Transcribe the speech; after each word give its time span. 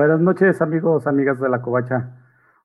Buenas 0.00 0.22
noches 0.22 0.62
amigos, 0.62 1.06
amigas 1.06 1.38
de 1.40 1.50
la 1.50 1.60
Covacha. 1.60 2.16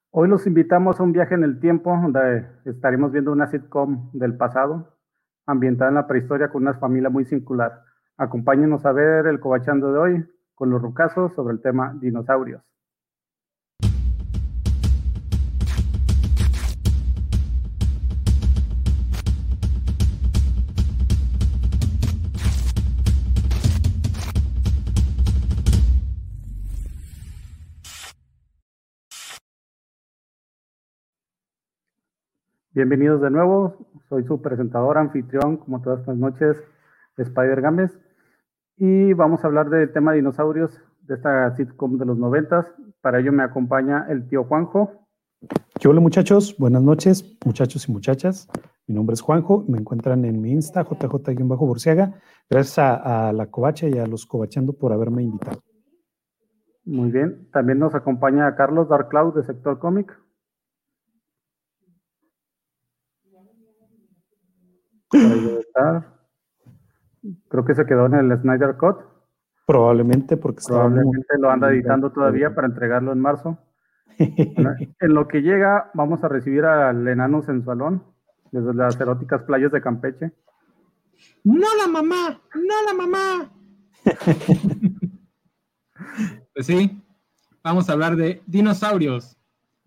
Hoy 0.09 0.29
los 0.29 0.47
invitamos 0.47 0.97
a 0.97 1.03
un 1.03 1.11
viaje 1.11 1.35
en 1.35 1.43
el 1.43 1.59
tiempo 1.59 1.89
donde 1.89 2.47
estaremos 2.63 3.11
viendo 3.11 3.33
una 3.33 3.47
sitcom 3.47 4.09
del 4.13 4.37
pasado, 4.37 4.95
ambientada 5.45 5.89
en 5.89 5.95
la 5.95 6.07
prehistoria 6.07 6.47
con 6.47 6.61
una 6.61 6.75
familia 6.75 7.09
muy 7.09 7.25
singular. 7.25 7.83
Acompáñenos 8.15 8.85
a 8.85 8.93
ver 8.93 9.27
el 9.27 9.41
Covachando 9.41 9.91
de 9.91 9.99
hoy 9.99 10.25
con 10.53 10.69
los 10.69 10.81
rucasos 10.81 11.33
sobre 11.33 11.55
el 11.55 11.61
tema 11.61 11.93
dinosaurios. 11.99 12.61
Bienvenidos 32.75 33.21
de 33.21 33.29
nuevo, 33.31 33.87
soy 34.09 34.25
su 34.25 34.41
presentador, 34.41 34.97
anfitrión, 34.97 35.55
como 35.55 35.81
todas 35.81 36.05
las 36.05 36.17
noches, 36.17 36.61
Spider 37.15 37.61
Games, 37.61 37.97
y 38.75 39.13
vamos 39.13 39.41
a 39.41 39.47
hablar 39.47 39.69
del 39.69 39.93
tema 39.93 40.11
de 40.11 40.17
dinosaurios 40.17 40.77
de 41.03 41.15
esta 41.15 41.55
sitcom 41.55 41.97
de 41.97 42.05
los 42.05 42.17
noventas. 42.17 42.65
Para 42.99 43.21
ello 43.21 43.31
me 43.31 43.43
acompaña 43.43 44.07
el 44.09 44.27
tío 44.27 44.43
Juanjo. 44.43 45.07
Hola 45.85 46.01
muchachos, 46.01 46.57
buenas 46.59 46.81
noches, 46.81 47.37
muchachos 47.45 47.87
y 47.87 47.93
muchachas. 47.93 48.49
Mi 48.87 48.95
nombre 48.95 49.13
es 49.13 49.21
Juanjo, 49.21 49.63
me 49.69 49.77
encuentran 49.77 50.25
en 50.25 50.41
mi 50.41 50.51
Insta, 50.51 50.83
jj-burciaga. 50.83 52.19
Gracias 52.49 52.77
a, 52.77 53.29
a, 53.29 53.31
la 53.31 53.49
Covacha 53.49 53.87
y 53.87 53.97
a 53.99 54.05
los 54.05 54.25
Covachando 54.25 54.73
por 54.73 54.91
haberme 54.91 55.23
invitado. 55.23 55.61
Muy 56.83 57.09
bien, 57.09 57.49
también 57.53 57.79
nos 57.79 57.95
acompaña 57.95 58.53
Carlos 58.57 58.89
Dark 58.89 59.07
Cloud 59.07 59.33
de 59.33 59.43
Sector 59.43 59.79
Cómic. 59.79 60.24
Creo 67.49 67.65
que 67.65 67.75
se 67.75 67.85
quedó 67.85 68.05
en 68.07 68.15
el 68.15 68.39
Snyder 68.39 68.77
Cut. 68.77 68.97
Probablemente 69.65 70.37
porque 70.37 70.61
Probablemente 70.67 71.37
lo 71.39 71.49
anda 71.49 71.71
editando 71.71 72.11
todavía 72.11 72.53
para 72.53 72.67
entregarlo 72.67 73.11
en 73.11 73.19
marzo. 73.19 73.57
en 74.17 75.13
lo 75.13 75.27
que 75.27 75.41
llega, 75.41 75.89
vamos 75.93 76.23
a 76.23 76.27
recibir 76.27 76.65
al 76.65 77.07
enano 77.07 77.41
sensualón 77.41 78.03
desde 78.51 78.73
las 78.73 78.99
eróticas 78.99 79.43
playas 79.43 79.71
de 79.71 79.81
Campeche. 79.81 80.31
¡No 81.43 81.67
la 81.81 81.87
mamá! 81.87 82.41
¡No 82.53 82.75
la 82.85 82.93
mamá! 82.93 83.51
pues 86.53 86.65
sí, 86.65 87.01
vamos 87.63 87.89
a 87.89 87.93
hablar 87.93 88.15
de 88.15 88.41
Dinosaurios, 88.45 89.37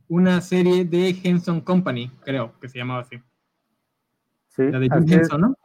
una 0.09 0.41
serie 0.41 0.85
de 0.85 1.17
Henson 1.23 1.61
Company, 1.61 2.11
creo 2.25 2.59
que 2.61 2.69
se 2.69 2.79
llamaba 2.79 3.03
así. 3.03 3.21
Sí, 4.59 4.69
la 4.73 4.81
de 4.81 4.89
Jim 4.91 5.05
Henson, 5.09 5.41
¿no? 5.41 5.57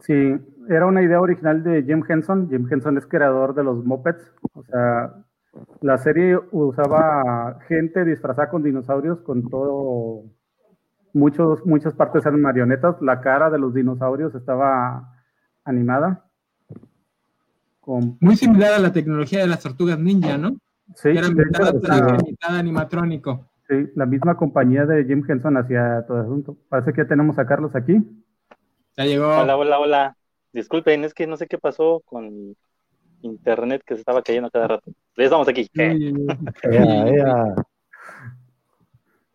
Sí, 0.00 0.34
era 0.68 0.84
una 0.84 1.02
idea 1.02 1.18
original 1.18 1.62
de 1.62 1.82
Jim 1.82 2.04
Henson. 2.06 2.50
Jim 2.50 2.68
Henson 2.70 2.98
es 2.98 3.06
creador 3.06 3.54
de 3.54 3.64
los 3.64 3.82
Muppets. 3.86 4.34
O 4.52 4.62
sea, 4.64 5.14
la 5.80 5.96
serie 5.96 6.38
usaba 6.50 7.58
gente 7.68 8.04
disfrazada 8.04 8.50
con 8.50 8.62
dinosaurios, 8.62 9.20
con 9.22 9.48
todo. 9.48 10.24
Muchos, 11.14 11.64
muchas 11.64 11.94
partes 11.94 12.26
eran 12.26 12.42
marionetas. 12.42 13.00
La 13.00 13.22
cara 13.22 13.48
de 13.48 13.58
los 13.58 13.72
dinosaurios 13.72 14.34
estaba 14.34 15.10
animada. 15.64 16.26
Muy 18.20 18.36
similar 18.36 18.74
a 18.74 18.78
la 18.78 18.92
tecnología 18.92 19.40
de 19.40 19.46
las 19.46 19.60
tortugas 19.60 19.98
ninja, 19.98 20.36
¿no? 20.36 20.54
Sí, 20.94 21.08
era 21.08 21.30
mitad, 21.30 21.72
mitad 22.26 22.56
animatrónico. 22.56 23.46
Sí, 23.68 23.90
la 23.94 24.06
misma 24.06 24.36
compañía 24.36 24.86
de 24.86 25.04
Jim 25.04 25.22
Henson 25.28 25.58
hacía 25.58 26.04
todo 26.06 26.18
el 26.18 26.24
asunto. 26.24 26.56
Parece 26.68 26.92
que 26.92 27.02
ya 27.02 27.08
tenemos 27.08 27.38
a 27.38 27.46
Carlos 27.46 27.76
aquí. 27.76 27.98
Ya 28.96 29.04
llegó. 29.04 29.28
Hola, 29.28 29.56
hola, 29.56 29.78
hola. 29.78 30.16
Disculpen, 30.52 31.04
es 31.04 31.12
que 31.12 31.26
no 31.26 31.36
sé 31.36 31.46
qué 31.46 31.58
pasó 31.58 32.00
con 32.06 32.56
internet 33.20 33.82
que 33.84 33.94
se 33.94 34.00
estaba 34.00 34.22
cayendo 34.22 34.50
cada 34.50 34.68
rato. 34.68 34.90
Ya 35.16 35.24
estamos 35.24 35.48
aquí. 35.48 35.68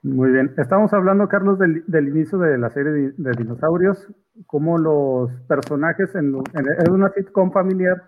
Muy 0.01 0.31
bien. 0.31 0.53
Estamos 0.57 0.91
hablando, 0.93 1.29
Carlos, 1.29 1.59
del, 1.59 1.83
del 1.87 2.07
inicio 2.09 2.37
de 2.39 2.57
la 2.57 2.69
serie 2.71 2.91
de, 2.91 3.13
de 3.15 3.31
dinosaurios, 3.37 4.07
cómo 4.47 4.77
los 4.77 5.31
personajes 5.47 6.13
en, 6.15 6.35
en, 6.53 6.65
en, 6.85 6.91
una 6.91 7.09
sitcom 7.09 7.51
familiar, 7.51 8.01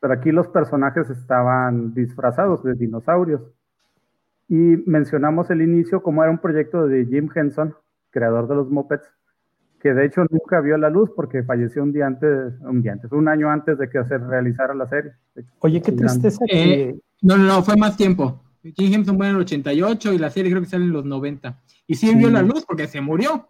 pero 0.00 0.14
aquí 0.14 0.32
los 0.32 0.48
personajes 0.48 1.10
estaban 1.10 1.92
disfrazados 1.92 2.62
de 2.62 2.74
dinosaurios. 2.74 3.42
Y 4.52 4.82
mencionamos 4.84 5.48
el 5.48 5.62
inicio 5.62 6.02
como 6.02 6.22
era 6.22 6.30
un 6.30 6.36
proyecto 6.36 6.86
de 6.86 7.06
Jim 7.06 7.30
Henson, 7.34 7.74
creador 8.10 8.46
de 8.48 8.54
los 8.54 8.68
Muppets, 8.68 9.08
que 9.80 9.94
de 9.94 10.04
hecho 10.04 10.26
nunca 10.28 10.60
vio 10.60 10.76
la 10.76 10.90
luz 10.90 11.10
porque 11.16 11.42
falleció 11.42 11.82
un 11.82 11.90
día 11.90 12.06
antes, 12.06 12.52
un 12.60 12.82
día 12.82 12.92
antes, 12.92 13.10
un 13.12 13.28
año 13.28 13.48
antes 13.48 13.78
de 13.78 13.88
que 13.88 14.04
se 14.04 14.18
realizara 14.18 14.74
la 14.74 14.86
serie. 14.90 15.12
Oye, 15.60 15.80
qué 15.80 15.92
tristeza 15.92 16.44
que... 16.46 16.82
Eh, 16.90 17.00
no, 17.22 17.38
no, 17.38 17.44
no, 17.44 17.62
fue 17.62 17.78
más 17.78 17.96
tiempo. 17.96 18.42
Jim 18.62 18.92
Henson 18.92 19.16
fue 19.16 19.28
en 19.28 19.36
el 19.36 19.40
88 19.40 20.12
y 20.12 20.18
la 20.18 20.28
serie 20.28 20.50
creo 20.50 20.62
que 20.62 20.68
sale 20.68 20.84
en 20.84 20.92
los 20.92 21.06
90. 21.06 21.58
Y 21.86 21.94
sí, 21.94 22.08
sí. 22.08 22.14
vio 22.14 22.28
la 22.28 22.42
luz 22.42 22.66
porque 22.66 22.86
se 22.86 23.00
murió. 23.00 23.48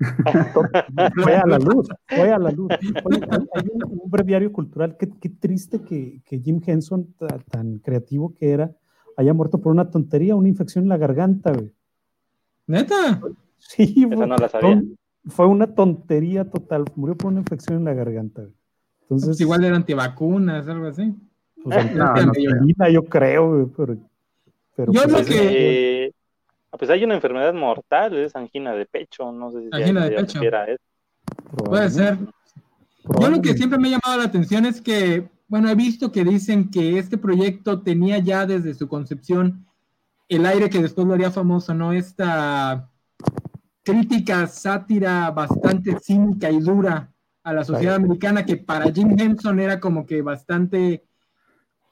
fue 1.22 1.36
a 1.36 1.46
la 1.46 1.58
luz, 1.60 1.88
fue 2.08 2.32
a 2.32 2.38
la 2.40 2.50
luz. 2.50 2.72
Oye, 3.04 3.20
hay 3.54 3.64
un, 3.72 3.84
un, 3.84 4.10
breviario 4.10 4.52
cultural, 4.52 4.96
qué, 4.98 5.08
qué 5.20 5.28
triste 5.28 5.82
que, 5.82 6.20
que, 6.24 6.40
Jim 6.40 6.60
Henson, 6.66 7.14
tan 7.48 7.78
creativo 7.78 8.34
que 8.34 8.50
era, 8.50 8.72
haya 9.16 9.34
muerto 9.34 9.60
por 9.60 9.72
una 9.72 9.90
tontería, 9.90 10.34
una 10.34 10.48
infección 10.48 10.84
en 10.84 10.88
la 10.88 10.96
garganta, 10.96 11.52
güey. 11.52 11.72
¿Neta? 12.66 13.20
Sí, 13.58 14.06
Esa 14.10 14.26
no 14.26 14.36
la 14.36 14.48
sabía. 14.48 14.82
Fue 15.26 15.46
una 15.46 15.74
tontería 15.74 16.48
total. 16.48 16.84
Murió 16.94 17.16
por 17.16 17.30
una 17.30 17.40
infección 17.40 17.78
en 17.78 17.84
la 17.84 17.94
garganta. 17.94 18.42
Güey. 18.42 18.54
Entonces, 19.02 19.28
pues 19.28 19.40
igual 19.40 19.64
eran 19.64 19.76
antivacunas, 19.76 20.66
algo 20.68 20.86
así. 20.86 21.14
Pues, 21.62 21.94
no, 21.94 22.14
no, 22.14 22.24
no, 22.24 22.88
yo 22.88 23.04
creo, 23.04 23.54
güey, 23.54 23.66
pero, 23.76 23.96
pero, 24.74 24.92
yo 24.92 25.02
pues, 25.02 25.12
lo 25.12 25.24
que. 25.24 26.06
Eh, 26.06 26.12
pues 26.78 26.88
hay 26.90 27.04
una 27.04 27.14
enfermedad 27.14 27.52
mortal, 27.52 28.16
es 28.16 28.34
angina 28.34 28.72
de 28.72 28.86
pecho, 28.86 29.30
no 29.32 29.50
sé 29.50 29.62
si 29.62 29.68
angina 29.72 30.08
de 30.08 30.16
pecho. 30.16 30.40
Puede 31.56 31.90
ser. 31.90 32.18
Yo 33.20 33.30
lo 33.30 33.42
que 33.42 33.54
siempre 33.54 33.78
me 33.78 33.88
ha 33.88 33.98
llamado 33.98 34.20
la 34.20 34.28
atención 34.28 34.64
es 34.64 34.80
que 34.80 35.28
bueno, 35.50 35.68
he 35.68 35.74
visto 35.74 36.12
que 36.12 36.22
dicen 36.22 36.70
que 36.70 36.96
este 36.96 37.18
proyecto 37.18 37.82
tenía 37.82 38.18
ya 38.18 38.46
desde 38.46 38.72
su 38.72 38.86
concepción 38.86 39.66
el 40.28 40.46
aire 40.46 40.70
que 40.70 40.80
después 40.80 41.08
lo 41.08 41.14
haría 41.14 41.32
famoso, 41.32 41.74
¿no? 41.74 41.92
Esta 41.92 42.88
crítica, 43.82 44.46
sátira 44.46 45.28
bastante 45.32 45.98
cínica 46.00 46.48
y 46.52 46.60
dura 46.60 47.10
a 47.42 47.52
la 47.52 47.64
sociedad 47.64 47.96
americana 47.96 48.46
que 48.46 48.58
para 48.58 48.92
Jim 48.92 49.16
Henson 49.18 49.58
era 49.58 49.80
como 49.80 50.06
que 50.06 50.22
bastante 50.22 51.04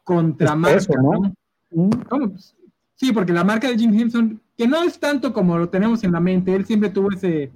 contramarca, 0.04 0.94
¿no? 1.02 1.34
¿no? 1.72 2.32
Sí, 2.94 3.12
porque 3.12 3.32
la 3.32 3.42
marca 3.42 3.69
de 3.69 3.76
Jim 3.76 3.92
Henson, 3.92 4.40
que 4.56 4.69
no 4.69 4.84
es 4.84 5.00
tanto 5.00 5.32
como 5.32 5.58
lo 5.58 5.69
tenemos 5.69 6.04
en 6.04 6.12
la 6.12 6.20
mente, 6.20 6.54
él 6.54 6.64
siempre 6.64 6.90
tuvo 6.90 7.10
ese 7.10 7.50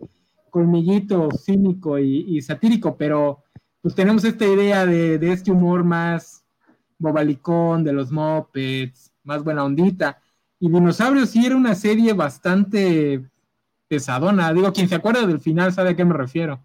colmillito 0.50 1.28
cínico 1.30 1.96
y, 2.00 2.36
y 2.36 2.42
satírico, 2.42 2.96
pero 2.96 3.44
pues 3.82 3.94
tenemos 3.94 4.25
esta 4.25 4.47
idea 4.47 4.87
de, 4.87 5.19
de, 5.19 5.32
este 5.32 5.50
humor 5.50 5.84
más 5.84 6.44
bobalicón, 6.98 7.84
de 7.84 7.93
los 7.93 8.10
mopeds, 8.10 9.12
más 9.25 9.43
buena 9.43 9.65
ondita. 9.65 10.19
Y 10.60 10.69
Dinosaurios 10.69 11.31
sí 11.31 11.44
era 11.44 11.56
una 11.56 11.75
serie 11.75 12.12
bastante 12.12 13.28
pesadona. 13.88 14.53
Digo, 14.53 14.72
quien 14.72 14.88
se 14.88 14.94
acuerda 14.94 15.26
del 15.26 15.41
final 15.41 15.72
sabe 15.72 15.91
a 15.91 15.97
qué 15.97 16.04
me 16.04 16.15
refiero. 16.15 16.65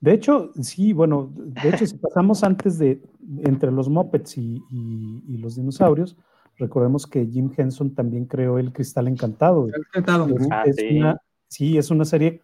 De 0.00 0.12
hecho, 0.12 0.52
sí, 0.60 0.92
bueno, 0.92 1.32
de 1.34 1.70
hecho, 1.70 1.86
si 1.86 1.96
pasamos 1.96 2.44
antes 2.44 2.78
de 2.78 3.02
entre 3.44 3.72
los 3.72 3.88
mopeds 3.88 4.38
y, 4.38 4.62
y, 4.70 5.24
y 5.26 5.38
los 5.38 5.56
dinosaurios, 5.56 6.16
recordemos 6.58 7.06
que 7.06 7.26
Jim 7.26 7.50
Henson 7.56 7.94
también 7.94 8.26
creó 8.26 8.58
el 8.58 8.72
Cristal 8.72 9.08
Encantado. 9.08 9.66
El 9.68 9.74
Encantado. 9.88 10.28
Ah, 10.50 10.64
es 10.66 10.76
sí. 10.76 10.98
Una, 10.98 11.20
sí, 11.48 11.78
es 11.78 11.90
una 11.90 12.04
serie, 12.04 12.40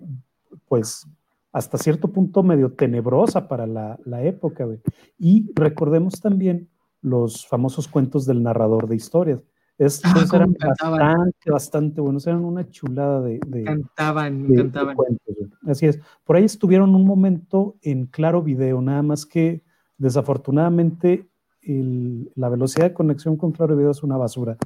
pues, 0.66 1.06
hasta 1.54 1.78
cierto 1.78 2.08
punto 2.08 2.42
medio 2.42 2.72
tenebrosa 2.72 3.48
para 3.48 3.66
la, 3.66 3.98
la 4.04 4.22
época. 4.24 4.64
Güey. 4.64 4.80
Y 5.18 5.50
recordemos 5.54 6.20
también 6.20 6.68
los 7.00 7.46
famosos 7.46 7.86
cuentos 7.88 8.26
del 8.26 8.42
narrador 8.42 8.88
de 8.88 8.96
historias. 8.96 9.40
Estos 9.78 10.12
Ah, 10.32 10.36
eran 10.36 10.52
bastante, 10.54 11.50
bastante 11.50 12.00
buenos, 12.00 12.26
eran 12.26 12.44
una 12.44 12.68
chulada 12.70 13.20
de, 13.22 13.40
de, 13.46 13.64
Cantaban, 13.64 14.42
de- 14.42 14.48
de 14.48 14.62
cantaban. 14.62 14.94
cuentos. 14.96 15.36
Así 15.66 15.86
es. 15.86 15.98
Por 16.24 16.36
ahí 16.36 16.44
estuvieron 16.44 16.94
un 16.94 17.04
momento 17.04 17.76
en 17.82 18.06
claro 18.06 18.42
video, 18.42 18.80
nada 18.82 19.02
más 19.02 19.24
que 19.26 19.62
desafortunadamente 19.98 21.28
el- 21.62 22.30
la 22.34 22.48
velocidad 22.48 22.86
de 22.86 22.94
conexión 22.94 23.36
con 23.36 23.52
claro 23.52 23.76
video 23.76 23.90
es 23.90 24.02
una 24.02 24.16
basura 24.16 24.56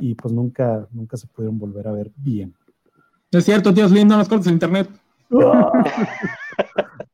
y 0.00 0.14
pues 0.14 0.32
nunca, 0.34 0.86
nunca 0.92 1.16
se 1.16 1.26
pudieron 1.26 1.58
volver 1.58 1.88
a 1.88 1.92
ver 1.92 2.10
bien. 2.16 2.54
Es 3.30 3.44
cierto, 3.44 3.72
tíos 3.74 3.90
lindos, 3.90 4.10
no 4.12 4.18
nos 4.18 4.28
cortes 4.28 4.46
el 4.46 4.54
internet. 4.54 4.88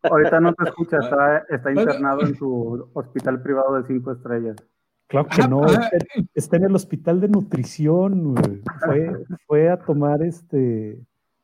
Ahorita 0.02 0.40
no 0.40 0.52
te 0.55 0.64
escucha, 0.64 0.99
está, 0.99 1.44
está 1.49 1.72
internado 1.72 2.22
en 2.22 2.37
su 2.37 2.88
hospital 2.93 3.43
privado 3.43 3.75
de 3.75 3.87
cinco 3.87 4.12
estrellas. 4.12 4.56
Claro 5.06 5.28
que 5.28 5.49
no, 5.49 5.66
está, 6.34 6.56
en 6.56 6.64
el 6.64 6.75
hospital 6.75 7.20
de 7.20 7.28
nutrición, 7.28 8.34
fue, 9.46 9.70
a 9.70 9.78
tomar 9.78 10.22
este 10.22 10.99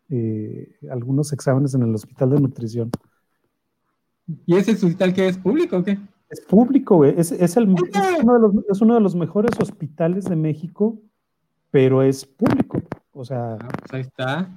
eh, 0.08 0.76
algunos 0.90 1.32
exámenes 1.32 1.74
en 1.74 1.82
el 1.82 1.94
hospital 1.94 2.30
de 2.30 2.40
nutrición. 2.40 2.90
¿Y 4.46 4.56
ese 4.56 4.72
hospital 4.72 5.12
que 5.12 5.28
es 5.28 5.38
público 5.38 5.78
o 5.78 5.84
qué? 5.84 5.98
Es 6.28 6.40
público, 6.40 6.96
güey. 6.96 7.14
Es, 7.18 7.32
el, 7.56 7.68
uno 7.68 8.94
de 8.94 9.00
los, 9.00 9.14
mejores 9.14 9.50
hospitales 9.60 10.24
de 10.24 10.36
México, 10.36 10.98
pero 11.70 12.02
es 12.02 12.24
público. 12.24 12.80
O 13.12 13.24
sea. 13.24 13.54
Ah, 13.60 13.68
pues 13.80 13.92
ahí 13.92 14.00
está. 14.02 14.48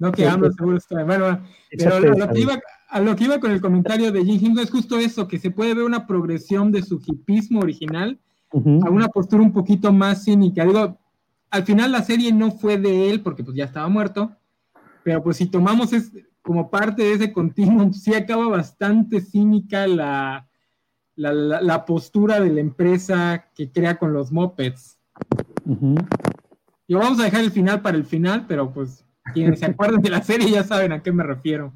No 0.00 0.12
que 0.12 0.26
ambos 0.26 0.54
seguro 0.54 0.76
está. 0.76 1.04
Bueno, 1.04 1.40
pero 1.70 2.00
lo, 2.00 2.28
que 2.28 2.40
iba, 2.40 2.58
a 2.88 3.00
lo 3.00 3.16
que 3.16 3.24
iba 3.24 3.40
con 3.40 3.50
el 3.50 3.60
comentario 3.60 4.12
de 4.12 4.24
Jim 4.24 4.58
es 4.58 4.70
justo 4.70 4.98
eso, 4.98 5.28
que 5.28 5.38
se 5.38 5.50
puede 5.50 5.74
ver 5.74 5.84
una 5.84 6.06
progresión 6.06 6.72
de 6.72 6.82
su 6.82 7.00
hipismo 7.04 7.60
original 7.60 8.18
a 8.52 8.90
una 8.90 9.08
postura 9.08 9.42
un 9.42 9.52
poquito 9.52 9.92
más 9.92 10.24
cínica. 10.24 10.64
Digo, 10.64 10.98
al 11.50 11.64
final 11.64 11.92
la 11.92 12.02
serie 12.02 12.32
no 12.32 12.50
fue 12.50 12.78
de 12.78 13.10
él 13.10 13.20
porque 13.20 13.44
pues 13.44 13.56
ya 13.56 13.64
estaba 13.64 13.88
muerto, 13.88 14.36
pero 15.02 15.22
pues 15.22 15.36
si 15.36 15.46
tomamos 15.46 15.92
es, 15.92 16.12
como 16.42 16.70
parte 16.70 17.02
de 17.02 17.12
ese 17.12 17.32
continuum, 17.32 17.92
sí 17.92 18.14
acaba 18.14 18.48
bastante 18.48 19.20
cínica 19.20 19.86
la, 19.86 20.48
la, 21.16 21.84
postura 21.84 22.40
de 22.40 22.50
la 22.50 22.60
empresa 22.60 23.50
que 23.54 23.70
crea 23.70 23.98
con 23.98 24.12
los 24.12 24.32
mopeds. 24.32 24.98
Y 26.86 26.94
vamos 26.94 27.20
a 27.20 27.24
dejar 27.24 27.42
el 27.42 27.50
final 27.50 27.82
para 27.82 27.98
el 27.98 28.04
final, 28.04 28.46
pero 28.46 28.72
pues 28.72 29.04
quienes 29.32 29.60
se 29.60 29.66
acuerden 29.66 30.00
de 30.00 30.10
la 30.10 30.22
serie 30.22 30.50
ya 30.50 30.64
saben 30.64 30.92
a 30.92 31.02
qué 31.02 31.12
me 31.12 31.22
refiero. 31.22 31.72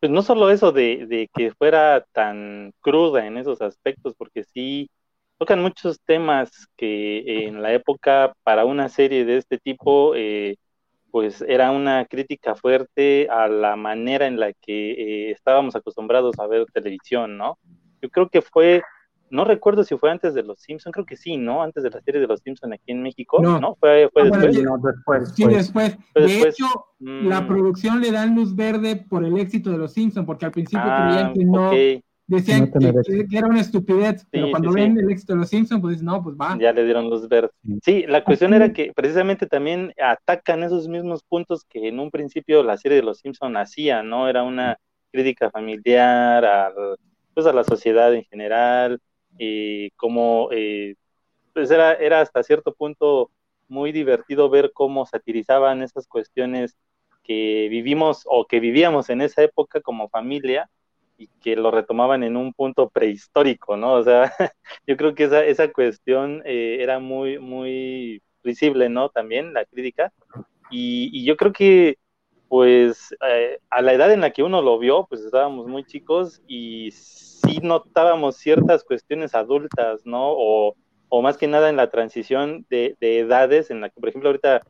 Pues 0.00 0.10
no 0.10 0.22
solo 0.22 0.50
eso 0.50 0.72
de, 0.72 1.28
que 1.34 1.52
fuera 1.52 2.04
tan 2.12 2.72
cruda 2.80 3.26
en 3.26 3.36
esos 3.36 3.60
aspectos, 3.60 4.14
porque 4.16 4.44
sí 4.44 4.90
tocan 5.38 5.60
muchos 5.60 6.00
temas 6.04 6.50
que 6.76 7.46
en 7.46 7.62
la 7.62 7.72
época 7.72 8.32
para 8.42 8.64
una 8.64 8.88
serie 8.88 9.24
de 9.24 9.36
este 9.36 9.58
tipo, 9.58 10.14
eh, 10.14 10.56
pues 11.10 11.42
era 11.42 11.70
una 11.70 12.06
crítica 12.06 12.54
fuerte 12.54 13.28
a 13.30 13.48
la 13.48 13.76
manera 13.76 14.26
en 14.26 14.40
la 14.40 14.52
que 14.52 14.92
eh, 14.92 15.30
estábamos 15.32 15.76
acostumbrados 15.76 16.38
a 16.38 16.46
ver 16.46 16.66
televisión, 16.72 17.36
¿no? 17.36 17.58
yo 18.00 18.08
creo 18.10 18.28
que 18.28 18.42
fue, 18.42 18.82
no 19.30 19.44
recuerdo 19.44 19.84
si 19.84 19.96
fue 19.96 20.10
antes 20.10 20.34
de 20.34 20.42
Los 20.42 20.60
Simpson, 20.60 20.92
creo 20.92 21.06
que 21.06 21.16
sí, 21.16 21.36
¿no? 21.36 21.62
Antes 21.62 21.82
de 21.82 21.90
la 21.90 22.00
serie 22.00 22.20
de 22.20 22.26
Los 22.26 22.40
Simpson 22.40 22.72
aquí 22.72 22.92
en 22.92 23.02
México, 23.02 23.40
¿no? 23.40 23.76
Fue, 23.76 24.08
fue 24.12 24.22
ah, 24.32 24.38
después. 24.82 25.32
Sí, 25.34 25.44
después. 25.46 25.96
de 26.14 26.42
hecho, 26.42 26.66
la 26.98 27.40
mm. 27.40 27.48
producción 27.48 28.00
le 28.00 28.10
dan 28.10 28.34
luz 28.34 28.54
verde 28.54 28.96
por 28.96 29.24
el 29.24 29.38
éxito 29.38 29.70
de 29.70 29.78
Los 29.78 29.92
Simpson, 29.92 30.26
porque 30.26 30.46
al 30.46 30.52
principio 30.52 30.84
ah, 30.84 31.08
creían 31.08 31.32
que 31.34 31.44
no... 31.44 31.70
Decían 32.30 32.70
que, 32.70 33.36
era 33.36 33.48
una 33.48 33.60
estupidez, 33.60 34.24
pero 34.30 34.52
cuando 34.52 34.70
ven 34.70 34.96
el 34.96 35.10
éxito 35.10 35.32
de 35.32 35.40
los 35.40 35.48
Simpsons, 35.48 35.80
pues 35.80 36.00
no, 36.00 36.22
pues 36.22 36.36
va. 36.36 36.56
Ya 36.60 36.72
le 36.72 36.84
dieron 36.84 37.10
luz 37.10 37.28
verde. 37.28 37.50
Sí, 37.82 38.04
la 38.06 38.22
cuestión 38.22 38.54
era 38.54 38.72
que 38.72 38.92
precisamente 38.94 39.48
también 39.48 39.92
atacan 40.00 40.62
esos 40.62 40.86
mismos 40.86 41.24
puntos 41.24 41.64
que 41.64 41.88
en 41.88 41.98
un 41.98 42.12
principio 42.12 42.62
la 42.62 42.76
serie 42.76 42.98
de 42.98 43.02
los 43.02 43.18
Simpsons 43.18 43.56
hacía, 43.56 44.04
¿no? 44.04 44.28
Era 44.28 44.44
una 44.44 44.78
crítica 45.10 45.50
familiar 45.50 46.44
al 46.44 46.72
pues 47.34 47.46
a 47.46 47.52
la 47.52 47.64
sociedad 47.64 48.14
en 48.14 48.22
general 48.24 49.00
y 49.42 49.90
como 49.92 50.50
eh, 50.52 50.96
pues 51.54 51.70
era, 51.70 51.94
era 51.94 52.20
hasta 52.20 52.42
cierto 52.42 52.74
punto 52.74 53.30
muy 53.68 53.90
divertido 53.90 54.50
ver 54.50 54.72
cómo 54.74 55.06
satirizaban 55.06 55.82
esas 55.82 56.06
cuestiones 56.06 56.76
que 57.24 57.68
vivimos 57.70 58.24
o 58.26 58.46
que 58.46 58.60
vivíamos 58.60 59.08
en 59.08 59.22
esa 59.22 59.42
época 59.42 59.80
como 59.80 60.10
familia 60.10 60.68
y 61.16 61.28
que 61.40 61.56
lo 61.56 61.70
retomaban 61.70 62.22
en 62.22 62.36
un 62.36 62.52
punto 62.52 62.90
prehistórico, 62.90 63.76
¿no? 63.78 63.94
O 63.94 64.02
sea, 64.02 64.32
yo 64.86 64.96
creo 64.98 65.14
que 65.14 65.24
esa, 65.24 65.44
esa 65.44 65.72
cuestión 65.72 66.42
eh, 66.44 66.78
era 66.80 66.98
muy, 66.98 67.38
muy 67.38 68.22
visible, 68.44 68.90
¿no? 68.90 69.08
También 69.08 69.54
la 69.54 69.64
crítica. 69.64 70.12
Y, 70.70 71.10
y 71.12 71.24
yo 71.24 71.36
creo 71.36 71.52
que 71.52 71.96
pues 72.50 73.14
eh, 73.28 73.60
a 73.70 73.80
la 73.80 73.92
edad 73.92 74.12
en 74.12 74.22
la 74.22 74.32
que 74.32 74.42
uno 74.42 74.60
lo 74.60 74.76
vio, 74.76 75.06
pues 75.08 75.20
estábamos 75.20 75.68
muy 75.68 75.84
chicos 75.84 76.42
y 76.48 76.90
sí 76.90 77.60
notábamos 77.62 78.38
ciertas 78.38 78.82
cuestiones 78.82 79.36
adultas, 79.36 80.04
¿no? 80.04 80.32
O, 80.32 80.74
más 81.22 81.36
que 81.36 81.46
nada 81.46 81.70
en 81.70 81.76
la 81.76 81.90
transición 81.90 82.66
de, 82.68 82.96
edades, 83.00 83.70
en 83.70 83.80
la 83.80 83.88
que, 83.88 84.00
por 84.00 84.08
ejemplo, 84.08 84.30
ahorita 84.30 84.62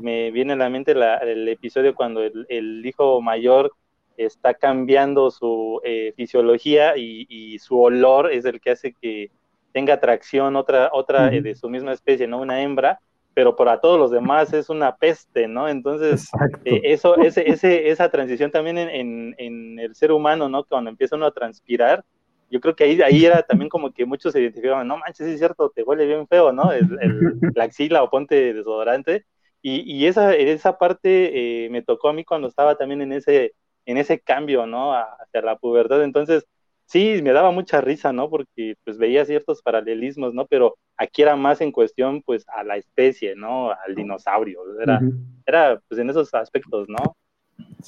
me 0.00 0.32
viene 0.32 0.54
a 0.54 0.56
la 0.56 0.68
mente 0.68 0.90
el 0.90 1.48
episodio 1.48 1.94
cuando 1.94 2.22
el, 2.24 2.84
hijo 2.84 3.22
mayor 3.22 3.70
está 4.16 4.54
cambiando 4.54 5.30
su 5.30 5.80
eh, 5.84 6.12
fisiología 6.16 6.96
y, 6.96 7.56
su 7.60 7.80
olor 7.80 8.32
es 8.32 8.46
el 8.46 8.60
que 8.60 8.72
hace 8.72 8.94
que 9.00 9.30
tenga 9.72 9.94
atracción 9.94 10.56
otra, 10.56 10.90
otra 10.92 11.32
eh, 11.32 11.40
de 11.40 11.54
su 11.54 11.68
misma 11.68 11.92
especie, 11.92 12.26
¿no? 12.26 12.40
Una 12.40 12.62
hembra, 12.62 12.98
pero 13.38 13.54
para 13.54 13.80
todos 13.80 14.00
los 14.00 14.10
demás 14.10 14.52
es 14.52 14.68
una 14.68 14.96
peste, 14.96 15.46
¿no? 15.46 15.68
Entonces, 15.68 16.28
eh, 16.64 16.80
eso, 16.82 17.16
ese, 17.18 17.48
ese, 17.48 17.88
esa 17.88 18.10
transición 18.10 18.50
también 18.50 18.78
en, 18.78 19.32
en, 19.38 19.78
el 19.78 19.94
ser 19.94 20.10
humano, 20.10 20.48
¿no? 20.48 20.64
Cuando 20.64 20.90
empieza 20.90 21.14
uno 21.14 21.26
a 21.26 21.30
transpirar, 21.30 22.04
yo 22.50 22.58
creo 22.58 22.74
que 22.74 22.82
ahí, 22.82 23.00
ahí 23.00 23.24
era 23.24 23.44
también 23.44 23.68
como 23.68 23.92
que 23.92 24.04
muchos 24.06 24.32
se 24.32 24.40
identificaban, 24.40 24.88
no 24.88 24.96
manches, 24.96 25.28
es 25.28 25.38
cierto, 25.38 25.70
te 25.70 25.84
huele 25.84 26.04
bien 26.04 26.26
feo, 26.26 26.50
¿no? 26.50 26.72
El, 26.72 26.88
la 27.54 27.62
axila 27.62 28.02
o 28.02 28.10
ponte 28.10 28.52
desodorante. 28.52 29.24
Y, 29.62 29.82
y 29.82 30.06
esa, 30.06 30.34
esa 30.34 30.76
parte 30.76 31.66
eh, 31.66 31.70
me 31.70 31.82
tocó 31.82 32.08
a 32.08 32.12
mí 32.12 32.24
cuando 32.24 32.48
estaba 32.48 32.74
también 32.74 33.02
en 33.02 33.12
ese, 33.12 33.54
en 33.86 33.98
ese 33.98 34.18
cambio, 34.18 34.66
¿no? 34.66 34.94
Hacia 34.94 35.42
la 35.42 35.58
pubertad. 35.58 36.02
Entonces, 36.02 36.44
sí, 36.88 37.20
me 37.22 37.32
daba 37.32 37.52
mucha 37.52 37.80
risa, 37.80 38.12
¿no? 38.12 38.28
Porque 38.28 38.74
pues 38.84 38.98
veía 38.98 39.24
ciertos 39.24 39.62
paralelismos, 39.62 40.34
¿no? 40.34 40.46
Pero 40.46 40.76
aquí 40.96 41.22
era 41.22 41.36
más 41.36 41.60
en 41.60 41.70
cuestión, 41.70 42.22
pues, 42.22 42.44
a 42.48 42.64
la 42.64 42.76
especie, 42.76 43.36
¿no? 43.36 43.70
Al 43.70 43.94
dinosaurio. 43.94 44.60
Era, 44.80 45.00
era 45.46 45.80
pues, 45.86 46.00
en 46.00 46.10
esos 46.10 46.32
aspectos, 46.34 46.88
¿no? 46.88 47.16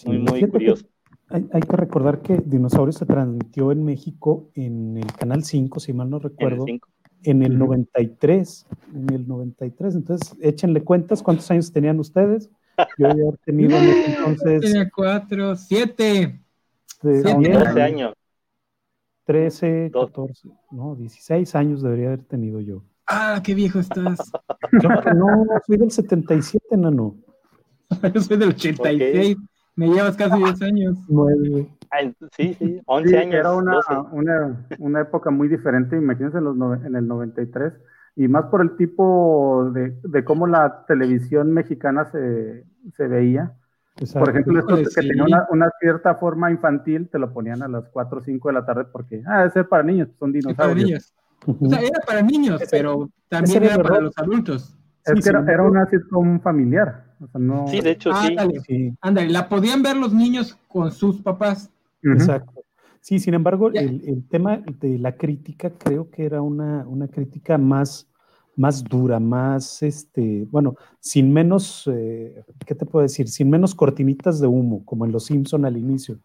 muy, 0.05 0.19
muy 0.19 0.49
curioso. 0.49 0.87
Hay, 1.29 1.49
hay, 1.52 1.61
que 1.61 1.76
recordar 1.76 2.23
que 2.23 2.38
Dinosaurio 2.44 2.93
se 2.93 3.06
transmitió 3.06 3.70
en 3.70 3.85
México 3.85 4.50
en 4.55 4.97
el 4.97 5.12
Canal 5.12 5.44
5, 5.44 5.79
si 5.79 5.93
mal 5.93 6.11
no 6.11 6.19
recuerdo. 6.19 6.64
En 7.23 7.43
el, 7.43 7.58
93, 7.58 8.67
en 8.94 9.14
el 9.14 9.29
93. 9.29 9.94
Entonces, 9.94 10.37
échenle 10.41 10.82
cuentas 10.82 11.23
cuántos 11.23 11.50
años 11.50 11.70
tenían 11.73 12.00
ustedes. 12.00 12.50
Yo 12.99 13.08
había 13.11 13.31
tenido 13.44 13.76
entonces. 14.06 14.61
Tenía 14.62 14.91
cuatro, 14.91 15.55
siete. 15.55 16.41
Siete 17.00 17.82
años. 17.82 18.14
13, 19.30 19.92
14, 19.92 20.48
no, 20.72 20.96
16 20.96 21.54
años 21.54 21.82
debería 21.82 22.08
haber 22.08 22.25
tenido 22.25 22.58
yo. 22.58 22.82
Ah, 23.06 23.40
qué 23.44 23.54
viejo 23.54 23.78
estás. 23.78 24.32
no, 25.14 25.46
soy 25.64 25.76
del 25.76 25.92
77, 25.92 26.76
nano. 26.76 27.14
yo 28.12 28.20
soy 28.20 28.37
del 28.38 28.49
86. 28.49 29.37
Me 29.76 29.87
llevas 29.88 30.16
casi 30.16 30.37
10 30.37 30.62
años. 30.62 30.99
9. 31.06 31.68
sí, 32.37 32.54
sí, 32.54 32.80
11 32.84 33.18
años. 33.18 33.34
Era 33.34 33.54
una, 33.54 33.78
una, 34.10 34.66
una, 34.80 35.00
época 35.00 35.30
muy 35.30 35.46
diferente, 35.46 35.96
imagínense 35.96 36.38
en, 36.38 36.44
los 36.44 36.56
en 36.84 36.96
el 36.96 37.06
93, 37.06 37.72
y 38.16 38.26
más 38.26 38.46
por 38.46 38.62
el 38.62 38.75
tipo 38.75 39.70
de, 39.72 39.96
de 40.02 40.25
cómo 40.25 40.49
la 40.49 40.87
televisión 40.87 41.52
mexicana 41.52 42.06
se, 42.06 42.64
se 42.96 43.06
veía 43.06 43.54
por 44.12 44.30
ejemplo, 44.30 44.61
esto 44.61 44.76
que 44.76 45.09
tenía 45.09 45.47
una, 45.50 45.70
cierta 45.80 46.14
forma 46.14 46.50
infantil, 46.50 47.09
te 47.09 47.18
lo 47.18 47.32
ponían 47.32 47.62
a 47.62 47.68
las 47.68 47.88
4 47.88 48.18
o 48.18 48.23
5 48.23 48.49
de 48.49 48.54
la 48.54 48.64
tarde 48.64 48.85
porque, 48.90 49.23
ah, 49.26 49.44
es 49.44 49.66
para 49.66 49.82
niños, 49.82 50.09
son 50.18 50.32
dinosaurios. 50.32 51.14
O 51.47 51.68
sea, 51.68 51.80
era 51.80 52.00
para 52.06 52.23
niños, 52.23 52.62
pero 52.70 53.11
también 53.28 53.64
era 53.64 53.82
para 53.82 54.00
los 54.00 54.16
adultos. 54.18 54.76
Es 55.04 55.25
que 55.25 55.30
era, 55.30 55.62
una 55.62 55.87
sitcom 55.87 56.40
familiar. 56.40 57.04
Sí, 57.68 57.80
de 57.80 57.90
hecho, 57.90 58.11
sí. 58.14 58.37
sí. 58.66 58.97
Ándale, 59.00 59.28
la 59.30 59.49
podían 59.49 59.82
ver 59.82 59.97
los 59.97 60.12
niños 60.12 60.59
con 60.68 60.90
sus 60.92 61.20
papás. 61.20 61.70
Exacto. 62.02 62.64
Sí, 63.00 63.18
sin 63.18 63.35
embargo, 63.35 63.68
el, 63.68 64.02
el, 64.06 64.28
tema 64.28 64.59
de 64.59 64.99
la 64.99 65.16
crítica 65.16 65.70
creo 65.70 66.11
que 66.11 66.25
era 66.25 66.42
una, 66.42 66.87
una 66.87 67.09
crítica 67.09 67.56
más 67.56 68.10
más 68.57 68.85
dura, 68.85 69.21
más, 69.21 69.83
este, 69.83 70.47
bueno, 70.50 70.76
sin 70.99 71.33
menos, 71.33 71.88
eh, 71.92 72.45
¿qué 72.66 72.75
te 72.75 72.87
puedo 72.87 73.02
decir? 73.02 73.28
Sin 73.28 73.49
menos 73.50 73.75
cortinitas 73.75 74.40
de 74.40 74.47
humo, 74.47 74.85
como 74.85 75.04
en 75.04 75.12
Los 75.12 75.26
Simpson 75.26 75.64
al 75.64 75.76
inicio. 75.76 76.19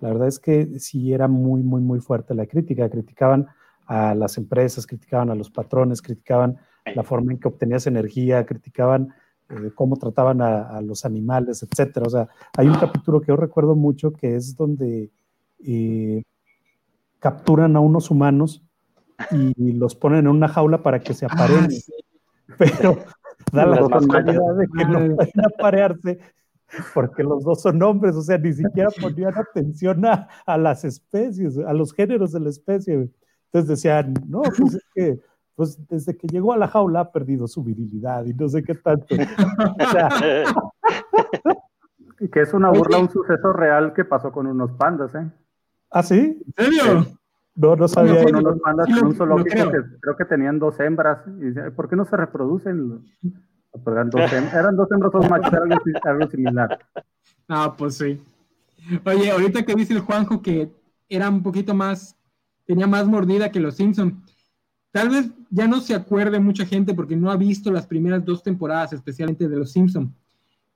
La 0.00 0.08
verdad 0.08 0.28
es 0.28 0.38
que 0.38 0.78
sí 0.78 1.12
era 1.12 1.28
muy, 1.28 1.62
muy, 1.62 1.80
muy 1.80 2.00
fuerte 2.00 2.34
la 2.34 2.46
crítica. 2.46 2.88
Criticaban 2.88 3.46
a 3.86 4.14
las 4.14 4.38
empresas, 4.38 4.86
criticaban 4.86 5.30
a 5.30 5.34
los 5.34 5.50
patrones, 5.50 6.00
criticaban 6.00 6.58
la 6.94 7.02
forma 7.02 7.32
en 7.32 7.38
que 7.38 7.48
obtenías 7.48 7.86
energía, 7.86 8.44
criticaban 8.44 9.14
eh, 9.48 9.70
cómo 9.74 9.96
trataban 9.96 10.40
a, 10.40 10.80
los 10.80 11.04
animales, 11.04 11.62
etcétera. 11.62 12.06
O 12.06 12.10
sea, 12.10 12.28
hay 12.56 12.68
un 12.68 12.78
capítulo 12.78 13.20
que 13.20 13.28
yo 13.28 13.36
recuerdo 13.36 13.74
mucho 13.74 14.12
que 14.12 14.34
es 14.34 14.56
donde 14.56 15.10
eh, 15.64 16.22
capturan 17.18 17.76
a 17.76 17.80
unos 17.80 18.10
humanos 18.10 18.62
y 19.30 19.72
los 19.72 19.94
ponen 19.94 20.20
en 20.20 20.28
una 20.28 20.48
jaula 20.48 20.82
para 20.82 21.00
que 21.00 21.14
se 21.14 21.26
aparen. 21.26 21.68
Ah, 21.70 22.54
Pero 22.58 22.98
da 23.52 23.66
la 23.66 23.88
casualidad 23.88 24.54
de 24.56 24.66
que 24.66 24.84
no 24.84 25.16
pueden 25.16 25.46
aparearse 25.46 26.18
porque 26.94 27.22
los 27.22 27.44
dos 27.44 27.62
son 27.62 27.82
hombres, 27.82 28.16
o 28.16 28.22
sea, 28.22 28.38
ni 28.38 28.52
siquiera 28.52 28.88
ponían 29.00 29.36
atención 29.36 30.04
a, 30.06 30.28
a 30.46 30.56
las 30.56 30.84
especies, 30.84 31.58
a 31.58 31.72
los 31.72 31.92
géneros 31.92 32.32
de 32.32 32.40
la 32.40 32.48
especie. 32.48 33.10
Entonces 33.46 33.68
decían, 33.68 34.14
no, 34.26 34.42
pues 34.42 34.74
es 34.74 34.86
que 34.94 35.20
pues 35.54 35.78
desde 35.88 36.16
que 36.16 36.26
llegó 36.28 36.52
a 36.52 36.56
la 36.56 36.68
jaula 36.68 37.00
ha 37.00 37.12
perdido 37.12 37.46
su 37.46 37.62
virilidad 37.62 38.24
y 38.24 38.34
no 38.34 38.48
sé 38.48 38.62
qué 38.62 38.74
tanto. 38.74 39.06
que 42.32 42.40
es 42.40 42.54
una 42.54 42.70
burla, 42.70 42.98
un 42.98 43.10
suceso 43.10 43.52
real 43.52 43.92
que 43.92 44.04
pasó 44.04 44.32
con 44.32 44.46
unos 44.46 44.72
pandas, 44.72 45.14
¿eh? 45.14 45.30
¿Ah, 45.90 46.02
sí? 46.02 46.42
¿En 46.56 46.72
serio? 46.72 47.06
No, 47.54 47.76
no 47.76 47.88
sabía. 47.88 48.24
Con 48.24 48.36
unos 48.36 48.60
pandas 48.60 48.88
en 48.88 49.06
un 49.06 49.14
zoológico 49.14 49.70
que 49.70 49.78
creo 50.00 50.16
que 50.16 50.24
tenían 50.24 50.58
dos 50.58 50.78
hembras. 50.80 51.18
Y, 51.40 51.70
¿Por 51.70 51.88
qué 51.88 51.96
no 51.96 52.04
se 52.04 52.16
reproducen? 52.16 53.02
Pues 53.70 53.96
eran, 53.96 54.10
dos 54.10 54.32
hembras, 54.32 54.54
eran 54.54 54.76
dos 54.76 54.90
hembras, 54.90 55.12
dos 55.12 55.30
machos, 55.30 55.52
algo, 55.52 55.76
algo 56.04 56.30
similar. 56.30 56.78
Ah, 57.48 57.74
pues 57.76 57.96
sí. 57.98 58.22
Oye, 59.04 59.30
ahorita 59.30 59.64
que 59.64 59.74
dice 59.74 59.94
el 59.94 60.00
Juanjo 60.00 60.42
que 60.42 60.72
era 61.08 61.28
un 61.28 61.42
poquito 61.42 61.74
más, 61.74 62.16
tenía 62.64 62.86
más 62.86 63.06
mordida 63.06 63.50
que 63.50 63.60
los 63.60 63.76
Simpson. 63.76 64.22
Tal 64.90 65.08
vez 65.08 65.30
ya 65.50 65.66
no 65.66 65.80
se 65.80 65.94
acuerde 65.94 66.38
mucha 66.38 66.66
gente 66.66 66.94
porque 66.94 67.16
no 67.16 67.30
ha 67.30 67.36
visto 67.36 67.70
las 67.70 67.86
primeras 67.86 68.24
dos 68.24 68.42
temporadas, 68.42 68.92
especialmente 68.92 69.48
de 69.48 69.56
los 69.56 69.72
Simpson. 69.72 70.14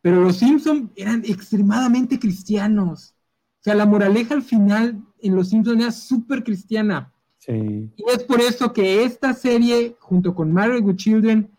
Pero 0.00 0.23
los 0.23 0.37
Simpson 0.37 0.90
eran 0.97 1.23
extremadamente 1.25 2.18
cristianos. 2.18 3.14
O 3.61 3.62
sea, 3.62 3.75
la 3.75 3.87
moraleja 3.87 4.35
al 4.35 4.42
final 4.42 5.02
en 5.21 5.35
los 5.35 5.49
Simpson 5.49 5.81
era 5.81 5.93
súper 5.93 6.45
cristiana. 6.45 7.13
Sí. 7.39 7.91
Y 7.97 8.05
es 8.13 8.25
por 8.25 8.41
eso 8.41 8.73
que 8.73 9.05
esta 9.05 9.35
serie, 9.35 9.97
junto 10.01 10.35
con 10.35 10.53
Married 10.53 10.83
with 10.83 10.97
Children, 10.97 11.51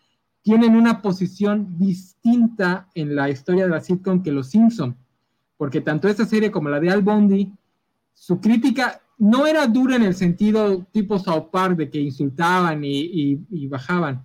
tienen 0.42 0.76
una 0.76 1.02
posición 1.02 1.78
distinta 1.78 2.88
en 2.94 3.14
la 3.14 3.30
historia 3.30 3.64
de 3.64 3.70
la 3.70 3.80
sitcom 3.80 4.22
que 4.22 4.32
los 4.32 4.48
Simpson 4.50 4.96
porque 5.58 5.80
tanto 5.82 6.08
esta 6.08 6.24
serie 6.24 6.50
como 6.50 6.70
la 6.70 6.80
de 6.80 6.88
Al 6.88 7.02
Bondi, 7.02 7.52
su 8.14 8.40
crítica 8.40 9.02
no 9.18 9.46
era 9.46 9.66
dura 9.66 9.96
en 9.96 10.04
el 10.04 10.14
sentido 10.14 10.86
tipo 10.92 11.18
South 11.18 11.48
Park 11.50 11.76
de 11.76 11.90
que 11.90 12.00
insultaban 12.00 12.82
y, 12.84 13.66
bajaban. 13.66 14.24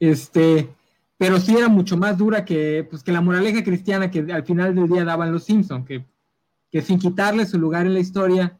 Este, 0.00 0.68
pero 1.16 1.38
sí 1.38 1.56
era 1.56 1.68
mucho 1.68 1.96
más 1.96 2.18
dura 2.18 2.44
que, 2.44 2.86
pues, 2.90 3.02
que 3.02 3.12
la 3.12 3.20
moraleja 3.20 3.62
cristiana 3.62 4.10
que 4.10 4.20
al 4.32 4.44
final 4.44 4.74
del 4.74 4.88
día 4.88 5.04
daban 5.04 5.32
los 5.32 5.44
Simpsons, 5.44 5.86
que, 5.86 6.04
que 6.70 6.82
sin 6.82 6.98
quitarle 6.98 7.46
su 7.46 7.58
lugar 7.58 7.86
en 7.86 7.94
la 7.94 8.00
historia, 8.00 8.58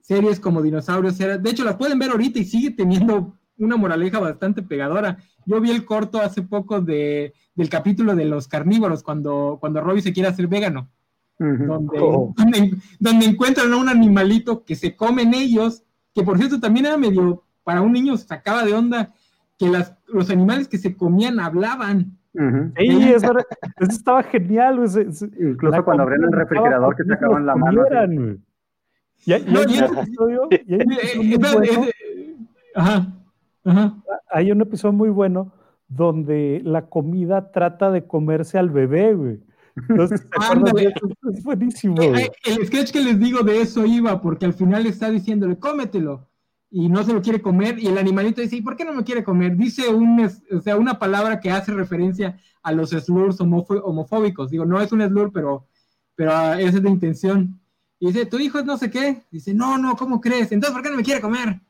series 0.00 0.40
como 0.40 0.62
Dinosaurios, 0.62 1.18
era, 1.20 1.38
de 1.38 1.50
hecho 1.50 1.64
las 1.64 1.76
pueden 1.76 1.98
ver 1.98 2.10
ahorita 2.10 2.38
y 2.38 2.44
sigue 2.44 2.70
teniendo 2.70 3.34
una 3.58 3.76
moraleja 3.76 4.18
bastante 4.18 4.62
pegadora. 4.62 5.18
Yo 5.44 5.60
vi 5.60 5.70
el 5.70 5.84
corto 5.84 6.20
hace 6.20 6.42
poco 6.42 6.80
de, 6.80 7.34
del 7.54 7.68
capítulo 7.68 8.14
de 8.14 8.24
los 8.24 8.48
carnívoros, 8.48 9.02
cuando, 9.02 9.58
cuando 9.60 9.80
Robbie 9.80 10.02
se 10.02 10.12
quiere 10.12 10.28
hacer 10.28 10.46
vegano, 10.46 10.90
oh. 11.40 12.34
donde, 12.36 12.74
donde, 12.98 13.26
encuentran 13.26 13.72
a 13.72 13.76
un 13.76 13.88
animalito 13.88 14.64
que 14.64 14.76
se 14.76 14.94
comen 14.94 15.34
ellos, 15.34 15.82
que 16.14 16.22
por 16.22 16.38
cierto 16.38 16.60
también 16.60 16.86
era 16.86 16.96
medio, 16.96 17.44
para 17.64 17.82
un 17.82 17.92
niño 17.92 18.16
sacaba 18.16 18.64
de 18.64 18.74
onda, 18.74 19.12
que 19.58 19.68
las, 19.68 19.94
los 20.06 20.30
animales 20.30 20.68
que 20.68 20.78
se 20.78 20.96
comían 20.96 21.40
hablaban. 21.40 22.17
Sí, 22.76 23.12
eso, 23.12 23.32
estaba 23.80 24.22
genial. 24.22 24.76
Incluso 25.40 25.84
cuando 25.84 26.02
abrían 26.04 26.24
el 26.24 26.32
refrigerador 26.32 26.96
que 26.96 27.04
sacaban 27.04 27.46
la 27.46 27.56
mano. 27.56 27.84
Ya, 29.26 29.38
no, 29.40 29.60
hay 29.60 29.66
un 29.66 29.98
episodio, 29.98 30.48
Ajá. 32.74 33.14
Hay 34.30 34.52
un 34.52 34.60
episodio 34.60 34.92
muy 34.92 35.08
bueno 35.08 35.52
donde 35.88 36.60
la 36.64 36.86
comida 36.86 37.50
trata 37.50 37.90
de 37.90 38.06
comerse 38.06 38.58
al 38.58 38.70
bebé, 38.70 39.14
güey. 39.14 39.40
Entonces, 39.88 40.26
es 41.32 41.44
buenísimo. 41.44 42.00
Eh, 42.02 42.24
eh, 42.24 42.30
el 42.44 42.66
sketch 42.66 42.92
que 42.92 43.00
les 43.00 43.18
digo 43.18 43.42
de 43.42 43.60
eso 43.60 43.86
iba, 43.86 44.20
porque 44.20 44.46
al 44.46 44.52
final 44.52 44.86
está 44.86 45.10
diciéndole, 45.10 45.58
cómetelo, 45.58 46.28
y 46.70 46.88
no 46.88 47.02
se 47.02 47.12
lo 47.12 47.22
quiere 47.22 47.40
comer, 47.40 47.78
y 47.78 47.86
el 47.86 47.96
animalito 47.96 48.40
dice, 48.40 48.56
¿y 48.56 48.62
por 48.62 48.76
qué 48.76 48.84
no 48.84 48.92
me 48.92 49.04
quiere 49.04 49.24
comer? 49.24 49.56
Dice 49.56 49.88
un, 49.88 50.20
o 50.20 50.60
sea, 50.60 50.76
una 50.76 50.98
palabra 50.98 51.40
que 51.40 51.50
hace 51.50 51.72
referencia 51.72 52.38
a 52.62 52.72
los 52.72 52.90
slurs 52.90 53.40
homofóbicos. 53.40 54.50
Digo, 54.50 54.66
no 54.66 54.80
es 54.80 54.92
un 54.92 55.02
slur, 55.02 55.32
pero, 55.32 55.66
pero 56.14 56.36
ah, 56.36 56.60
esa 56.60 56.76
es 56.76 56.82
de 56.82 56.90
intención. 56.90 57.58
Y 57.98 58.08
dice, 58.08 58.26
¿tu 58.26 58.38
hijo 58.38 58.58
es 58.58 58.64
no 58.64 58.76
sé 58.76 58.90
qué? 58.90 59.22
Dice, 59.30 59.54
no, 59.54 59.78
no, 59.78 59.96
¿cómo 59.96 60.20
crees? 60.20 60.52
Entonces, 60.52 60.74
¿por 60.74 60.82
qué 60.82 60.90
no 60.90 60.96
me 60.96 61.02
quiere 61.02 61.20
comer? 61.20 61.60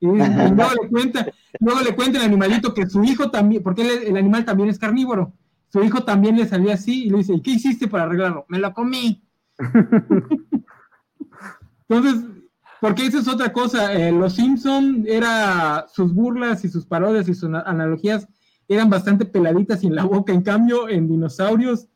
Y, 0.00 0.06
luego, 0.06 0.82
le 0.82 0.88
cuenta, 0.90 1.26
luego 1.60 1.80
le 1.80 1.94
cuenta 1.94 2.18
el 2.18 2.24
animalito 2.24 2.74
que 2.74 2.88
su 2.88 3.04
hijo 3.04 3.30
también, 3.30 3.62
porque 3.62 3.82
el 3.82 4.16
animal 4.16 4.44
también 4.44 4.68
es 4.68 4.78
carnívoro, 4.78 5.32
su 5.68 5.82
hijo 5.82 6.02
también 6.02 6.36
le 6.36 6.46
salía 6.46 6.74
así 6.74 7.04
y 7.04 7.10
le 7.10 7.18
dice, 7.18 7.34
¿y 7.34 7.40
qué 7.40 7.52
hiciste 7.52 7.88
para 7.88 8.04
arreglarlo? 8.04 8.44
Me 8.48 8.58
lo 8.58 8.74
comí. 8.74 9.22
Entonces, 11.88 12.41
porque 12.82 13.06
esa 13.06 13.20
es 13.20 13.28
otra 13.28 13.52
cosa, 13.52 13.94
eh, 13.94 14.10
los 14.10 14.34
Simpson 14.34 15.04
era 15.06 15.86
sus 15.94 16.12
burlas 16.12 16.64
y 16.64 16.68
sus 16.68 16.84
parodias 16.84 17.28
y 17.28 17.34
sus 17.34 17.48
analogías 17.48 18.26
eran 18.66 18.90
bastante 18.90 19.24
peladitas 19.24 19.84
y 19.84 19.86
en 19.86 19.94
la 19.94 20.02
boca, 20.02 20.32
en 20.32 20.42
cambio 20.42 20.88
en 20.88 21.06
dinosaurios 21.06 21.86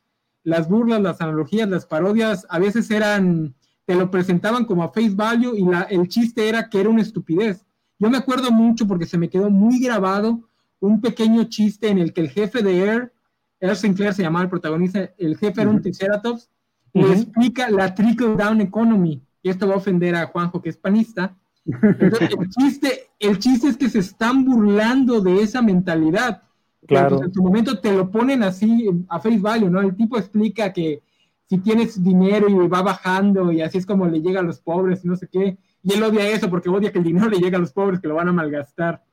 las 0.45 0.69
burlas, 0.69 1.01
las 1.01 1.19
analogías, 1.19 1.67
las 1.67 1.85
parodias 1.85 2.47
a 2.49 2.57
veces 2.57 2.89
eran, 2.89 3.53
te 3.83 3.95
lo 3.95 4.09
presentaban 4.09 4.63
como 4.63 4.81
a 4.81 4.87
face 4.87 5.11
value 5.13 5.57
y 5.57 5.65
la, 5.65 5.81
el 5.81 6.07
chiste 6.07 6.47
era 6.47 6.69
que 6.69 6.79
era 6.79 6.87
una 6.87 7.01
estupidez. 7.01 7.65
Yo 7.99 8.09
me 8.09 8.15
acuerdo 8.15 8.49
mucho 8.49 8.87
porque 8.87 9.05
se 9.05 9.17
me 9.17 9.29
quedó 9.29 9.49
muy 9.49 9.81
grabado 9.81 10.49
un 10.79 11.01
pequeño 11.01 11.43
chiste 11.49 11.89
en 11.89 11.97
el 11.97 12.13
que 12.13 12.21
el 12.21 12.29
jefe 12.29 12.63
de 12.63 12.79
Air, 12.79 13.13
Air 13.59 13.75
Sinclair 13.75 14.13
se 14.13 14.23
llamaba 14.23 14.43
el 14.43 14.49
protagonista, 14.49 15.11
el 15.17 15.35
jefe 15.35 15.63
era 15.63 15.69
un 15.69 15.81
Triceratops, 15.81 16.49
le 16.93 17.11
explica 17.11 17.69
la 17.69 17.93
trickle 17.93 18.37
down 18.37 18.61
economy, 18.61 19.26
y 19.41 19.49
esto 19.49 19.67
va 19.67 19.75
a 19.75 19.77
ofender 19.77 20.15
a 20.15 20.27
Juanjo 20.27 20.61
que 20.61 20.69
es 20.69 20.77
panista. 20.77 21.35
Entonces, 21.65 22.29
el, 22.39 22.49
chiste, 22.57 23.09
el 23.19 23.39
chiste 23.39 23.67
es 23.67 23.77
que 23.77 23.89
se 23.89 23.99
están 23.99 24.45
burlando 24.45 25.21
de 25.21 25.41
esa 25.41 25.61
mentalidad. 25.61 26.43
Claro. 26.85 27.21
en 27.21 27.33
su 27.33 27.43
momento 27.43 27.79
te 27.79 27.91
lo 27.91 28.09
ponen 28.09 28.43
así 28.43 28.89
a 29.09 29.19
face 29.19 29.39
value, 29.39 29.69
¿no? 29.69 29.81
El 29.81 29.95
tipo 29.95 30.17
explica 30.17 30.71
que 30.71 31.01
si 31.49 31.57
tienes 31.57 32.01
dinero 32.01 32.47
y 32.47 32.67
va 32.67 32.81
bajando 32.81 33.51
y 33.51 33.61
así 33.61 33.77
es 33.77 33.85
como 33.85 34.07
le 34.07 34.21
llega 34.21 34.39
a 34.39 34.43
los 34.43 34.59
pobres 34.59 35.03
y 35.03 35.07
no 35.07 35.15
sé 35.15 35.27
qué, 35.27 35.57
y 35.83 35.93
él 35.93 36.03
odia 36.03 36.29
eso 36.29 36.49
porque 36.49 36.69
odia 36.69 36.91
que 36.91 36.99
el 36.99 37.05
dinero 37.05 37.29
le 37.29 37.39
llegue 37.39 37.55
a 37.55 37.59
los 37.59 37.73
pobres 37.73 37.99
que 37.99 38.07
lo 38.07 38.15
van 38.15 38.29
a 38.29 38.33
malgastar. 38.33 39.03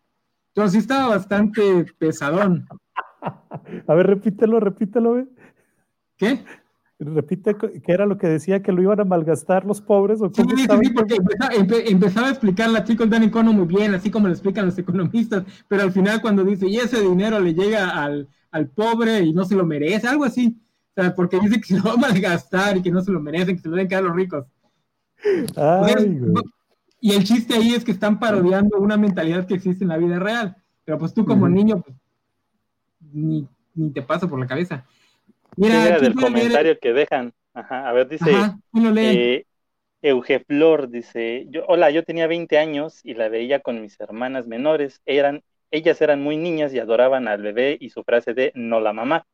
Entonces 0.49 0.73
sí 0.73 0.79
estaba 0.79 1.09
bastante 1.09 1.87
pesadón. 1.99 2.69
A 3.89 3.95
ver, 3.95 4.07
repítelo, 4.07 4.61
repítelo. 4.61 5.19
¿eh? 5.19 5.27
¿Qué? 6.17 6.45
Repite 6.99 7.57
qué 7.57 7.93
era 7.93 8.07
lo 8.07 8.17
que 8.19 8.29
decía 8.29 8.63
que 8.63 8.73
lo 8.73 8.81
iban 8.81 9.01
a 9.01 9.05
malgastar 9.05 9.65
los 9.65 9.81
pobres. 9.81 10.21
¿o 10.21 10.31
sí, 10.33 10.43
sí, 10.57 10.63
sí, 10.63 10.91
porque 10.95 11.17
empezaba, 11.89 12.29
a 12.29 12.31
explicar 12.31 12.71
la 12.71 12.85
chica 12.85 13.05
Dan 13.07 13.25
Econo 13.25 13.53
muy 13.53 13.67
bien, 13.67 13.95
así 13.95 14.11
como 14.11 14.29
lo 14.29 14.33
explican 14.33 14.67
los 14.67 14.79
economistas, 14.79 15.45
pero 15.67 15.83
al 15.83 15.93
final 15.93 16.23
cuando 16.23 16.45
dice, 16.45 16.69
y 16.69 16.77
ese 16.77 17.01
dinero 17.01 17.41
le 17.41 17.53
llega 17.53 17.91
al, 17.91 18.29
al 18.53 18.69
pobre 18.69 19.21
y 19.21 19.33
no 19.33 19.45
se 19.45 19.57
lo 19.57 19.67
merece, 19.67 20.07
algo 20.07 20.25
así. 20.25 20.57
O 20.97 21.03
sea, 21.03 21.15
porque 21.15 21.41
dice 21.41 21.61
que 21.61 21.67
se 21.67 21.77
lo 21.77 21.85
va 21.85 21.93
a 21.95 21.97
malgastar 21.97 22.77
y 22.77 22.83
que 22.83 22.93
no 22.93 23.01
se 23.01 23.11
lo 23.11 23.21
merecen, 23.21 23.57
que 23.57 23.63
se 23.63 23.69
lo 23.69 23.75
deben 23.75 23.89
quedar 23.89 24.05
los 24.05 24.15
ricos. 24.15 24.47
Ay, 25.57 26.21
y 27.01 27.13
el 27.13 27.25
chiste 27.25 27.55
ahí 27.55 27.75
es 27.75 27.85
que 27.85 27.93
están 27.93 28.19
parodiando 28.19 28.79
una 28.79 28.97
mentalidad 28.97 29.47
que 29.47 29.53
existe 29.53 29.85
en 29.85 29.89
la 29.89 29.99
vida 29.99 30.19
real. 30.19 30.57
Pero 30.87 30.99
pues 30.99 31.13
tú 31.13 31.27
como 31.27 31.47
niño, 31.49 31.83
pues, 31.83 31.97
ni, 33.13 33.47
te 33.93 34.01
pasa 34.01 34.27
por 34.27 34.39
la 34.39 34.47
cabeza. 34.47 34.87
Mira, 35.57 35.99
del 35.99 36.15
comentario 36.15 36.79
que 36.79 36.93
dejan. 36.93 37.33
Ajá, 37.53 37.89
a 37.89 37.93
ver, 37.93 38.09
dice 38.09 38.31
eh, 38.97 39.45
Eugeflor, 40.03 40.89
dice, 40.89 41.47
yo, 41.51 41.65
hola, 41.67 41.91
yo 41.91 42.03
tenía 42.03 42.27
20 42.27 42.59
años 42.59 43.01
y 43.05 43.15
la 43.15 43.29
veía 43.29 43.61
con 43.61 43.81
mis 43.81 43.99
hermanas 44.01 44.47
menores. 44.47 45.01
Eran, 45.07 45.43
ellas 45.71 46.01
eran 46.01 46.23
muy 46.23 46.37
niñas 46.37 46.75
y 46.75 46.79
adoraban 46.79 47.29
al 47.29 47.43
bebé 47.43 47.77
y 47.81 47.91
su 47.91 48.03
frase 48.03 48.35
de 48.35 48.53
no 48.55 48.81
la 48.81 48.93
mamá. 48.93 49.27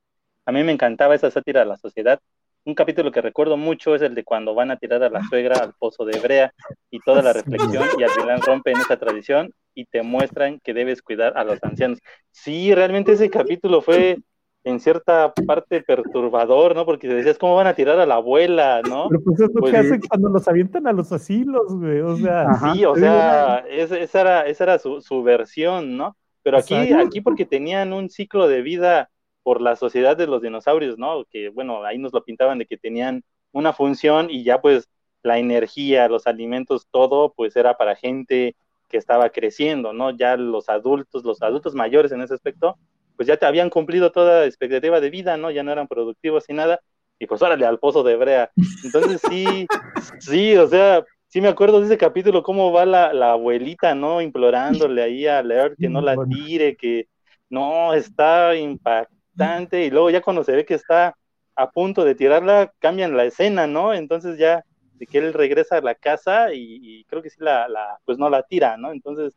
A 0.47 0.53
mí 0.53 0.63
me 0.65 0.73
encantaba 0.73 1.15
esa 1.15 1.31
sátira 1.31 1.61
de 1.61 1.67
la 1.67 1.77
sociedad 1.77 2.21
un 2.65 2.75
capítulo 2.75 3.11
que 3.11 3.23
recuerdo 3.23 3.57
mucho 3.57 3.95
es 3.95 4.03
el 4.03 4.15
de 4.15 4.25
cuando 4.25 4.55
van 4.55 4.71
a 4.71 4.77
tirar 4.77 5.03
a 5.03 5.11
la 5.11 5.23
suegra 5.29 5.59
al 5.59 5.73
pozo 5.75 6.05
de 6.05 6.19
Hebrea 6.19 6.53
y 6.91 7.01
toda 7.01 7.23
la 7.23 7.33
reflexión 7.33 7.85
y 7.99 8.03
al 8.03 8.11
final 8.11 8.41
rompen 8.43 8.77
esa 8.79 8.99
tradición 8.99 9.53
y 9.75 9.87
te 9.87 10.03
muestran 10.03 10.61
que 10.61 10.75
debes 10.75 11.03
cuidar 11.03 11.37
a 11.37 11.45
los 11.45 11.63
ancianos. 11.63 11.99
Sí, 12.31 12.75
realmente 12.75 13.13
ese 13.13 13.31
capítulo 13.31 13.81
fue 13.81 14.19
en 14.65 14.81
cierta 14.81 15.33
parte 15.47 15.83
perturbador, 15.83 16.75
¿no? 16.75 16.85
Porque 16.85 17.09
te 17.09 17.15
decías, 17.15 17.39
¿cómo 17.39 17.57
van 17.57 17.67
a 17.67 17.75
tirar 17.75 17.99
a 17.99 18.07
la 18.07 18.17
abuela, 18.17 18.83
no? 18.83 19.09
Pero 19.09 19.23
pues 19.25 19.41
es 19.41 19.51
lo 19.55 19.63
que 19.63 19.77
hacen 19.77 20.01
cuando 20.07 20.29
los 20.29 20.47
avientan 20.47 20.87
a 20.87 20.93
los 20.93 21.13
asilos, 21.13 21.75
güey, 21.77 22.01
o 22.01 22.17
sea. 22.17 22.55
Sí, 22.73 22.85
o 22.85 22.95
sea, 22.95 23.65
esa 23.69 24.21
era, 24.21 24.47
esa 24.47 24.65
era 24.65 24.79
su, 24.79 25.01
su 25.01 25.23
versión, 25.23 25.97
¿no? 25.97 26.17
Pero 26.43 26.59
aquí, 26.59 26.75
aquí 26.75 27.21
porque 27.21 27.45
tenían 27.45 27.93
un 27.93 28.11
ciclo 28.11 28.49
de 28.49 28.63
vida 28.63 29.11
por 29.43 29.61
la 29.61 29.77
sociedad 29.77 30.17
de 30.17 30.27
los 30.27 30.43
dinosaurios, 30.43 30.99
¿no? 30.99 31.25
Que 31.31 31.49
bueno, 31.49 31.85
ahí 31.85 31.99
nos 31.99 32.13
lo 32.13 32.25
pintaban 32.25 32.59
de 32.59 32.67
que 32.67 32.77
tenían 32.77 33.23
una 33.53 33.73
función 33.73 34.29
y 34.31 34.45
ya 34.45 34.61
pues 34.61 34.89
la 35.23 35.39
energía, 35.39 36.09
los 36.09 36.27
alimentos, 36.27 36.87
todo 36.91 37.33
pues 37.35 37.57
era 37.57 37.77
para 37.77 37.97
gente 37.97 38.57
que 38.89 38.97
estaba 38.97 39.31
creciendo, 39.31 39.93
¿no? 39.93 40.11
Ya 40.11 40.37
los 40.37 40.69
adultos, 40.69 41.25
los 41.25 41.43
adultos 41.43 41.75
mayores 41.75 42.13
en 42.13 42.23
ese 42.23 42.35
aspecto, 42.35 42.77
pues 43.21 43.29
ya 43.29 43.37
te 43.37 43.45
habían 43.45 43.69
cumplido 43.69 44.11
toda 44.13 44.47
expectativa 44.47 44.99
de 44.99 45.11
vida, 45.11 45.37
¿no? 45.37 45.51
Ya 45.51 45.63
no 45.63 45.71
eran 45.71 45.87
productivos 45.87 46.49
y 46.49 46.55
nada, 46.55 46.81
y 47.19 47.27
pues 47.27 47.43
órale 47.43 47.67
al 47.67 47.79
pozo 47.79 48.03
de 48.03 48.15
Hebrea. 48.15 48.51
Entonces 48.83 49.21
sí, 49.29 49.67
sí, 50.21 50.57
o 50.57 50.67
sea, 50.67 51.05
sí 51.27 51.43
me 51.43 51.49
acuerdo 51.49 51.81
de 51.81 51.85
ese 51.85 51.99
capítulo, 51.99 52.43
cómo 52.43 52.73
va 52.73 52.87
la, 52.87 53.13
la 53.13 53.33
abuelita, 53.33 53.95
¿no? 53.95 54.23
Implorándole 54.23 55.03
ahí 55.03 55.27
a 55.27 55.43
leer 55.43 55.77
que 55.79 55.91
no 55.91 56.01
la 56.01 56.17
tire, 56.25 56.77
que 56.77 57.09
no, 57.51 57.93
está 57.93 58.57
impactante. 58.57 59.85
Y 59.85 59.91
luego 59.91 60.09
ya 60.09 60.23
cuando 60.23 60.43
se 60.43 60.53
ve 60.53 60.65
que 60.65 60.73
está 60.73 61.15
a 61.57 61.71
punto 61.71 62.07
de 62.07 62.15
tirarla, 62.15 62.73
cambian 62.79 63.19
la 63.19 63.27
escena, 63.27 63.67
¿no? 63.67 63.93
Entonces 63.93 64.39
ya 64.39 64.65
de 64.95 65.07
que 65.07 65.19
él 65.19 65.35
regresa 65.35 65.77
a 65.77 65.83
la 65.83 65.95
casa 65.95 66.55
y, 66.55 67.05
creo 67.05 67.21
que 67.21 67.29
sí 67.29 67.37
la, 67.41 67.69
la, 67.69 67.99
pues 68.07 68.17
no 68.17 68.31
la 68.31 68.45
tira, 68.45 68.79
¿no? 68.79 68.93
Entonces, 68.93 69.37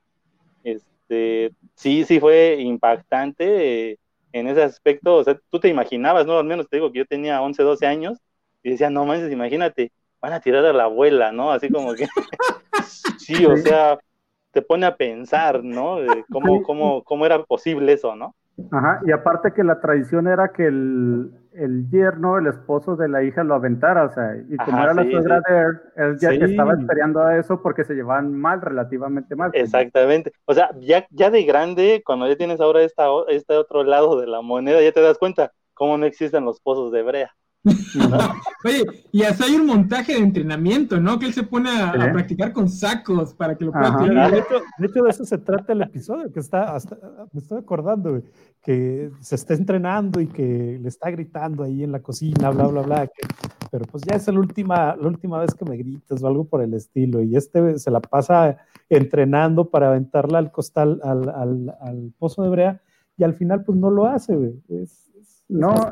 este, 0.63 0.92
sí, 1.75 2.03
sí 2.05 2.19
fue 2.19 2.57
impactante 2.59 3.91
eh, 3.91 3.99
en 4.31 4.47
ese 4.47 4.63
aspecto. 4.63 5.15
O 5.15 5.23
sea, 5.23 5.39
tú 5.49 5.59
te 5.59 5.69
imaginabas, 5.69 6.25
¿no? 6.25 6.37
Al 6.37 6.45
menos 6.45 6.69
te 6.69 6.77
digo 6.77 6.91
que 6.91 6.99
yo 6.99 7.05
tenía 7.05 7.41
11, 7.41 7.63
12 7.63 7.85
años 7.85 8.19
y 8.61 8.71
decía, 8.71 8.89
no 8.89 9.05
manches, 9.05 9.31
imagínate, 9.31 9.91
van 10.21 10.33
a 10.33 10.39
tirar 10.39 10.65
a 10.65 10.73
la 10.73 10.85
abuela, 10.85 11.31
¿no? 11.31 11.51
Así 11.51 11.69
como 11.69 11.93
que, 11.93 12.05
sí, 13.17 13.45
o 13.45 13.57
sea, 13.57 13.97
te 14.51 14.61
pone 14.61 14.85
a 14.85 14.95
pensar, 14.95 15.63
¿no? 15.63 15.97
cómo, 16.31 16.63
cómo, 16.63 17.03
cómo 17.03 17.25
era 17.25 17.43
posible 17.43 17.93
eso, 17.93 18.15
¿no? 18.15 18.35
Ajá, 18.71 19.01
y 19.05 19.11
aparte 19.11 19.51
que 19.51 19.63
la 19.63 19.81
tradición 19.81 20.27
era 20.27 20.51
que 20.53 20.67
el, 20.67 21.31
el 21.55 21.89
yerno, 21.89 22.37
el 22.37 22.47
esposo 22.47 22.95
de 22.95 23.07
la 23.07 23.23
hija, 23.23 23.43
lo 23.43 23.55
aventara, 23.55 24.05
o 24.05 24.13
sea, 24.13 24.35
y 24.49 24.57
como 24.57 24.83
era 24.83 24.93
la 24.93 25.03
suegra 25.03 25.41
de 25.47 25.61
él, 25.61 25.81
él 25.95 26.17
ya 26.19 26.31
estaba 26.31 26.73
esperando 26.73 27.21
a 27.21 27.37
eso 27.37 27.61
porque 27.61 27.83
se 27.83 27.93
llevaban 27.93 28.33
mal, 28.33 28.61
relativamente 28.61 29.35
mal. 29.35 29.51
Exactamente, 29.53 30.31
o 30.45 30.53
sea, 30.53 30.71
ya, 30.79 31.05
ya 31.11 31.29
de 31.29 31.43
grande, 31.43 32.01
cuando 32.05 32.27
ya 32.27 32.35
tienes 32.35 32.59
ahora 32.59 32.81
esta, 32.81 33.07
este 33.29 33.55
otro 33.55 33.83
lado 33.83 34.19
de 34.19 34.27
la 34.27 34.41
moneda, 34.41 34.81
ya 34.81 34.91
te 34.91 35.01
das 35.01 35.17
cuenta 35.17 35.51
cómo 35.73 35.97
no 35.97 36.05
existen 36.05 36.45
los 36.45 36.59
pozos 36.59 36.91
de 36.91 37.03
brea. 37.03 37.31
Oye, 38.65 38.83
y 39.11 39.23
hasta 39.23 39.45
hay 39.45 39.55
un 39.55 39.65
montaje 39.65 40.13
de 40.13 40.19
entrenamiento, 40.19 40.99
¿no? 40.99 41.17
Que 41.17 41.27
él 41.27 41.33
se 41.33 41.43
pone 41.43 41.69
a, 41.69 41.91
practicar 42.11 42.51
con 42.51 42.67
sacos 42.67 43.33
para 43.33 43.57
que 43.57 43.65
lo 43.65 43.71
pueda 43.71 43.97
tirar. 43.97 44.31
De 44.31 44.39
hecho, 44.87 45.03
de 45.03 45.09
eso 45.09 45.23
se 45.23 45.37
trata 45.37 45.71
el 45.71 45.81
episodio, 45.81 46.31
que 46.31 46.41
está, 46.41 46.75
hasta, 46.75 46.97
me 47.31 47.39
estoy 47.39 47.59
acordando, 47.59 48.21
que 48.61 49.11
se 49.21 49.35
está 49.35 49.53
entrenando 49.53 50.19
y 50.19 50.27
que 50.27 50.77
le 50.81 50.89
está 50.89 51.09
gritando 51.09 51.63
ahí 51.63 51.83
en 51.83 51.93
la 51.93 52.01
cocina, 52.01 52.49
bla, 52.49 52.67
bla, 52.67 52.81
bla. 52.81 53.09
pero 53.71 53.85
pues 53.85 54.03
ya 54.03 54.17
es 54.17 54.27
la 54.27 54.39
última, 54.39 54.95
la 54.97 55.07
última 55.07 55.39
vez 55.39 55.53
que 55.53 55.65
me 55.65 55.77
gritas 55.77 56.21
o 56.21 56.27
algo 56.27 56.45
por 56.45 56.61
el 56.61 56.73
estilo. 56.73 57.21
Y 57.21 57.37
este 57.37 57.79
se 57.79 57.91
la 57.91 58.01
pasa 58.01 58.57
entrenando 58.89 59.69
para 59.69 59.87
aventarla 59.87 60.39
al 60.39 60.51
costal, 60.51 60.99
al, 61.03 61.29
al, 61.29 61.75
al 61.79 62.13
pozo 62.19 62.43
de 62.43 62.49
brea, 62.49 62.81
y 63.15 63.23
al 63.23 63.35
final 63.35 63.63
pues 63.63 63.77
no 63.77 63.89
lo 63.89 64.05
hace, 64.05 64.35
güey. 64.35 64.61
Es, 64.67 65.12
no, 65.49 65.91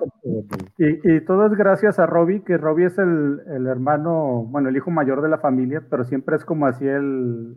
y, 0.77 1.20
todo 1.22 1.46
es 1.46 1.53
gracias 1.53 2.00
a 2.00 2.05
Robbie, 2.05 2.43
que 2.43 2.58
Robbie 2.58 2.86
es 2.86 2.98
el, 2.98 3.67
hermano, 3.67 4.46
bueno, 4.48 4.70
el 4.70 4.77
hijo 4.77 4.91
mayor 4.91 5.22
de 5.22 5.29
la 5.29 5.38
familia, 5.38 5.84
pero 5.89 6.03
siempre 6.03 6.36
es 6.36 6.46
como 6.46 6.65
así 6.65 6.88
el, 6.88 7.55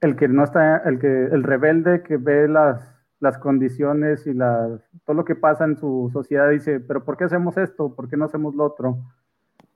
el 0.00 0.16
que 0.16 0.28
no 0.28 0.44
está, 0.44 0.78
el 0.78 0.98
que, 0.98 1.24
el 1.26 1.42
rebelde 1.42 2.02
que 2.02 2.16
ve 2.16 2.48
las, 2.48 2.80
las 3.20 3.38
condiciones 3.38 4.26
y 4.26 4.34
las, 4.34 4.80
todo 5.04 5.16
lo 5.16 5.24
que 5.24 5.34
pasa 5.34 5.64
en 5.64 5.76
su 5.76 6.10
sociedad, 6.12 6.50
dice, 6.50 6.80
pero 6.80 7.04
¿por 7.04 7.16
qué 7.16 7.24
hacemos 7.24 7.56
esto? 7.56 7.94
¿Por 7.94 8.08
qué 8.08 8.16
no 8.16 8.24
hacemos 8.24 8.54
lo 8.54 8.64
otro? 8.64 8.98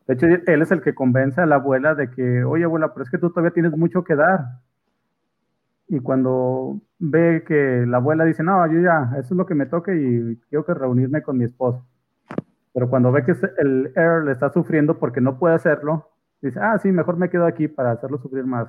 De 0.06 0.14
hecho, 0.14 0.26
él 0.26 0.62
es 0.62 0.71
el 0.71 0.83
que 0.83 0.95
convence 0.95 1.40
a 1.40 1.47
la 1.47 1.56
abuela 1.56 1.95
de 1.95 2.11
que, 2.11 2.45
oye 2.45 2.64
abuela, 2.64 2.92
pero 2.92 3.04
es 3.04 3.11
que 3.11 3.18
tú 3.18 3.30
todavía 3.30 3.52
tienes 3.52 3.76
mucho 3.76 4.04
que 4.04 4.14
dar. 4.14 4.61
Y 5.88 6.00
cuando 6.00 6.81
ve 6.99 7.45
que 7.47 7.85
la 7.87 7.99
abuela 7.99 8.25
dice, 8.25 8.43
no, 8.43 8.66
yo 8.66 8.81
ya, 8.81 9.12
eso 9.19 9.35
es 9.35 9.37
lo 9.37 9.47
que 9.47 9.55
me 9.55 9.66
toca 9.66 9.95
y 9.95 10.37
quiero 10.49 10.64
que 10.64 10.75
reunirme 10.75 11.23
con 11.23 11.38
mi 11.38 11.45
esposo. 11.45 11.85
Pero 12.73 12.90
cuando 12.90 13.12
ve 13.12 13.25
que 13.25 13.35
el 13.59 13.93
Earl 13.95 14.26
le 14.26 14.33
está 14.33 14.52
sufriendo 14.52 14.99
porque 14.99 15.21
no 15.21 15.38
puede 15.38 15.55
hacerlo, 15.55 16.11
dice, 16.43 16.59
ah, 16.61 16.78
sí, 16.78 16.93
mejor 16.93 17.16
me 17.16 17.31
quedo 17.31 17.47
aquí 17.47 17.69
para 17.69 17.93
hacerlo 17.93 18.19
sufrir 18.19 18.45
más. 18.45 18.69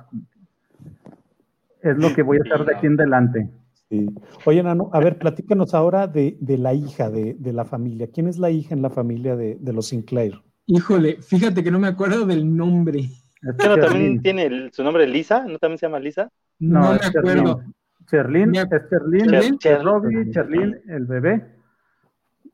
Es 1.82 1.96
lo 1.98 2.14
que 2.14 2.22
voy 2.22 2.38
a 2.38 2.40
hacer 2.42 2.66
de 2.66 2.74
aquí 2.74 2.86
en 2.86 2.94
adelante. 2.94 3.50
Sí. 3.88 4.08
Oye, 4.44 4.62
Nano, 4.62 4.90
a 4.92 5.00
ver, 5.00 5.18
platícanos 5.18 5.74
ahora 5.74 6.06
de, 6.06 6.36
de 6.40 6.58
la 6.58 6.74
hija 6.74 7.10
de, 7.10 7.36
de, 7.38 7.52
la 7.52 7.64
familia. 7.64 8.08
¿Quién 8.12 8.28
es 8.28 8.38
la 8.38 8.50
hija 8.50 8.74
en 8.74 8.82
la 8.82 8.90
familia 8.90 9.34
de, 9.34 9.56
de, 9.60 9.72
los 9.72 9.88
Sinclair? 9.88 10.34
Híjole, 10.66 11.18
fíjate 11.22 11.64
que 11.64 11.70
no 11.70 11.78
me 11.78 11.88
acuerdo 11.88 12.26
del 12.26 12.54
nombre. 12.54 13.08
Pero 13.56 13.76
también 13.78 14.20
tiene 14.20 14.70
su 14.72 14.82
nombre 14.82 15.06
Lisa, 15.06 15.44
¿no 15.46 15.58
también 15.58 15.78
se 15.78 15.86
llama 15.86 16.00
Lisa? 16.00 16.30
No, 16.58 16.94
no 16.94 16.98
me 16.98 17.06
acuerdo. 17.06 17.62
Cherlin, 18.10 18.54
es 18.54 18.66
Cherlin, 18.88 19.58
Cherlin, 19.58 20.32
Cherlin, 20.32 20.80
el 20.88 21.04
bebé. 21.04 21.46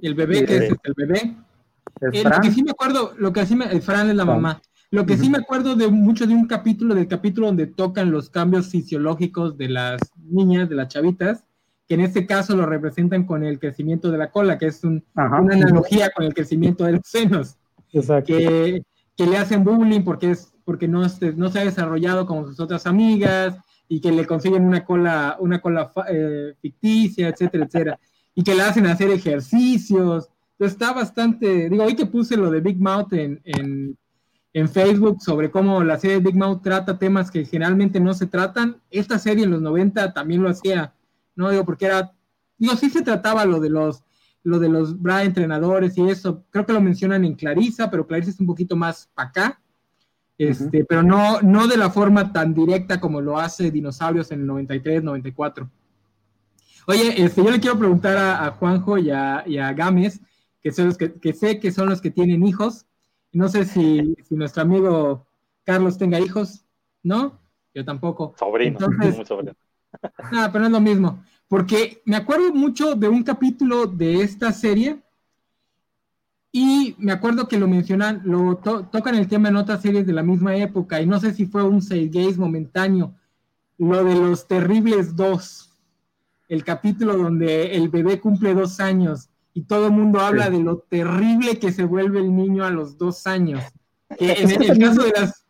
El 0.01 0.15
bebé, 0.15 0.45
¿qué 0.45 0.57
es 0.57 0.75
el 0.83 0.95
bebé? 0.97 1.37
Eh, 2.01 2.25
lo 2.25 2.41
que 2.41 2.51
sí 2.51 2.63
me 2.63 2.73
acuerdo, 2.73 3.15
lo 3.19 3.33
que 3.33 3.47
sí 3.47 3.55
me, 3.55 3.81
Fran 3.81 4.11
es 4.11 4.17
la 4.17 4.25
mamá. 4.25 4.61
Lo 4.91 5.07
que 5.07 5.17
sí 5.17 5.29
me 5.29 5.39
acuerdo 5.39 5.75
de 5.75 5.89
mucho 5.89 6.27
de 6.27 6.35
un 6.35 6.47
capítulo, 6.47 6.95
del 6.95 7.09
capítulo 7.09 7.49
donde 7.49 7.67
tocan 7.67 8.11
los 8.11 8.31
cambios 8.31 8.69
fisiológicos 8.69 9.57
de 9.57 9.69
las 9.69 10.01
niñas, 10.17 10.69
de 10.69 10.77
las 10.77 10.89
chavitas, 10.89 11.45
que 11.89 11.95
en 11.95 12.01
este 12.01 12.27
caso 12.27 12.57
lo 12.57 12.67
representan 12.67 13.25
con 13.25 13.45
el 13.45 13.59
crecimiento 13.59 14.11
de 14.11 14.19
la 14.19 14.31
cola, 14.31 14.59
que 14.59 14.67
es 14.67 14.85
una 14.85 15.03
analogía 15.15 16.11
con 16.11 16.25
el 16.25 16.35
crecimiento 16.35 16.85
de 16.85 16.93
los 16.93 17.01
senos. 17.05 17.57
Exacto. 17.93 18.27
Que, 18.27 18.83
que 19.17 19.27
le 19.27 19.37
hacen 19.37 19.65
bullying 19.65 20.03
porque 20.03 20.31
es 20.31 20.54
porque 20.65 20.89
no, 20.89 21.03
no 21.03 21.51
se 21.51 21.59
ha 21.59 21.65
desarrollado 21.65 22.27
como 22.27 22.47
sus 22.47 22.61
otras 22.61 22.87
amigas, 22.87 23.57
y 23.89 24.01
que 24.01 24.13
le 24.13 24.27
consiguen 24.27 24.65
una 24.65 24.85
cola, 24.85 25.37
una 25.41 25.61
cola 25.61 25.93
eh, 26.09 26.55
ficticia, 26.61 27.29
etcétera, 27.29 27.65
etcétera, 27.65 28.01
y 28.35 28.43
que 28.43 28.55
le 28.55 28.63
hacen 28.63 28.87
hacer 28.87 29.11
ejercicios. 29.11 30.29
Entonces 30.53 30.73
está 30.73 30.93
bastante, 30.93 31.69
digo, 31.69 31.85
hoy 31.85 31.95
que 31.95 32.07
puse 32.07 32.37
lo 32.37 32.51
de 32.51 32.61
Big 32.61 32.81
Mouth 32.81 33.13
en, 33.13 33.41
en, 33.45 33.97
Facebook 34.73 35.21
sobre 35.21 35.51
cómo 35.51 35.83
la 35.83 35.99
serie 35.99 36.19
Big 36.19 36.37
Mouth 36.37 36.63
trata 36.63 36.97
temas 36.97 37.29
que 37.29 37.45
generalmente 37.45 37.99
no 37.99 38.15
se 38.15 38.27
tratan, 38.27 38.81
esta 38.89 39.19
serie 39.19 39.45
en 39.45 39.51
los 39.51 39.61
90 39.61 40.13
también 40.13 40.43
lo 40.43 40.49
hacía, 40.49 40.95
¿no? 41.35 41.51
Digo, 41.51 41.65
porque 41.65 41.87
era, 41.87 42.13
digo, 42.57 42.77
sí 42.77 42.89
se 42.89 43.03
trataba 43.03 43.45
lo 43.47 43.59
de 43.59 43.71
los 43.71 44.05
lo 44.45 44.59
de 44.59 44.69
los 44.69 45.01
bra 45.01 45.25
entrenadores 45.25 45.97
y 45.99 46.09
eso, 46.09 46.45
creo 46.51 46.67
que 46.67 46.73
lo 46.75 46.81
mencionan 46.81 47.25
en 47.25 47.35
Clarissa, 47.35 47.91
pero 47.91 48.07
Clarissa 48.07 48.31
es 48.31 48.41
un 48.41 48.47
poquito 48.47 48.77
más 48.77 49.11
para 49.15 49.29
acá, 49.31 49.61
este, 50.37 50.85
pero 50.85 51.03
no, 51.03 51.41
no 51.43 51.67
de 51.69 51.77
la 51.77 51.91
forma 51.91 52.33
tan 52.33 52.55
directa 52.55 53.01
como 53.01 53.21
lo 53.21 53.39
hace 53.39 53.71
Dinosaurios 53.71 54.33
en 54.33 54.41
el 54.41 54.47
93, 54.47 55.03
94. 55.03 55.69
Oye, 56.87 57.23
este, 57.23 57.43
yo 57.43 57.51
le 57.51 57.61
quiero 57.61 57.79
preguntar 57.79 58.17
a, 58.17 58.51
Juanjo 58.51 58.99
y 58.99 59.11
a, 59.11 59.45
y 59.47 59.59
a, 59.59 59.73
Gámez, 59.73 60.21
que, 60.63 60.73
son 60.73 60.87
los 60.87 60.99
que, 60.99 61.33
sé 61.33 61.59
que 61.61 61.73
son 61.73 61.89
los 61.89 62.01
que 62.01 62.11
tienen 62.11 62.47
hijos. 62.47 62.87
No 63.33 63.49
sé 63.49 63.65
si, 63.65 64.15
si 64.29 64.35
nuestro 64.35 64.63
amigo 64.63 65.27
Carlos 65.65 65.97
tenga 65.97 66.21
hijos, 66.21 66.65
¿no? 67.03 67.39
Yo 67.73 67.85
tampoco. 67.85 68.35
Sobrino, 68.39 68.79
Entonces, 68.79 69.27
sobrino. 69.27 69.53
Ah, 70.19 70.51
pero 70.53 70.61
no 70.61 70.67
es 70.67 70.73
lo 70.73 70.81
mismo. 70.81 71.23
Porque 71.47 72.03
me 72.05 72.17
acuerdo 72.17 72.53
mucho 72.53 72.97
de 72.97 73.09
un 73.09 73.23
capítulo 73.23 73.87
de 73.87 74.23
esta 74.23 74.53
serie 74.53 75.01
y 76.57 76.95
me 76.99 77.11
acuerdo 77.11 77.49
que 77.49 77.59
lo 77.59 77.67
mencionan, 77.67 78.23
lo 78.25 78.59
tocan 78.59 79.17
el 79.17 79.27
tema 79.27 79.49
en 79.49 79.57
otras 79.57 79.83
series 79.83 80.07
de 80.07 80.13
la 80.13 80.23
misma 80.23 80.55
época, 80.55 81.01
y 81.01 81.07
no 81.07 81.19
sé 81.19 81.35
si 81.35 81.47
fue 81.47 81.65
un 81.65 81.81
gays 81.81 82.39
momentáneo, 82.39 83.13
lo 83.77 84.05
de 84.05 84.15
los 84.15 84.47
terribles 84.47 85.17
dos, 85.17 85.77
el 86.49 86.63
capítulo 86.63 87.17
donde 87.17 87.75
el 87.75 87.89
bebé 87.89 88.21
cumple 88.21 88.55
dos 88.55 88.79
años 88.79 89.31
y 89.53 89.63
todo 89.63 89.87
el 89.87 89.95
mundo 89.95 90.21
habla 90.21 90.49
de 90.49 90.61
lo 90.61 90.79
terrible 90.79 91.59
que 91.59 91.73
se 91.73 91.83
vuelve 91.83 92.21
el 92.21 92.33
niño 92.37 92.65
a 92.65 92.71
los 92.71 92.97
dos 92.99 93.27
años. 93.27 93.61
en 94.11 94.49
el, 94.49 94.79
caso 94.79 95.03
de 95.03 95.13
las. 95.17 95.45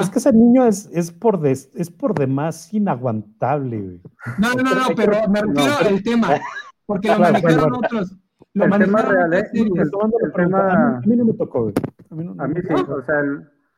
Es 0.00 0.10
que 0.10 0.18
ese 0.18 0.32
niño 0.32 0.66
es, 0.66 0.90
es, 0.92 1.12
por, 1.12 1.46
es 1.46 1.90
por 1.96 2.18
demás 2.18 2.74
inaguantable. 2.74 4.00
No, 4.38 4.54
no, 4.54 4.74
no, 4.74 4.88
pero 4.96 5.28
me 5.28 5.40
refiero 5.40 5.78
al 5.78 6.02
tema, 6.02 6.40
porque 6.84 7.06
lo 7.10 7.20
manejaron 7.20 7.74
otros 7.74 8.16
el 8.54 8.70
tema 8.70 9.02
real, 9.02 9.32
¿eh? 9.34 9.44
El, 9.52 9.90
tema... 10.34 10.98
A 10.98 11.00
mí 11.00 11.16
no 11.16 11.24
me 11.24 11.32
tocó. 11.34 11.72
A 12.10 12.46
mí, 12.46 12.56
sí, 12.60 12.74
o 12.88 13.02
sea, 13.02 13.22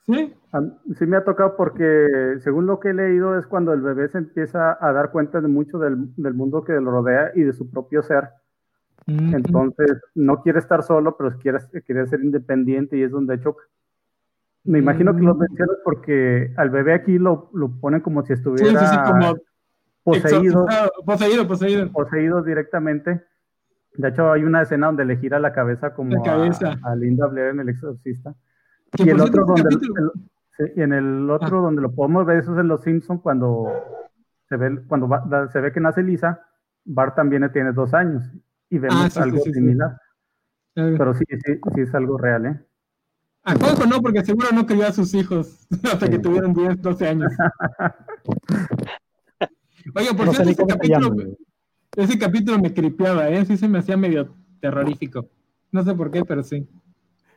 ¿Sí? 0.06 0.34
sí 0.98 1.06
me 1.06 1.16
ha 1.16 1.24
tocado 1.24 1.56
porque 1.56 2.37
según 2.40 2.66
lo 2.66 2.78
que 2.78 2.90
he 2.90 2.94
leído 2.94 3.38
es 3.38 3.46
cuando 3.46 3.72
el 3.72 3.80
bebé 3.80 4.08
se 4.08 4.18
empieza 4.18 4.76
a 4.80 4.92
dar 4.92 5.10
cuenta 5.10 5.40
de 5.40 5.48
mucho 5.48 5.78
del, 5.78 6.14
del 6.16 6.34
mundo 6.34 6.62
que 6.64 6.72
lo 6.74 6.90
rodea 6.90 7.30
y 7.34 7.42
de 7.42 7.52
su 7.52 7.70
propio 7.70 8.02
ser. 8.02 8.28
Entonces, 9.06 10.00
no 10.14 10.42
quiere 10.42 10.58
estar 10.58 10.82
solo, 10.82 11.16
pero 11.16 11.38
quiere, 11.38 11.58
quiere 11.84 12.06
ser 12.06 12.24
independiente 12.24 12.96
y 12.96 13.02
es 13.02 13.10
donde 13.10 13.40
choca. 13.40 13.62
Me 14.64 14.78
imagino 14.78 15.14
que 15.14 15.22
lo 15.22 15.34
mm. 15.34 15.38
mencionas 15.38 15.76
porque 15.84 16.52
al 16.56 16.70
bebé 16.70 16.94
aquí 16.94 17.18
lo, 17.18 17.50
lo 17.52 17.68
ponen 17.80 18.00
como 18.00 18.22
si 18.24 18.32
estuviera 18.32 18.80
sí, 18.80 18.87
sí, 18.87 18.96
como 19.06 19.37
poseído, 20.02 20.66
poseído, 21.04 21.46
poseído. 21.46 21.92
Poseído 21.92 22.42
directamente. 22.42 23.22
De 23.94 24.09
hecho, 24.09 24.33
hay 24.33 24.42
una 24.42 24.62
escena 24.62 24.88
donde 24.88 25.04
le 25.04 25.16
gira 25.16 25.38
la 25.38 25.52
cabeza 25.52 25.94
como 25.94 26.22
A, 26.24 26.96
Linda 26.96 27.26
Blair 27.26 27.50
en 27.50 27.61
El 27.61 27.68
Exorcista. 27.68 28.35
Y, 28.98 29.09
el 29.09 29.20
otro 29.20 29.44
donde, 29.44 29.76
y 30.76 30.83
en 30.83 30.92
el 30.92 31.30
otro 31.30 31.62
donde 31.62 31.83
lo 31.83 31.92
podemos 31.92 32.26
ver, 32.26 32.38
eso 32.38 32.54
es 32.54 32.61
en 32.61 32.68
Los 32.68 32.83
Simpsons, 32.83 33.20
cuando 33.22 33.72
se 34.48 34.57
ve, 34.57 34.85
cuando 34.87 35.09
se 35.52 35.61
ve 35.61 35.72
que 35.72 35.80
nace 35.80 36.02
Lisa, 36.02 36.46
Bart 36.85 37.16
también 37.16 37.50
tiene 37.52 37.72
dos 37.72 37.94
años 37.94 38.22
y 38.68 38.78
vemos 38.78 39.16
ah, 39.16 39.22
algo 39.22 39.38
similar. 39.38 39.96
Pero 40.74 41.14
sí, 41.14 41.24
sí, 41.28 41.61
sí 41.74 41.80
es 41.80 41.94
algo 41.94 42.18
real, 42.18 42.46
¿eh? 42.46 42.61
A 43.44 43.54
Juanjo 43.54 43.87
no, 43.87 44.00
porque 44.00 44.24
seguro 44.24 44.48
no 44.52 44.66
crió 44.66 44.87
a 44.87 44.92
sus 44.92 45.12
hijos 45.14 45.66
hasta 45.85 46.09
que 46.09 46.18
tuvieron 46.18 46.54
10, 46.54 46.80
12 46.80 47.09
años. 47.09 47.33
Oye, 49.94 50.14
por 50.14 50.30
cierto, 50.30 50.50
ese 50.50 50.66
capítulo, 50.66 51.14
ese 51.96 52.18
capítulo 52.18 52.59
me 52.59 52.72
cripeaba, 52.72 53.28
¿eh? 53.28 53.44
Sí 53.44 53.57
se 53.57 53.68
me 53.68 53.78
hacía 53.78 53.96
medio 53.96 54.35
terrorífico. 54.61 55.28
No 55.70 55.83
sé 55.83 55.94
por 55.94 56.11
qué, 56.11 56.24
pero 56.24 56.42
sí. 56.42 56.66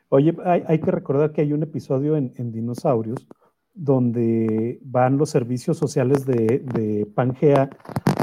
Oye, 0.09 0.35
hay, 0.45 0.79
que 0.79 0.91
recordar 0.91 1.31
que 1.33 1.41
hay 1.41 1.53
un 1.53 1.63
episodio 1.63 2.15
en, 2.15 2.51
Dinosaurios 2.51 3.27
donde 3.73 4.79
van 4.83 5.17
los 5.17 5.29
servicios 5.29 5.77
sociales 5.77 6.25
de, 6.25 7.07
Pangea 7.13 7.69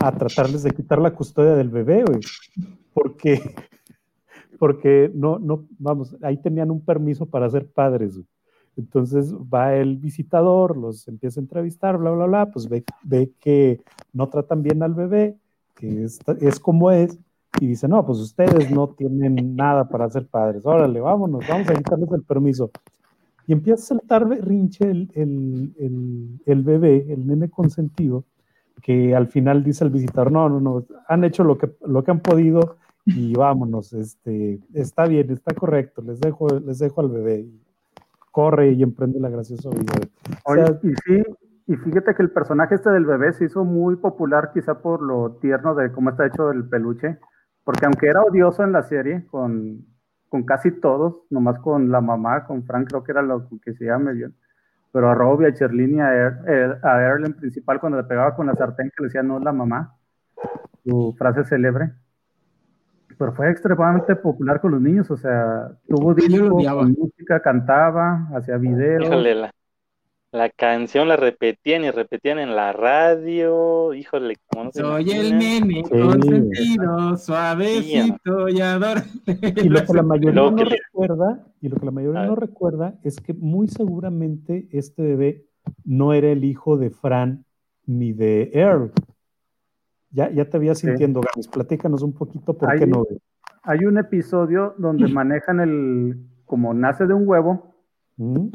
a 0.02 0.12
tratarles 0.12 0.62
de 0.62 0.70
quitar 0.70 0.98
la 1.00 1.12
custodia 1.12 1.54
del 1.54 1.68
bebé, 1.68 2.04
güey. 2.04 2.20
Porque 2.92 3.54
porque 4.58 5.10
no, 5.14 5.38
no, 5.38 5.66
vamos, 5.78 6.16
ahí 6.22 6.38
tenían 6.38 6.70
un 6.70 6.84
permiso 6.84 7.26
para 7.26 7.50
ser 7.50 7.70
padres. 7.70 8.18
Entonces 8.76 9.32
va 9.34 9.74
el 9.74 9.98
visitador, 9.98 10.76
los 10.76 11.06
empieza 11.06 11.38
a 11.38 11.42
entrevistar, 11.42 11.98
bla, 11.98 12.10
bla, 12.10 12.26
bla, 12.26 12.50
pues 12.50 12.68
ve, 12.68 12.84
ve 13.02 13.30
que 13.40 13.80
no 14.12 14.28
tratan 14.28 14.62
bien 14.62 14.82
al 14.82 14.94
bebé, 14.94 15.36
que 15.74 16.04
es, 16.04 16.20
es, 16.40 16.60
como 16.60 16.90
es, 16.90 17.18
y 17.60 17.66
dice, 17.68 17.88
no, 17.88 18.04
pues 18.04 18.18
ustedes 18.18 18.70
no 18.70 18.88
tienen 18.88 19.56
nada 19.56 19.88
para 19.88 20.10
ser 20.10 20.26
padres, 20.26 20.64
órale, 20.64 21.00
vámonos, 21.00 21.44
vamos 21.48 21.68
a 21.68 21.74
quitarles 21.74 22.10
el 22.12 22.22
permiso. 22.22 22.70
Y 23.46 23.52
empieza 23.52 23.82
a 23.82 23.86
saltar 23.86 24.26
rinche 24.26 24.90
el, 24.90 25.10
el, 25.14 25.74
el, 25.78 26.40
el 26.46 26.62
bebé, 26.62 27.12
el 27.12 27.26
nene 27.26 27.50
consentido, 27.50 28.24
que 28.82 29.14
al 29.14 29.28
final 29.28 29.62
dice 29.62 29.84
el 29.84 29.90
visitador, 29.90 30.32
no, 30.32 30.48
no, 30.48 30.60
no, 30.60 30.84
han 31.08 31.24
hecho 31.24 31.44
lo 31.44 31.58
que, 31.58 31.70
lo 31.86 32.02
que 32.02 32.10
han 32.10 32.20
podido, 32.20 32.76
y 33.06 33.34
vámonos, 33.34 33.92
este, 33.92 34.60
está 34.72 35.06
bien, 35.06 35.30
está 35.30 35.54
correcto, 35.54 36.02
les 36.02 36.20
dejo, 36.20 36.48
les 36.48 36.78
dejo 36.78 37.00
al 37.02 37.10
bebé. 37.10 37.46
corre 38.30 38.72
y 38.72 38.82
emprende 38.82 39.20
la 39.20 39.28
graciosa 39.28 39.70
vida. 39.70 39.94
y 40.82 40.88
sí, 41.04 41.22
y 41.66 41.76
fíjate 41.76 42.14
que 42.14 42.22
el 42.22 42.30
personaje 42.30 42.74
este 42.74 42.90
del 42.90 43.06
bebé 43.06 43.32
se 43.32 43.46
hizo 43.46 43.64
muy 43.64 43.96
popular 43.96 44.50
quizá 44.52 44.80
por 44.80 45.02
lo 45.02 45.36
tierno 45.40 45.74
de 45.74 45.90
cómo 45.92 46.10
está 46.10 46.26
hecho 46.26 46.50
el 46.50 46.68
peluche, 46.68 47.18
porque 47.64 47.86
aunque 47.86 48.08
era 48.08 48.22
odioso 48.22 48.62
en 48.62 48.72
la 48.72 48.82
serie 48.82 49.26
con, 49.26 49.84
con 50.28 50.44
casi 50.44 50.70
todos, 50.72 51.22
nomás 51.30 51.58
con 51.60 51.90
la 51.90 52.00
mamá, 52.00 52.44
con 52.44 52.64
Frank 52.64 52.88
creo 52.88 53.02
que 53.02 53.12
era 53.12 53.22
lo 53.22 53.48
que 53.62 53.72
se 53.74 53.86
llama 53.86 54.12
bien, 54.12 54.34
pero 54.92 55.08
a 55.08 55.14
Robbie, 55.14 55.48
a 55.48 55.54
Cherlin 55.54 55.96
y 55.96 56.00
a, 56.00 56.14
er, 56.14 56.78
a 56.82 57.00
Earl 57.00 57.26
en 57.26 57.34
principal 57.34 57.80
cuando 57.80 57.98
le 57.98 58.04
pegaba 58.04 58.36
con 58.36 58.46
la 58.46 58.54
sartén 58.54 58.90
que 58.90 59.02
le 59.02 59.06
decía 59.06 59.22
no 59.22 59.38
la 59.38 59.52
mamá, 59.52 59.96
su 60.84 61.14
frase 61.18 61.44
célebre 61.44 61.92
pero 63.18 63.32
fue 63.32 63.50
extremadamente 63.50 64.16
popular 64.16 64.60
con 64.60 64.72
los 64.72 64.80
niños, 64.80 65.10
o 65.10 65.16
sea, 65.16 65.68
tuvo 65.88 66.14
disco, 66.14 66.58
música, 66.86 67.40
cantaba, 67.40 68.28
hacía 68.34 68.56
videos. 68.56 69.08
La, 70.34 70.50
canción 70.50 71.08
la 71.08 71.16
repetían 71.16 71.84
y 71.84 71.90
repetían 71.90 72.38
en 72.38 72.56
la 72.56 72.72
radio, 72.72 73.94
híjole, 73.94 74.36
como 74.46 74.64
no 74.64 74.72
Soy 74.72 75.10
el 75.10 75.38
nene 75.38 75.82
consentido, 75.82 77.16
suavecito 77.16 78.48
y 78.48 78.60
adorable. 78.60 79.10
Y 79.62 79.68
lo 79.68 79.84
que 79.84 79.92
la 79.94 80.02
mayoría 80.02 80.42
no 80.42 80.56
recuerda, 80.56 81.46
y 81.60 81.68
lo 81.68 81.76
que 81.76 81.86
la 81.86 81.92
mayoría 81.92 82.26
no 82.26 82.36
recuerda 82.36 82.98
es 83.04 83.20
que 83.20 83.32
muy 83.32 83.68
seguramente 83.68 84.68
este 84.72 85.02
bebé 85.02 85.46
no 85.84 86.12
era 86.12 86.28
el 86.28 86.44
hijo 86.44 86.76
de 86.76 86.90
Fran 86.90 87.44
ni 87.86 88.12
de 88.12 88.50
Earl, 88.54 88.92
ya, 90.14 90.30
ya 90.30 90.48
te 90.48 90.56
había 90.56 90.74
sintiendo, 90.74 91.22
sí. 91.34 91.48
Platícanos 91.48 92.02
un 92.02 92.12
poquito 92.12 92.56
por 92.56 92.76
qué 92.78 92.86
no. 92.86 93.04
Hay 93.62 93.84
un 93.84 93.98
episodio 93.98 94.74
donde 94.78 95.08
manejan 95.08 95.60
el, 95.60 96.18
como 96.44 96.72
nace 96.72 97.06
de 97.06 97.14
un 97.14 97.26
huevo. 97.26 97.74
Mm. 98.16 98.48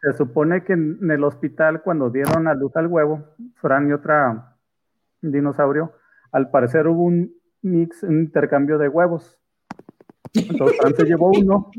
Se, 0.00 0.12
supone 0.12 0.64
que 0.64 0.74
en, 0.74 1.10
el 1.10 1.24
hospital, 1.24 1.82
cuando 1.82 2.10
dieron 2.10 2.48
a 2.48 2.54
luz 2.54 2.76
al 2.76 2.86
huevo, 2.86 3.24
Fran 3.56 3.88
y 3.88 3.92
otra 3.92 4.56
dinosaurio, 5.20 5.92
al 6.32 6.50
parecer 6.50 6.86
hubo 6.86 7.04
un 7.04 7.32
mix, 7.62 8.02
un 8.02 8.20
intercambio 8.20 8.78
de 8.78 8.88
huevos. 8.88 9.38
Entonces 10.34 10.78
Fran 10.78 10.94
se 10.94 11.04
llevó 11.04 11.30
uno 11.30 11.70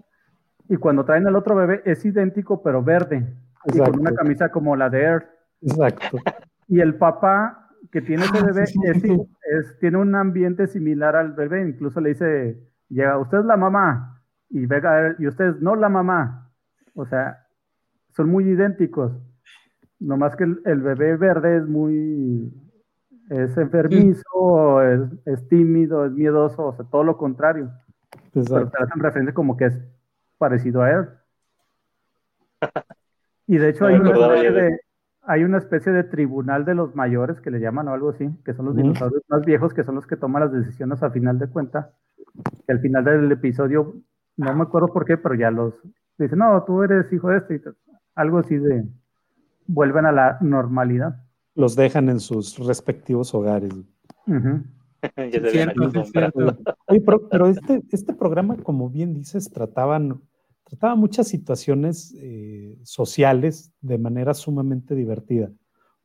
y 0.68 0.78
cuando 0.78 1.06
traen 1.06 1.28
al 1.28 1.36
otro 1.36 1.56
bebé 1.56 1.82
es 1.86 2.04
idéntico 2.06 2.62
pero 2.62 2.84
verde 2.84 3.36
y 3.66 3.78
con 3.78 4.00
una 4.00 4.14
camisa 4.14 4.50
como 4.50 4.76
la 4.76 4.90
de 4.90 5.02
Air. 5.02 5.30
Exacto. 5.62 6.20
Y 6.68 6.80
el 6.80 6.96
papá 6.96 7.70
que 7.92 8.02
tiene 8.02 8.24
ese 8.24 8.38
ah, 8.38 8.46
bebé 8.46 8.64
es, 8.64 9.80
tiene 9.80 9.98
un 9.98 10.16
ambiente 10.16 10.68
similar 10.68 11.16
al 11.16 11.34
bebé, 11.34 11.68
incluso 11.68 12.00
le 12.00 12.10
dice, 12.10 12.60
llega, 12.90 13.18
usted 13.18 13.40
es 13.40 13.46
la 13.46 13.58
mamá, 13.58 14.22
y 14.50 14.66
venga, 14.66 15.16
y 15.18 15.28
usted 15.28 15.56
no 15.60 15.76
la 15.76 15.90
mamá. 15.90 16.52
O 16.94 17.06
sea, 17.06 17.48
son 18.20 18.30
muy 18.30 18.50
idénticos. 18.50 19.14
Nomás 19.98 20.36
que 20.36 20.44
el, 20.44 20.82
bebé 20.82 21.16
verde 21.16 21.56
es 21.56 21.66
muy, 21.66 22.52
es 23.30 23.58
enfermizo, 23.58 24.82
es, 25.26 25.48
tímido, 25.48 26.06
es 26.06 26.12
miedoso, 26.12 26.66
o 26.66 26.76
sea, 26.76 26.84
todo 26.84 27.06
lo 27.06 27.16
contrario. 27.16 27.72
Pero 28.34 28.70
te 28.70 28.78
hacen 28.78 29.00
referencia 29.00 29.34
como 29.34 29.56
que 29.56 29.68
es 29.68 29.80
parecido 30.38 30.82
a 30.82 30.92
él. 30.92 31.08
Y 33.48 33.58
de 33.58 33.70
hecho 33.70 33.86
hay 33.86 33.96
una 33.96 34.12
de, 34.12 34.82
hay 35.22 35.46
una 35.46 35.58
especie 35.58 35.94
de 35.94 36.04
tribunal 36.04 36.66
de 36.66 36.76
los 36.76 36.96
mayores 36.96 37.40
que 37.40 37.52
le 37.52 37.62
llaman 37.62 37.88
o 37.88 37.94
algo 37.94 38.10
así, 38.10 38.30
que 38.44 38.54
son 38.54 38.66
los 38.66 38.76
dinosaurios 38.76 39.24
más 39.30 39.46
viejos, 39.46 39.74
que 39.74 39.86
son 39.86 39.96
los 39.96 40.06
que 40.06 40.18
toman 40.18 40.44
las 40.44 40.52
decisiones 40.52 41.02
a 41.04 41.10
final 41.10 41.40
de 41.40 41.48
cuenta. 41.48 41.94
Que 42.68 42.74
al 42.74 42.82
final 42.82 43.06
del 43.06 43.32
episodio, 43.32 43.96
no 44.36 44.54
me 44.54 44.64
acuerdo 44.64 44.90
por 44.90 45.06
qué, 45.06 45.16
pero 45.16 45.36
ya 45.36 45.52
los 45.52 45.74
dicen, 46.18 46.40
no, 46.40 46.62
tú 46.66 46.84
eres 46.84 47.12
hijo 47.14 47.30
de 47.30 47.38
este, 47.38 47.62
algo 48.20 48.40
así 48.40 48.58
de 48.58 48.86
vuelven 49.68 50.06
a 50.06 50.12
la 50.12 50.38
normalidad. 50.42 51.24
Los 51.56 51.76
dejan 51.76 52.10
en 52.10 52.20
sus 52.20 52.58
respectivos 52.60 53.34
hogares. 53.34 53.74
pero, 57.32 57.48
este, 57.48 57.82
este 57.92 58.14
programa, 58.14 58.58
como 58.58 58.90
bien 58.90 59.14
dices, 59.14 59.50
trataban 59.50 60.22
trataba 60.66 60.96
muchas 60.96 61.28
situaciones 61.28 62.14
eh, 62.20 62.78
sociales 62.84 63.72
de 63.82 63.98
manera 63.98 64.36
sumamente 64.36 64.94
divertida. 64.94 65.50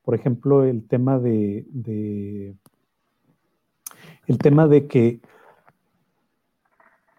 Por 0.03 0.15
ejemplo, 0.15 0.65
el 0.65 0.87
tema 0.87 1.19
de, 1.19 1.67
el 4.27 4.39
tema 4.39 4.67
de 4.67 4.87
que 4.87 5.21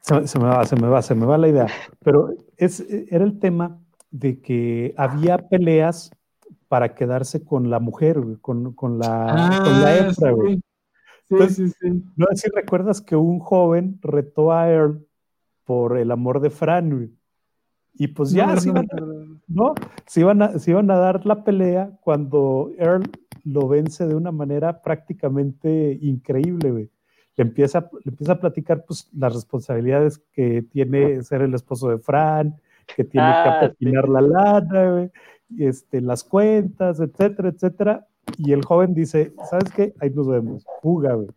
se, 0.02 0.40
me 0.40 0.46
va, 0.46 0.66
se 0.66 0.76
me 0.76 0.88
va, 0.88 1.02
se 1.02 1.14
me 1.14 1.26
va 1.26 1.38
la 1.38 1.48
idea, 1.48 1.68
pero 2.04 2.34
es, 2.58 2.84
era 3.10 3.24
el 3.24 3.38
tema 3.38 3.80
de 4.20 4.42
que 4.42 4.94
había 4.98 5.38
peleas 5.38 6.12
para 6.68 6.96
quedarse 6.96 7.44
con 7.44 7.70
la 7.70 7.80
mujer, 7.80 8.22
con, 8.42 8.74
con 8.74 8.98
la, 8.98 9.62
con 9.64 9.82
la 9.82 10.10
ah, 10.10 10.14
Sí. 10.14 11.50
Sí, 11.50 11.70
sí, 11.70 12.04
no 12.16 12.28
sé 12.30 12.36
si 12.36 12.50
recuerdas 12.52 13.02
que 13.02 13.16
un 13.16 13.40
joven 13.40 13.98
retó 14.04 14.52
a 14.52 14.70
Earl 14.70 15.08
por 15.64 15.98
el 15.98 16.12
amor 16.12 16.40
de 16.40 16.52
Fran. 16.52 17.18
Y 17.96 18.08
pues 18.10 18.30
ya 18.30 18.56
se, 18.58 18.70
iban, 18.70 18.88
¿no? 19.48 19.74
Se, 20.06 20.20
iban 20.20 20.44
a, 20.44 20.60
se 20.60 20.70
iban 20.70 20.92
a 20.92 20.98
dar 20.98 21.26
la 21.26 21.44
pelea 21.44 21.98
cuando 22.02 22.70
Earl 22.78 23.10
lo 23.44 23.68
vence 23.68 24.06
de 24.06 24.14
una 24.14 24.32
manera 24.32 24.84
prácticamente 24.84 25.98
increíble, 26.00 26.72
güey. 26.72 26.92
Le 27.38 27.44
empieza, 27.44 27.90
le 28.04 28.12
empieza 28.12 28.34
a 28.34 28.40
platicar 28.40 28.86
pues, 28.86 29.10
las 29.12 29.34
responsabilidades 29.34 30.20
que 30.32 30.62
tiene 30.62 31.24
ser 31.24 31.42
el 31.42 31.56
esposo 31.56 31.90
de 31.90 31.98
Fran, 31.98 32.56
que 32.96 33.04
tiene 33.04 33.28
que 33.28 33.50
ah, 33.50 33.58
patinar 33.62 34.10
la 34.10 34.22
lana, 34.22 35.10
este, 35.58 36.02
las 36.02 36.24
cuentas, 36.24 37.00
etcétera, 37.00 37.50
etcétera. 37.50 38.08
Y 38.38 38.54
el 38.54 38.64
joven 38.66 38.94
dice, 38.94 39.34
¿sabes 39.50 39.72
qué? 39.72 39.94
Ahí 40.00 40.10
nos 40.10 40.28
vemos, 40.28 40.66
fuga, 40.82 41.14
güey. 41.14 41.30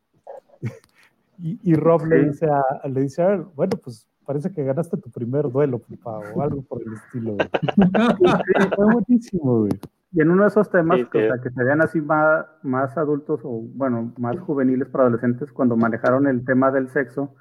y, 1.39 1.59
y, 1.63 1.75
Rob 1.75 2.07
le 2.07 2.25
dice 2.25 2.47
a, 2.47 2.89
le 2.89 3.01
dice 3.03 3.23
a 3.23 3.31
Earl, 3.31 3.49
bueno, 3.55 3.77
pues 3.83 4.07
parece 4.29 4.53
que 4.53 4.63
ganaste 4.63 4.97
tu 4.99 5.11
primer 5.11 5.51
duelo, 5.51 5.79
papá, 5.79 6.21
o 6.35 6.43
algo 6.43 6.63
por 6.63 6.83
el 6.83 6.93
estilo. 6.93 7.37
fue 8.77 8.93
buenísimo, 8.93 9.61
güey. 9.61 9.73
Y 10.13 10.21
en 10.21 10.31
uno 10.31 10.43
de 10.43 10.49
esos 10.49 10.71
temas, 10.71 11.01
que, 11.11 11.31
se 11.55 11.65
vean 11.65 11.83
así 11.83 12.01
más, 12.01 12.47
más 12.63 12.97
adultos 12.97 13.41
o, 13.45 13.63
bueno, 13.75 14.13
más 14.19 14.39
juveniles 14.41 14.89
para 14.89 15.05
adolescentes, 15.05 15.53
cuando 15.53 15.77
manejaron 15.77 16.27
el 16.27 16.45
tema 16.45 16.71
del 16.71 16.89
sexo, 16.89 17.35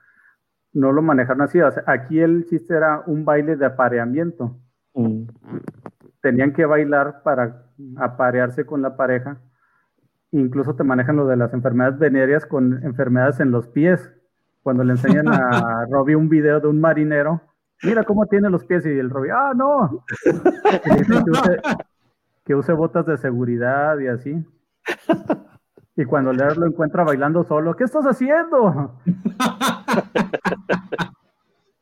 no 0.74 0.92
lo 0.92 1.02
manejaron 1.02 1.42
así. 1.42 1.60
aquí 1.86 2.20
el 2.20 2.46
chiste 2.46 2.76
era 2.76 3.04
un 3.06 3.26
baile 3.26 3.56
de 3.56 3.66
apareamiento. 3.66 4.58
Mm. 4.94 5.24
Tenían 6.22 6.54
que 6.54 6.66
bailar 6.66 7.22
para 7.24 7.66
aparearse 7.98 8.66
con 8.66 8.82
la 8.82 8.96
pareja. 8.96 9.38
Incluso 10.32 10.76
te 10.76 10.84
manejan 10.84 11.16
lo 11.16 11.28
de 11.28 11.38
las 11.38 11.54
enfermedades 11.54 12.00
venéreas 12.00 12.46
con 12.46 12.84
enfermedades 12.84 13.40
en 13.40 13.52
los 13.52 13.68
pies 13.68 14.12
cuando 14.68 14.84
le 14.84 14.92
enseñan 14.92 15.30
a 15.30 15.86
Robbie 15.90 16.18
un 16.18 16.28
video 16.28 16.60
de 16.60 16.68
un 16.68 16.82
marinero, 16.82 17.42
mira 17.84 18.04
cómo 18.04 18.26
tiene 18.26 18.50
los 18.50 18.66
pies 18.66 18.86
y 18.86 18.90
el 18.90 19.10
Robbie, 19.10 19.32
ah, 19.32 19.54
no. 19.56 20.04
que, 22.46 22.54
use, 22.54 22.74
botas 22.74 23.06
de 23.06 23.18
seguridad 23.18 23.98
y 24.00 24.08
así. 24.08 24.46
Y 25.98 26.06
cuando 26.06 26.32
Lear 26.32 26.58
lo 26.58 26.68
encuentra 26.68 27.04
bailando 27.04 27.44
solo, 27.44 27.76
¿qué 27.76 27.84
estás 27.84 28.06
haciendo? 28.06 28.94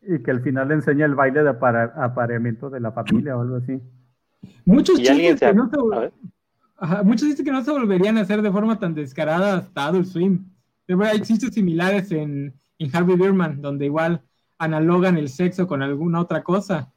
Y 0.08 0.22
que 0.22 0.30
al 0.30 0.42
final 0.42 0.68
le 0.68 0.76
enseña 0.76 1.08
el 1.08 1.16
baile 1.16 1.42
de 1.42 1.50
apareamiento 1.50 2.70
de 2.70 2.80
la 2.80 2.92
familia 2.92 3.36
o 3.36 3.42
algo 3.42 3.56
así. 3.56 3.82
Muchos 4.64 5.00
chistes 5.00 5.40
que 5.40 5.52
no 5.52 5.68
se... 5.68 5.78
muchos 7.04 7.28
dicen 7.28 7.44
que 7.44 7.52
no 7.52 7.64
se 7.64 7.72
volverían 7.72 8.16
a 8.20 8.22
hacer 8.22 8.44
de 8.44 8.52
forma 8.52 8.78
tan 8.78 8.94
descarada 8.94 9.58
hasta 9.58 9.88
Adult 9.88 10.06
Swim. 10.06 10.46
Hay 10.88 11.22
chistes 11.22 11.56
similares 11.56 12.12
en, 12.12 12.54
en 12.78 12.96
Harvey 12.96 13.16
Bierman, 13.16 13.64
donde 13.64 13.86
igual 13.86 14.22
analogan 14.60 15.18
el 15.18 15.28
sexo 15.28 15.66
con 15.66 15.82
alguna 15.82 16.22
otra 16.22 16.44
cosa. 16.44 16.94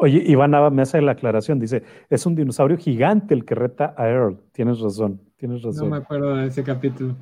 Oye, 0.00 0.22
Iván 0.26 0.52
Nava 0.52 0.70
me 0.70 0.82
hace 0.82 1.00
la 1.02 1.12
aclaración, 1.12 1.58
dice, 1.58 1.82
es 2.08 2.24
un 2.24 2.36
dinosaurio 2.36 2.76
gigante 2.78 3.34
el 3.34 3.44
que 3.44 3.56
reta 3.56 3.94
a 3.96 4.08
Earl. 4.08 4.38
Tienes 4.52 4.78
razón, 4.80 5.20
tienes 5.36 5.62
razón. 5.62 5.90
No 5.90 5.96
me 5.96 6.02
acuerdo 6.02 6.36
de 6.36 6.46
ese 6.46 6.62
capítulo. 6.62 7.16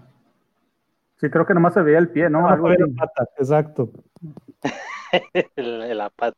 Sí, 1.17 1.31
creo 1.31 1.47
que 1.47 1.55
nomás 1.55 1.73
se 1.73 1.81
veía 1.81 1.99
el 1.99 2.11
pie, 2.11 2.29
¿no? 2.29 2.47
Algo 2.47 2.69
la 2.69 2.77
pata, 2.95 3.27
exacto. 3.39 3.91
la 5.57 6.11
pata. 6.11 6.37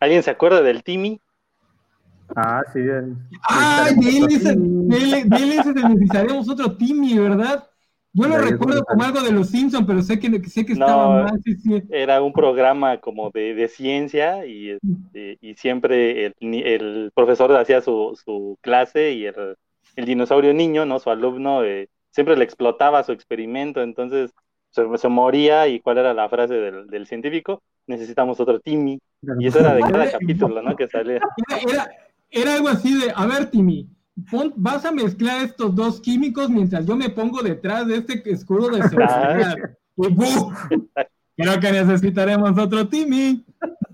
¿Alguien 0.00 0.22
se 0.22 0.30
acuerda 0.30 0.62
del 0.62 0.82
Timmy? 0.82 1.20
Ah, 2.34 2.62
sí. 2.72 2.80
¡Ay, 3.42 3.94
de 3.96 4.08
él, 4.16 5.28
necesitaremos 5.28 6.48
otro 6.48 6.74
Timmy, 6.74 7.18
¿verdad? 7.18 7.68
Yo 8.16 8.28
lo 8.28 8.38
recuerdo 8.38 8.84
como 8.84 9.02
algo 9.02 9.20
de 9.22 9.32
los 9.32 9.48
Simpsons, 9.48 9.86
pero 9.88 10.00
sé 10.00 10.20
que, 10.20 10.28
sé 10.48 10.64
que 10.64 10.74
estaba 10.74 11.24
mal. 11.24 11.42
Era 11.90 12.22
un 12.22 12.32
programa 12.32 13.00
como 13.00 13.30
de, 13.30 13.54
de 13.54 13.66
ciencia 13.66 14.46
y, 14.46 14.70
este, 14.70 15.38
y 15.40 15.54
siempre 15.54 16.26
el, 16.26 16.34
el, 16.40 17.10
profesor 17.12 17.54
hacía 17.56 17.80
su, 17.80 18.16
su 18.24 18.56
clase 18.60 19.12
y 19.12 19.26
el, 19.26 19.56
el, 19.96 20.04
dinosaurio 20.04 20.54
niño, 20.54 20.86
¿no? 20.86 21.00
Su 21.00 21.10
alumno, 21.10 21.64
eh, 21.64 21.88
siempre 22.12 22.36
le 22.36 22.44
explotaba 22.44 23.02
su 23.02 23.10
experimento, 23.10 23.82
entonces 23.82 24.30
se, 24.70 24.84
se, 24.96 25.08
moría 25.08 25.66
y 25.66 25.80
cuál 25.80 25.98
era 25.98 26.14
la 26.14 26.28
frase 26.28 26.54
del, 26.54 26.86
del 26.86 27.08
científico, 27.08 27.62
necesitamos 27.88 28.38
otro 28.38 28.60
Timmy. 28.60 29.00
Y 29.40 29.48
eso 29.48 29.58
era 29.58 29.74
de 29.74 29.80
cada 29.90 30.12
capítulo, 30.12 30.62
¿no? 30.62 30.76
Que 30.76 30.86
salía. 30.86 31.20
Era, 31.68 31.90
era 32.30 32.54
algo 32.54 32.68
así 32.68 32.94
de, 32.94 33.12
a 33.12 33.26
ver, 33.26 33.50
Timmy, 33.50 33.88
vas 34.56 34.84
a 34.84 34.92
mezclar 34.92 35.44
estos 35.44 35.74
dos 35.74 36.00
químicos 36.00 36.48
mientras 36.48 36.86
yo 36.86 36.96
me 36.96 37.10
pongo 37.10 37.42
detrás 37.42 37.86
de 37.86 37.96
este 37.96 38.22
escudo 38.30 38.70
de 38.70 38.82
seguridad. 38.82 39.56
Creo 41.36 41.60
que 41.60 41.72
necesitaremos 41.72 42.56
otro 42.56 42.86
Timmy. 42.86 43.44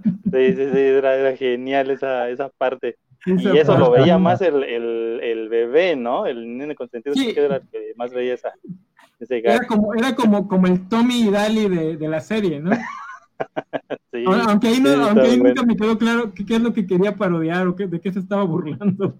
Sí, 0.05 0.53
sí, 0.55 0.69
sí, 0.73 0.79
era, 0.79 1.37
genial 1.37 1.91
esa, 1.91 2.29
esa 2.29 2.51
parte. 2.51 2.97
y 3.25 3.57
eso 3.57 3.79
lo 3.79 3.91
veía 3.91 4.19
más 4.19 4.43
el, 4.43 4.63
el, 4.63 5.21
el, 5.23 5.49
bebé, 5.49 5.97
¿no? 5.97 6.27
El 6.27 6.59
nene 6.59 6.75
consentido 6.75 7.15
sí. 7.15 7.33
era 7.35 7.57
el 7.57 7.63
que 7.71 7.93
más 7.97 8.13
veía 8.13 8.35
esa, 8.35 8.53
ese 9.19 9.39
Era 9.39 9.67
como, 9.67 9.95
era 9.95 10.15
como, 10.15 10.49
como 10.49 10.67
el 10.67 10.87
Tommy 10.89 11.29
y 11.29 11.31
Dali 11.31 11.69
de, 11.69 11.97
de 11.97 12.09
la 12.09 12.21
serie, 12.21 12.61
¿no? 12.61 12.71
sí, 14.13 14.25
aunque 14.27 14.69
ahí, 14.69 14.81
no, 14.81 14.91
aunque 15.07 15.27
ahí 15.27 15.41
nunca 15.41 15.63
me 15.63 15.77
quedó 15.77 15.97
claro 15.97 16.35
qué, 16.35 16.45
qué, 16.45 16.57
es 16.57 16.63
lo 16.63 16.75
que 16.75 16.87
quería 16.87 17.17
parodiar 17.17 17.67
o 17.67 17.75
qué, 17.75 17.87
de 17.87 18.01
qué 18.01 18.13
se 18.13 18.19
estaba 18.19 18.43
burlando. 18.45 19.19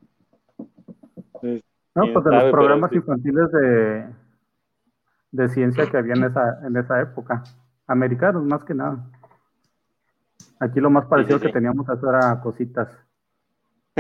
No, 1.43 2.13
pues 2.13 2.25
de 2.25 2.31
los 2.31 2.51
programas 2.51 2.93
infantiles 2.93 3.51
de, 3.53 4.07
de 5.33 5.49
ciencia 5.49 5.91
que 5.91 5.97
había 5.97 6.15
en 6.15 6.25
esa, 6.25 6.67
en 6.67 6.77
esa 6.77 7.01
época. 7.01 7.43
Americanos, 7.87 8.45
más 8.45 8.65
que 8.65 8.75
nada. 8.75 9.05
Aquí 10.61 10.79
lo 10.81 10.91
más 10.91 11.07
parecido 11.07 11.41
que 11.41 11.49
teníamos 11.49 11.89
a 11.89 11.95
eso 11.95 12.09
era 12.09 12.41
cositas. 12.41 12.89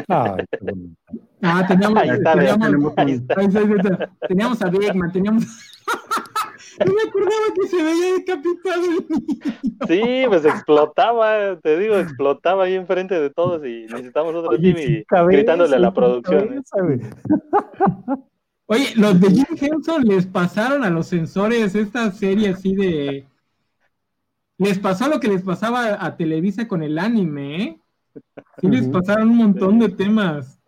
ah, 0.08 0.36
teníamos, 0.50 0.96
teníamos, 1.68 2.94
teníamos, 4.28 4.62
a 4.62 4.70
Bigman, 4.70 5.12
teníamos. 5.12 5.44
No 6.86 6.94
me 6.94 7.02
acordaba 7.02 7.44
que 7.54 7.68
se 7.68 7.82
veía 7.82 8.14
decapitado 8.14 8.84
el 8.84 9.06
niño. 9.08 9.40
Sí, 9.86 10.24
pues 10.28 10.44
explotaba, 10.44 11.58
te 11.60 11.78
digo, 11.78 11.96
explotaba 11.96 12.64
ahí 12.64 12.74
enfrente 12.74 13.20
de 13.20 13.30
todos 13.30 13.64
y 13.66 13.86
necesitamos 13.90 14.34
otro 14.34 14.58
team 14.58 14.76
y 14.78 15.04
gritándole 15.28 15.76
a 15.76 15.78
la 15.78 15.92
producción. 15.92 16.62
Oye, 18.66 18.92
los 18.96 19.20
de 19.20 19.30
Jim 19.30 19.46
Henson 19.60 20.04
les 20.04 20.26
pasaron 20.26 20.84
a 20.84 20.90
los 20.90 21.06
sensores 21.08 21.74
esta 21.74 22.10
serie 22.12 22.50
así 22.50 22.74
de. 22.74 23.26
Les 24.58 24.78
pasó 24.78 25.08
lo 25.08 25.20
que 25.20 25.28
les 25.28 25.42
pasaba 25.42 26.04
a 26.04 26.16
Televisa 26.16 26.68
con 26.68 26.82
el 26.82 26.98
anime, 26.98 27.62
¿eh? 27.62 27.80
Sí, 28.60 28.68
les 28.68 28.88
pasaron 28.88 29.30
un 29.30 29.36
montón 29.36 29.78
de 29.78 29.88
temas. 29.88 30.60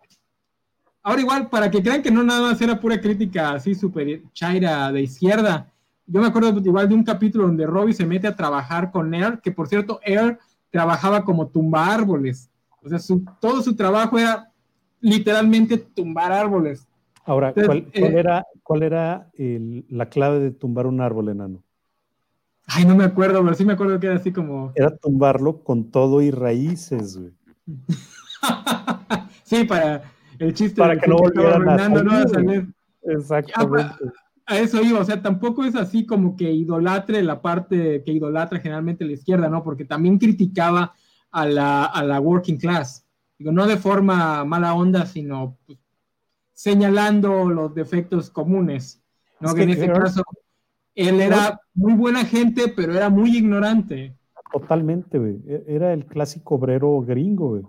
Ahora, 1.01 1.21
igual, 1.21 1.49
para 1.49 1.69
que 1.69 1.81
crean 1.81 2.01
que 2.01 2.11
no 2.11 2.23
nada 2.23 2.41
más 2.41 2.61
era 2.61 2.79
pura 2.79 2.99
crítica 2.99 3.53
así 3.53 3.75
súper 3.75 4.23
chaira 4.31 4.91
de 4.91 5.01
izquierda, 5.01 5.72
yo 6.05 6.21
me 6.21 6.27
acuerdo 6.27 6.59
igual 6.59 6.89
de 6.89 6.95
un 6.95 7.03
capítulo 7.03 7.47
donde 7.47 7.65
Robbie 7.65 7.93
se 7.93 8.05
mete 8.05 8.27
a 8.27 8.35
trabajar 8.35 8.91
con 8.91 9.13
Air, 9.13 9.39
que 9.41 9.51
por 9.51 9.67
cierto, 9.67 9.99
Air 10.03 10.37
trabajaba 10.69 11.23
como 11.23 11.47
tumba 11.47 11.93
árboles. 11.93 12.49
O 12.81 12.89
sea, 12.89 12.99
todo 13.39 13.61
su 13.61 13.75
trabajo 13.75 14.17
era 14.17 14.51
literalmente 14.99 15.77
tumbar 15.77 16.31
árboles. 16.31 16.87
Ahora, 17.25 17.53
¿cuál, 17.53 17.87
eh, 17.93 18.13
era, 18.15 18.45
cuál 18.63 18.83
era 18.83 19.29
la 19.37 20.09
clave 20.09 20.39
de 20.39 20.51
tumbar 20.51 20.87
un 20.87 20.99
árbol 20.99 21.29
enano? 21.29 21.63
Ay, 22.65 22.85
no 22.85 22.95
me 22.95 23.05
acuerdo, 23.05 23.41
pero 23.41 23.53
sí 23.53 23.65
me 23.65 23.73
acuerdo 23.73 23.99
que 23.99 24.07
era 24.07 24.15
así 24.15 24.31
como. 24.31 24.71
Era 24.75 24.95
tumbarlo 24.97 25.63
con 25.63 25.89
todo 25.89 26.21
y 26.21 26.31
raíces, 26.31 27.17
güey. 27.17 27.31
sí, 29.43 29.63
para 29.63 30.03
el 30.39 30.53
chiste. 30.53 30.81
Para 30.81 30.97
que 30.97 31.07
no 31.07 31.17
volvieran 31.17 31.69
a 31.69 32.27
salir. 32.27 32.73
Exactamente 33.03 33.95
a 34.45 34.59
eso 34.59 34.81
iba, 34.81 34.99
o 34.99 35.05
sea, 35.05 35.21
tampoco 35.21 35.63
es 35.63 35.75
así 35.75 36.05
como 36.05 36.35
que 36.35 36.51
idolatre 36.51 37.23
la 37.23 37.41
parte 37.41 38.03
que 38.03 38.11
idolatra 38.11 38.59
generalmente 38.59 39.05
la 39.05 39.13
izquierda, 39.13 39.49
¿no? 39.49 39.63
Porque 39.63 39.85
también 39.85 40.17
criticaba 40.17 40.93
a 41.31 41.45
la, 41.45 41.85
a 41.85 42.03
la 42.03 42.19
working 42.19 42.57
class. 42.57 43.05
Digo, 43.37 43.51
no 43.51 43.65
de 43.67 43.77
forma 43.77 44.43
mala 44.43 44.73
onda, 44.73 45.05
sino 45.05 45.57
pues, 45.65 45.79
señalando 46.53 47.49
los 47.49 47.73
defectos 47.73 48.29
comunes, 48.29 49.01
¿no? 49.39 49.53
que 49.55 49.63
en 49.63 49.71
ese 49.71 49.91
caso, 49.91 50.23
él 50.93 51.21
era 51.21 51.59
muy 51.73 51.93
buena 51.93 52.25
gente, 52.25 52.71
pero 52.75 52.93
era 52.93 53.09
muy 53.09 53.37
ignorante. 53.37 54.15
Totalmente, 54.51 55.17
güey. 55.17 55.41
E-, 55.47 55.63
era 55.67 55.93
el 55.93 56.05
clásico 56.05 56.55
obrero 56.55 57.01
gringo, 57.01 57.49
güey. 57.49 57.63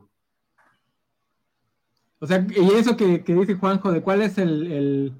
O 2.18 2.26
sea, 2.26 2.46
y 2.48 2.74
eso 2.74 2.96
que, 2.96 3.22
que 3.22 3.34
dice 3.34 3.54
Juanjo, 3.54 3.92
de 3.92 4.02
cuál 4.02 4.22
es 4.22 4.38
el 4.38 5.12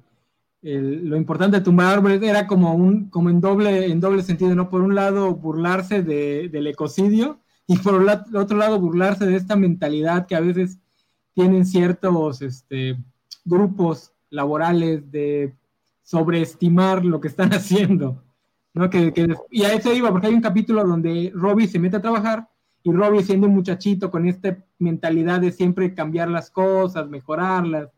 lo 0.65 1.15
importante 1.15 1.57
de 1.57 1.63
tumbar 1.63 1.93
árboles 1.93 2.23
era 2.23 2.47
como 2.47 2.73
un 2.73 3.09
como 3.09 3.29
en 3.29 3.39
doble 3.39 3.85
en 3.85 3.99
doble 3.99 4.23
sentido 4.23 4.55
no 4.55 4.67
por 4.67 4.81
un 4.81 4.95
lado 4.95 5.35
burlarse 5.35 6.01
del 6.01 6.67
ecocidio 6.67 7.39
y 7.67 7.77
por 7.77 8.01
el 8.01 8.35
otro 8.35 8.57
lado 8.57 8.79
burlarse 8.79 9.27
de 9.27 9.35
esta 9.35 9.55
mentalidad 9.55 10.25
que 10.25 10.35
a 10.35 10.39
veces 10.39 10.79
tienen 11.35 11.67
ciertos 11.67 12.41
este, 12.41 12.97
grupos 13.43 14.11
laborales 14.31 15.11
de 15.11 15.53
sobreestimar 16.01 17.05
lo 17.05 17.21
que 17.21 17.27
están 17.27 17.49
haciendo 17.53 18.23
¿no? 18.73 18.89
Que, 18.89 19.13
y 19.51 19.63
a 19.63 19.73
eso 19.73 19.93
iba 19.93 20.11
porque 20.11 20.27
hay 20.27 20.33
un 20.33 20.41
capítulo 20.41 20.83
donde 20.83 21.31
Robbie 21.35 21.67
se 21.67 21.79
mete 21.79 21.97
a 21.97 22.01
trabajar 22.01 22.49
y 22.81 22.91
Robbie 22.91 23.23
siendo 23.23 23.45
un 23.45 23.53
muchachito 23.53 24.09
con 24.09 24.27
esta 24.27 24.57
mentalidad 24.79 25.41
de 25.41 25.51
siempre 25.51 25.93
cambiar 25.93 26.29
las 26.29 26.49
cosas 26.49 27.07
mejorarlas 27.07 27.91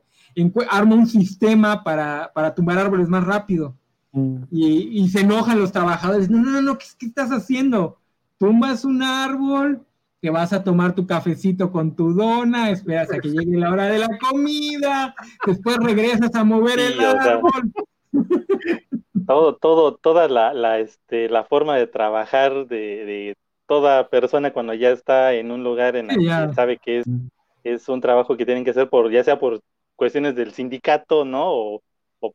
arma 0.70 0.96
un 0.96 1.08
sistema 1.08 1.84
para, 1.84 2.32
tumbar 2.56 2.78
árboles 2.78 3.10
más 3.10 3.24
rápido. 3.24 3.76
Mm. 4.12 4.44
Y, 4.52 5.08
se 5.10 5.22
enojan 5.22 5.60
los 5.60 5.72
trabajadores. 5.72 6.30
No, 6.30 6.40
no, 6.40 6.62
no, 6.62 6.78
¿qué, 6.78 6.86
¿qué, 6.98 7.06
estás 7.08 7.30
haciendo? 7.32 7.98
Tumbas 8.38 8.86
un 8.86 9.04
árbol, 9.04 9.86
que 10.22 10.30
vas 10.30 10.52
a 10.54 10.64
tomar 10.64 10.96
tu 10.96 11.06
cafecito 11.06 11.72
con 11.72 11.96
tu 11.96 12.14
dona, 12.14 12.72
esperas 12.72 13.12
a 13.12 13.20
que 13.20 13.30
llegue 13.30 13.58
la 13.58 13.72
hora 13.72 13.88
de 13.88 14.00
la 14.00 14.10
comida, 14.18 15.16
después 15.46 15.78
regresas 15.78 16.34
a 16.36 16.44
mover 16.44 16.80
el 16.80 17.00
árbol. 17.00 17.72
todo, 19.28 19.56
todo, 19.56 19.96
toda 19.96 20.28
la, 20.28 20.54
la, 20.54 20.80
este, 20.80 21.30
la 21.30 21.44
forma 21.44 21.76
de 21.78 21.88
trabajar 21.88 22.68
de, 22.68 23.36
toda 23.68 24.10
persona 24.10 24.52
cuando 24.52 24.74
ya 24.74 24.90
está 24.90 25.34
en 25.34 25.52
un 25.52 25.64
lugar 25.64 25.96
en 25.96 26.10
el 26.10 26.18
que 26.18 26.54
sabe 26.56 26.78
que 26.78 27.00
es, 27.00 27.08
mm. 27.08 27.28
es 27.64 27.90
un 27.90 28.02
trabajo 28.02 28.38
que 28.38 28.46
tienen 28.46 28.64
que 28.64 28.72
hacer 28.72 28.90
por, 28.90 29.12
ya 29.12 29.24
sea 29.24 29.38
por 29.38 29.60
cuestiones 29.98 30.36
del 30.36 30.52
sindicato, 30.54 31.26
¿no? 31.26 31.48
O, 31.50 31.84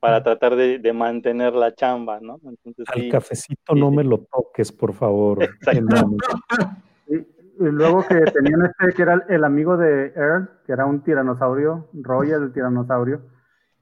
para 0.01 0.23
tratar 0.23 0.55
de, 0.55 0.93
mantener 0.93 1.55
la 1.55 1.75
chamba, 1.75 2.21
¿no? 2.21 2.39
Entonces, 2.45 2.87
Al 2.89 3.09
cafecito 3.09 3.75
no 3.75 3.91
me 3.91 4.05
lo 4.05 4.19
toques, 4.19 4.71
por 4.71 4.93
favor. 4.93 5.39
y, 7.09 7.17
luego 7.59 8.07
que 8.07 8.21
tenían 8.31 8.67
este 8.67 8.95
que 8.95 9.03
era 9.03 9.25
el, 9.29 9.45
amigo 9.45 9.77
de 9.77 10.13
Earl, 10.15 10.51
que 10.67 10.73
era 10.73 10.87
un 10.87 11.03
tiranosaurio, 11.03 11.89
Roy 11.95 12.31
el 12.31 12.53
tiranosaurio, 12.53 13.23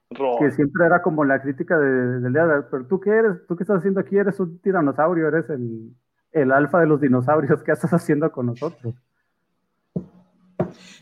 que 0.09 0.51
siempre 0.53 0.87
era 0.87 1.03
como 1.03 1.25
la 1.25 1.41
crítica 1.41 1.79
del 1.79 2.23
de, 2.23 2.31
de, 2.31 2.63
pero 2.71 2.87
tú 2.87 2.99
qué 2.99 3.11
eres, 3.11 3.47
tú 3.47 3.57
qué 3.57 3.65
estás 3.65 3.79
haciendo 3.79 4.01
aquí, 4.01 4.17
eres 4.17 4.41
un 4.41 4.59
tiranosaurio, 4.61 5.29
eres 5.29 5.51
el, 5.51 5.95
el 6.33 6.53
alfa 6.53 6.81
de 6.81 6.87
los 6.87 7.01
dinosaurios, 7.01 7.63
¿qué 7.63 7.73
estás 7.73 7.93
haciendo 7.93 8.31
con 8.33 8.47
nosotros? 8.47 8.95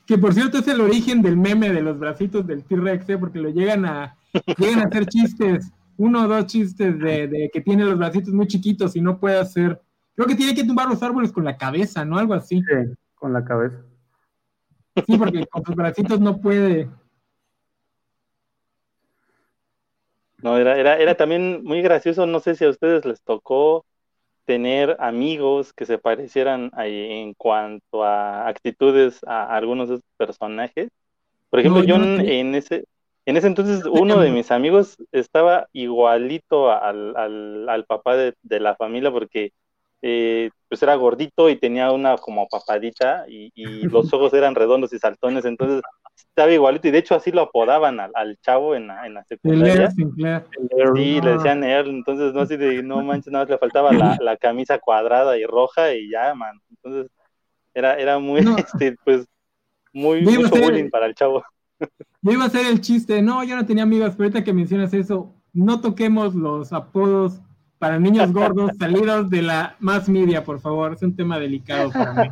Que 0.09 0.17
por 0.17 0.33
cierto 0.33 0.57
es 0.57 0.67
el 0.69 0.81
origen 0.81 1.21
del 1.21 1.37
meme 1.37 1.71
de 1.71 1.83
los 1.83 1.99
bracitos 1.99 2.47
del 2.47 2.65
T-Rex, 2.65 3.11
¿eh? 3.11 3.19
porque 3.19 3.41
lo 3.41 3.51
llegan 3.51 3.85
a, 3.85 4.17
llegan 4.57 4.81
a 4.81 4.85
hacer 4.85 5.05
chistes, 5.05 5.71
uno 5.99 6.25
o 6.25 6.29
dos 6.29 6.47
chistes 6.47 6.99
de, 6.99 7.51
que 7.53 7.61
tiene 7.61 7.85
los 7.85 7.99
bracitos 7.99 8.33
muy 8.33 8.47
chiquitos 8.47 8.97
y 8.97 9.03
no 9.03 9.21
puede 9.21 9.39
hacer, 9.39 9.79
Creo 10.17 10.27
que 10.27 10.35
tiene 10.35 10.55
que 10.55 10.65
tumbar 10.65 10.89
los 10.89 11.01
árboles 11.01 11.31
con 11.31 11.45
la 11.45 11.57
cabeza, 11.57 12.05
¿no? 12.05 12.19
Algo 12.19 12.35
así. 12.35 12.57
Sí, 12.61 12.97
con 13.15 13.33
la 13.33 13.45
cabeza. 13.45 13.85
Sí, 15.07 15.17
porque 15.17 15.47
con 15.47 15.65
sus 15.65 15.77
bracitos 15.77 16.19
no 16.19 16.41
puede. 16.41 16.89
No, 20.39 20.59
era, 20.59 20.77
era, 20.77 20.97
era 20.97 21.17
también 21.17 21.63
muy 21.63 21.83
gracioso, 21.83 22.27
no 22.27 22.41
sé 22.41 22.57
si 22.57 22.65
a 22.65 22.71
ustedes 22.71 23.05
les 23.05 23.23
tocó 23.23 23.87
tener 24.49 24.97
amigos 24.99 25.75
que 25.75 25.85
se 25.85 25.99
parecieran 25.99 26.71
en 26.79 27.35
cuanto 27.35 28.03
a 28.03 28.49
actitudes 28.49 29.21
a 29.27 29.55
algunos 29.55 29.91
de 29.91 30.01
personajes. 30.17 30.89
Por 31.51 31.61
ejemplo, 31.61 31.85
yo, 31.85 31.97
en, 31.97 32.55
ese 32.55 32.87
en 33.27 33.37
ese 33.37 33.47
entonces 33.47 33.85
uno 33.85 34.19
de 34.19 34.31
mis 34.31 34.51
amigos 34.51 34.97
estaba 35.13 35.69
igualito 35.75 36.73
al, 36.73 37.15
al, 37.19 37.69
al 37.69 37.85
papá 37.85 38.17
de, 38.17 38.33
de, 38.43 38.59
la 38.59 38.75
familia 38.75 39.11
porque 39.11 39.53
eh, 40.01 40.49
pues 40.71 40.83
era 40.83 40.95
gordito 40.95 41.51
y 41.51 41.57
tenía 41.57 41.93
una 41.93 42.17
como 42.17 42.49
papadita 42.49 43.27
y, 43.29 43.53
y, 43.55 43.83
los 43.83 44.11
ojos 44.15 44.33
eran 44.33 44.55
redondos 44.55 44.95
y 44.95 44.99
saltones, 44.99 45.45
entonces 45.45 45.83
estaba 46.27 46.53
igualito 46.53 46.89
y 46.89 46.91
de 46.91 46.99
hecho 46.99 47.15
así 47.15 47.31
lo 47.31 47.43
apodaban 47.43 48.01
al, 48.01 48.11
al 48.15 48.37
chavo 48.39 48.75
en 48.75 48.87
la, 48.87 49.07
en 49.07 49.15
la 49.15 49.25
secundaria. 49.25 49.91
Sí, 49.91 51.21
le 51.21 51.33
decían 51.33 51.65
Earl, 51.65 51.91
entonces 51.91 52.33
no 52.33 52.41
así 52.41 52.57
de 52.57 52.83
no 52.83 53.03
manches, 53.05 53.33
nada 53.33 53.45
más 53.45 53.51
le 53.51 53.59
faltaba 53.59 53.93
la, 53.93 54.17
la, 54.21 54.37
camisa 54.37 54.79
cuadrada 54.79 55.37
y 55.37 55.45
roja 55.45 55.95
y 55.95 56.11
ya, 56.11 56.35
man. 56.35 56.61
Entonces 56.71 57.11
era, 57.75 57.97
era 57.97 58.19
muy, 58.19 58.41
este, 58.59 58.97
pues, 59.05 59.27
muy 59.93 60.23
mucho 60.23 60.51
bullying 60.51 60.91
para 60.91 61.07
el 61.07 61.15
chavo. 61.15 61.43
Yo 62.23 62.33
iba 62.33 62.45
a 62.45 62.49
hacer 62.49 62.67
el 62.67 62.81
chiste, 62.81 63.23
no, 63.23 63.45
yo 63.45 63.55
no 63.55 63.65
tenía 63.65 63.85
amigas, 63.85 64.17
pero 64.17 64.25
ahorita 64.25 64.43
que 64.43 64.53
mencionas 64.53 64.93
eso, 64.93 65.37
no 65.53 65.81
toquemos 65.81 66.35
los 66.35 66.73
apodos 66.73 67.41
para 67.79 68.01
niños 68.01 68.33
gordos 68.33 68.73
salidos 68.77 69.31
de 69.31 69.43
la 69.43 69.77
más 69.79 70.09
media, 70.09 70.43
por 70.43 70.59
favor, 70.59 70.95
es 70.95 71.03
un 71.03 71.15
tema 71.15 71.39
delicado 71.39 71.93
para 71.93 72.13
mí. 72.15 72.29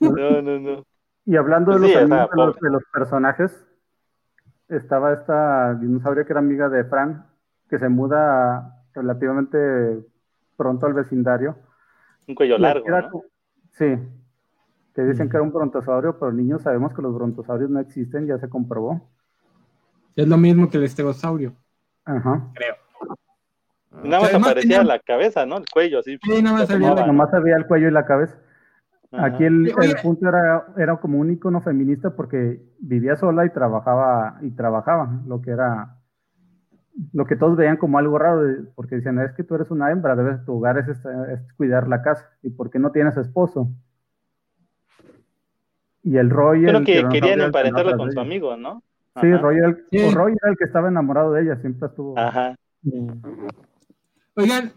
No, 0.00 0.42
no, 0.42 0.58
no. 0.58 0.86
Y 1.26 1.36
hablando 1.36 1.72
de, 1.72 1.78
pues 1.78 2.08
los, 2.08 2.56
de, 2.60 2.70
los, 2.70 2.84
personajes, 2.92 3.66
estaba 4.68 5.12
esta 5.12 5.74
dinosaurio 5.74 6.24
que 6.24 6.32
era 6.32 6.38
amiga 6.38 6.68
de 6.68 6.84
Fran, 6.84 7.26
que 7.68 7.78
se 7.78 7.88
muda 7.88 8.84
relativamente 8.94 10.06
pronto 10.56 10.86
al 10.86 10.94
vecindario. 10.94 11.56
Un 12.28 12.36
cuello 12.36 12.58
largo. 12.58 12.88
¿no? 12.88 13.22
Sí, 13.72 13.98
que 14.94 15.02
dicen 15.02 15.28
que 15.28 15.36
era 15.36 15.42
un 15.42 15.52
brontosaurio, 15.52 16.16
pero 16.18 16.32
niños 16.32 16.62
sabemos 16.62 16.94
que 16.94 17.02
los 17.02 17.12
brontosaurios 17.12 17.70
no 17.70 17.80
existen, 17.80 18.26
ya 18.26 18.38
se 18.38 18.48
comprobó. 18.48 19.10
Es 20.14 20.28
lo 20.28 20.38
mismo 20.38 20.70
que 20.70 20.78
el 20.78 20.84
estegosaurio. 20.84 21.54
Ajá. 22.04 22.48
Creo. 22.54 22.76
Nada 24.02 24.22
más 24.22 24.34
aparecía 24.34 24.84
la 24.84 24.98
cabeza, 25.00 25.44
¿no? 25.44 25.58
El 25.58 25.64
cuello, 25.72 25.98
así. 25.98 26.18
Sí, 26.22 26.42
nada 26.42 26.58
más, 26.58 26.70
había 26.70 26.94
nomás 26.94 27.34
había 27.34 27.56
el 27.56 27.66
cuello 27.66 27.88
y 27.88 27.90
la 27.90 28.06
cabeza. 28.06 28.38
Aquí 29.12 29.44
el, 29.44 29.68
el, 29.68 29.96
punto 30.02 30.28
era, 30.28 30.66
era 30.76 30.96
como 30.96 31.18
un 31.18 31.30
icono 31.30 31.60
feminista 31.60 32.14
porque 32.14 32.60
vivía 32.78 33.16
sola 33.16 33.46
y 33.46 33.50
trabajaba, 33.50 34.38
y 34.42 34.50
trabajaba, 34.50 35.22
lo 35.26 35.40
que 35.40 35.52
era, 35.52 35.96
lo 37.12 37.24
que 37.24 37.36
todos 37.36 37.56
veían 37.56 37.76
como 37.76 37.98
algo 37.98 38.18
raro, 38.18 38.42
porque 38.74 38.96
decían, 38.96 39.18
es 39.20 39.32
que 39.32 39.44
tú 39.44 39.54
eres 39.54 39.70
una 39.70 39.90
hembra, 39.90 40.16
debes, 40.16 40.44
tu 40.44 40.54
hogar 40.54 40.78
es, 40.78 40.88
es 40.88 41.52
cuidar 41.56 41.88
la 41.88 42.02
casa, 42.02 42.28
¿y 42.42 42.50
por 42.50 42.70
qué 42.70 42.78
no 42.78 42.90
tienes 42.90 43.16
esposo? 43.16 43.70
Y 46.06 46.18
el 46.18 46.30
Roy. 46.30 46.64
Creo 46.64 46.84
que 46.84 47.08
querían 47.08 47.40
emparentarla 47.40 47.96
con 47.96 48.12
su 48.12 48.20
amigo, 48.20 48.56
¿no? 48.56 48.82
Sí, 49.20 49.32
Roy, 49.32 49.56
el, 49.58 50.14
Roy, 50.14 50.34
era 50.40 50.50
el 50.50 50.56
que 50.56 50.64
estaba 50.64 50.88
enamorado 50.88 51.32
de 51.32 51.42
ella, 51.42 51.56
siempre 51.56 51.88
estuvo. 51.88 52.18
Ajá. 52.18 52.54
Oigan, 54.36 54.72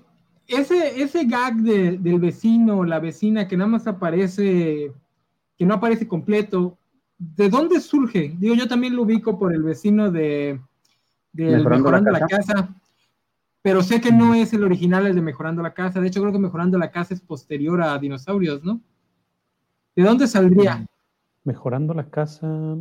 ese, 0.49 1.01
ese 1.01 1.25
gag 1.25 1.55
de, 1.57 1.97
del 1.97 2.19
vecino, 2.19 2.83
la 2.83 2.99
vecina, 2.99 3.47
que 3.47 3.55
nada 3.55 3.69
más 3.69 3.87
aparece, 3.87 4.91
que 5.57 5.65
no 5.65 5.75
aparece 5.75 6.07
completo, 6.07 6.77
¿de 7.17 7.49
dónde 7.49 7.79
surge? 7.79 8.35
Digo, 8.37 8.55
yo 8.55 8.67
también 8.67 8.95
lo 8.95 9.03
ubico 9.03 9.37
por 9.37 9.53
el 9.53 9.63
vecino 9.63 10.11
de, 10.11 10.59
Mejorando, 11.33 12.11
la, 12.11 12.25
casa. 12.27 12.75
pero 13.61 13.83
sé 13.83 14.01
que 14.01 14.11
no 14.11 14.33
es 14.33 14.51
el 14.53 14.63
original, 14.63 15.05
el 15.05 15.15
de 15.15 15.21
Mejorando 15.21 15.61
la 15.61 15.73
Casa. 15.73 16.01
De 16.01 16.07
hecho, 16.07 16.21
creo 16.21 16.33
que 16.33 16.39
Mejorando 16.39 16.77
la 16.77 16.91
Casa 16.91 17.13
es 17.13 17.21
posterior 17.21 17.81
a 17.81 17.97
Dinosaurios, 17.99 18.63
¿no? 18.63 18.81
¿De 19.95 20.03
dónde 20.03 20.27
saldría? 20.27 20.77
Mm. 20.77 20.85
Mejorando 21.43 21.93
la 21.93 22.09
casa. 22.09 22.77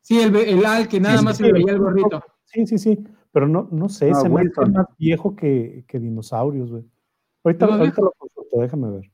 Sí, 0.00 0.20
el, 0.20 0.34
el 0.36 0.64
al 0.64 0.88
que 0.88 1.00
nada 1.00 1.22
más 1.22 1.36
se 1.36 1.44
le 1.44 1.52
veía 1.52 1.72
el 1.72 1.78
gorrito. 1.78 2.22
Sí, 2.44 2.66
sí, 2.66 2.78
sí. 2.78 3.04
Pero 3.32 3.48
no, 3.48 3.68
no 3.70 3.88
sé, 3.88 4.14
se 4.14 4.28
me 4.28 4.40
hace 4.40 4.70
más 4.70 4.86
viejo 4.98 5.36
que, 5.36 5.84
que 5.86 5.98
dinosaurios, 5.98 6.70
güey. 6.70 6.84
Ahorita, 7.46 7.66
ahorita 7.66 8.02
lo 8.02 8.12
consulto, 8.18 8.60
déjame 8.60 8.90
ver. 8.90 9.10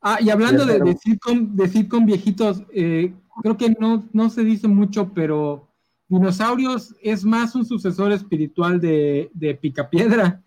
Ah, 0.00 0.18
y 0.20 0.30
hablando 0.30 0.64
de, 0.64 0.78
de, 0.78 0.96
sitcom, 0.96 1.56
de 1.56 1.68
sitcom 1.68 2.06
viejitos, 2.06 2.62
eh, 2.72 3.12
creo 3.42 3.56
que 3.56 3.70
no, 3.80 4.04
no 4.12 4.30
se 4.30 4.44
dice 4.44 4.68
mucho, 4.68 5.12
pero 5.12 5.66
Dinosaurios 6.06 6.94
es 7.02 7.24
más 7.24 7.56
un 7.56 7.64
sucesor 7.64 8.12
espiritual 8.12 8.80
de, 8.80 9.28
de 9.34 9.56
Picapiedra 9.56 10.40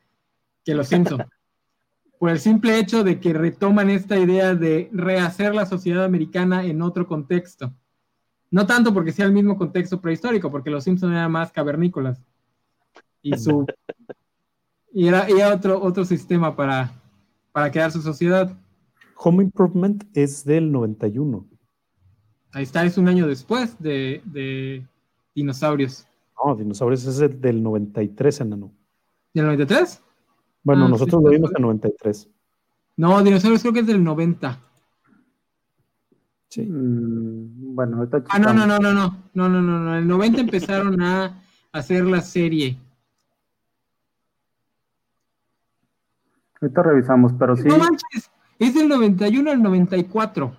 que 0.64 0.74
Los 0.74 0.88
Simpson. 0.88 1.26
por 2.18 2.30
el 2.30 2.40
simple 2.40 2.80
hecho 2.80 3.04
de 3.04 3.20
que 3.20 3.34
retoman 3.34 3.90
esta 3.90 4.18
idea 4.18 4.56
de 4.56 4.90
rehacer 4.94 5.54
la 5.54 5.66
sociedad 5.66 6.06
americana 6.06 6.64
en 6.64 6.82
otro 6.82 7.08
contexto. 7.08 7.74
No 8.50 8.66
tanto 8.66 8.94
porque 8.94 9.12
sea 9.12 9.26
el 9.26 9.34
mismo 9.34 9.58
contexto 9.58 10.00
prehistórico, 10.00 10.50
porque 10.50 10.70
los 10.70 10.86
Simpsons 10.86 11.12
eran 11.12 11.32
más 11.32 11.52
cavernícolas. 11.52 12.24
Y 13.22 13.38
su 13.38 13.68
y 14.94 15.08
era, 15.08 15.54
otro, 15.54 15.82
otro 15.84 16.06
sistema 16.06 16.56
para, 16.56 16.92
para 17.52 17.72
crear 17.72 17.92
su 17.92 18.02
sociedad. 18.02 18.56
Home 19.18 19.44
Improvement 19.44 20.04
es 20.14 20.46
del 20.46 20.72
91. 20.72 21.48
Ahí 22.52 22.64
está, 22.64 22.86
es 22.86 22.98
un 22.98 23.08
año 23.08 23.28
después 23.28 23.78
de, 23.80 24.22
de 24.26 24.86
Dinosaurios. 25.36 26.08
No, 26.44 26.56
Dinosaurios 26.56 27.06
es 27.06 27.20
el 27.20 27.40
del 27.42 27.62
93, 27.62 28.42
enano. 28.42 28.72
¿Del 29.34 29.46
93? 29.46 30.02
Bueno, 30.64 30.86
ah, 30.86 30.90
nosotros 30.90 31.20
sí, 31.20 31.26
lo 31.26 31.32
vimos 31.32 31.52
en 31.56 31.62
93. 31.62 32.30
No, 32.98 33.24
Dinosaurios 33.24 33.62
creo 33.62 33.74
que 33.74 33.80
es 33.82 33.88
del 33.88 34.04
90. 34.04 34.60
Sí. 36.50 36.62
Mm, 36.62 37.76
bueno, 37.76 37.98
ahorita. 37.98 38.24
Ah, 38.30 38.40
no, 38.40 38.54
no, 38.54 38.66
no, 38.66 38.80
no, 38.80 38.94
no. 38.94 39.30
No, 39.34 39.50
no, 39.50 39.62
no, 39.62 39.80
no. 39.80 39.96
En 39.96 40.04
el 40.04 40.08
90 40.08 40.42
empezaron 40.42 41.02
a 41.02 41.44
hacer 41.72 42.06
la 42.06 42.22
serie. 42.22 42.78
Ahorita 46.62 46.84
revisamos, 46.84 47.34
pero 47.38 47.56
sí. 47.56 47.68
No 47.68 47.78
manches, 47.78 48.32
es 48.60 48.74
del 48.74 48.90
91 48.90 49.52
al 49.52 49.62
94. 49.62 50.56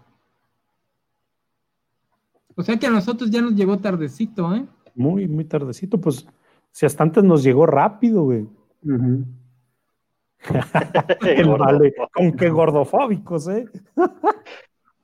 O 2.55 2.63
sea 2.63 2.79
que 2.79 2.87
a 2.87 2.91
nosotros 2.91 3.31
ya 3.31 3.41
nos 3.41 3.55
llegó 3.55 3.79
tardecito, 3.79 4.55
¿eh? 4.55 4.67
Muy, 4.95 5.29
muy 5.29 5.45
tardecito, 5.45 6.01
pues 6.01 6.27
si 6.73 6.87
hasta 6.87 7.05
antes 7.05 7.23
nos 7.23 7.43
llegó 7.43 7.67
rápido, 7.67 8.25
güey. 8.25 8.49
vale, 11.59 11.95
con 12.13 12.33
qué 12.33 12.51
gordofóbicos, 12.51 13.49
¿eh? 13.49 13.67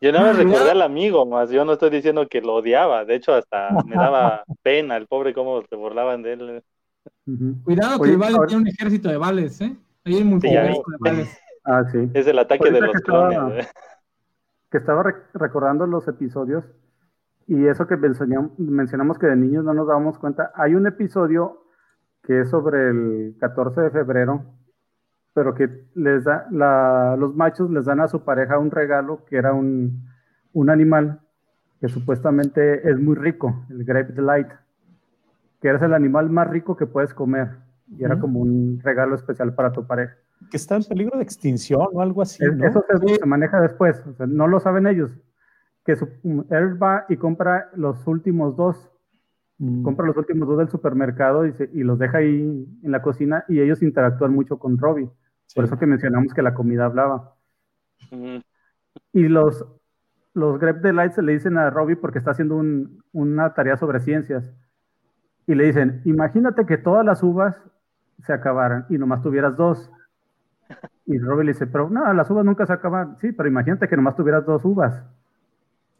Yo 0.01 0.13
no 0.13 0.21
me 0.21 0.33
recordé 0.35 0.71
al 0.71 0.83
amigo, 0.83 1.25
más 1.25 1.49
yo 1.49 1.65
no 1.65 1.73
estoy 1.73 1.89
diciendo 1.89 2.29
que 2.29 2.43
lo 2.43 2.57
odiaba, 2.57 3.07
de 3.07 3.15
hecho 3.15 3.33
hasta 3.33 3.71
me 3.87 3.97
daba 3.97 4.45
pena 4.63 4.99
el 4.99 5.07
pobre 5.07 5.33
cómo 5.33 5.63
se 5.63 5.77
burlaban 5.77 6.23
de 6.23 6.33
él. 6.35 6.63
Cuidado 7.65 8.03
que 8.03 8.15
Vale 8.15 8.37
tiene 8.47 8.63
un 8.63 8.69
ejército 8.69 9.09
de 9.09 9.17
vales, 9.17 9.63
¿eh? 9.63 9.75
Ahí 10.05 10.17
hay. 10.57 10.75
Ah, 11.65 11.85
sí. 11.91 12.11
Es 12.13 12.27
el 12.27 12.39
ataque 12.39 12.71
de 12.71 12.81
los 12.81 12.93
que 12.93 13.03
clones. 13.03 13.37
Estaba, 13.37 13.59
¿eh? 13.59 13.67
Que 14.71 14.79
estaba 14.79 15.03
recordando 15.35 15.87
los 15.87 16.07
episodios 16.09 16.65
y 17.47 17.67
eso 17.67 17.87
que 17.87 17.97
mencionamos 17.97 19.19
que 19.19 19.27
de 19.27 19.37
niños 19.37 19.65
no 19.65 19.73
nos 19.73 19.87
dábamos 19.87 20.19
cuenta. 20.19 20.53
Hay 20.55 20.75
un 20.75 20.87
episodio 20.87 21.65
que 22.23 22.41
es 22.41 22.51
sobre 22.51 22.91
el 22.91 23.37
14 23.39 23.81
de 23.81 23.91
febrero 23.91 24.45
pero 25.35 25.55
que 25.55 25.69
les 25.95 26.25
da, 26.25 26.47
la, 26.51 27.17
los 27.19 27.35
machos 27.35 27.69
les 27.71 27.85
dan 27.85 28.01
a 28.01 28.09
su 28.09 28.25
pareja 28.25 28.59
un 28.59 28.71
regalo 28.71 29.25
que 29.27 29.37
era 29.37 29.53
un, 29.53 30.09
un 30.53 30.71
animal 30.71 31.21
que 31.81 31.89
supuestamente 31.89 32.89
es 32.89 32.99
muy 32.99 33.17
rico, 33.17 33.67
el 33.69 33.85
Grape 33.85 34.13
Delight, 34.13 34.49
que 35.61 35.69
eres 35.69 35.83
el 35.83 35.93
animal 35.93 36.31
más 36.31 36.49
rico 36.49 36.77
que 36.77 36.87
puedes 36.87 37.13
comer. 37.13 37.64
Y 37.89 38.05
era 38.05 38.19
como 38.19 38.41
un 38.41 38.81
regalo 38.83 39.15
especial 39.15 39.55
para 39.55 39.73
tu 39.73 39.87
pareja. 39.87 40.15
Que 40.51 40.57
está 40.57 40.77
en 40.77 40.85
peligro 40.85 41.19
de 41.19 41.23
extinción 41.23 41.87
o 41.93 42.01
algo 42.01 42.23
así. 42.23 42.43
¿no? 42.45 42.67
Eso 42.67 42.85
se, 42.89 43.27
maneja 43.27 43.61
después, 43.61 44.03
no 44.27 44.49
lo 44.49 44.61
saben 44.61 44.87
ellos. 44.87 45.11
Que 45.85 45.93
él 45.93 46.83
va 46.83 47.05
y 47.09 47.17
compra 47.17 47.71
los 47.75 48.07
últimos 48.07 48.57
dos 48.57 48.91
mm. 49.59 49.83
compra 49.83 50.07
los 50.07 50.17
últimos 50.17 50.49
dos 50.49 50.59
del 50.59 50.71
supermercado 50.71 51.47
y, 51.47 51.55
y, 51.75 51.83
los 51.83 51.99
deja 51.99 52.19
ahí 52.19 52.67
en 52.83 52.91
la 52.91 53.03
cocina 53.03 53.45
y 53.49 53.61
ellos 53.61 53.83
interactúan 53.83 54.33
mucho 54.33 54.59
con 54.59 54.79
Robbie. 54.79 55.11
Por 55.55 55.65
eso 55.65 55.79
que 55.79 55.87
mencionamos 55.87 56.33
que 56.33 56.43
la 56.43 56.55
comida 56.55 56.87
hablaba. 56.87 57.35
Y 59.13 59.29
los, 59.29 59.65
los 60.33 60.59
Grep 60.59 60.83
Delights 60.83 61.19
le 61.19 61.33
dicen 61.33 61.57
a 61.59 61.71
Robbie 61.71 61.97
porque 61.97 62.19
está 62.19 62.33
haciendo 62.33 62.61
una 63.13 63.55
tarea 63.55 63.77
sobre 63.77 64.01
ciencias. 64.01 64.53
Y 65.47 65.55
le 65.55 65.65
dicen, 65.65 66.03
imagínate 66.05 66.67
que 66.67 66.79
todas 66.79 67.05
las 67.05 67.23
uvas 67.23 67.57
se 68.23 68.33
acabaran 68.33 68.87
y 68.89 68.99
nomás 68.99 69.23
tuvieras 69.23 69.57
dos. 69.57 69.91
Y 71.07 71.19
Robbie 71.19 71.45
le 71.45 71.53
dice, 71.53 71.67
pero 71.67 71.91
no, 71.91 72.13
las 72.13 72.31
uvas 72.31 72.45
nunca 72.45 72.67
se 72.67 72.73
acaban. 72.73 73.17
Sí, 73.19 73.33
pero 73.33 73.49
imagínate 73.49 73.89
que 73.89 73.97
nomás 73.97 74.17
tuvieras 74.17 74.47
dos 74.47 74.65
uvas. 74.65 75.05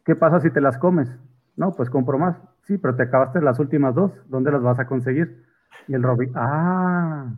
¿Qué 0.03 0.15
pasa 0.15 0.39
si 0.39 0.49
te 0.49 0.61
las 0.61 0.77
comes? 0.77 1.09
No, 1.55 1.71
pues 1.71 1.89
compro 1.89 2.17
más. 2.17 2.37
Sí, 2.63 2.77
pero 2.77 2.95
te 2.95 3.03
acabaste 3.03 3.41
las 3.41 3.59
últimas 3.59 3.95
dos. 3.95 4.11
¿Dónde 4.27 4.51
las 4.51 4.61
vas 4.61 4.79
a 4.79 4.87
conseguir? 4.87 5.43
Y 5.87 5.93
el 5.93 6.03
Robbie, 6.03 6.31
ah. 6.35 7.33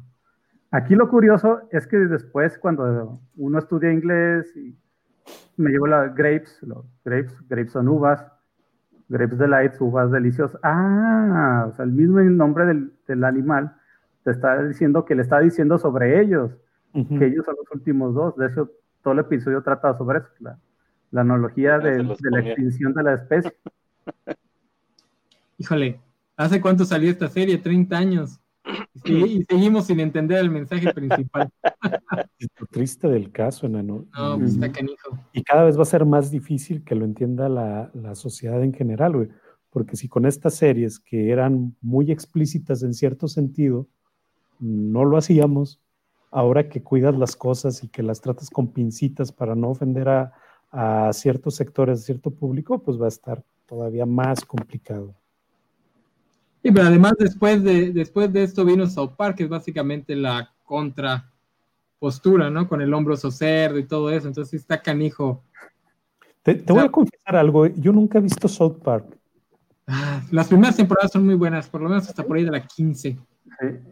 Aquí 0.71 0.95
lo 0.95 1.09
curioso 1.09 1.61
es 1.71 1.87
que 1.87 1.97
después, 1.97 2.57
cuando 2.57 3.19
uno 3.37 3.59
estudia 3.59 3.91
inglés, 3.91 4.55
y 4.55 4.77
me 5.57 5.71
llevo 5.71 5.87
las 5.87 6.13
grapes, 6.13 6.59
los 6.61 6.85
grapes, 7.03 7.35
grapes 7.47 7.71
son 7.71 7.87
uvas, 7.87 8.25
grapes 9.07 9.37
delights, 9.37 9.79
uvas 9.81 10.11
deliciosas. 10.11 10.59
Ah, 10.63 11.65
o 11.69 11.73
sea, 11.73 11.85
el 11.85 11.91
mismo 11.91 12.19
nombre 12.19 12.65
del, 12.65 12.93
del 13.07 13.23
animal 13.23 13.75
te 14.27 14.31
está 14.31 14.61
diciendo 14.61 15.05
que 15.05 15.15
le 15.15 15.21
está 15.21 15.39
diciendo 15.39 15.77
sobre 15.77 16.19
ellos 16.19 16.51
que 16.91 17.27
ellos 17.27 17.45
son 17.45 17.55
los 17.55 17.71
últimos 17.73 18.13
dos. 18.13 18.35
De 18.35 18.47
hecho, 18.47 18.69
todo 19.01 19.13
el 19.13 19.19
episodio 19.21 19.63
trata 19.63 19.97
sobre 19.97 20.19
eso, 20.19 20.27
la, 21.11 21.21
analogía 21.21 21.79
de, 21.79 22.03
la 22.03 22.39
extinción 22.41 22.93
de 22.93 23.03
la 23.03 23.13
especie. 23.13 23.55
Híjole, 25.57 26.01
¿hace 26.35 26.59
cuánto 26.59 26.83
salió 26.83 27.09
esta 27.09 27.29
serie? 27.29 27.57
30 27.57 27.97
años. 27.97 28.37
Y, 29.05 29.45
seguimos 29.47 29.85
sin 29.85 30.01
entender 30.01 30.39
el 30.39 30.49
mensaje 30.49 30.93
principal. 30.93 31.49
Es 32.37 32.49
lo 32.59 32.67
triste 32.67 33.07
del 33.07 33.31
caso, 33.31 33.65
enano. 33.65 34.05
No, 34.15 34.37
pues 34.37 34.55
está 34.55 34.71
canijo. 34.71 35.17
Y 35.31 35.41
cada 35.41 35.63
vez 35.63 35.77
va 35.77 35.83
a 35.83 35.85
ser 35.85 36.05
más 36.05 36.31
difícil 36.31 36.83
que 36.83 36.95
lo 36.95 37.05
entienda 37.05 37.47
la, 37.47 37.89
la 37.93 38.13
sociedad 38.13 38.61
en 38.61 38.73
general, 38.73 39.15
güey. 39.15 39.29
Porque 39.69 39.95
si 39.95 40.09
con 40.09 40.25
estas 40.25 40.55
series 40.55 40.99
que 40.99 41.31
eran 41.31 41.75
muy 41.81 42.11
explícitas 42.11 42.83
en 42.83 42.93
cierto 42.93 43.27
sentido, 43.27 43.87
no 44.59 45.05
lo 45.05 45.17
hacíamos, 45.17 45.79
ahora 46.31 46.69
que 46.69 46.83
cuidas 46.83 47.17
las 47.17 47.35
cosas 47.35 47.83
y 47.83 47.87
que 47.87 48.03
las 48.03 48.21
tratas 48.21 48.49
con 48.49 48.67
pincitas 48.67 49.31
para 49.31 49.55
no 49.55 49.69
ofender 49.69 50.09
a, 50.09 50.33
ciertos 51.13 51.55
sectores, 51.55 51.99
a 51.99 52.03
cierto 52.03 52.29
público, 52.29 52.79
pues 52.79 53.01
va 53.01 53.05
a 53.05 53.09
estar 53.09 53.41
todavía 53.65 54.05
más 54.05 54.43
complicado. 54.43 55.15
Sí, 56.61 56.71
pero 56.71 56.87
además 56.87 57.13
después 57.17 57.63
de, 57.63 57.91
después 57.91 58.31
de 58.33 58.43
esto 58.43 58.65
vino 58.65 58.85
South 58.85 59.13
Park, 59.15 59.37
que 59.37 59.43
es 59.43 59.49
básicamente 59.49 60.15
la 60.15 60.53
contrapostura, 60.65 62.49
¿no? 62.49 62.67
Con 62.67 62.81
el 62.81 62.93
hombro 62.93 63.15
cerdo 63.15 63.79
y 63.79 63.87
todo 63.87 64.11
eso, 64.11 64.27
entonces 64.27 64.61
está 64.61 64.81
canijo. 64.81 65.41
Te, 66.43 66.61
voy 66.67 66.83
a 66.83 66.91
confesar 66.91 67.37
algo, 67.37 67.65
yo 67.67 67.93
nunca 67.93 68.19
he 68.19 68.21
visto 68.21 68.47
South 68.47 68.79
Park. 68.83 69.17
Ah, 69.87 70.21
las 70.31 70.47
primeras 70.47 70.75
temporadas 70.75 71.11
son 71.11 71.25
muy 71.25 71.35
buenas, 71.35 71.69
por 71.69 71.81
lo 71.81 71.89
menos 71.89 72.07
hasta 72.09 72.23
por 72.23 72.35
ahí 72.37 72.43
de 72.43 72.51
la 72.51 72.67
15 72.67 73.17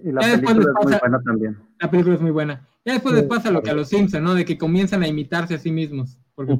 y 0.03 0.11
la 0.11 0.21
película 0.21 0.51
es 0.51 0.85
muy 0.85 0.97
buena 0.99 1.21
también. 1.21 1.57
La 1.79 1.89
película 1.89 2.15
es 2.15 2.21
muy 2.21 2.31
buena. 2.31 2.67
Ya 2.85 2.93
después 2.93 3.15
les 3.15 3.23
pasa 3.23 3.49
lo 3.51 3.63
que 3.63 3.71
a 3.71 3.73
los 3.73 3.89
Simpsons, 3.89 4.23
¿no? 4.23 4.35
De 4.35 4.45
que 4.45 4.57
comienzan 4.57 5.01
a 5.03 5.07
imitarse 5.07 5.55
a 5.55 5.59
sí 5.59 5.71
mismos. 5.71 6.17
Porque 6.35 6.55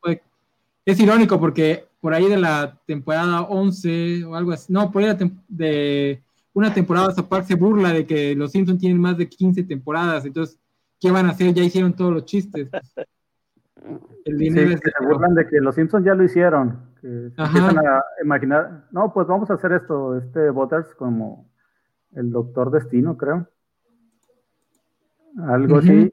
pues, 0.00 0.20
es 0.84 1.00
irónico 1.00 1.40
porque 1.40 1.86
por 2.00 2.14
ahí 2.14 2.28
de 2.28 2.36
la 2.36 2.78
temporada 2.86 3.42
11 3.42 4.24
o 4.24 4.34
algo 4.34 4.52
así, 4.52 4.72
no, 4.72 4.90
por 4.90 5.02
ahí 5.02 5.16
de 5.48 6.22
una 6.52 6.72
temporada 6.72 7.14
Park 7.28 7.46
se 7.46 7.54
burla 7.54 7.92
de 7.92 8.06
que 8.06 8.34
los 8.34 8.52
Simpsons 8.52 8.80
tienen 8.80 9.00
más 9.00 9.16
de 9.16 9.28
15 9.28 9.62
temporadas, 9.64 10.24
entonces, 10.24 10.58
¿qué 11.00 11.10
van 11.10 11.26
a 11.26 11.30
hacer? 11.30 11.54
Ya 11.54 11.62
hicieron 11.62 11.94
todos 11.94 12.12
los 12.12 12.24
chistes. 12.24 12.68
El 14.24 14.36
dinero 14.36 14.76
se 14.76 15.06
burlan 15.06 15.34
de 15.34 15.48
que 15.48 15.60
los 15.60 15.74
Simpsons 15.74 16.04
ya 16.04 16.14
lo 16.14 16.24
hicieron. 16.24 16.90
Que 17.00 17.08
empiezan 17.08 17.78
a 17.78 18.04
imaginar, 18.22 18.84
no, 18.90 19.10
pues 19.12 19.26
vamos 19.26 19.50
a 19.50 19.54
hacer 19.54 19.72
esto, 19.72 20.18
este 20.18 20.50
Butters 20.50 20.94
como 20.94 21.49
el 22.14 22.30
Doctor 22.30 22.70
Destino, 22.70 23.16
creo. 23.16 23.48
Algo 25.38 25.78
así. 25.78 26.12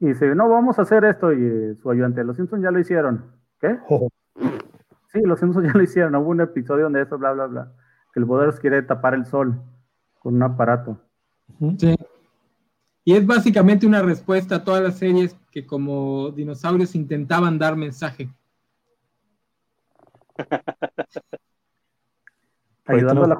Y 0.00 0.06
dice, 0.06 0.34
no, 0.34 0.48
vamos 0.48 0.78
a 0.78 0.82
hacer 0.82 1.04
esto. 1.04 1.32
Y 1.32 1.44
eh, 1.44 1.76
su 1.82 1.90
ayudante, 1.90 2.24
los 2.24 2.36
Simpsons 2.36 2.62
ya 2.62 2.70
lo 2.70 2.78
hicieron. 2.78 3.24
¿Qué? 3.60 3.78
Oh. 3.88 4.08
Sí, 5.10 5.22
los 5.22 5.40
Simpsons 5.40 5.66
ya 5.66 5.72
lo 5.72 5.82
hicieron. 5.82 6.14
Hubo 6.16 6.28
un 6.28 6.42
episodio 6.42 6.84
donde 6.84 7.00
eso, 7.00 7.16
bla, 7.18 7.32
bla, 7.32 7.46
bla. 7.46 7.72
Que 8.12 8.20
el 8.20 8.26
Boders 8.26 8.60
quiere 8.60 8.82
tapar 8.82 9.14
el 9.14 9.24
sol 9.24 9.58
con 10.18 10.34
un 10.34 10.42
aparato. 10.42 11.00
Sí. 11.78 11.96
Y 13.04 13.14
es 13.14 13.26
básicamente 13.26 13.86
una 13.86 14.02
respuesta 14.02 14.56
a 14.56 14.64
todas 14.64 14.82
las 14.82 14.98
series 14.98 15.34
que 15.50 15.66
como 15.66 16.30
dinosaurios 16.30 16.94
intentaban 16.94 17.58
dar 17.58 17.74
mensaje. 17.74 18.28
ayudando 22.88 23.24
a 23.24 23.28
la 23.28 23.36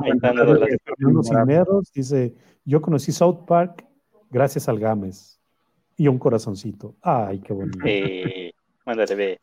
dice, 1.94 2.34
yo 2.64 2.80
conocí 2.80 3.12
South 3.12 3.44
Park 3.46 3.84
gracias 4.30 4.68
al 4.68 4.78
Games 4.78 5.40
y 5.96 6.08
un 6.08 6.18
corazoncito. 6.18 6.94
Ay, 7.02 7.40
qué 7.40 7.52
bonito. 7.52 7.78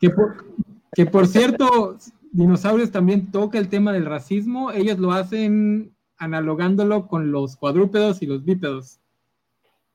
Que 0.00 0.10
por, 0.10 0.44
que 0.92 1.06
por 1.06 1.28
cierto, 1.28 1.96
Dinosaurios 2.32 2.90
también 2.90 3.30
toca 3.30 3.58
el 3.58 3.68
tema 3.68 3.92
del 3.92 4.04
racismo. 4.04 4.72
Ellos 4.72 4.98
lo 4.98 5.12
hacen 5.12 5.94
analogándolo 6.18 7.06
con 7.06 7.30
los 7.30 7.56
cuadrúpedos 7.56 8.22
y 8.22 8.26
los 8.26 8.44
bípedos. 8.44 8.98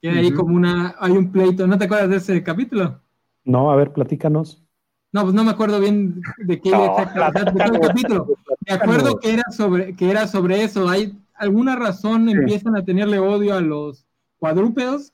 Que 0.02 0.10
ahí 0.10 0.32
como 0.32 0.56
una, 0.56 0.96
hay 1.00 1.12
un 1.12 1.34
pleito. 1.34 1.68
¿No 1.68 1.78
te 1.78 1.84
acuerdas 1.84 2.10
de 2.10 2.16
ese 2.16 2.44
capítulo? 2.44 3.02
No, 3.44 3.72
a 3.72 3.76
ver, 3.76 3.92
platícanos. 3.92 4.64
No, 5.12 5.24
pues 5.24 5.34
no 5.34 5.44
me 5.44 5.52
acuerdo 5.52 5.80
bien 5.82 6.22
de 6.38 6.62
qué 6.62 6.72
no, 6.72 6.98
el 6.98 7.80
capítulo. 7.82 8.28
Me 8.68 8.74
acuerdo 8.74 9.20
que 9.20 9.34
era 9.34 9.44
sobre 9.52 9.96
que 9.96 10.10
era 10.10 10.28
sobre 10.28 10.64
eso. 10.64 10.88
Hay 10.88 11.18
alguna 11.34 11.76
razón 11.76 12.30
empiezan 12.30 12.78
a 12.78 12.86
tenerle 12.86 13.20
odio 13.20 13.56
a 13.56 13.62
los 13.62 14.08
cuadrúpedos 14.38 15.14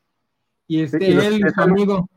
y 0.68 0.82
este 0.82 1.12
él 1.12 1.42
su 1.54 1.62
amigo 1.62 2.10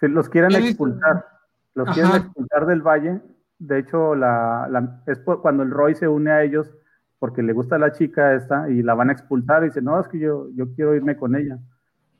se 0.00 0.08
los 0.08 0.28
quieren 0.28 0.52
expulsar. 0.52 1.26
Los 1.74 1.88
quieren 1.94 2.14
expulsar 2.16 2.66
del 2.66 2.82
valle. 2.82 3.20
De 3.58 3.78
hecho, 3.78 4.14
la, 4.14 5.00
es 5.06 5.20
cuando 5.20 5.62
el 5.62 5.70
Roy 5.70 5.94
se 5.94 6.08
une 6.08 6.30
a 6.30 6.42
ellos 6.42 6.70
porque 7.18 7.42
le 7.42 7.52
gusta 7.52 7.78
la 7.78 7.92
chica 7.92 8.34
esta 8.34 8.68
y 8.68 8.82
la 8.82 8.94
van 8.94 9.08
a 9.08 9.12
expulsar 9.12 9.62
y 9.62 9.66
dice, 9.68 9.80
no, 9.80 9.98
es 9.98 10.08
que 10.08 10.18
yo, 10.18 10.48
yo 10.54 10.74
quiero 10.74 10.94
irme 10.94 11.16
con 11.16 11.34
ella. 11.36 11.58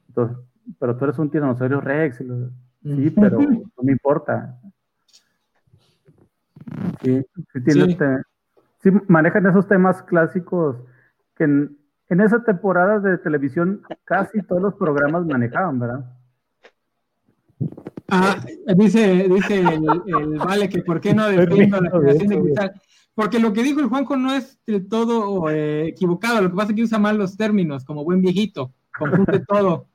Entonces, 0.08 0.38
pero 0.78 0.96
tú 0.96 1.04
eres 1.04 1.18
un 1.18 1.30
tiranosaurio 1.30 1.80
Rex. 1.80 2.18
Sí, 2.18 3.10
pero 3.10 3.38
no 3.40 3.82
me 3.82 3.92
importa. 3.92 4.58
Sí, 7.02 7.22
sí, 7.52 7.96
manejan 9.08 9.46
esos 9.46 9.66
temas 9.66 10.02
clásicos 10.02 10.76
que 11.36 11.44
en, 11.44 11.76
esa 12.08 12.44
temporada 12.44 13.00
de 13.00 13.18
televisión 13.18 13.82
casi 14.04 14.42
todos 14.42 14.62
los 14.62 14.74
programas 14.74 15.26
manejaban, 15.26 15.80
¿verdad? 15.80 16.04
Ah, 18.08 18.36
dice, 18.76 19.28
dice 19.28 19.60
el, 19.60 20.38
Vale 20.38 20.68
que 20.68 20.82
por 20.82 21.00
qué 21.00 21.14
no 21.14 21.26
defiendo 21.26 21.80
la 21.80 21.90
generación 21.90 22.28
de 22.28 22.40
cristal. 22.40 22.80
Porque 23.14 23.38
lo 23.38 23.52
que 23.52 23.62
dijo 23.62 23.80
el 23.80 23.86
Juanjo 23.86 24.16
no 24.16 24.32
es 24.32 24.58
del 24.66 24.88
todo 24.88 25.48
eh, 25.48 25.88
equivocado, 25.88 26.42
lo 26.42 26.50
que 26.50 26.56
pasa 26.56 26.70
es 26.70 26.76
que 26.76 26.82
usa 26.82 26.98
mal 26.98 27.16
los 27.16 27.36
términos, 27.36 27.84
como 27.84 28.04
buen 28.04 28.20
viejito, 28.20 28.72
confunde 28.96 29.40
todo. 29.48 29.88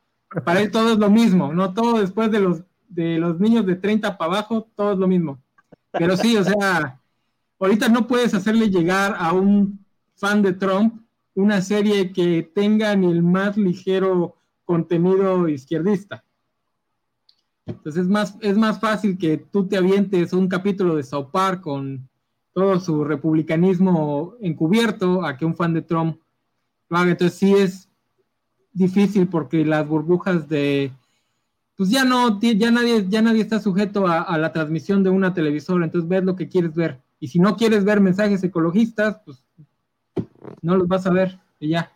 Para 0.44 0.62
él 0.62 0.72
todo 0.72 0.94
es 0.94 1.00
lo 1.00 1.10
mismo, 1.10 1.54
no 1.54 1.74
todo 1.74 2.00
después 2.00 2.32
de 2.32 2.40
los, 2.40 2.64
de 2.88 3.18
los 3.18 3.40
niños 3.40 3.66
de 3.66 3.76
30 3.76 4.18
para 4.18 4.32
abajo, 4.32 4.70
todo 4.76 4.94
es 4.94 5.00
lo 5.00 5.08
mismo. 5.08 5.40
Pero 5.92 6.16
sí, 6.16 6.38
o 6.38 6.44
sea, 6.44 6.99
ahorita 7.60 7.90
no 7.90 8.08
puedes 8.08 8.34
hacerle 8.34 8.70
llegar 8.70 9.16
a 9.18 9.34
un 9.34 9.86
fan 10.16 10.42
de 10.42 10.54
Trump 10.54 11.02
una 11.36 11.62
serie 11.62 12.12
que 12.12 12.52
tenga 12.54 12.96
ni 12.96 13.08
el 13.12 13.24
más 13.24 13.58
ligero 13.58 14.36
contenido 14.66 15.48
izquierdista. 15.48 16.24
Entonces 17.66 18.04
es 18.04 18.08
más, 18.08 18.36
es 18.42 18.58
más 18.58 18.80
fácil 18.80 19.18
que 19.18 19.38
tú 19.38 19.68
te 19.68 19.78
avientes 19.78 20.34
un 20.34 20.48
capítulo 20.48 20.96
de 20.96 21.04
South 21.04 21.30
Park 21.32 21.62
con 21.62 22.10
todo 22.54 22.80
su 22.80 23.04
republicanismo 23.04 24.36
encubierto 24.42 25.24
a 25.24 25.38
que 25.38 25.46
un 25.46 25.56
fan 25.56 25.74
de 25.74 25.84
Trump 25.84 26.20
lo 26.90 26.98
haga. 26.98 27.12
Entonces 27.12 27.38
sí 27.38 27.54
es 27.54 27.90
difícil 28.74 29.28
porque 29.28 29.64
las 29.64 29.88
burbujas 29.88 30.50
de 30.50 30.92
pues 31.80 31.90
ya 31.90 32.04
no, 32.04 32.42
ya 32.42 32.72
nadie, 32.72 33.06
ya 33.08 33.22
nadie 33.22 33.42
está 33.42 33.62
sujeto 33.62 34.06
a, 34.06 34.38
la 34.38 34.52
transmisión 34.52 35.02
de 35.02 35.10
una 35.10 35.34
televisora, 35.34 35.86
entonces 35.86 36.10
ves 36.10 36.26
lo 36.26 36.36
que 36.36 36.50
quieres 36.50 36.76
ver. 36.76 37.00
Y 37.20 37.28
si 37.28 37.40
no 37.40 37.56
quieres 37.56 37.84
ver 37.84 38.00
mensajes 38.00 38.44
ecologistas, 38.44 39.22
pues 39.26 39.44
no 40.62 40.76
los 40.78 40.88
vas 40.88 41.06
a 41.06 41.12
ver 41.12 41.40
y 41.60 41.70
ya. 41.70 41.92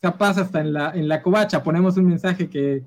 Capaz 0.00 0.38
hasta 0.38 0.60
en 0.60 0.72
la, 0.72 0.90
en 0.92 1.08
la 1.08 1.20
covacha 1.20 1.62
ponemos 1.62 1.96
un 1.96 2.06
mensaje 2.06 2.48
que, 2.48 2.84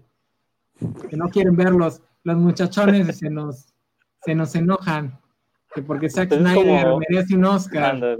que 1.09 1.17
no 1.17 1.29
quieren 1.29 1.55
ver 1.55 1.71
los, 1.71 2.01
muchachones 2.23 3.09
y 3.09 3.13
se 3.13 3.29
nos, 3.29 3.73
se 4.21 4.33
nos 4.33 4.55
enojan. 4.55 5.19
Que 5.75 5.81
porque 5.81 6.09
Zack 6.09 6.33
Snyder 6.33 6.87
merece 7.09 7.35
un 7.35 7.45
Oscar. 7.45 8.17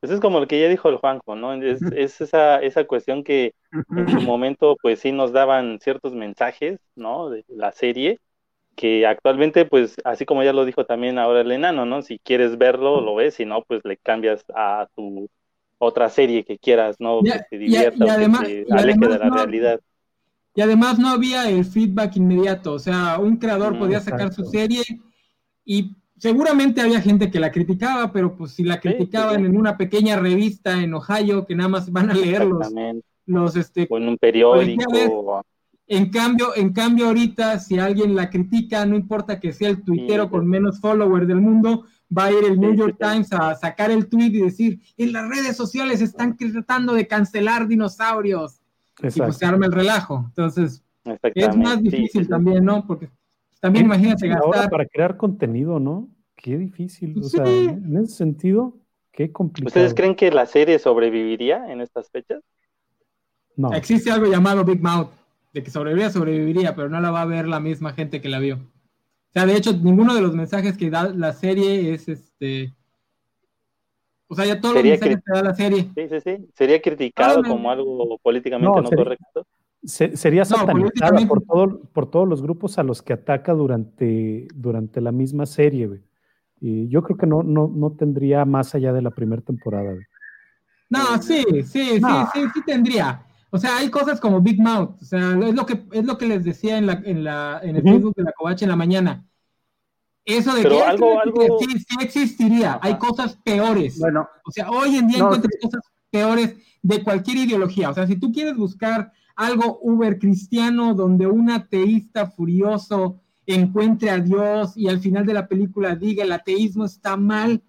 Pues 0.00 0.10
es 0.10 0.20
como 0.20 0.40
lo 0.40 0.48
que 0.48 0.60
ya 0.60 0.68
dijo 0.68 0.88
el 0.88 0.96
Juanjo, 0.96 1.36
¿no? 1.36 1.52
Es, 1.54 1.80
esa, 2.20 2.58
esa 2.60 2.84
cuestión 2.84 3.22
que 3.22 3.54
en 3.96 4.08
su 4.08 4.20
momento, 4.20 4.76
pues 4.82 4.98
sí 4.98 5.12
nos 5.12 5.32
daban 5.32 5.78
ciertos 5.80 6.12
mensajes, 6.12 6.80
¿no? 6.96 7.30
De 7.30 7.44
la 7.46 7.70
serie, 7.70 8.18
que 8.76 9.06
actualmente, 9.06 9.64
pues, 9.64 9.96
así 10.04 10.24
como 10.24 10.42
ya 10.42 10.52
lo 10.52 10.64
dijo 10.64 10.84
también 10.86 11.18
ahora 11.18 11.42
el 11.42 11.52
enano, 11.52 11.84
¿no? 11.86 12.02
Si 12.02 12.18
quieres 12.18 12.58
verlo, 12.58 13.00
lo 13.00 13.14
ves, 13.14 13.34
si 13.34 13.44
no, 13.44 13.62
pues 13.62 13.82
le 13.84 13.96
cambias 13.96 14.44
a 14.54 14.88
tu 14.94 15.28
otra 15.78 16.08
serie 16.08 16.44
que 16.44 16.58
quieras, 16.58 16.96
¿no? 17.00 17.20
que 17.22 17.40
te 17.50 17.58
divierta, 17.58 18.04
que 18.44 18.64
te 18.64 18.72
aleje 18.72 18.98
de 18.98 19.18
la 19.18 19.30
realidad. 19.30 19.80
Y 20.54 20.60
además 20.60 20.98
no 20.98 21.08
había 21.08 21.48
el 21.48 21.64
feedback 21.64 22.16
inmediato, 22.16 22.74
o 22.74 22.78
sea, 22.78 23.18
un 23.18 23.36
creador 23.36 23.78
podía 23.78 24.00
sacar 24.00 24.32
su 24.32 24.44
serie 24.44 24.82
y 25.64 25.96
seguramente 26.18 26.80
había 26.80 27.00
gente 27.00 27.30
que 27.30 27.40
la 27.40 27.50
criticaba, 27.50 28.12
pero 28.12 28.36
pues 28.36 28.52
si 28.52 28.62
la 28.62 28.78
criticaban 28.78 29.44
en 29.44 29.56
una 29.56 29.76
pequeña 29.76 30.16
revista 30.16 30.80
en 30.80 30.94
Ohio, 30.94 31.46
que 31.46 31.56
nada 31.56 31.68
más 31.68 31.90
van 31.90 32.10
a 32.10 32.14
leer 32.14 32.46
los, 33.26 33.56
este, 33.56 33.86
o 33.90 33.98
en 33.98 34.08
un 34.08 34.18
periódico. 34.18 35.44
En 35.92 36.08
cambio, 36.10 36.56
en 36.56 36.72
cambio 36.72 37.08
ahorita, 37.08 37.58
si 37.58 37.78
alguien 37.78 38.16
la 38.16 38.30
critica, 38.30 38.86
no 38.86 38.96
importa 38.96 39.38
que 39.38 39.52
sea 39.52 39.68
el 39.68 39.82
tuitero 39.82 40.30
con 40.30 40.46
menos 40.46 40.80
followers 40.80 41.28
del 41.28 41.40
mundo, 41.40 41.84
va 42.16 42.24
a 42.26 42.32
ir 42.32 42.44
el 42.44 42.58
New 42.58 42.74
York 42.74 42.96
Times 42.98 43.30
a 43.32 43.54
sacar 43.56 43.90
el 43.90 44.08
tweet 44.08 44.30
y 44.30 44.40
decir, 44.40 44.80
en 44.96 45.12
las 45.12 45.28
redes 45.28 45.54
sociales 45.54 46.00
están 46.00 46.36
tratando 46.36 46.94
de 46.94 47.06
cancelar 47.06 47.68
dinosaurios. 47.68 48.58
Y 49.02 49.10
pues 49.10 49.36
se 49.36 49.44
arma 49.44 49.66
el 49.66 49.72
relajo. 49.72 50.24
Entonces, 50.28 50.82
es 51.34 51.56
más 51.56 51.82
difícil 51.82 52.26
también, 52.26 52.64
¿no? 52.64 52.86
Porque 52.86 53.10
también 53.60 53.84
imagínate 53.84 54.28
gastar. 54.28 54.46
Ahora 54.46 54.68
para 54.68 54.86
crear 54.86 55.16
contenido, 55.16 55.78
¿no? 55.78 56.08
Qué 56.36 56.56
difícil. 56.56 57.18
O 57.18 57.22
sea, 57.22 57.44
en 57.46 57.96
ese 57.98 58.14
sentido, 58.14 58.78
qué 59.10 59.30
complicado. 59.30 59.68
¿Ustedes 59.68 59.94
creen 59.94 60.14
que 60.14 60.30
la 60.30 60.46
serie 60.46 60.78
sobreviviría 60.78 61.70
en 61.70 61.80
estas 61.80 62.10
fechas? 62.10 62.42
No. 63.56 63.72
Existe 63.74 64.10
algo 64.10 64.26
llamado 64.30 64.64
Big 64.64 64.82
Mouth, 64.82 65.10
de 65.52 65.62
que 65.62 65.70
sobreviviría, 65.70 66.10
sobreviviría, 66.10 66.74
pero 66.74 66.88
no 66.88 67.00
la 67.00 67.10
va 67.10 67.22
a 67.22 67.26
ver 67.26 67.46
la 67.46 67.60
misma 67.60 67.92
gente 67.92 68.20
que 68.20 68.28
la 68.28 68.38
vio. 68.38 68.56
O 68.56 69.32
sea, 69.32 69.46
de 69.46 69.56
hecho, 69.56 69.72
ninguno 69.72 70.14
de 70.14 70.20
los 70.20 70.34
mensajes 70.34 70.76
que 70.76 70.90
da 70.90 71.08
la 71.08 71.32
serie 71.32 71.94
es 71.94 72.08
este. 72.08 72.74
O 74.28 74.34
sea, 74.34 74.46
ya 74.46 74.60
todos 74.60 74.76
los 74.76 74.84
mensajes 74.84 75.16
que 75.16 75.32
da 75.32 75.42
la 75.42 75.54
serie. 75.54 75.90
Sí, 75.94 76.08
sí, 76.08 76.20
sí. 76.20 76.48
Sería 76.54 76.80
criticado 76.80 77.42
como 77.42 77.70
algo 77.70 78.18
políticamente 78.22 78.80
no, 78.80 78.88
correcto. 78.90 79.46
sería 79.84 80.44
satanizada 80.44 81.26
por, 81.26 81.88
por 81.88 82.10
todos 82.10 82.28
los 82.28 82.42
grupos 82.42 82.78
a 82.78 82.82
los 82.82 83.02
que 83.02 83.12
ataca 83.12 83.52
durante, 83.52 84.48
durante 84.54 85.00
la 85.00 85.12
misma 85.12 85.46
serie, 85.46 85.86
güey. 85.86 86.00
Y 86.60 86.88
yo 86.88 87.02
creo 87.02 87.16
que 87.16 87.26
no, 87.26 87.42
no, 87.42 87.70
no 87.74 87.92
tendría 87.92 88.44
más 88.44 88.74
allá 88.74 88.92
de 88.92 89.02
la 89.02 89.10
primera 89.10 89.42
temporada, 89.42 89.92
güey. 89.92 90.06
No, 90.88 91.20
sí, 91.22 91.42
sí, 91.50 91.62
sí, 91.64 92.00
sí, 92.00 92.40
sí 92.54 92.62
tendría. 92.66 93.24
O 93.54 93.58
sea, 93.58 93.76
hay 93.76 93.90
cosas 93.90 94.18
como 94.18 94.40
Big 94.40 94.58
Mouth, 94.58 95.02
o 95.02 95.04
sea, 95.04 95.38
es 95.46 95.54
lo 95.54 95.66
que, 95.66 95.84
es 95.92 96.06
lo 96.06 96.16
que 96.16 96.26
les 96.26 96.42
decía 96.42 96.78
en, 96.78 96.86
la, 96.86 97.02
en, 97.04 97.22
la, 97.22 97.60
en 97.62 97.76
el 97.76 97.82
Facebook 97.82 98.14
de 98.16 98.22
la 98.22 98.32
Covacha 98.32 98.64
en 98.64 98.70
la 98.70 98.76
mañana. 98.76 99.26
Eso 100.24 100.54
de 100.54 100.62
que 100.62 100.82
algo, 100.82 101.20
Sí, 101.60 101.78
sí, 101.78 101.96
existiría, 102.00 102.78
hay 102.80 102.96
cosas 102.96 103.36
peores. 103.44 103.98
Bueno, 103.98 104.26
o 104.46 104.50
sea, 104.50 104.70
hoy 104.70 104.96
en 104.96 105.06
día 105.06 105.18
encuentras 105.18 105.52
cosas 105.60 105.82
peores 106.10 106.56
de 106.80 107.04
cualquier 107.04 107.36
ideología. 107.36 107.90
O 107.90 107.94
sea, 107.94 108.06
si 108.06 108.16
tú 108.16 108.32
quieres 108.32 108.56
buscar 108.56 109.12
algo 109.36 109.80
uber 109.82 110.18
cristiano 110.18 110.94
donde 110.94 111.26
un 111.26 111.50
ateísta 111.50 112.28
furioso 112.28 113.20
encuentre 113.44 114.08
a 114.08 114.18
Dios 114.18 114.78
y 114.78 114.88
al 114.88 115.00
final 115.00 115.26
de 115.26 115.34
la 115.34 115.46
película 115.46 115.94
diga 115.94 116.24
el 116.24 116.32
ateísmo 116.32 116.86
está 116.86 117.18
mal, 117.18 117.62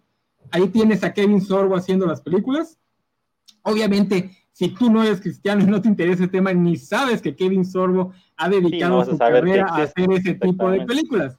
ahí 0.49 0.69
tienes 0.69 1.03
a 1.03 1.13
Kevin 1.13 1.41
Sorbo 1.41 1.75
haciendo 1.75 2.05
las 2.05 2.21
películas. 2.21 2.79
Obviamente 3.63 4.42
si 4.53 4.69
tú 4.69 4.89
no 4.89 5.03
eres 5.03 5.19
cristiano 5.19 5.63
y 5.63 5.65
no 5.65 5.81
te 5.81 5.87
interesa 5.87 6.23
el 6.23 6.31
tema, 6.31 6.53
ni 6.53 6.77
sabes 6.77 7.21
que 7.21 7.35
Kevin 7.35 7.65
Sorbo 7.65 8.13
ha 8.37 8.47
dedicado 8.49 9.03
su 9.03 9.17
carrera 9.17 9.65
a 9.67 9.81
hacer 9.81 10.11
ese 10.11 10.35
tipo 10.35 10.69
de 10.69 10.85
películas. 10.85 11.37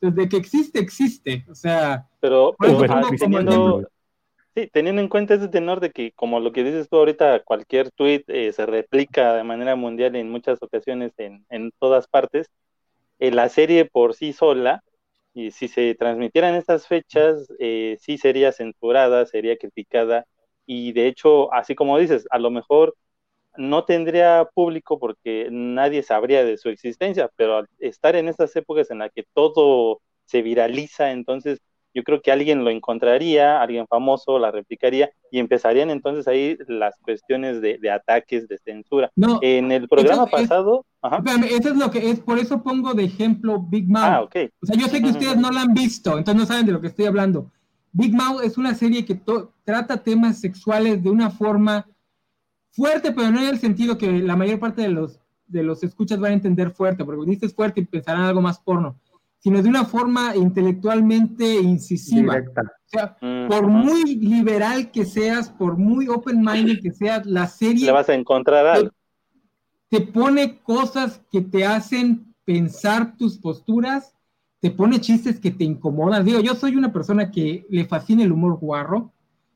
Desde 0.00 0.28
que 0.28 0.36
existe, 0.36 0.80
existe. 0.80 1.44
O 1.48 1.54
sea, 1.54 2.06
pero, 2.20 2.54
teniendo, 3.18 3.88
sí, 4.54 4.68
teniendo 4.72 5.00
en 5.00 5.08
cuenta 5.08 5.34
ese 5.34 5.48
tenor 5.48 5.78
de 5.80 5.90
que, 5.90 6.10
como 6.12 6.40
lo 6.40 6.52
que 6.52 6.64
dices 6.64 6.88
tú 6.88 6.96
ahorita, 6.96 7.44
cualquier 7.44 7.90
tweet 7.92 8.24
eh, 8.26 8.52
se 8.52 8.66
replica 8.66 9.34
de 9.34 9.44
manera 9.44 9.76
mundial 9.76 10.16
en 10.16 10.28
muchas 10.28 10.60
ocasiones 10.60 11.12
en, 11.18 11.46
en 11.48 11.70
todas 11.78 12.08
partes, 12.08 12.50
eh, 13.20 13.30
la 13.30 13.48
serie 13.48 13.84
por 13.84 14.14
sí 14.14 14.32
sola, 14.32 14.82
y 15.32 15.52
si 15.52 15.68
se 15.68 15.94
transmitiera 15.94 16.48
en 16.48 16.56
estas 16.56 16.88
fechas, 16.88 17.46
eh, 17.60 17.96
sí 18.00 18.18
sería 18.18 18.52
censurada, 18.52 19.24
sería 19.24 19.56
criticada 19.56 20.26
y 20.66 20.92
de 20.92 21.06
hecho, 21.06 21.52
así 21.54 21.74
como 21.74 21.98
dices, 21.98 22.26
a 22.30 22.38
lo 22.38 22.50
mejor 22.50 22.94
no 23.56 23.84
tendría 23.84 24.48
público 24.54 24.98
porque 24.98 25.48
nadie 25.50 26.02
sabría 26.02 26.44
de 26.44 26.58
su 26.58 26.68
existencia, 26.68 27.30
pero 27.36 27.58
al 27.58 27.68
estar 27.78 28.16
en 28.16 28.28
estas 28.28 28.54
épocas 28.56 28.90
en 28.90 28.98
las 28.98 29.12
que 29.12 29.24
todo 29.32 30.00
se 30.26 30.42
viraliza, 30.42 31.12
entonces 31.12 31.60
yo 31.94 32.04
creo 32.04 32.20
que 32.20 32.30
alguien 32.30 32.62
lo 32.62 32.68
encontraría, 32.68 33.62
alguien 33.62 33.86
famoso 33.86 34.38
la 34.38 34.50
replicaría 34.50 35.10
y 35.30 35.38
empezarían 35.38 35.88
entonces 35.88 36.28
ahí 36.28 36.58
las 36.68 36.94
cuestiones 36.98 37.62
de, 37.62 37.90
ataques, 37.90 38.46
de 38.48 38.58
censura. 38.58 39.10
No, 39.16 39.38
en 39.40 39.72
el 39.72 39.88
programa 39.88 40.26
pasado... 40.26 40.84
eso 41.48 41.70
es 41.70 41.76
lo 41.76 41.90
que 41.90 42.10
es, 42.10 42.20
por 42.20 42.38
eso 42.38 42.62
pongo 42.62 42.92
de 42.92 43.04
ejemplo 43.04 43.62
Big 43.62 43.88
Mouth. 43.88 44.04
Ah, 44.04 44.22
ok. 44.22 44.36
O 44.62 44.66
sea, 44.66 44.76
yo 44.76 44.88
sé 44.88 45.00
que 45.00 45.08
ustedes 45.08 45.38
no 45.38 45.50
la 45.50 45.62
han 45.62 45.72
visto, 45.72 46.18
entonces 46.18 46.38
no 46.38 46.46
saben 46.46 46.66
de 46.66 46.72
lo 46.72 46.82
que 46.82 46.88
estoy 46.88 47.06
hablando. 47.06 47.50
Big 47.96 48.12
Mouth 48.12 48.42
es 48.44 48.58
una 48.58 48.74
serie 48.74 49.06
que 49.06 49.18
trata 49.64 50.02
temas 50.02 50.38
sexuales 50.38 51.02
de 51.02 51.08
una 51.08 51.30
forma 51.30 51.86
fuerte, 52.70 53.10
pero 53.10 53.30
no 53.30 53.40
en 53.40 53.48
el 53.48 53.58
sentido 53.58 53.96
que 53.96 54.20
la 54.20 54.36
mayor 54.36 54.60
parte 54.60 54.82
de 54.82 54.90
los, 54.90 55.18
de 55.46 55.62
los 55.62 55.82
escuchas 55.82 56.20
van 56.20 56.32
a 56.32 56.34
entender 56.34 56.72
fuerte, 56.72 57.06
porque 57.06 57.30
dices 57.30 57.54
fuerte 57.54 57.80
y 57.80 57.86
pensarán 57.86 58.24
algo 58.24 58.42
más 58.42 58.60
porno, 58.60 59.00
sino 59.38 59.62
de 59.62 59.70
una 59.70 59.86
forma 59.86 60.36
intelectualmente 60.36 61.54
incisiva. 61.54 62.36
O 62.36 62.88
sea, 62.88 63.16
por 63.48 63.66
muy 63.66 64.16
liberal 64.16 64.90
que 64.90 65.06
seas, 65.06 65.48
por 65.48 65.78
muy 65.78 66.06
open-minded 66.06 66.82
que 66.82 66.92
seas, 66.92 67.24
la 67.24 67.46
serie... 67.46 67.86
Le 67.86 67.92
vas 67.92 68.10
a 68.10 68.14
encontrar 68.14 68.66
algo. 68.66 68.90
te 69.88 70.02
pone 70.02 70.58
cosas 70.58 71.22
que 71.32 71.40
te 71.40 71.64
hacen 71.64 72.34
pensar 72.44 73.16
tus 73.16 73.38
posturas 73.38 74.15
te 74.60 74.70
pone 74.70 75.00
chistes 75.00 75.38
que 75.38 75.50
te 75.50 75.64
incomodan. 75.64 76.24
Digo, 76.24 76.40
yo 76.40 76.54
soy 76.54 76.76
una 76.76 76.92
persona 76.92 77.30
que 77.30 77.66
le 77.68 77.84
fascina 77.86 78.24
el 78.24 78.32
humor 78.32 78.58
guarro, 78.58 79.12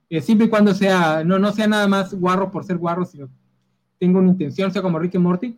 eh, 0.08 0.20
siempre 0.20 0.46
y 0.46 0.50
cuando 0.50 0.74
sea, 0.74 1.22
no, 1.24 1.38
no 1.38 1.52
sea 1.52 1.66
nada 1.66 1.86
más 1.86 2.14
guarro 2.14 2.50
por 2.50 2.64
ser 2.64 2.78
guarro, 2.78 3.04
sino 3.04 3.28
tengo 3.98 4.18
una 4.18 4.28
intención, 4.28 4.72
sea 4.72 4.82
como 4.82 4.98
Ricky 4.98 5.18
Morty. 5.18 5.56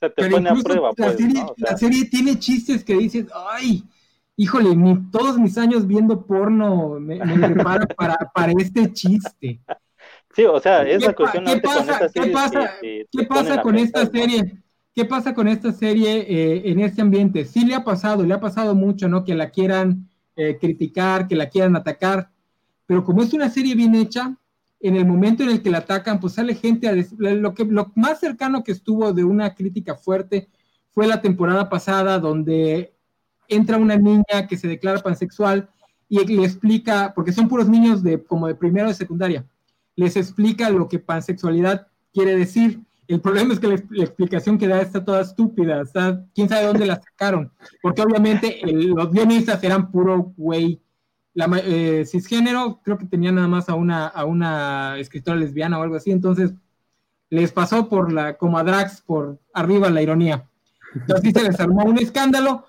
te 0.00 0.10
pone 0.30 0.48
a 0.48 0.54
prueba, 0.54 0.88
la, 0.88 0.94
pues, 0.94 1.16
serie, 1.16 1.46
la 1.56 1.76
serie 1.76 2.04
tiene 2.06 2.38
chistes 2.38 2.84
que 2.84 2.94
dices, 2.94 3.26
ay, 3.52 3.84
híjole, 4.36 4.70
todos 5.12 5.38
mis 5.38 5.56
años 5.58 5.86
viendo 5.86 6.24
porno 6.24 6.98
me, 6.98 7.24
me 7.24 7.48
preparan 7.54 7.86
para, 7.96 8.16
para 8.34 8.52
este 8.58 8.92
chiste. 8.92 9.60
Sí, 10.34 10.44
o 10.44 10.60
sea, 10.60 10.82
esa 10.82 11.12
cuestión. 11.14 11.44
¿Qué 11.44 11.60
pasa, 11.60 12.10
¿qué 12.12 12.30
pasa, 12.30 12.70
¿qué 12.80 13.24
pasa 13.28 13.62
con 13.62 13.76
esta 13.76 14.06
serie? 14.06 14.62
¿Qué 14.98 15.04
pasa 15.04 15.32
con 15.32 15.46
esta 15.46 15.70
serie 15.70 16.26
eh, 16.28 16.72
en 16.72 16.80
este 16.80 17.02
ambiente? 17.02 17.44
Sí 17.44 17.64
le 17.64 17.76
ha 17.76 17.84
pasado, 17.84 18.24
le 18.24 18.34
ha 18.34 18.40
pasado 18.40 18.74
mucho, 18.74 19.08
¿no? 19.08 19.22
Que 19.22 19.36
la 19.36 19.50
quieran 19.50 20.08
eh, 20.34 20.58
criticar, 20.60 21.28
que 21.28 21.36
la 21.36 21.48
quieran 21.48 21.76
atacar, 21.76 22.32
pero 22.84 23.04
como 23.04 23.22
es 23.22 23.32
una 23.32 23.48
serie 23.48 23.76
bien 23.76 23.94
hecha, 23.94 24.36
en 24.80 24.96
el 24.96 25.06
momento 25.06 25.44
en 25.44 25.50
el 25.50 25.62
que 25.62 25.70
la 25.70 25.78
atacan, 25.78 26.18
pues 26.18 26.32
sale 26.32 26.56
gente 26.56 26.88
a 26.88 26.96
lo 26.96 27.54
que 27.54 27.64
lo 27.64 27.92
más 27.94 28.18
cercano 28.18 28.64
que 28.64 28.72
estuvo 28.72 29.12
de 29.12 29.22
una 29.22 29.54
crítica 29.54 29.94
fuerte 29.94 30.48
fue 30.90 31.06
la 31.06 31.22
temporada 31.22 31.68
pasada 31.68 32.18
donde 32.18 32.92
entra 33.46 33.76
una 33.76 33.94
niña 33.94 34.48
que 34.48 34.56
se 34.56 34.66
declara 34.66 34.98
pansexual 34.98 35.70
y 36.08 36.24
le 36.24 36.42
explica, 36.42 37.12
porque 37.14 37.30
son 37.30 37.46
puros 37.46 37.68
niños 37.68 38.02
de 38.02 38.20
como 38.20 38.48
de 38.48 38.56
primero 38.56 38.88
de 38.88 38.94
secundaria, 38.94 39.46
les 39.94 40.16
explica 40.16 40.70
lo 40.70 40.88
que 40.88 40.98
pansexualidad 40.98 41.86
quiere 42.12 42.34
decir 42.34 42.80
el 43.08 43.20
problema 43.22 43.54
es 43.54 43.58
que 43.58 43.68
la, 43.68 43.74
explicación 43.74 44.58
que 44.58 44.68
da 44.68 44.82
está 44.82 45.02
toda 45.02 45.22
estúpida, 45.22 45.82
quién 46.34 46.48
sabe 46.48 46.66
dónde 46.66 46.84
la 46.86 47.00
sacaron, 47.00 47.50
porque 47.82 48.02
obviamente 48.02 48.60
los 48.64 49.10
guionistas 49.10 49.64
eran 49.64 49.90
puro 49.90 50.34
güey. 50.36 50.80
La, 51.32 51.48
eh, 51.64 52.04
cisgénero, 52.04 52.80
creo 52.82 52.98
que 52.98 53.06
tenía 53.06 53.32
nada 53.32 53.48
más 53.48 53.68
a 53.68 53.74
una, 53.74 54.98
escritora 54.98 55.38
lesbiana 55.38 55.78
o 55.78 55.82
algo 55.82 55.96
así, 55.96 56.10
entonces 56.10 56.52
les 57.30 57.52
pasó 57.52 57.88
por 57.88 58.12
la, 58.12 58.36
como 58.36 58.58
a 58.58 58.64
Drax, 58.64 59.02
por 59.02 59.38
arriba 59.54 59.88
la 59.88 60.02
ironía. 60.02 60.46
Entonces 60.94 61.32
se 61.32 61.42
les 61.42 61.60
armó 61.60 61.84
un 61.84 61.98
escándalo, 61.98 62.66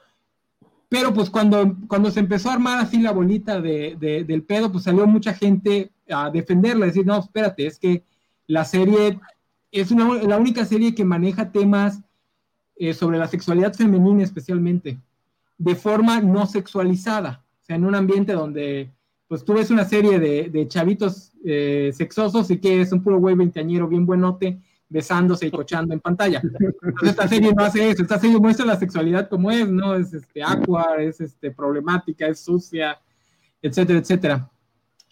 pero 0.88 1.14
pues 1.14 1.30
cuando, 1.30 1.76
cuando 1.88 2.12
se 2.12 2.20
empezó 2.20 2.50
a 2.50 2.54
armar 2.54 2.80
así 2.80 3.00
la 3.02 3.12
bolita 3.12 3.60
de, 3.60 3.98
del 4.26 4.44
pedo, 4.44 4.72
pues 4.72 4.86
salió 4.86 5.06
mucha 5.06 5.34
gente 5.34 5.92
a 6.10 6.30
defenderla, 6.30 6.86
a 6.86 6.88
decir, 6.88 7.06
no, 7.06 7.20
espérate, 7.20 7.66
es 7.66 7.80
que 7.80 8.04
la 8.48 8.66
serie 8.66 9.20
es 9.72 9.92
la 9.92 10.38
única 10.38 10.66
serie 10.66 10.96
que 10.96 11.06
maneja 11.06 11.52
temas 11.52 12.00
eh, 12.76 12.94
sobre 12.94 13.18
la 13.18 13.28
sexualidad 13.28 13.74
femenina 13.74 14.24
especialmente, 14.24 14.98
de 15.58 15.76
forma 15.76 16.22
no 16.22 16.46
sexualizada, 16.46 17.44
o 17.62 17.66
sea, 17.66 17.76
en 17.76 17.86
un 17.86 17.94
ambiente 17.94 18.34
donde 18.34 18.90
pues 19.28 19.44
tú 19.44 19.54
ves 19.54 19.70
una 19.70 19.86
serie 19.86 20.18
de, 20.18 20.68
chavitos 20.68 21.34
eh, 21.46 21.92
sexosos 21.94 22.50
y 22.50 22.58
que 22.58 22.82
es 22.82 22.92
un 22.92 23.04
puro 23.04 23.20
güey 23.20 23.36
veinteañero 23.36 23.88
bien 23.88 24.06
buenote 24.06 24.60
besándose 24.88 25.46
y 25.46 25.52
cochando 25.52 25.94
en 25.94 26.00
pantalla. 26.00 26.42
Entonces 26.42 27.10
esta 27.10 27.28
serie 27.28 27.54
no 27.54 27.64
hace 27.64 27.92
eso, 27.92 28.02
esta 28.02 28.18
serie 28.18 28.40
muestra 28.40 28.66
la 28.66 28.80
sexualidad 28.80 29.30
como 29.30 29.52
es, 29.52 29.70
¿no? 29.70 29.94
Es 29.94 30.14
este 30.14 30.42
aqua, 30.42 30.96
es 30.98 31.22
este 31.22 31.52
problemática, 31.52 32.26
es 32.28 32.40
sucia, 32.40 32.98
etcétera, 33.62 34.00
etcétera. 34.00 34.50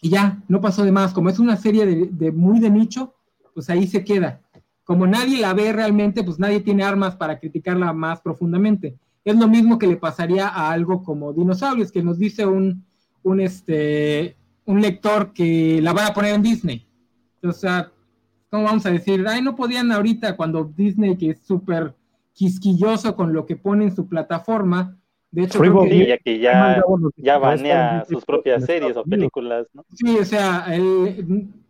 Y 0.00 0.08
ya, 0.08 0.42
no 0.48 0.60
pasó 0.60 0.84
de 0.84 0.90
más, 0.90 1.12
como 1.12 1.28
es 1.28 1.38
una 1.38 1.56
serie 1.56 1.86
de, 1.86 2.06
de 2.10 2.32
muy 2.32 2.58
de 2.58 2.70
nicho, 2.70 3.14
pues 3.54 3.70
ahí 3.70 3.86
se 3.86 4.04
queda 4.04 4.40
como 4.88 5.06
nadie 5.06 5.38
la 5.38 5.52
ve 5.52 5.70
realmente, 5.70 6.24
pues 6.24 6.38
nadie 6.38 6.60
tiene 6.60 6.82
armas 6.82 7.14
para 7.14 7.38
criticarla 7.38 7.92
más 7.92 8.22
profundamente. 8.22 8.96
Es 9.22 9.36
lo 9.36 9.46
mismo 9.46 9.78
que 9.78 9.86
le 9.86 9.98
pasaría 9.98 10.48
a 10.48 10.70
algo 10.70 11.02
como 11.02 11.34
dinosaurios, 11.34 11.92
que 11.92 12.02
nos 12.02 12.18
dice 12.18 12.46
un, 12.46 12.86
un, 13.22 13.38
este, 13.38 14.34
un 14.64 14.80
lector 14.80 15.34
que 15.34 15.80
la 15.82 15.92
van 15.92 16.06
a 16.06 16.14
poner 16.14 16.34
en 16.34 16.42
Disney. 16.42 16.86
O 17.42 17.52
sea, 17.52 17.92
¿cómo 18.48 18.64
vamos 18.64 18.86
a 18.86 18.90
decir? 18.90 19.22
Ay, 19.28 19.42
no 19.42 19.54
podían 19.54 19.92
ahorita 19.92 20.38
cuando 20.38 20.64
Disney, 20.64 21.18
que 21.18 21.32
es 21.32 21.40
súper 21.40 21.94
quisquilloso 22.32 23.14
con 23.14 23.34
lo 23.34 23.44
que 23.44 23.56
pone 23.56 23.84
en 23.84 23.94
su 23.94 24.08
plataforma, 24.08 24.96
de 25.30 25.42
hecho, 25.42 25.60
que, 25.60 26.06
ya 26.06 26.16
que 26.16 26.38
ya, 26.38 26.82
ya 27.16 27.36
banea 27.36 28.06
sus 28.08 28.24
propias 28.24 28.64
series 28.64 28.96
o 28.96 29.04
películas, 29.04 29.66
¿no? 29.74 29.84
Sí, 29.92 30.16
o 30.18 30.24
sea, 30.24 30.64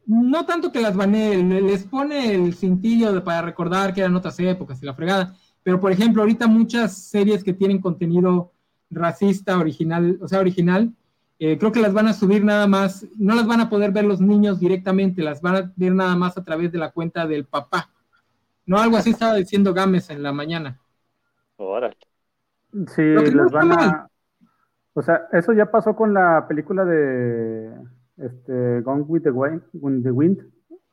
no 0.09 0.47
tanto 0.47 0.73
que 0.73 0.81
las 0.81 0.97
banee, 0.97 1.37
les 1.61 1.85
pone 1.85 2.35
el 2.35 2.55
cintillo 2.55 3.23
para 3.23 3.43
recordar 3.43 3.93
que 3.93 4.01
eran 4.01 4.17
otras 4.17 4.41
épocas 4.41 4.83
y 4.83 4.87
la 4.87 4.95
fregada, 4.95 5.37
pero 5.63 5.79
por 5.79 5.93
ejemplo, 5.93 6.23
ahorita 6.23 6.47
muchas 6.47 6.97
series 6.97 7.45
que 7.45 7.53
tienen 7.53 7.79
contenido 7.79 8.53
racista 8.91 9.59
original, 9.59 10.19
o 10.23 10.27
sea, 10.27 10.41
original, 10.41 10.91
eh, 11.39 11.59
creo 11.59 11.73
que 11.73 11.81
las 11.81 11.93
van 11.93 12.09
a 12.09 12.15
subir 12.15 12.43
nada 12.43 12.67
más, 12.67 13.07
no 13.19 13.35
las 13.35 13.47
van 13.47 13.61
a 13.61 13.69
poder 13.69 13.93
ver 13.93 14.07
los 14.07 14.19
niños 14.19 14.59
directamente, 14.59 15.23
las 15.23 15.43
van 15.43 15.57
a 15.57 15.73
ver 15.77 15.95
nada 15.95 16.17
más 16.17 16.39
a 16.39 16.43
través 16.43 16.73
de 16.73 16.79
la 16.79 16.91
cuenta 16.91 17.27
del 17.27 17.45
papá. 17.45 17.91
No, 18.65 18.79
algo 18.79 18.97
así 18.97 19.11
estaba 19.11 19.35
diciendo 19.35 19.75
Gámez 19.75 20.09
en 20.09 20.23
la 20.23 20.33
mañana. 20.33 20.81
Órale. 21.57 21.97
Sí, 22.95 23.03
les 23.03 23.53
van 23.53 23.73
a. 23.73 24.09
O 24.95 25.03
sea, 25.03 25.29
eso 25.33 25.53
ya 25.53 25.71
pasó 25.71 25.95
con 25.95 26.15
la 26.15 26.47
película 26.49 26.85
de 26.85 27.73
este, 28.19 28.81
Gone 28.83 29.03
with 29.03 29.23
the, 29.23 29.31
Wind, 29.31 29.63
the 30.03 30.11
Wind, 30.11 30.39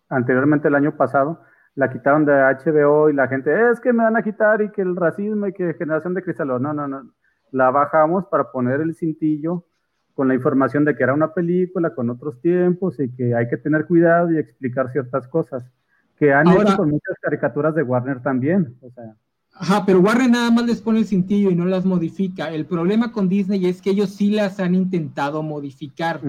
anteriormente 0.09 0.67
el 0.67 0.75
año 0.75 0.95
pasado. 0.95 1.41
La 1.75 1.91
quitaron 1.91 2.25
de 2.25 2.31
HBO 2.31 3.09
y 3.09 3.13
la 3.13 3.27
gente, 3.27 3.51
es 3.69 3.81
que 3.81 3.91
me 3.91 4.03
van 4.03 4.15
a 4.15 4.23
quitar 4.23 4.61
y 4.61 4.71
que 4.71 4.81
el 4.81 4.95
racismo 4.95 5.47
y 5.47 5.53
que 5.53 5.73
generación 5.73 6.13
de 6.13 6.23
cristal. 6.23 6.47
No, 6.47 6.73
no, 6.73 6.87
no. 6.87 7.11
La 7.51 7.69
bajamos 7.69 8.25
para 8.27 8.51
poner 8.51 8.79
el 8.81 8.95
cintillo 8.95 9.65
con 10.13 10.29
la 10.29 10.35
información 10.35 10.85
de 10.85 10.95
que 10.95 11.03
era 11.03 11.13
una 11.13 11.33
película 11.33 11.93
con 11.93 12.09
otros 12.09 12.39
tiempos 12.41 12.99
y 12.99 13.13
que 13.13 13.35
hay 13.35 13.49
que 13.49 13.57
tener 13.57 13.85
cuidado 13.85 14.31
y 14.31 14.37
explicar 14.37 14.89
ciertas 14.91 15.27
cosas 15.27 15.69
que 16.17 16.33
han 16.33 16.47
hecho 16.47 16.77
con 16.77 16.89
muchas 16.89 17.17
caricaturas 17.21 17.75
de 17.75 17.83
Warner 17.83 18.21
también. 18.21 18.77
O 18.81 18.89
sea. 18.91 19.15
Ajá, 19.51 19.83
pero 19.85 19.99
Warren 19.99 20.31
nada 20.31 20.51
más 20.51 20.65
les 20.65 20.81
pone 20.81 20.99
el 20.99 21.05
cintillo 21.05 21.49
y 21.49 21.55
no 21.55 21.65
las 21.65 21.85
modifica. 21.85 22.49
El 22.49 22.65
problema 22.65 23.11
con 23.11 23.29
Disney 23.29 23.65
es 23.65 23.81
que 23.81 23.91
ellos 23.91 24.09
sí 24.09 24.31
las 24.31 24.59
han 24.59 24.75
intentado 24.75 25.43
modificar. 25.43 26.21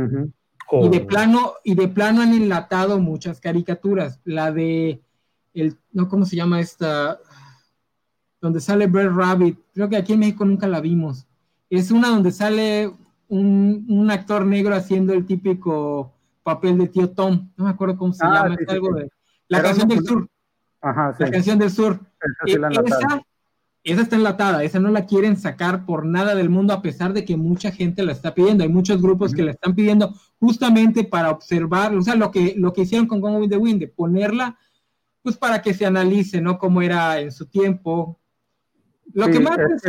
Y 0.73 0.89
de 0.89 0.99
oh. 0.99 1.07
plano, 1.07 1.53
y 1.65 1.75
de 1.75 1.89
plano 1.89 2.23
han 2.23 2.35
enlatado 2.35 2.99
muchas 2.99 3.41
caricaturas. 3.41 4.21
La 4.25 4.51
de 4.51 5.01
el, 5.55 5.77
no, 5.93 6.09
¿cómo 6.09 6.25
se 6.25 6.37
llama 6.37 6.61
esta? 6.61 7.19
Donde 8.41 8.61
sale 8.61 8.87
Brad 8.87 9.15
Rabbit. 9.15 9.59
Creo 9.73 9.89
que 9.89 9.97
aquí 9.97 10.13
en 10.13 10.21
México 10.21 10.45
nunca 10.45 10.69
la 10.69 10.81
vimos. 10.81 11.27
Es 11.71 11.91
una 11.91 12.09
donde 12.09 12.31
sale 12.31 12.93
un, 13.29 14.09
actor 14.11 14.45
negro 14.45 14.75
haciendo 14.75 15.13
el 15.13 15.25
típico 15.25 16.13
papel 16.43 16.79
de 16.79 16.89
tío 16.89 17.11
Tom. 17.11 17.51
No 17.57 17.65
me 17.65 17.71
acuerdo 17.71 17.97
cómo 17.97 18.13
se 18.13 18.25
ah, 18.25 18.43
llama. 18.43 18.57
es 18.61 18.69
algo 18.69 18.95
de. 18.95 19.09
La 19.49 19.63
canción 19.63 19.89
del 19.89 20.05
sur. 20.05 20.29
Ajá, 20.81 21.17
La 21.19 21.31
canción 21.31 21.59
del 21.59 21.71
sur. 21.71 22.01
Esa, 22.45 22.69
esa, 23.83 24.03
está 24.03 24.17
enlatada, 24.17 24.65
esa 24.65 24.81
no 24.81 24.91
la 24.91 25.07
quieren 25.07 25.37
sacar 25.37 25.87
por 25.87 26.05
nada 26.05 26.35
del 26.35 26.51
mundo, 26.51 26.73
a 26.75 26.83
pesar 26.83 27.13
de 27.13 27.25
que 27.25 27.37
mucha 27.37 27.71
gente 27.71 28.05
la 28.05 28.13
está 28.13 28.35
pidiendo. 28.35 28.65
Hay 28.65 28.71
muchos 28.71 29.01
grupos 29.01 29.33
que 29.33 29.43
la 29.43 29.53
están 29.53 29.75
pidiendo 29.75 30.15
justamente 30.39 31.05
para 31.05 31.31
observar, 31.31 31.95
o 31.95 32.03
sea, 32.03 32.15
lo 32.15 32.31
que, 32.31 32.55
lo 32.57 32.73
que 32.73 32.83
hicieron 32.83 33.07
con 33.07 33.21
Gone 33.21 33.39
with 33.39 33.51
the 33.51 33.57
Wind, 33.57 33.81
de 33.81 33.89
ponerla, 33.89 34.59
pues 35.23 35.37
para 35.37 35.63
que 35.63 35.75
se 35.75 35.87
analice, 35.87 36.41
¿no? 36.41 36.59
Cómo 36.59 36.83
era 36.83 37.21
en 37.21 37.33
su 37.33 37.47
tiempo. 37.47 38.21
Lo, 39.13 39.29
que 39.29 39.41
más 39.41 39.57
les, 39.57 39.83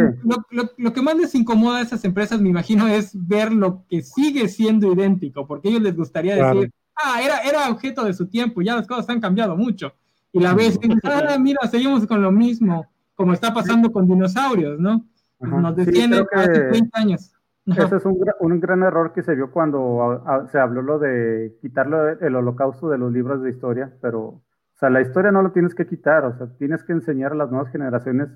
lo, 0.77 0.93
que 0.93 1.01
más 1.01 1.15
les 1.15 1.35
incomoda 1.35 1.79
a 1.79 1.81
esas 1.81 2.03
empresas, 2.05 2.39
me 2.39 2.49
imagino, 2.49 2.87
es 2.87 3.11
ver 3.13 3.51
lo 3.51 3.85
que 3.87 4.01
sigue 4.01 4.47
siendo 4.47 4.91
idéntico, 4.93 5.45
porque 5.45 5.67
a 5.67 5.71
ellos 5.71 5.83
les 5.83 5.95
gustaría 5.95 6.35
decir, 6.35 6.71
ah, 6.95 7.21
era, 7.21 7.39
era 7.39 7.69
objeto 7.69 8.05
de 8.05 8.13
su 8.13 8.27
tiempo, 8.27 8.61
ya 8.61 8.75
las 8.75 8.87
cosas 8.87 9.09
han 9.09 9.19
cambiado 9.19 9.57
mucho 9.57 9.93
y 10.37 10.39
la 10.39 10.53
ves 10.53 10.79
ah, 11.03 11.37
mira, 11.39 11.59
seguimos 11.69 12.05
con 12.05 12.21
lo 12.21 12.31
mismo, 12.31 12.85
como 13.15 13.33
está 13.33 13.53
pasando 13.53 13.91
con 13.91 14.07
dinosaurios, 14.07 14.79
¿no? 14.79 15.05
Nos 15.39 15.75
detiene 15.75 16.23
hace 16.31 16.59
30 16.69 16.99
años. 16.99 17.31
Ese 17.67 17.97
es 17.97 18.05
un, 18.05 18.17
un, 18.39 18.59
gran 18.61 18.81
error 18.83 19.11
que 19.11 19.23
se 19.23 19.35
vio 19.35 19.51
cuando 19.51 20.23
se 20.51 20.57
habló 20.57 20.81
lo 20.81 20.99
de 20.99 21.57
quitarlo 21.61 22.07
el 22.09 22.35
holocausto 22.35 22.87
de 22.89 22.97
los 22.97 23.11
libros 23.11 23.43
de 23.43 23.49
historia, 23.49 23.91
pero, 24.01 24.21
o 24.21 24.43
sea, 24.75 24.89
la 24.89 25.01
historia 25.01 25.31
no 25.31 25.41
lo 25.41 25.51
tienes 25.51 25.75
que 25.75 25.85
quitar, 25.85 26.23
o 26.23 26.37
sea, 26.37 26.47
tienes 26.57 26.83
que 26.85 26.93
enseñar 26.93 27.33
a 27.33 27.35
las 27.35 27.51
nuevas 27.51 27.69
generaciones, 27.69 28.29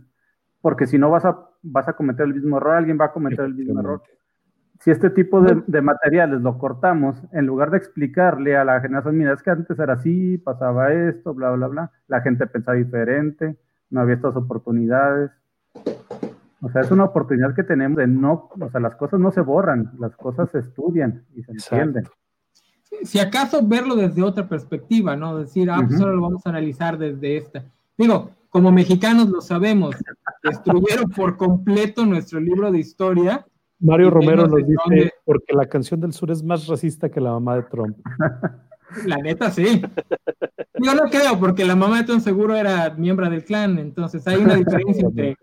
porque 0.59 0.85
si 0.85 0.97
no 0.97 1.09
vas 1.09 1.23
a, 1.23 1.47
vas 1.61 1.87
a 1.87 1.93
cometer 1.93 2.25
el 2.25 2.33
mismo 2.33 2.57
error, 2.57 2.75
alguien 2.75 2.97
va 2.99 3.05
a 3.05 3.13
cometer 3.13 3.45
el 3.45 3.53
mismo 3.53 3.79
error. 3.79 4.01
Si 4.81 4.91
este 4.91 5.09
tipo 5.09 5.39
de, 5.41 5.81
materiales 5.81 6.41
lo 6.41 6.57
cortamos, 6.57 7.21
en 7.31 7.45
lugar 7.45 7.71
de 7.71 7.77
explicarle 7.77 8.57
a 8.57 8.65
la 8.65 8.81
generación, 8.81 9.17
mira, 9.17 9.31
es 9.31 9.43
que 9.43 9.51
antes 9.51 9.79
era 9.79 9.93
así, 9.93 10.39
pasaba 10.39 10.91
esto, 10.91 11.33
bla, 11.33 11.51
bla, 11.51 11.67
bla, 11.67 11.91
la 12.07 12.21
gente 12.21 12.47
pensaba 12.47 12.75
diferente, 12.75 13.57
no 13.91 14.01
había 14.01 14.15
estas 14.15 14.35
oportunidades. 14.35 15.31
O 16.61 16.69
sea, 16.69 16.81
es 16.81 16.91
una 16.91 17.05
oportunidad 17.05 17.55
que 17.55 17.63
tenemos 17.63 17.97
de 17.97 18.07
no, 18.07 18.49
o 18.59 18.69
sea, 18.69 18.79
las 18.79 18.95
cosas 18.95 19.19
no 19.19 19.31
se 19.31 19.41
borran, 19.41 19.91
las 19.99 20.15
cosas 20.15 20.49
se 20.51 20.59
estudian 20.59 21.25
y 21.35 21.43
se 21.43 21.51
entienden. 21.51 22.05
Si 23.03 23.19
acaso 23.19 23.65
verlo 23.65 23.95
desde 23.95 24.21
otra 24.21 24.47
perspectiva, 24.47 25.15
¿no? 25.15 25.37
Decir, 25.39 25.71
ah, 25.71 25.81
pues 25.85 25.97
solo 25.97 26.13
lo 26.13 26.21
vamos 26.21 26.45
a 26.45 26.49
analizar 26.49 26.97
desde 26.97 27.37
esta. 27.37 27.63
Digo, 27.97 28.31
como 28.49 28.71
mexicanos 28.71 29.29
lo 29.29 29.41
sabemos, 29.41 29.95
destruyeron 30.43 31.09
por 31.09 31.37
completo 31.37 32.05
nuestro 32.05 32.39
libro 32.39 32.71
de 32.71 32.79
historia 32.79 33.45
Mario 33.81 34.11
Romero 34.11 34.47
nos 34.47 34.63
dice, 34.65 35.11
porque 35.25 35.53
la 35.53 35.65
canción 35.65 35.99
del 35.99 36.13
sur 36.13 36.29
es 36.29 36.43
más 36.43 36.67
racista 36.67 37.09
que 37.09 37.19
la 37.19 37.31
mamá 37.31 37.55
de 37.55 37.63
Trump. 37.63 37.97
La 39.05 39.15
neta, 39.15 39.49
sí. 39.49 39.81
Yo 40.83 40.93
no 40.93 41.03
creo, 41.03 41.39
porque 41.39 41.63
la 41.63 41.77
mamá 41.77 41.99
de 41.99 42.03
Trump 42.03 42.21
seguro 42.21 42.57
era 42.57 42.89
miembro 42.89 43.29
del 43.29 43.45
clan, 43.45 43.79
entonces 43.79 44.27
hay 44.27 44.35
una 44.35 44.55
diferencia 44.55 45.07
entre, 45.07 45.37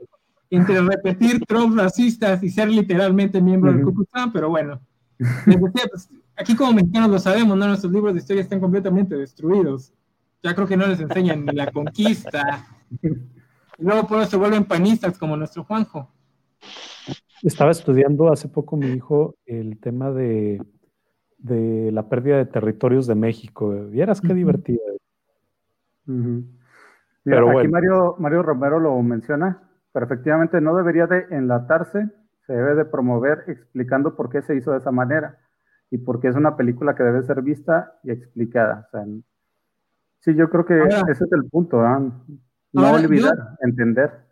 entre 0.51 0.81
repetir 0.81 1.45
Trump 1.47 1.77
racistas 1.77 2.43
y 2.43 2.51
ser 2.51 2.69
literalmente 2.69 3.41
miembro 3.41 3.73
del 3.73 3.83
Ku 3.83 3.95
Klux 3.95 4.11
Klan, 4.11 4.33
pero 4.33 4.49
bueno. 4.49 4.81
Pues, 5.19 6.09
aquí 6.37 6.55
como 6.55 6.73
mexicanos 6.73 7.11
lo 7.11 7.19
sabemos, 7.19 7.57
¿no? 7.57 7.67
Nuestros 7.67 7.93
libros 7.93 8.15
de 8.15 8.21
historia 8.21 8.43
están 8.43 8.61
completamente 8.61 9.17
destruidos. 9.17 9.93
Ya 10.43 10.55
creo 10.55 10.67
que 10.67 10.77
no 10.77 10.87
les 10.87 11.01
enseñan 11.01 11.45
ni 11.45 11.53
la 11.53 11.71
conquista. 11.71 12.67
Y 13.79 13.85
luego 13.85 14.07
por 14.07 14.21
eso 14.21 14.31
se 14.31 14.37
vuelven 14.37 14.65
panistas 14.65 15.19
como 15.19 15.37
nuestro 15.37 15.65
Juanjo. 15.65 16.11
Estaba 17.43 17.71
estudiando 17.71 18.33
hace 18.33 18.49
poco 18.49 18.77
mi 18.77 18.89
hijo 18.89 19.37
el 19.47 19.79
tema 19.79 20.11
de, 20.11 20.61
la 21.39 22.09
pérdida 22.09 22.39
de 22.39 22.47
territorios 22.47 23.07
de 23.07 23.15
México. 23.15 23.71
Vieras 23.91 24.21
qué 24.21 24.35
divertido. 24.35 24.81
Pero 27.25 27.59
aquí 27.59 27.69
Mario, 27.69 28.17
Mario 28.19 28.43
Romero 28.43 28.81
lo 28.81 29.01
menciona, 29.03 29.68
pero 29.99 30.07
efectivamente 30.07 30.61
no 30.61 30.77
debería 30.77 31.09
de 31.09 31.27
enlatarse, 31.33 32.09
se 32.47 32.53
debe 32.53 32.77
de 32.77 32.85
promover 32.85 33.43
explicando 33.49 34.15
por 34.15 34.31
qué 34.31 34.43
se 34.43 34.55
hizo 34.55 34.71
de 34.71 34.79
esa 34.79 34.93
manera 34.93 35.41
y 35.91 35.99
por 35.99 36.21
qué 36.21 36.29
es 36.29 36.37
una 36.37 36.57
película 36.57 36.95
que 36.95 37.03
debe 37.03 37.25
ser 37.25 37.43
vista 37.43 37.99
y 38.05 38.13
explicada. 38.13 38.89
sí, 40.21 40.37
yo 40.37 40.49
creo 40.51 40.65
que 40.65 40.81
ese 40.85 41.25
es 41.25 41.33
el 41.33 41.47
punto, 41.51 41.83
no 41.83 42.93
olvidar, 42.93 43.57
entender 43.61 44.25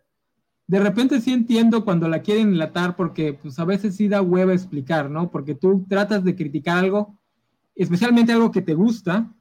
de 0.67 0.79
repente 0.79 1.19
sí 1.19 1.33
entiendo 1.33 1.83
cuando 1.83 2.07
la 2.07 2.21
quieren 2.21 2.47
enlatar 2.47 2.95
porque 2.95 3.33
pues 3.33 3.59
a 3.59 3.65
veces 3.65 3.97
sí 3.97 4.07
da 4.07 4.21
hueva 4.21 4.53
explicar, 4.53 5.09
¿no? 5.09 5.29
Porque 5.29 5.53
tú 5.53 5.85
tratas 5.89 6.23
de 6.23 6.33
criticar 6.33 6.77
algo, 6.77 7.19
especialmente 7.75 8.31
algo 8.31 8.53
que 8.53 8.61
te 8.61 8.73
gusta, 8.73 9.33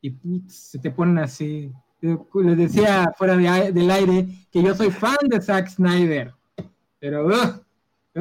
y 0.00 0.10
putz, 0.10 0.52
se 0.52 0.78
te 0.78 0.92
ponen 0.92 1.18
así. 1.18 1.72
Les 2.02 2.56
decía 2.56 3.12
fuera 3.16 3.36
del 3.36 3.90
aire 3.90 4.26
que 4.50 4.62
yo 4.62 4.74
soy 4.74 4.90
fan 4.90 5.16
de 5.28 5.40
Zack 5.40 5.68
Snyder, 5.68 6.34
pero 6.98 7.26
uh, 7.28 7.30
uh, 8.16 8.20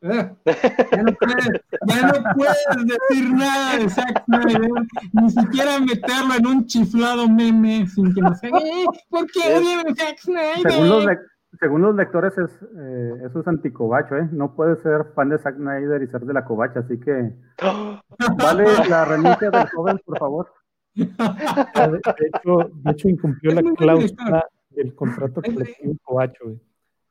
uh, 0.00 0.36
ya, 0.42 1.02
no 1.02 1.12
puedes, 1.12 1.48
ya 1.86 2.06
no 2.06 2.34
puedes 2.34 2.86
decir 2.86 3.34
nada 3.34 3.76
de 3.76 3.90
Zack 3.90 4.24
Snyder, 4.24 4.70
ni 5.12 5.30
siquiera 5.30 5.78
meterlo 5.78 6.34
en 6.38 6.46
un 6.46 6.66
chiflado 6.66 7.28
meme 7.28 7.86
sin 7.86 8.14
que 8.14 8.22
nos 8.22 8.40
diga, 8.40 8.58
eh, 8.58 8.86
¿por 9.10 9.26
qué 9.30 9.56
odian 9.56 9.94
Zack 9.94 10.18
Snyder? 10.18 11.18
según 11.60 11.82
los 11.82 11.94
lectores, 11.94 12.32
es, 12.38 12.50
eh, 12.78 13.12
eso 13.26 13.40
es 13.40 13.46
anticobacho, 13.46 14.16
¿eh? 14.16 14.28
No 14.32 14.54
puede 14.54 14.82
ser 14.82 15.12
fan 15.14 15.28
de 15.28 15.38
Zack 15.38 15.56
Snyder 15.56 16.02
y 16.02 16.06
ser 16.06 16.22
de 16.22 16.32
la 16.32 16.44
covacha, 16.44 16.80
así 16.80 16.98
que. 16.98 17.34
Vale 18.38 18.64
la 18.88 19.04
renuncia 19.04 19.50
del 19.50 19.68
joven, 19.68 20.00
por 20.04 20.18
favor. 20.18 20.61
De 20.94 21.06
hecho, 21.06 22.70
de 22.72 22.90
hecho 22.90 23.08
incumplió 23.08 23.54
la 23.54 23.62
cláusula 23.74 24.46
del 24.70 24.94
contrato 24.94 25.42
colectivo 25.42 25.94
covacho, 26.02 26.50
¿eh? 26.50 26.58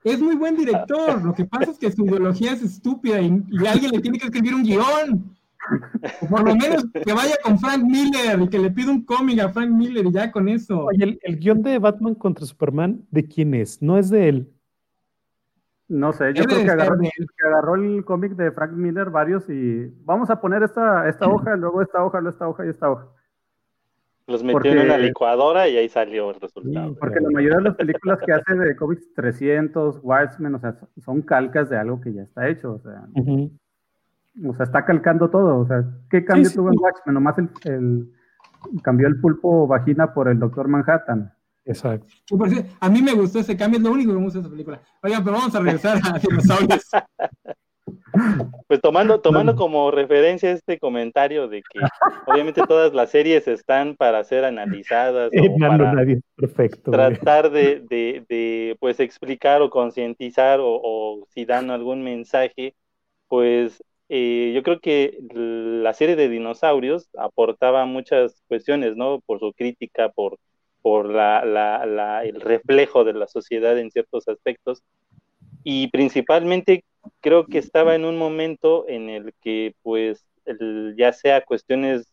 Es 0.04 0.20
muy 0.20 0.36
buen 0.36 0.56
director, 0.56 1.24
lo 1.24 1.34
que 1.34 1.46
pasa 1.46 1.72
es 1.72 1.78
que 1.78 1.92
su 1.92 2.06
ideología 2.06 2.54
es 2.54 2.64
estúpida 2.64 3.22
y, 3.22 3.44
alguien 3.68 3.92
le 3.92 4.00
tiene 4.00 4.18
que 4.18 4.26
escribir 4.26 4.56
un 4.56 4.64
guion. 4.64 5.36
por 6.28 6.44
lo 6.44 6.56
menos 6.56 6.86
que 6.92 7.14
vaya 7.14 7.36
con 7.44 7.60
Frank 7.60 7.84
Miller 7.84 8.42
y 8.42 8.48
que 8.48 8.58
le 8.58 8.72
pida 8.72 8.90
un 8.90 9.06
cómic 9.06 9.40
a 9.40 9.50
Frank 9.50 9.70
Miller 9.70 10.04
y 10.08 10.12
ya 10.12 10.32
con 10.32 10.50
eso. 10.50 10.86
Oye, 10.86 11.20
el, 11.22 11.40
guion 11.40 11.62
de 11.62 11.78
Batman 11.78 12.16
contra 12.16 12.48
Superman, 12.48 13.06
¿de 13.12 13.28
quién 13.28 13.54
es? 13.54 13.80
No 13.80 13.96
es 14.00 14.10
de 14.10 14.30
él. 14.30 14.52
No 15.88 16.14
sé, 16.14 16.34
yo 16.34 16.46
creo 16.46 16.64
que 16.64 16.72
agarró, 16.72 17.76
el 17.76 18.04
cómic 18.04 18.32
de 18.32 18.52
Frank 18.52 18.72
Miller 18.72 19.12
varios 19.12 19.48
y 19.50 19.94
vamos 20.04 20.32
a 20.32 20.42
poner 20.42 20.64
esta, 20.64 21.08
esta 21.08 21.28
hoja, 21.30 21.56
luego 21.56 21.84
esta 21.84 22.04
hoja, 22.04 22.22
luego 22.22 22.34
esta 22.34 22.48
hoja 22.48 22.66
y 22.66 22.70
esta 22.70 22.90
hoja. 22.90 23.08
Los 24.28 24.44
metió 24.44 24.72
en 24.72 24.86
una 24.86 24.98
licuadora 24.98 25.68
y 25.68 25.78
ahí 25.78 25.90
salió 25.90 26.30
el 26.30 26.40
resultado. 26.40 26.96
porque 26.96 27.20
la 27.20 27.30
mayoría 27.30 27.58
de 27.58 27.64
las 27.64 27.76
películas 27.76 28.20
que 28.26 28.32
hace 28.32 28.56
de 28.56 28.76
cómics 28.76 29.12
300, 29.14 30.00
Watchmen, 30.04 30.56
o 30.56 30.60
sea, 30.60 30.76
son 31.04 31.22
calcas 31.22 31.70
de 31.70 31.78
algo 31.78 32.00
que 32.00 32.14
ya 32.14 32.22
está 32.22 32.48
hecho, 32.48 32.74
o 32.74 32.80
sea. 32.80 33.08
O 34.48 34.54
sea, 34.56 34.66
está 34.66 34.86
calcando 34.86 35.30
todo. 35.30 35.60
O 35.60 35.68
sea, 35.68 35.84
¿qué 36.10 36.24
cambio 36.24 36.50
tuvo 36.52 36.70
en 36.70 36.80
Watchmen? 36.80 37.14
Nomás 37.14 37.36
el, 37.38 38.10
cambió 38.82 39.08
el 39.08 39.20
pulpo 39.20 39.68
vagina 39.68 40.14
por 40.14 40.30
el 40.30 40.40
Doctor 40.40 40.68
Manhattan. 40.68 41.34
Exacto. 41.66 42.08
A 42.80 42.90
mí 42.90 43.02
me 43.02 43.14
gustó 43.14 43.40
ese 43.40 43.56
cambio, 43.56 43.78
es 43.78 43.84
lo 43.84 43.92
único 43.92 44.12
que 44.12 44.18
me 44.18 44.24
gusta 44.24 44.40
de 44.40 44.44
esa 44.44 44.52
película. 44.52 44.82
Oigan, 45.04 45.24
pero 45.24 45.36
vamos 45.36 45.56
a 45.56 45.60
regresar 45.60 45.98
a 46.04 46.20
dinosaurios. 46.20 46.90
Pues 48.68 48.82
tomando, 48.82 49.22
tomando 49.22 49.56
como 49.56 49.92
referencia 49.92 50.52
este 50.52 50.80
comentario 50.80 51.48
de 51.48 51.62
que 51.62 51.80
obviamente 52.26 52.62
todas 52.68 52.94
las 52.94 53.10
series 53.10 53.48
están 53.48 53.96
para 53.96 54.24
ser 54.24 54.46
analizadas 54.46 55.32
o 55.38 55.58
para 55.58 55.94
perfecto, 56.36 56.92
tratar 56.92 57.52
de, 57.52 57.84
de, 57.90 58.76
pues 58.80 59.00
explicar 59.00 59.62
o 59.62 59.70
concientizar 59.70 60.60
o, 60.60 60.80
o, 60.84 61.26
si 61.30 61.46
dan 61.46 61.72
algún 61.72 62.04
mensaje, 62.04 62.76
pues 63.28 63.84
eh, 64.10 64.52
yo 64.54 64.62
creo 64.62 64.82
que 64.82 65.18
la 65.34 65.94
serie 65.94 66.18
de 66.18 66.28
dinosaurios 66.28 67.10
aportaba 67.18 67.86
muchas 67.86 68.44
cuestiones, 68.50 68.98
¿no? 68.98 69.22
Por 69.22 69.40
su 69.40 69.54
crítica, 69.54 70.10
por, 70.10 70.38
por 70.82 71.08
la, 71.08 71.46
la, 71.46 72.26
el 72.26 72.42
reflejo 72.42 73.06
de 73.06 73.14
la 73.14 73.28
sociedad 73.28 73.78
en 73.78 73.90
ciertos 73.90 74.28
aspectos. 74.28 74.84
Y 75.64 75.88
principalmente 75.90 76.84
creo 77.22 77.48
que 77.48 77.58
estaba 77.60 77.96
en 77.96 78.06
un 78.06 78.18
momento 78.18 78.88
en 78.88 79.10
el 79.10 79.34
que, 79.42 79.76
pues, 79.84 80.26
ya 80.98 81.14
sea 81.14 81.44
cuestiones 81.46 82.12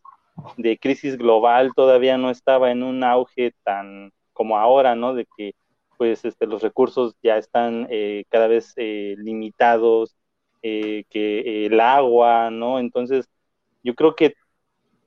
de 0.56 0.78
crisis 0.78 1.16
global, 1.18 1.72
todavía 1.74 2.16
no 2.18 2.30
estaba 2.30 2.70
en 2.70 2.82
un 2.82 3.02
auge 3.04 3.52
tan 3.64 4.12
como 4.32 4.58
ahora, 4.58 4.94
¿no? 4.94 5.14
De 5.14 5.26
que, 5.36 5.54
pues, 5.96 6.24
este, 6.24 6.46
los 6.46 6.62
recursos 6.62 7.14
ya 7.22 7.38
están 7.38 7.86
eh, 7.90 8.24
cada 8.30 8.46
vez 8.48 8.72
eh, 8.76 9.16
limitados, 9.18 10.16
eh, 10.62 11.04
que 11.10 11.66
el 11.66 11.80
agua, 11.80 12.50
¿no? 12.50 12.78
Entonces, 12.78 13.26
yo 13.82 13.94
creo 13.94 14.14
que 14.14 14.34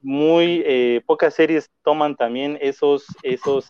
muy 0.01 0.63
eh, 0.65 1.01
pocas 1.05 1.36
series 1.36 1.69
toman 1.84 2.15
también 2.15 2.57
esos, 2.61 3.05
esos 3.23 3.69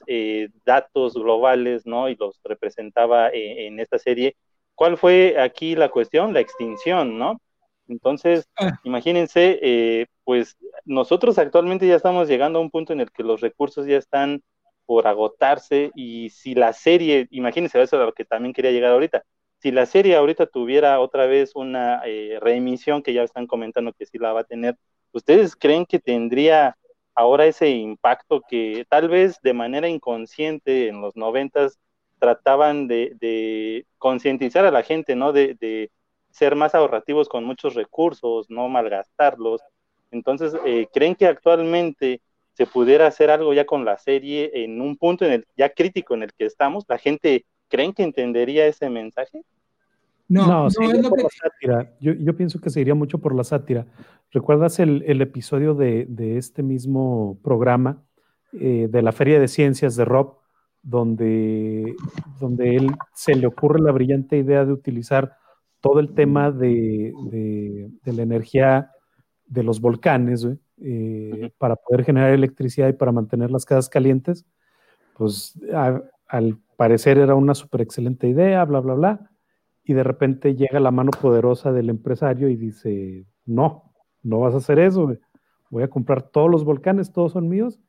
datos 0.65 1.13
globales, 1.15 1.85
¿no? 1.85 2.09
Y 2.09 2.15
los 2.15 2.39
representaba 2.43 3.29
en 3.33 3.79
esta 3.79 3.99
serie. 3.99 4.35
¿Cuál 4.75 4.97
fue 4.97 5.39
aquí 5.39 5.75
la 5.75 5.89
cuestión? 5.89 6.33
La 6.33 6.39
extinción, 6.39 7.17
¿no? 7.17 7.41
Entonces, 7.87 8.47
ah. 8.57 8.79
imagínense, 8.83 10.07
pues 10.23 10.57
nosotros 10.85 11.37
actualmente 11.37 11.87
ya 11.87 11.95
estamos 11.95 12.27
llegando 12.27 12.59
a 12.59 12.61
un 12.61 12.69
punto 12.69 12.93
en 12.93 13.01
el 13.01 13.11
que 13.11 13.23
los 13.23 13.41
recursos 13.41 13.85
ya 13.85 13.97
están 13.97 14.41
por 14.85 15.07
agotarse 15.07 15.91
y 15.95 16.29
si 16.29 16.55
la 16.55 16.73
serie, 16.73 17.27
imagínense, 17.31 17.81
eso 17.81 17.95
es 17.97 18.01
a 18.01 18.05
lo 18.05 18.13
que 18.13 18.25
también 18.25 18.53
quería 18.53 18.71
llegar 18.71 18.91
ahorita, 18.91 19.23
si 19.61 19.71
la 19.71 19.85
serie 19.85 20.15
ahorita 20.15 20.47
tuviera 20.47 20.99
otra 20.99 21.27
vez 21.27 21.51
una 21.55 22.01
eh, 22.05 22.39
reemisión, 22.41 23.03
que 23.03 23.13
ya 23.13 23.23
están 23.23 23.45
comentando 23.45 23.93
que 23.93 24.07
sí 24.07 24.17
la 24.17 24.33
va 24.33 24.41
a 24.41 24.45
tener, 24.45 24.75
¿ustedes 25.11 25.55
creen 25.55 25.85
que 25.85 25.99
tendría 25.99 26.75
ahora 27.13 27.45
ese 27.45 27.69
impacto 27.69 28.41
que 28.49 28.85
tal 28.89 29.07
vez 29.07 29.39
de 29.43 29.53
manera 29.53 29.87
inconsciente 29.87 30.87
en 30.87 31.01
los 31.01 31.15
noventas 31.15 31.77
trataban 32.21 32.87
de, 32.87 33.85
concientizar 33.97 34.63
a 34.63 34.71
la 34.71 34.83
gente, 34.83 35.15
¿no? 35.15 35.33
De, 35.33 35.89
ser 36.29 36.55
más 36.55 36.73
ahorrativos 36.73 37.27
con 37.27 37.43
muchos 37.43 37.73
recursos, 37.73 38.49
no 38.49 38.69
malgastarlos. 38.69 39.59
Entonces, 40.11 40.55
eh, 40.65 40.87
¿creen 40.93 41.13
que 41.13 41.27
actualmente 41.27 42.21
se 42.53 42.65
pudiera 42.65 43.07
hacer 43.07 43.29
algo 43.29 43.53
ya 43.53 43.65
con 43.65 43.83
la 43.83 43.97
serie 43.97 44.49
en 44.53 44.79
un 44.79 44.95
punto 44.95 45.25
en 45.25 45.33
el 45.33 45.47
ya 45.57 45.67
crítico 45.67 46.13
en 46.13 46.23
el 46.23 46.31
que 46.31 46.45
estamos? 46.45 46.85
¿La 46.87 46.97
gente 46.97 47.45
¿Creen 47.71 47.93
que 47.93 48.03
entendería 48.03 48.67
ese 48.67 48.89
mensaje? 48.89 49.43
No, 50.27 50.45
no, 50.45 50.67
no 50.67 51.09
por 51.09 51.23
la 51.23 51.29
sátira. 51.29 51.93
Yo, 52.01 52.35
pienso 52.35 52.59
que 52.59 52.69
se 52.69 52.81
iría 52.81 52.95
mucho 52.95 53.19
por 53.19 53.33
la 53.33 53.45
sátira. 53.45 53.87
¿Recuerdas 54.31 54.79
el, 54.79 55.21
episodio 55.21 55.73
de, 55.73 56.37
este 56.37 56.63
mismo 56.63 57.39
programa 57.41 58.03
eh, 58.53 58.87
de 58.89 59.01
la 59.01 59.13
Feria 59.13 59.39
de 59.39 59.47
Ciencias 59.47 59.95
de 59.95 60.03
Rob, 60.03 60.40
donde, 60.83 61.95
donde 62.39 62.75
él 62.75 62.91
se 63.13 63.35
le 63.35 63.47
ocurre 63.47 63.79
la 63.81 63.91
brillante 63.91 64.37
idea 64.37 64.65
de 64.65 64.73
utilizar 64.73 65.33
todo 65.79 65.99
el 65.99 66.13
tema 66.13 66.51
de, 66.51 67.13
la 68.05 68.21
energía 68.21 68.91
de 69.45 69.63
los 69.63 69.81
volcanes 69.81 70.47
eh, 70.77 71.51
para 71.57 71.75
poder 71.75 72.05
generar 72.05 72.33
electricidad 72.33 72.87
y 72.87 72.93
para 72.93 73.11
mantener 73.11 73.51
las 73.51 73.65
casas 73.65 73.89
calientes? 73.89 74.45
Pues 75.17 75.59
al 76.27 76.59
parecer 76.77 77.17
era 77.17 77.35
una 77.35 77.53
súper 77.53 77.81
excelente 77.81 78.27
idea, 78.27 78.63
bla, 78.65 78.79
bla, 78.79 78.93
bla, 78.93 79.31
y 79.83 79.93
de 79.93 80.03
repente 80.03 80.55
llega 80.55 80.79
la 80.79 80.91
mano 80.91 81.11
poderosa 81.11 81.71
del 81.71 81.89
empresario 81.89 82.49
y 82.49 82.55
dice, 82.55 83.25
no, 83.45 83.93
no 84.23 84.39
vas 84.39 84.53
a 84.53 84.57
hacer 84.57 84.79
eso, 84.79 85.13
voy 85.69 85.83
a 85.83 85.89
comprar 85.89 86.23
todos 86.23 86.49
los 86.49 86.63
volcanes, 86.63 87.11
todos 87.11 87.33
son 87.33 87.49
míos, 87.49 87.79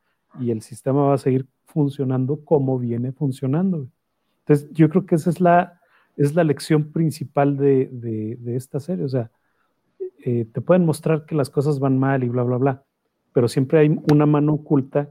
y 0.40 0.51
el 0.51 0.62
sistema 0.62 1.05
va 1.05 1.14
a 1.14 1.18
seguir 1.18 1.47
funcionando 1.73 2.45
como 2.45 2.79
viene 2.79 3.12
funcionando. 3.12 3.89
Entonces, 4.41 4.70
yo 4.73 4.89
creo 4.89 5.07
que 5.07 5.14
esa 5.14 5.31
es 5.31 5.41
la, 5.41 5.81
es 6.16 6.35
la 6.35 6.45
lección 6.45 6.93
principal 6.93 7.57
de, 7.57 7.89
de, 7.93 8.57
esta 8.57 8.81
serie, 8.81 9.05
o 9.05 9.09
sea, 9.09 9.31
eh, 10.25 10.47
te 10.53 10.61
pueden 10.61 10.85
mostrar 10.85 11.25
que 11.27 11.35
las 11.35 11.51
cosas 11.51 11.79
van 11.79 11.99
mal 11.99 12.23
y 12.23 12.29
bla, 12.29 12.43
bla, 12.43 12.57
bla, 12.57 12.83
pero 13.33 13.49
siempre 13.49 13.81
hay 13.81 14.01
una 14.12 14.27
mano 14.27 14.55
oculta 14.55 15.09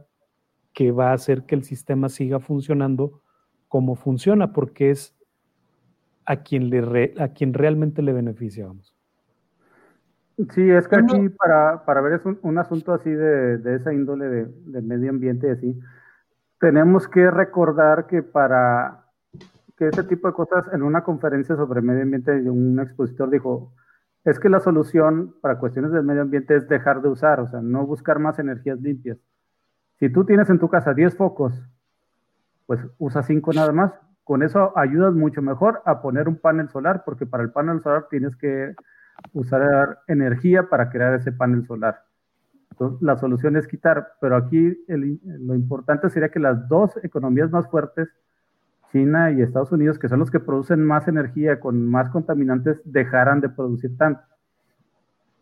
que 0.73 0.91
va 0.91 1.11
a 1.11 1.13
hacer 1.13 1.45
que 1.45 1.55
el 1.55 1.63
sistema 1.63 2.07
siga 2.07 2.39
funcionando 2.39 3.21
cómo 3.67 3.95
funciona, 3.95 4.53
porque 4.53 4.91
es 4.91 5.15
a 6.25 6.37
quien, 6.37 6.69
le 6.69 7.13
a 7.17 7.29
quien 7.29 7.53
realmente 7.53 8.01
le 8.01 8.13
beneficia, 8.13 8.67
vamos. 8.67 8.95
Sí, 10.53 10.69
es 10.69 10.87
que 10.87 10.95
aquí 10.95 11.29
para, 11.29 11.85
para 11.85 12.01
ver 12.01 12.13
es 12.13 12.21
un, 12.41 12.57
asunto 12.57 12.93
así 12.93 13.09
de, 13.09 13.57
de 13.57 13.75
esa 13.75 13.93
índole 13.93 14.25
de, 14.25 14.45
del 14.65 14.83
medio 14.83 15.09
ambiente 15.09 15.47
y 15.47 15.51
así, 15.51 15.79
tenemos 16.61 17.09
que 17.09 17.29
recordar 17.29 18.07
que 18.07 18.23
para 18.23 19.05
que 19.75 19.87
ese 19.87 20.03
tipo 20.03 20.27
de 20.27 20.33
cosas 20.33 20.71
en 20.71 20.83
una 20.83 21.03
conferencia 21.03 21.55
sobre 21.55 21.81
medio 21.81 22.03
ambiente 22.03 22.31
un 22.49 22.79
expositor 22.79 23.29
dijo, 23.29 23.73
es 24.23 24.39
que 24.39 24.47
la 24.47 24.59
solución 24.59 25.35
para 25.41 25.57
cuestiones 25.57 25.91
del 25.91 26.03
medio 26.03 26.21
ambiente 26.21 26.55
es 26.55 26.69
dejar 26.69 27.01
de 27.01 27.09
usar, 27.09 27.39
o 27.39 27.49
sea, 27.49 27.61
no 27.61 27.85
buscar 27.85 28.19
más 28.19 28.37
energías 28.37 28.79
limpias. 28.79 29.17
Si 29.99 30.09
tú 30.09 30.23
tienes 30.23 30.49
en 30.49 30.59
tu 30.59 30.69
casa 30.69 30.93
10 30.93 31.17
focos 31.17 31.67
pues 32.67 32.87
usa 32.99 33.21
5 33.21 33.51
nada 33.51 33.73
más. 33.73 33.91
Con 34.23 34.43
eso 34.43 34.71
ayudas 34.77 35.13
mucho 35.13 35.41
mejor 35.41 35.81
a 35.85 36.01
poner 36.01 36.29
un 36.29 36.37
panel 36.37 36.69
solar, 36.69 37.03
porque 37.03 37.25
para 37.25 37.43
el 37.43 37.51
panel 37.51 37.81
solar 37.81 38.07
tienes 38.09 38.35
que 38.37 38.75
usar 39.33 39.99
energía 40.07 40.69
para 40.69 40.89
crear 40.89 41.15
ese 41.15 41.33
panel 41.33 41.65
solar. 41.67 42.03
Entonces, 42.81 43.01
la 43.03 43.15
solución 43.17 43.55
es 43.57 43.67
quitar, 43.67 44.13
pero 44.19 44.35
aquí 44.35 44.83
lo 44.87 45.53
importante 45.53 46.09
sería 46.09 46.29
que 46.29 46.39
las 46.39 46.67
dos 46.67 46.91
economías 47.03 47.51
más 47.51 47.69
fuertes, 47.69 48.09
China 48.91 49.31
y 49.31 49.43
Estados 49.43 49.71
Unidos, 49.71 49.99
que 49.99 50.09
son 50.09 50.17
los 50.17 50.31
que 50.31 50.39
producen 50.39 50.83
más 50.83 51.07
energía 51.07 51.59
con 51.59 51.87
más 51.87 52.09
contaminantes, 52.09 52.81
dejaran 52.83 53.39
de 53.39 53.49
producir 53.49 53.95
tanto, 53.97 54.23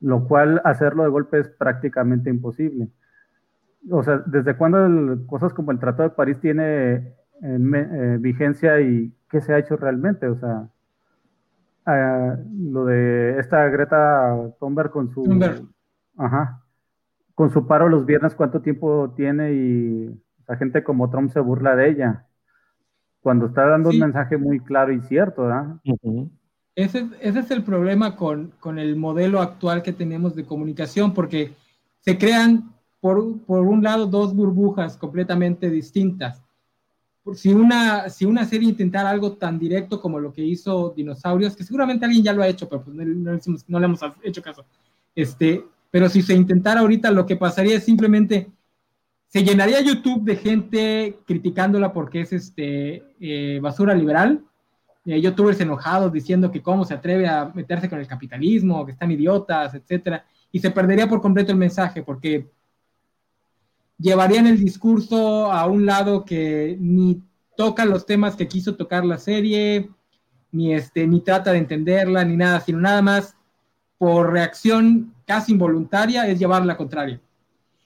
lo 0.01 0.27
cual 0.27 0.61
hacerlo 0.65 1.03
de 1.03 1.09
golpe 1.09 1.39
es 1.39 1.47
prácticamente 1.47 2.29
imposible. 2.29 2.89
O 3.89 4.03
sea, 4.03 4.21
¿desde 4.25 4.57
cuándo 4.57 5.25
cosas 5.25 5.53
como 5.53 5.71
el 5.71 5.79
Tratado 5.79 6.09
de 6.09 6.15
París 6.15 6.39
tiene 6.41 7.15
eh, 7.41 8.17
vigencia 8.19 8.81
y 8.81 9.13
qué 9.29 9.39
se 9.39 9.53
ha 9.53 9.59
hecho 9.59 9.77
realmente. 9.77 10.27
O 10.27 10.37
sea, 10.37 10.67
ah, 11.85 12.35
lo 12.53 12.83
de 12.83 13.39
esta 13.39 13.65
Greta 13.69 14.35
Thunberg 14.59 14.91
con 14.91 15.09
su, 15.09 15.23
ajá, 16.17 16.61
con 17.39 17.53
su 17.53 17.65
paro 17.65 17.87
los 17.87 18.05
viernes, 18.05 18.35
cuánto 18.35 18.59
tiempo 18.59 19.13
tiene 19.15 19.53
y 19.53 20.09
la 20.45 20.57
gente 20.57 20.83
como 20.83 21.09
Trump 21.09 21.31
se 21.31 21.39
burla 21.39 21.73
de 21.73 21.89
ella. 21.89 22.25
Cuando 23.21 23.45
está 23.45 23.65
dando 23.65 23.91
un 23.91 23.97
mensaje 23.97 24.35
muy 24.35 24.59
claro 24.59 24.91
y 24.91 24.99
cierto, 24.99 25.43
¿verdad? 25.43 25.77
ese, 26.75 27.07
ese, 27.21 27.39
es 27.39 27.51
el 27.51 27.63
problema 27.63 28.17
con, 28.17 28.51
con, 28.59 28.77
el 28.77 28.97
modelo 28.97 29.39
actual 29.39 29.83
que 29.83 29.93
tenemos 29.93 30.35
de 30.35 30.43
comunicación, 30.43 31.13
porque 31.13 31.53
se 32.01 32.17
crean, 32.17 32.73
por, 32.99 33.39
por 33.45 33.61
un 33.61 33.83
lado, 33.83 34.05
dos 34.05 34.35
burbujas 34.35 34.97
completamente 34.97 35.69
distintas 35.69 36.43
si 37.35 37.53
una, 37.53 38.09
si 38.09 38.25
una 38.25 38.43
serie 38.43 38.67
intentara 38.67 39.09
algo 39.09 39.33
tan 39.33 39.57
directo 39.57 40.01
como 40.01 40.19
lo 40.19 40.33
que 40.33 40.41
hizo 40.41 40.93
Dinosaurios, 40.95 41.55
que 41.55 41.63
seguramente 41.63 42.03
alguien 42.03 42.23
ya 42.23 42.33
lo 42.33 42.41
ha 42.41 42.47
hecho, 42.47 42.67
pero 42.67 42.83
pues 42.83 42.95
no, 42.97 43.79
le 43.79 43.85
hemos 43.85 44.01
hecho 44.23 44.41
caso, 44.41 44.65
este, 45.15 45.63
pero 45.91 46.09
si 46.09 46.21
se 46.21 46.33
intentara 46.33 46.81
ahorita, 46.81 47.11
lo 47.11 47.25
que 47.25 47.35
pasaría 47.35 47.77
es 47.77 47.83
simplemente 47.83 48.51
se 49.27 49.43
llenaría 49.43 49.81
YouTube 49.81 50.23
de 50.23 50.35
gente 50.35 51.19
criticándola 51.25 51.93
porque 51.93 52.21
es 52.21 52.33
este 52.33 53.03
eh, 53.19 53.59
basura 53.61 53.93
liberal, 53.93 54.43
eh, 55.05 55.21
youtubers 55.21 55.59
enojados 55.61 56.11
diciendo 56.11 56.51
que 56.51 56.63
cómo 56.63 56.83
se 56.83 56.95
atreve 56.95 57.27
a 57.27 57.51
meterse 57.53 57.87
con 57.89 57.99
el 57.99 58.07
capitalismo, 58.07 58.85
que 58.85 58.93
están 58.93 59.11
idiotas, 59.11 59.75
etcétera, 59.75 60.25
y 60.51 60.59
se 60.59 60.71
perdería 60.71 61.07
por 61.07 61.21
completo 61.21 61.51
el 61.51 61.59
mensaje 61.59 62.01
porque 62.01 62.49
llevarían 63.99 64.47
el 64.47 64.57
discurso 64.57 65.51
a 65.51 65.67
un 65.67 65.85
lado 65.85 66.25
que 66.25 66.75
ni 66.79 67.21
toca 67.55 67.85
los 67.85 68.05
temas 68.05 68.35
que 68.35 68.47
quiso 68.47 68.75
tocar 68.75 69.05
la 69.05 69.19
serie, 69.19 69.91
ni 70.51 70.73
este, 70.73 71.05
ni 71.05 71.21
trata 71.21 71.51
de 71.51 71.59
entenderla, 71.59 72.23
ni 72.25 72.35
nada, 72.35 72.61
sino 72.61 72.79
nada 72.79 73.01
más 73.03 73.35
por 73.99 74.31
reacción 74.31 75.13
casi 75.29 75.51
involuntaria 75.51 76.27
es 76.27 76.39
llevar 76.39 76.65
la 76.65 76.75
contraria. 76.75 77.21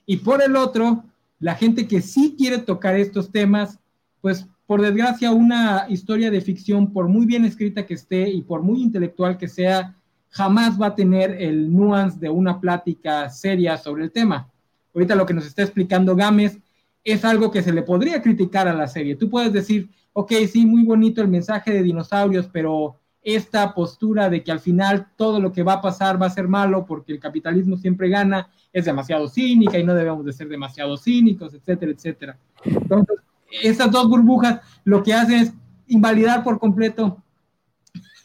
Y 0.06 0.16
por 0.16 0.42
el 0.42 0.56
otro, 0.56 1.04
la 1.38 1.54
gente 1.54 1.86
que 1.86 2.00
sí 2.00 2.34
quiere 2.38 2.56
tocar 2.56 2.96
estos 2.96 3.30
temas, 3.30 3.78
pues 4.22 4.46
por 4.66 4.80
desgracia 4.80 5.30
una 5.30 5.84
historia 5.90 6.30
de 6.30 6.40
ficción, 6.40 6.90
por 6.90 7.06
muy 7.06 7.26
bien 7.26 7.44
escrita 7.44 7.84
que 7.84 7.92
esté 7.92 8.30
y 8.30 8.40
por 8.40 8.62
muy 8.62 8.80
intelectual 8.80 9.36
que 9.36 9.48
sea, 9.48 9.94
jamás 10.30 10.80
va 10.80 10.86
a 10.86 10.94
tener 10.94 11.32
el 11.38 11.70
nuance 11.70 12.18
de 12.18 12.30
una 12.30 12.58
plática 12.58 13.28
seria 13.28 13.76
sobre 13.76 14.04
el 14.04 14.10
tema. 14.10 14.48
Ahorita 14.94 15.14
lo 15.14 15.26
que 15.26 15.34
nos 15.34 15.44
está 15.44 15.60
explicando 15.60 16.16
Gámez 16.16 16.58
es 17.04 17.26
algo 17.26 17.50
que 17.50 17.62
se 17.62 17.74
le 17.74 17.82
podría 17.82 18.22
criticar 18.22 18.68
a 18.68 18.72
la 18.72 18.88
serie. 18.88 19.16
Tú 19.16 19.28
puedes 19.28 19.52
decir, 19.52 19.90
ok, 20.14 20.32
sí, 20.50 20.64
muy 20.64 20.84
bonito 20.84 21.20
el 21.20 21.28
mensaje 21.28 21.72
de 21.74 21.82
dinosaurios, 21.82 22.48
pero 22.50 22.96
esta 23.24 23.74
postura 23.74 24.28
de 24.28 24.44
que 24.44 24.52
al 24.52 24.60
final 24.60 25.08
todo 25.16 25.40
lo 25.40 25.50
que 25.50 25.62
va 25.62 25.74
a 25.74 25.80
pasar 25.80 26.20
va 26.20 26.26
a 26.26 26.30
ser 26.30 26.46
malo 26.46 26.84
porque 26.84 27.12
el 27.12 27.18
capitalismo 27.18 27.78
siempre 27.78 28.10
gana, 28.10 28.50
es 28.70 28.84
demasiado 28.84 29.28
cínica 29.28 29.78
y 29.78 29.84
no 29.84 29.94
debemos 29.94 30.26
de 30.26 30.32
ser 30.34 30.48
demasiado 30.48 30.96
cínicos, 30.98 31.54
etcétera, 31.54 31.92
etcétera. 31.92 32.38
Entonces, 32.64 33.16
esas 33.62 33.90
dos 33.90 34.08
burbujas 34.08 34.60
lo 34.84 35.02
que 35.02 35.14
hacen 35.14 35.40
es 35.40 35.52
invalidar 35.86 36.44
por 36.44 36.58
completo, 36.58 37.22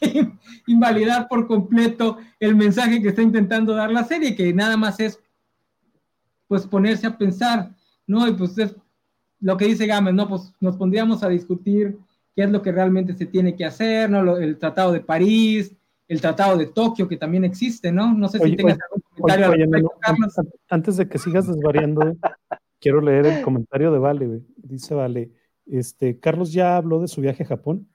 invalidar 0.66 1.28
por 1.28 1.46
completo 1.46 2.18
el 2.38 2.54
mensaje 2.54 3.00
que 3.00 3.08
está 3.08 3.22
intentando 3.22 3.74
dar 3.74 3.90
la 3.90 4.04
serie, 4.04 4.36
que 4.36 4.52
nada 4.52 4.76
más 4.76 5.00
es 5.00 5.18
pues 6.46 6.66
ponerse 6.66 7.06
a 7.06 7.16
pensar, 7.16 7.74
¿no? 8.06 8.26
Y 8.28 8.32
pues 8.32 8.58
es 8.58 8.74
lo 9.40 9.56
que 9.56 9.66
dice 9.66 9.86
Gámez, 9.86 10.12
¿no? 10.12 10.28
Pues 10.28 10.52
nos 10.60 10.76
pondríamos 10.76 11.22
a 11.22 11.28
discutir 11.28 11.96
qué 12.40 12.44
es 12.44 12.50
lo 12.50 12.62
que 12.62 12.72
realmente 12.72 13.12
se 13.12 13.26
tiene 13.26 13.54
que 13.54 13.66
hacer, 13.66 14.08
¿no? 14.08 14.38
el 14.38 14.56
Tratado 14.56 14.92
de 14.92 15.00
París, 15.00 15.76
el 16.08 16.22
Tratado 16.22 16.56
de 16.56 16.68
Tokio, 16.68 17.06
que 17.06 17.18
también 17.18 17.44
existe, 17.44 17.92
¿no? 17.92 18.14
No 18.14 18.28
sé 18.28 18.38
si 18.38 18.56
tengas 18.56 18.78
algún 18.80 19.02
comentario 19.14 19.90
Carlos. 20.00 20.34
Antes 20.70 20.96
de 20.96 21.06
que 21.06 21.18
sigas 21.18 21.46
desvariando, 21.48 22.16
quiero 22.80 23.02
leer 23.02 23.26
el 23.26 23.42
comentario 23.42 23.92
de 23.92 23.98
Vale, 23.98 24.40
Dice 24.56 24.94
Vale, 24.94 25.32
este, 25.66 26.18
Carlos 26.18 26.50
ya 26.50 26.78
habló 26.78 27.02
de 27.02 27.08
su 27.08 27.20
viaje 27.20 27.42
a 27.42 27.46
Japón. 27.46 27.86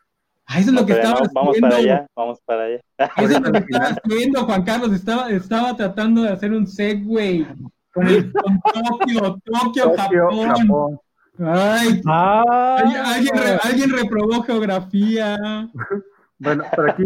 Ah, 0.46 0.60
eso 0.60 0.70
es 0.70 0.76
lo 0.76 0.86
que 0.86 0.94
estaba 0.94 1.22
Vamos 1.34 1.58
para 1.60 1.78
allá, 1.78 2.08
vamos 2.16 2.40
para 2.46 2.64
allá. 2.66 2.82
Eso 3.18 3.38
es 3.38 3.42
lo 3.42 3.52
que 3.52 3.58
estaba 3.58 3.86
haciendo, 3.86 4.46
Juan 4.46 4.64
Carlos. 4.64 4.94
Estaba, 4.94 5.32
estaba 5.32 5.76
tratando 5.76 6.22
de 6.22 6.30
hacer 6.30 6.52
un 6.52 6.68
segue 6.68 7.48
con, 7.92 8.08
el, 8.08 8.32
con 8.32 8.62
Tokio, 8.62 9.42
Tokio, 9.44 9.96
Japón. 9.96 11.00
Ay, 11.40 12.02
¿alguien, 12.06 13.34
alguien 13.64 13.90
reprobó 13.92 14.44
geografía. 14.44 15.38
Bueno, 16.38 16.66
por 16.76 16.90
aquí 16.90 17.06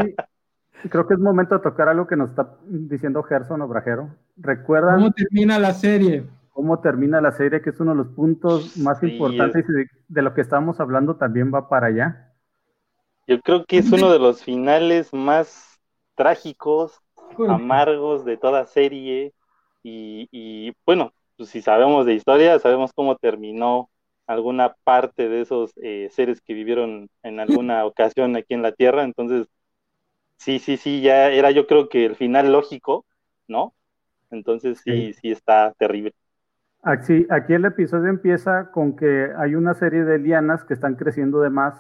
creo 0.89 1.07
que 1.07 1.13
es 1.13 1.19
momento 1.19 1.55
de 1.55 1.61
tocar 1.61 1.89
algo 1.89 2.07
que 2.07 2.15
nos 2.15 2.31
está 2.31 2.57
diciendo 2.65 3.21
Gerson 3.23 3.61
Obrajero. 3.61 4.15
¿Recuerdan? 4.37 4.95
¿Cómo 4.95 5.11
termina 5.11 5.59
la 5.59 5.73
serie? 5.73 6.25
¿Cómo 6.51 6.79
termina 6.79 7.21
la 7.21 7.31
serie? 7.31 7.61
Que 7.61 7.71
es 7.71 7.79
uno 7.79 7.91
de 7.91 7.97
los 7.97 8.07
puntos 8.07 8.77
más 8.77 9.01
importantes 9.03 9.65
de, 9.67 10.21
lo 10.21 10.33
que 10.33 10.41
estamos 10.41 10.79
hablando 10.79 11.15
también 11.17 11.53
va 11.53 11.69
para 11.69 11.87
allá. 11.87 12.33
Yo 13.27 13.39
creo 13.41 13.65
que 13.65 13.77
es 13.77 13.91
uno 13.91 14.11
de 14.11 14.19
los 14.19 14.43
finales 14.43 15.13
más 15.13 15.79
trágicos, 16.15 16.99
amargos 17.47 18.25
de 18.25 18.37
toda 18.37 18.65
serie. 18.65 19.33
Y, 19.83 20.27
y 20.31 20.73
bueno, 20.85 21.13
pues 21.37 21.49
si 21.49 21.61
sabemos 21.61 22.05
de 22.05 22.15
historia, 22.15 22.57
sabemos 22.59 22.91
cómo 22.93 23.15
terminó 23.15 23.89
alguna 24.29 24.75
parte 24.83 25.27
de 25.27 25.41
esos 25.41 25.73
eh, 25.77 26.07
seres 26.11 26.39
que 26.39 26.53
vivieron 26.53 27.09
en 27.23 27.39
alguna 27.39 27.83
ocasión 27.85 28.35
aquí 28.35 28.53
en 28.53 28.61
la 28.61 28.71
Tierra. 28.71 29.03
Entonces, 29.03 29.47
sí, 30.37 30.59
sí, 30.59 30.77
sí, 30.77 31.01
ya 31.01 31.31
era 31.31 31.49
yo 31.49 31.65
creo 31.65 31.89
que 31.89 32.05
el 32.05 32.15
final 32.15 32.51
lógico, 32.51 33.05
¿no? 33.47 33.73
Entonces 34.29 34.81
sí, 34.83 35.13
sí, 35.13 35.31
está 35.31 35.73
terrible. 35.79 36.13
Aquí, 36.83 37.25
aquí 37.31 37.53
el 37.53 37.65
episodio 37.65 38.07
empieza 38.07 38.69
con 38.71 38.95
que 38.95 39.31
hay 39.35 39.55
una 39.55 39.73
serie 39.73 40.03
de 40.03 40.19
lianas 40.19 40.63
que 40.63 40.75
están 40.75 40.93
creciendo 40.95 41.41
de 41.41 41.49
más 41.49 41.73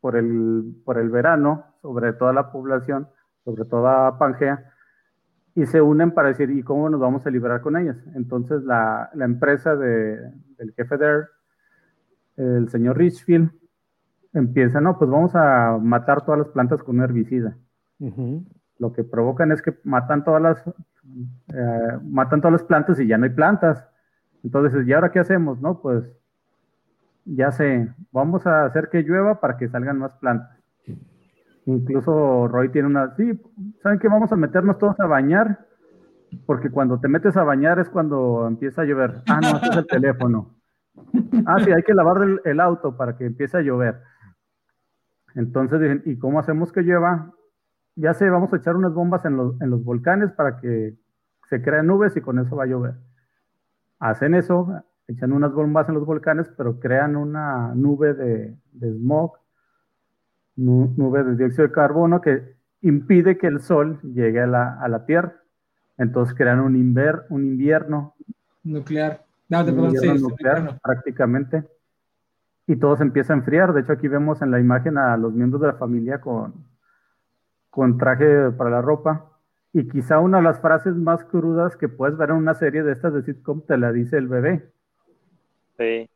por 0.00 0.14
el, 0.14 0.72
por 0.84 0.98
el 0.98 1.10
verano, 1.10 1.64
sobre 1.82 2.12
toda 2.12 2.32
la 2.32 2.52
población, 2.52 3.08
sobre 3.44 3.64
toda 3.64 4.16
Pangea, 4.18 4.72
y 5.56 5.66
se 5.66 5.80
unen 5.80 6.12
para 6.12 6.28
decir, 6.28 6.48
¿y 6.50 6.62
cómo 6.62 6.88
nos 6.88 7.00
vamos 7.00 7.26
a 7.26 7.30
liberar 7.30 7.60
con 7.60 7.76
ellas? 7.76 7.96
Entonces 8.14 8.62
la, 8.62 9.10
la 9.14 9.24
empresa 9.24 9.74
de, 9.74 10.30
del 10.58 10.72
jefe 10.76 10.96
de 10.96 11.26
el 12.36 12.68
señor 12.68 12.98
Richfield, 12.98 13.50
empieza, 14.32 14.80
no, 14.80 14.98
pues 14.98 15.10
vamos 15.10 15.34
a 15.34 15.78
matar 15.80 16.24
todas 16.24 16.38
las 16.38 16.48
plantas 16.48 16.82
con 16.82 16.96
un 16.96 17.04
herbicida. 17.04 17.56
Lo 18.78 18.92
que 18.92 19.04
provocan 19.04 19.52
es 19.52 19.62
que 19.62 19.74
matan 19.84 20.22
todas 20.22 20.42
las 20.42 20.62
eh, 21.54 21.98
matan 22.04 22.40
todas 22.40 22.52
las 22.52 22.64
plantas 22.64 23.00
y 23.00 23.06
ya 23.06 23.16
no 23.16 23.24
hay 23.24 23.30
plantas. 23.30 23.84
Entonces, 24.42 24.86
¿y 24.86 24.92
ahora 24.92 25.10
qué 25.10 25.20
hacemos? 25.20 25.60
No, 25.60 25.80
pues 25.80 26.04
ya 27.24 27.50
sé, 27.50 27.88
vamos 28.12 28.46
a 28.46 28.64
hacer 28.64 28.88
que 28.90 29.02
llueva 29.02 29.40
para 29.40 29.56
que 29.56 29.68
salgan 29.68 29.98
más 29.98 30.12
plantas. 30.14 30.56
Incluso 31.64 32.46
Roy 32.46 32.68
tiene 32.68 32.86
una, 32.86 33.14
sí, 33.16 33.40
¿saben 33.82 33.98
qué? 33.98 34.08
Vamos 34.08 34.30
a 34.30 34.36
meternos 34.36 34.78
todos 34.78 34.98
a 35.00 35.06
bañar, 35.06 35.66
porque 36.44 36.70
cuando 36.70 37.00
te 37.00 37.08
metes 37.08 37.36
a 37.36 37.42
bañar 37.42 37.80
es 37.80 37.88
cuando 37.88 38.46
empieza 38.46 38.82
a 38.82 38.84
llover. 38.84 39.22
Ah, 39.28 39.40
no, 39.40 39.68
es 39.68 39.76
el 39.76 39.86
teléfono. 39.88 40.55
Ah, 41.46 41.58
sí, 41.64 41.70
hay 41.70 41.82
que 41.82 41.94
lavar 41.94 42.22
el, 42.44 42.60
auto 42.60 42.96
para 42.96 43.16
que 43.16 43.26
empiece 43.26 43.56
a 43.56 43.62
llover. 43.62 44.00
Entonces 45.34 45.80
dicen, 45.80 46.02
¿y 46.06 46.18
cómo 46.18 46.40
hacemos 46.40 46.72
que 46.72 46.82
llueva? 46.82 47.32
Ya 47.94 48.14
sé, 48.14 48.28
vamos 48.28 48.52
a 48.52 48.56
echar 48.56 48.76
unas 48.76 48.94
bombas 48.94 49.24
en 49.24 49.36
los, 49.36 49.60
en 49.60 49.70
los 49.70 49.84
volcanes 49.84 50.32
para 50.32 50.58
que 50.58 50.94
se 51.48 51.62
creen 51.62 51.86
nubes 51.86 52.16
y 52.16 52.20
con 52.20 52.38
eso 52.38 52.56
va 52.56 52.64
a 52.64 52.66
llover. 52.66 52.94
Hacen 53.98 54.34
eso, 54.34 54.82
echan 55.06 55.32
unas 55.32 55.52
bombas 55.52 55.88
en 55.88 55.94
los 55.94 56.04
volcanes, 56.04 56.48
pero 56.56 56.80
crean 56.80 57.16
una 57.16 57.74
nube 57.74 58.14
de, 58.14 58.56
de 58.72 58.92
smog, 58.92 59.38
nube 60.56 61.24
de 61.24 61.36
dióxido 61.36 61.68
de 61.68 61.72
carbono 61.72 62.20
que 62.20 62.56
impide 62.80 63.38
que 63.38 63.46
el 63.46 63.60
sol 63.60 64.00
llegue 64.02 64.40
a 64.40 64.46
la, 64.46 64.78
a 64.80 64.88
la 64.88 65.04
Tierra. 65.06 65.34
Entonces 65.98 66.34
crean 66.34 66.60
un, 66.60 66.74
un 67.30 67.44
invierno 67.44 68.14
nuclear 68.62 69.25
nuclear, 69.48 70.78
prácticamente. 70.82 71.64
Y 72.66 72.76
todo 72.76 72.96
se 72.96 73.04
empieza 73.04 73.32
a 73.32 73.36
enfriar. 73.36 73.72
De 73.72 73.82
hecho, 73.82 73.92
aquí 73.92 74.08
vemos 74.08 74.42
en 74.42 74.50
la 74.50 74.58
imagen 74.58 74.98
a 74.98 75.16
los 75.16 75.32
miembros 75.32 75.62
de 75.62 75.68
la 75.68 75.74
familia 75.74 76.20
con, 76.20 76.54
con 77.70 77.96
traje 77.98 78.50
para 78.52 78.70
la 78.70 78.82
ropa. 78.82 79.30
Y 79.72 79.88
quizá 79.88 80.18
una 80.18 80.38
de 80.38 80.44
las 80.44 80.60
frases 80.60 80.94
más 80.96 81.24
crudas 81.24 81.76
que 81.76 81.88
puedes 81.88 82.16
ver 82.16 82.30
en 82.30 82.36
una 82.36 82.54
serie 82.54 82.82
de 82.82 82.92
estas 82.92 83.12
de 83.12 83.22
sitcom 83.22 83.62
te 83.66 83.76
la 83.76 83.92
dice 83.92 84.16
el 84.16 84.26
bebé. 84.26 84.72
Sí. 85.76 86.10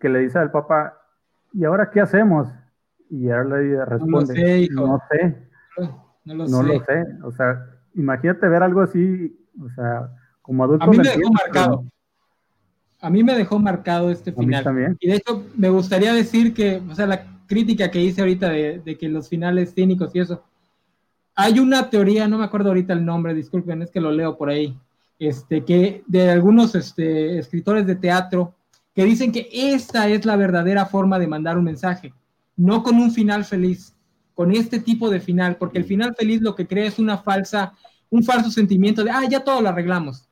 Que 0.00 0.08
le 0.08 0.18
dice 0.18 0.38
al 0.38 0.50
papá, 0.50 1.00
¿y 1.52 1.64
ahora 1.64 1.90
qué 1.90 2.00
hacemos? 2.00 2.48
Y 3.08 3.28
le 3.28 3.84
responde, 3.84 4.68
no, 4.72 4.98
sé, 5.08 5.48
No, 6.24 6.34
lo, 6.34 6.80
sé. 6.80 7.04
O 7.22 7.30
sea, 7.30 7.64
imagínate 7.94 8.48
ver 8.48 8.64
algo 8.64 8.80
así, 8.80 9.38
o 9.62 9.70
sea, 9.70 10.10
como 10.42 10.64
adulto. 10.64 10.86
A 10.86 10.88
mí 10.88 10.96
me 10.98 11.04
dejó 11.04 11.30
marcado 11.32 11.84
a 13.00 13.10
mí 13.10 13.22
me 13.22 13.34
dejó 13.34 13.58
marcado 13.58 14.10
este 14.10 14.32
final. 14.32 14.96
Y 15.00 15.08
de 15.08 15.16
hecho, 15.16 15.44
me 15.56 15.68
gustaría 15.68 16.12
decir 16.12 16.54
que, 16.54 16.82
o 16.88 16.94
sea, 16.94 17.06
la 17.06 17.24
crítica 17.46 17.90
que 17.90 18.02
hice 18.02 18.20
ahorita 18.20 18.48
de, 18.50 18.96
que 18.98 19.08
los 19.08 19.28
finales 19.28 19.74
cínicos 19.74 20.14
y 20.14 20.20
eso, 20.20 20.42
hay 21.34 21.58
una 21.58 21.90
teoría, 21.90 22.26
no 22.26 22.38
me 22.38 22.44
acuerdo 22.44 22.70
ahorita 22.70 22.92
el 22.92 23.04
nombre, 23.04 23.34
disculpen, 23.34 23.82
es 23.82 23.90
que 23.90 24.00
lo 24.00 24.10
leo 24.10 24.36
por 24.36 24.48
ahí, 24.48 24.76
este, 25.18 25.64
que 25.64 26.02
de 26.06 26.30
algunos 26.30 26.74
este, 26.74 27.38
escritores 27.38 27.86
de 27.86 27.96
teatro 27.96 28.54
que 28.94 29.04
dicen 29.04 29.30
que 29.30 29.48
esta 29.52 30.08
es 30.08 30.24
la 30.24 30.36
verdadera 30.36 30.86
forma 30.86 31.18
de 31.18 31.26
mandar 31.26 31.58
un 31.58 31.64
mensaje, 31.64 32.14
no 32.56 32.82
con 32.82 32.96
un 32.96 33.10
final 33.10 33.44
feliz, 33.44 33.94
con 34.34 34.52
este 34.52 34.80
tipo 34.80 35.10
de 35.10 35.20
final, 35.20 35.56
porque 35.56 35.78
el 35.78 35.84
final 35.84 36.14
feliz 36.16 36.40
lo 36.40 36.54
que 36.54 36.66
crea 36.66 36.86
es 36.86 36.98
una 36.98 37.18
falsa, 37.18 37.74
un 38.08 38.24
falso 38.24 38.50
sentimiento 38.50 39.04
de, 39.04 39.10
ah, 39.10 39.24
ya 39.28 39.44
todo 39.44 39.60
lo 39.60 39.68
arreglamos, 39.68 40.28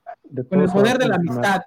con 0.49 0.63
el 0.63 0.71
poder 0.71 0.97
de 0.97 1.09
la 1.09 1.17
amistad, 1.17 1.63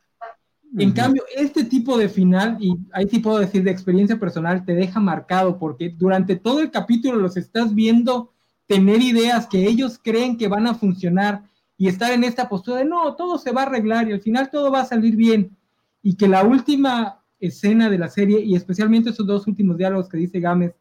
en 0.75 0.91
cambio, 0.91 1.23
este 1.35 1.63
tipo 1.63 1.97
de 1.97 2.09
final, 2.09 2.57
y 2.59 2.75
ahí 2.91 3.07
sí 3.07 3.19
puedo 3.19 3.39
decir 3.39 3.63
de 3.63 3.71
experiencia 3.71 4.19
personal, 4.19 4.65
te 4.65 4.75
deja 4.75 4.99
marcado 4.99 5.57
porque 5.57 5.89
durante 5.89 6.35
todo 6.35 6.59
el 6.59 6.71
capítulo 6.71 7.17
los 7.17 7.37
estás 7.37 7.73
viendo 7.73 8.33
tener 8.67 9.01
ideas 9.01 9.47
que 9.47 9.65
ellos 9.65 9.99
creen 10.01 10.37
que 10.37 10.47
van 10.47 10.67
a 10.67 10.75
funcionar 10.75 11.43
y 11.77 11.87
estar 11.87 12.11
en 12.11 12.23
esta 12.23 12.49
postura 12.49 12.79
de 12.79 12.85
no, 12.85 13.15
todo 13.15 13.37
se 13.37 13.51
va 13.51 13.61
a 13.61 13.65
arreglar 13.65 14.09
y 14.09 14.13
al 14.13 14.21
final 14.21 14.49
todo 14.51 14.71
va 14.71 14.81
a 14.81 14.85
salir 14.85 15.15
bien. 15.15 15.55
Y 16.01 16.15
que 16.15 16.27
la 16.27 16.43
última 16.43 17.23
escena 17.39 17.89
de 17.89 17.97
la 17.97 18.09
serie, 18.09 18.41
y 18.41 18.55
especialmente 18.55 19.11
esos 19.11 19.25
dos 19.25 19.47
últimos 19.47 19.77
diálogos 19.77 20.09
que 20.09 20.17
dice 20.17 20.39
Gámez, 20.39 20.75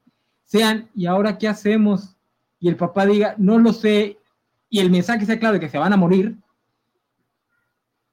sean, 0.45 0.89
¿y 0.95 1.07
ahora 1.07 1.39
qué 1.39 1.49
hacemos? 1.49 2.17
Y 2.59 2.69
el 2.69 2.77
papá 2.77 3.07
diga, 3.07 3.35
no 3.39 3.59
lo 3.59 3.73
sé, 3.73 4.19
y 4.69 4.81
el 4.81 4.91
mensaje 4.91 5.27
sea 5.27 5.39
claro 5.39 5.55
de 5.55 5.61
que 5.61 5.69
se 5.69 5.79
van 5.79 5.93
a 5.93 5.97
morir, 5.97 6.37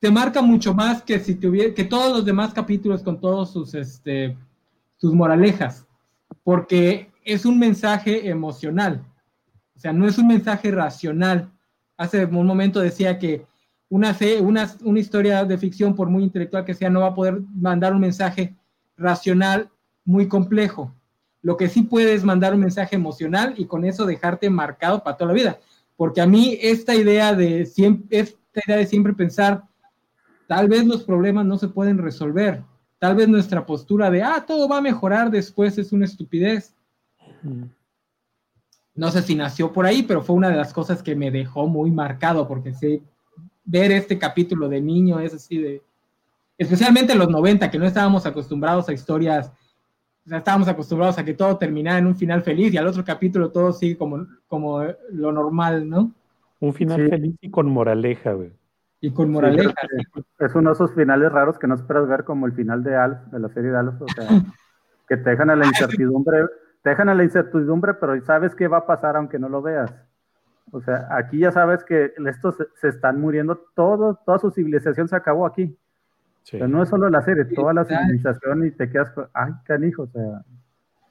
te 0.03 0.11
marca 0.11 0.41
mucho 0.41 0.73
más 0.73 1.01
que 1.01 1.17
si 1.17 1.33
tuviera, 1.35 1.73
que 1.73 1.85
todos 1.85 2.11
los 2.11 2.25
demás 2.25 2.53
capítulos 2.53 3.01
con 3.01 3.21
todos 3.21 3.53
sus, 3.53 3.73
este, 3.73 4.37
sus 4.97 5.13
moralejas, 5.13 5.87
porque 6.43 7.09
es 7.23 7.45
un 7.45 7.57
mensaje 7.57 8.27
emocional, 8.27 9.01
o 9.73 9.79
sea, 9.79 9.93
no 9.93 10.05
es 10.05 10.17
un 10.17 10.27
mensaje 10.27 10.71
racional. 10.71 11.53
Hace 11.95 12.25
un 12.25 12.45
momento 12.45 12.81
decía 12.81 13.17
que 13.17 13.45
una, 13.87 14.13
una, 14.41 14.75
una 14.83 14.99
historia 14.99 15.45
de 15.45 15.57
ficción, 15.57 15.95
por 15.95 16.09
muy 16.09 16.23
intelectual 16.23 16.65
que 16.65 16.73
sea, 16.73 16.89
no 16.89 16.99
va 16.99 17.07
a 17.07 17.15
poder 17.15 17.39
mandar 17.55 17.93
un 17.93 18.01
mensaje 18.01 18.57
racional 18.97 19.69
muy 20.03 20.27
complejo. 20.27 20.93
Lo 21.41 21.55
que 21.55 21.69
sí 21.69 21.81
puede 21.81 22.13
es 22.13 22.25
mandar 22.25 22.53
un 22.53 22.59
mensaje 22.59 22.97
emocional 22.97 23.53
y 23.55 23.67
con 23.67 23.85
eso 23.85 24.05
dejarte 24.05 24.49
marcado 24.49 25.01
para 25.01 25.15
toda 25.15 25.29
la 25.29 25.33
vida. 25.33 25.59
Porque 25.95 26.19
a 26.19 26.27
mí 26.27 26.57
esta 26.61 26.93
idea 26.93 27.33
de 27.33 27.65
siempre, 27.65 28.19
esta 28.19 28.59
idea 28.65 28.75
de 28.75 28.85
siempre 28.85 29.13
pensar, 29.13 29.63
tal 30.53 30.67
vez 30.67 30.85
los 30.85 31.03
problemas 31.03 31.47
no 31.47 31.57
se 31.57 31.67
pueden 31.67 31.97
resolver, 31.97 32.61
tal 32.99 33.15
vez 33.15 33.27
nuestra 33.27 33.65
postura 33.65 34.11
de, 34.11 34.21
ah, 34.21 34.45
todo 34.45 34.69
va 34.69 34.77
a 34.77 34.81
mejorar 34.81 35.31
después 35.31 35.79
es 35.79 35.91
una 35.91 36.05
estupidez. 36.05 36.75
No 38.93 39.09
sé 39.09 39.23
si 39.23 39.33
nació 39.33 39.73
por 39.73 39.87
ahí, 39.87 40.03
pero 40.03 40.21
fue 40.21 40.35
una 40.35 40.49
de 40.49 40.55
las 40.55 40.71
cosas 40.71 41.01
que 41.01 41.15
me 41.15 41.31
dejó 41.31 41.65
muy 41.65 41.89
marcado, 41.89 42.47
porque 42.47 42.71
sí, 42.71 43.01
ver 43.65 43.91
este 43.91 44.19
capítulo 44.19 44.69
de 44.69 44.79
niño 44.79 45.19
es 45.19 45.33
así 45.33 45.57
de, 45.57 45.81
especialmente 46.55 47.13
en 47.13 47.19
los 47.19 47.29
90, 47.29 47.71
que 47.71 47.79
no 47.79 47.87
estábamos 47.87 48.27
acostumbrados 48.27 48.87
a 48.89 48.93
historias 48.93 49.51
o 50.23 50.29
sea, 50.29 50.37
estábamos 50.37 50.67
acostumbrados 50.67 51.17
a 51.17 51.25
que 51.25 51.33
todo 51.33 51.57
terminara 51.57 51.97
en 51.97 52.05
un 52.05 52.15
final 52.15 52.43
feliz 52.43 52.71
y 52.71 52.77
al 52.77 52.85
otro 52.85 53.03
capítulo 53.03 53.49
todo 53.49 53.73
sigue 53.73 53.97
como, 53.97 54.27
como 54.47 54.83
lo 55.09 55.31
normal, 55.31 55.89
¿no? 55.89 56.13
Un 56.59 56.75
final 56.75 57.09
feliz 57.09 57.35
y 57.41 57.49
con 57.49 57.71
moraleja, 57.71 58.33
güey. 58.33 58.51
Y 59.03 59.11
con 59.11 59.31
moraleja. 59.31 59.73
es 60.39 60.55
uno 60.55 60.69
de 60.69 60.73
esos 60.73 60.93
finales 60.93 61.31
raros 61.31 61.59
que 61.59 61.67
no 61.67 61.75
esperas 61.75 62.07
ver 62.07 62.23
como 62.23 62.45
el 62.45 62.53
final 62.53 62.83
de 62.83 62.95
Alf, 62.95 63.19
de 63.31 63.39
la 63.39 63.49
serie 63.49 63.71
de 63.71 63.77
Alf, 63.77 64.01
o 64.01 64.07
sea, 64.07 64.27
que 65.07 65.17
te 65.17 65.29
dejan 65.29 65.49
a 65.49 65.55
la 65.55 65.65
incertidumbre, 65.65 66.45
te 66.81 66.89
dejan 66.91 67.09
a 67.09 67.15
la 67.15 67.23
incertidumbre, 67.23 67.93
pero 67.95 68.19
sabes 68.23 68.55
qué 68.55 68.67
va 68.67 68.77
a 68.77 68.85
pasar 68.85 69.17
aunque 69.17 69.37
no 69.37 69.49
lo 69.49 69.61
veas. 69.61 69.93
O 70.71 70.81
sea, 70.81 71.07
aquí 71.11 71.39
ya 71.39 71.51
sabes 71.51 71.83
que 71.83 72.13
estos 72.25 72.55
se, 72.75 72.87
están 72.87 73.19
muriendo, 73.19 73.57
todo, 73.75 74.19
toda 74.25 74.39
su 74.39 74.49
civilización 74.51 75.07
se 75.07 75.15
acabó 75.15 75.45
aquí 75.45 75.77
no 76.51 76.83
es 76.83 76.89
solo 76.89 77.09
la 77.09 77.21
serie, 77.21 77.45
toda 77.45 77.73
la 77.73 77.85
civilización 77.85 78.65
y 78.65 78.71
te 78.71 78.89
quedas, 78.89 79.11
ay, 79.33 79.53
canijo, 79.65 80.03
o 80.03 80.07
sea. 80.07 80.43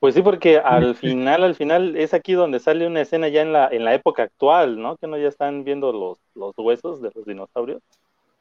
Pues 0.03 0.17
sí, 0.17 0.23
porque 0.23 0.59
al 0.65 0.97
final, 0.97 1.45
al 1.45 1.55
final 1.55 1.97
es 1.97 2.13
aquí 2.13 2.33
donde 2.33 2.59
sale 2.59 2.89
una 2.89 3.03
escena 3.03 3.29
ya 3.29 3.41
en 3.41 3.53
la, 3.53 3.69
en 3.69 3.85
la 3.85 3.95
época 3.95 4.25
actual, 4.25 4.83
¿no? 4.83 4.97
Que 4.97 5.07
no 5.07 5.17
ya 5.17 5.29
están 5.29 5.63
viendo 5.63 5.93
los, 5.93 6.19
los 6.35 6.59
huesos 6.59 7.01
de 7.01 7.13
los 7.15 7.25
dinosaurios. 7.25 7.81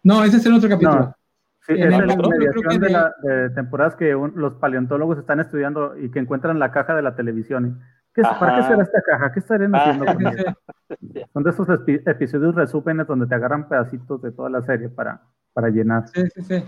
No, 0.02 0.24
ese 0.24 0.38
es 0.38 0.46
el 0.48 0.56
otro 0.56 0.68
capítulo. 0.68 1.16
Sí, 1.68 1.74
es 1.74 1.92
la 1.92 2.00
mediación 2.00 2.82
de, 2.82 2.90
la, 2.90 3.14
de, 3.22 3.52
temporadas 3.52 3.96
que 3.96 4.12
los 4.12 4.56
paleontólogos 4.56 5.20
están 5.20 5.40
estudiando 5.40 5.96
y 6.00 6.10
que 6.10 6.18
encuentran 6.18 6.58
la 6.58 6.72
caja 6.72 6.96
de 6.96 7.04
la 7.04 7.16
televisión. 7.16 7.80
¿Qué, 8.12 8.24
¿Para 8.24 8.56
qué 8.56 8.64
será 8.64 8.82
esta 8.82 9.02
caja? 9.04 9.32
¿Qué 9.32 9.40
estarían 9.40 9.76
haciendo 9.76 10.06
con 10.08 10.26
ella? 10.26 10.58
Son 11.32 11.44
de 11.44 11.50
esos 11.52 11.68
episodios 11.88 12.56
resúmenes 12.56 13.06
donde 13.06 13.28
te 13.28 13.36
agarran 13.36 13.70
pedacitos 13.70 14.20
de 14.24 14.32
toda 14.32 14.50
la 14.50 14.64
serie 14.64 14.90
para, 14.90 15.22
para 15.54 15.70
llenar. 15.70 16.08
Sí, 16.08 16.24
sí, 16.34 16.42
sí. 16.42 16.66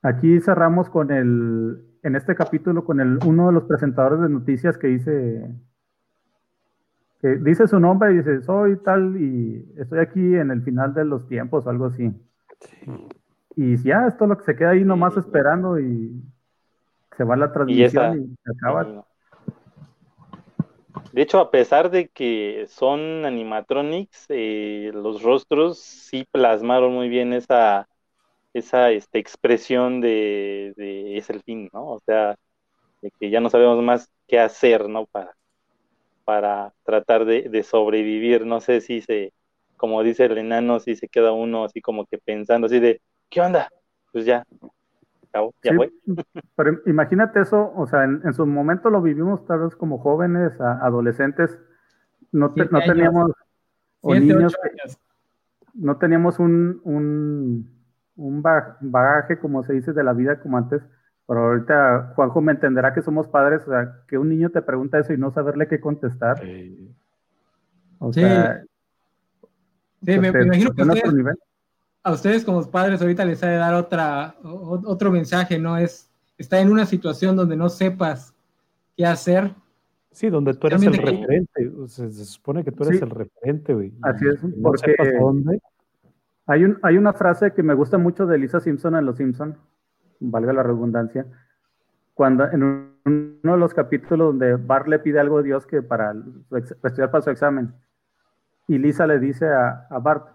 Aquí 0.00 0.40
cerramos 0.40 0.88
con 0.88 1.10
el, 1.10 1.89
en 2.02 2.16
este 2.16 2.34
capítulo, 2.34 2.84
con 2.84 3.00
el, 3.00 3.18
uno 3.24 3.48
de 3.48 3.52
los 3.52 3.64
presentadores 3.64 4.20
de 4.20 4.28
noticias 4.28 4.78
que 4.78 4.88
dice, 4.88 5.50
que 7.20 7.36
dice 7.36 7.66
su 7.68 7.78
nombre 7.78 8.12
y 8.12 8.18
dice, 8.18 8.42
soy 8.42 8.76
tal 8.78 9.16
y 9.20 9.74
estoy 9.76 9.98
aquí 9.98 10.34
en 10.36 10.50
el 10.50 10.62
final 10.62 10.94
de 10.94 11.04
los 11.04 11.26
tiempos 11.28 11.66
o 11.66 11.70
algo 11.70 11.86
así. 11.86 12.12
Y 13.56 13.76
ya, 13.82 14.06
esto 14.06 14.24
es 14.24 14.28
lo 14.28 14.38
que 14.38 14.44
se 14.44 14.56
queda 14.56 14.70
ahí 14.70 14.84
nomás 14.84 15.16
esperando 15.16 15.78
y 15.78 16.22
se 17.16 17.24
va 17.24 17.36
la 17.36 17.52
transmisión 17.52 18.22
y, 18.22 18.36
se 18.42 18.52
acaba. 18.56 19.04
De 21.12 21.22
hecho, 21.22 21.40
a 21.40 21.50
pesar 21.50 21.90
de 21.90 22.08
que 22.08 22.66
son 22.68 23.26
animatronics, 23.26 24.26
eh, 24.28 24.90
los 24.94 25.22
rostros 25.22 25.78
sí 25.78 26.26
plasmaron 26.30 26.94
muy 26.94 27.08
bien 27.08 27.32
esa, 27.32 27.88
esa 28.52 28.90
este, 28.90 29.18
expresión 29.18 30.00
de, 30.00 30.74
es 31.16 31.30
el 31.30 31.42
fin, 31.42 31.68
¿no? 31.72 31.86
O 31.86 32.00
sea, 32.00 32.36
de 33.02 33.10
que 33.18 33.30
ya 33.30 33.40
no 33.40 33.50
sabemos 33.50 33.82
más 33.82 34.10
qué 34.26 34.40
hacer, 34.40 34.88
¿no? 34.88 35.06
Para, 35.06 35.34
para 36.24 36.72
tratar 36.84 37.24
de, 37.24 37.62
sobrevivir. 37.62 38.46
No 38.46 38.60
sé 38.60 38.80
si 38.80 39.00
se, 39.00 39.32
como 39.76 40.02
dice 40.02 40.24
el 40.24 40.38
enano, 40.38 40.80
si 40.80 40.96
se 40.96 41.08
queda 41.08 41.32
uno 41.32 41.64
así 41.64 41.80
como 41.80 42.06
que 42.06 42.18
pensando 42.18 42.66
así 42.66 42.80
de, 42.80 43.00
¿qué 43.28 43.40
onda? 43.40 43.68
Pues 44.12 44.24
ya, 44.24 44.44
ya 45.62 45.72
voy. 45.76 45.92
Pero 46.56 46.80
imagínate 46.86 47.40
eso, 47.40 47.72
o 47.76 47.86
sea, 47.86 48.04
en, 48.04 48.32
su 48.34 48.46
momento 48.46 48.90
lo 48.90 49.00
vivimos 49.00 49.46
tal 49.46 49.60
vez 49.60 49.76
como 49.76 49.98
jóvenes, 49.98 50.60
adolescentes, 50.60 51.56
no, 52.32 52.52
no 52.70 52.80
teníamos, 52.80 53.32
o 54.00 54.14
niños, 54.14 54.56
no 55.74 55.98
teníamos 55.98 56.38
un, 56.38 56.80
un 56.84 57.79
un 58.20 58.42
bagaje, 58.42 59.38
como 59.38 59.64
se 59.64 59.72
dice, 59.72 59.92
de 59.92 60.04
la 60.04 60.12
vida 60.12 60.40
como 60.40 60.58
antes. 60.58 60.82
Pero 61.26 61.40
ahorita 61.46 62.12
Juanjo 62.14 62.40
me 62.40 62.52
entenderá 62.52 62.92
que 62.92 63.02
somos 63.02 63.28
padres, 63.28 63.62
o 63.66 63.70
sea, 63.70 64.02
que 64.08 64.18
un 64.18 64.28
niño 64.28 64.50
te 64.50 64.62
pregunta 64.62 64.98
eso 64.98 65.12
y 65.12 65.18
no 65.18 65.30
saberle 65.30 65.68
qué 65.68 65.80
contestar. 65.80 66.42
O 67.98 68.12
sea, 68.12 68.62
sí, 70.04 70.18
me, 70.18 70.28
imagino 70.28 70.72
que 70.72 70.82
a 72.02 72.12
ustedes 72.12 72.44
como 72.44 72.68
padres 72.70 73.00
ahorita 73.00 73.24
les 73.24 73.42
ha 73.42 73.48
de 73.48 73.56
dar 73.56 73.74
otra, 73.74 74.34
otro 74.42 75.10
mensaje, 75.10 75.58
¿no? 75.58 75.76
Es, 75.76 76.10
está 76.38 76.60
en 76.60 76.70
una 76.70 76.86
situación 76.86 77.36
donde 77.36 77.56
no 77.56 77.68
sepas 77.68 78.34
qué 78.96 79.06
hacer. 79.06 79.54
Sí, 80.10 80.30
donde 80.30 80.54
tú 80.54 80.66
eres 80.66 80.82
el 80.82 80.94
referente. 80.94 81.70
se 81.86 82.10
supone 82.24 82.64
que 82.64 82.72
tú 82.72 82.84
eres 82.84 83.02
el 83.02 83.10
referente, 83.10 83.74
güey. 83.74 83.92
Así 84.02 84.26
es, 84.26 84.40
porque... 84.62 84.96
dónde, 85.20 85.60
hay, 86.50 86.64
un, 86.64 86.78
hay 86.82 86.98
una 86.98 87.12
frase 87.12 87.52
que 87.52 87.62
me 87.62 87.74
gusta 87.74 87.96
mucho 87.96 88.26
de 88.26 88.36
Lisa 88.36 88.58
Simpson 88.58 88.96
en 88.96 89.06
Los 89.06 89.18
Simpson, 89.18 89.56
valga 90.18 90.52
la 90.52 90.64
redundancia, 90.64 91.24
cuando 92.12 92.44
en 92.50 92.92
uno 93.04 93.52
de 93.52 93.58
los 93.58 93.72
capítulos 93.72 94.30
donde 94.30 94.56
Bart 94.56 94.88
le 94.88 94.98
pide 94.98 95.20
algo 95.20 95.38
a 95.38 95.42
Dios 95.42 95.64
que 95.64 95.80
para, 95.80 96.12
estudiar 96.82 97.12
para 97.12 97.22
su 97.22 97.30
examen, 97.30 97.72
y 98.66 98.78
Lisa 98.78 99.06
le 99.06 99.20
dice 99.20 99.46
a, 99.48 99.86
a 99.90 100.00
Bart, 100.00 100.26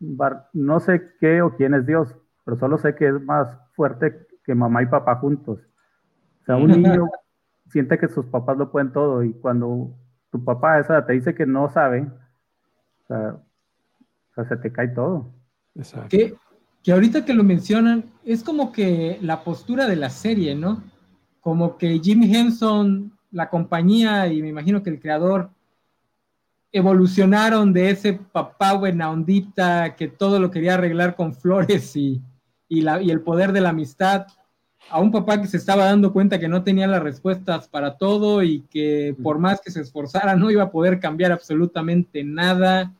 Bart, 0.00 0.46
no 0.54 0.80
sé 0.80 1.12
qué 1.20 1.42
o 1.42 1.54
quién 1.54 1.74
es 1.74 1.84
Dios, 1.84 2.16
pero 2.46 2.56
solo 2.56 2.78
sé 2.78 2.94
que 2.94 3.08
es 3.08 3.22
más 3.22 3.54
fuerte 3.72 4.26
que 4.44 4.54
mamá 4.54 4.82
y 4.82 4.86
papá 4.86 5.16
juntos. 5.16 5.60
O 6.40 6.44
sea, 6.46 6.56
un 6.56 6.68
niño 6.68 7.06
siente 7.68 7.98
que 7.98 8.08
sus 8.08 8.24
papás 8.24 8.56
lo 8.56 8.70
pueden 8.70 8.92
todo 8.92 9.22
y 9.22 9.34
cuando 9.34 9.90
tu 10.30 10.42
papá 10.42 10.78
esa 10.78 11.04
te 11.04 11.12
dice 11.12 11.34
que 11.34 11.44
no 11.44 11.68
sabe, 11.68 12.08
o 13.04 13.06
sea, 13.08 13.36
se 14.44 14.56
te 14.56 14.72
cae 14.72 14.88
todo. 14.88 15.26
Exacto. 15.74 16.08
Que, 16.08 16.34
que 16.82 16.92
ahorita 16.92 17.24
que 17.24 17.34
lo 17.34 17.44
mencionan, 17.44 18.04
es 18.24 18.42
como 18.42 18.72
que 18.72 19.18
la 19.20 19.42
postura 19.44 19.86
de 19.86 19.96
la 19.96 20.10
serie, 20.10 20.54
¿no? 20.54 20.82
Como 21.40 21.76
que 21.76 21.98
Jim 21.98 22.22
Henson, 22.22 23.12
la 23.30 23.48
compañía 23.48 24.26
y 24.26 24.42
me 24.42 24.48
imagino 24.48 24.82
que 24.82 24.90
el 24.90 25.00
creador 25.00 25.50
evolucionaron 26.72 27.72
de 27.72 27.90
ese 27.90 28.12
papá 28.12 28.74
buena 28.74 29.10
ondita 29.10 29.96
que 29.96 30.08
todo 30.08 30.38
lo 30.38 30.50
quería 30.50 30.74
arreglar 30.74 31.16
con 31.16 31.34
flores 31.34 31.96
y, 31.96 32.20
y, 32.68 32.82
la, 32.82 33.00
y 33.00 33.10
el 33.10 33.22
poder 33.22 33.52
de 33.52 33.60
la 33.60 33.70
amistad 33.70 34.26
a 34.90 35.00
un 35.00 35.10
papá 35.10 35.40
que 35.40 35.48
se 35.48 35.56
estaba 35.56 35.84
dando 35.84 36.12
cuenta 36.12 36.38
que 36.38 36.48
no 36.48 36.62
tenía 36.62 36.86
las 36.86 37.02
respuestas 37.02 37.68
para 37.68 37.96
todo 37.96 38.42
y 38.42 38.62
que 38.70 39.14
por 39.22 39.38
más 39.38 39.60
que 39.60 39.70
se 39.70 39.80
esforzara 39.80 40.36
no 40.36 40.50
iba 40.50 40.64
a 40.64 40.70
poder 40.70 40.98
cambiar 41.00 41.32
absolutamente 41.32 42.24
nada 42.24 42.94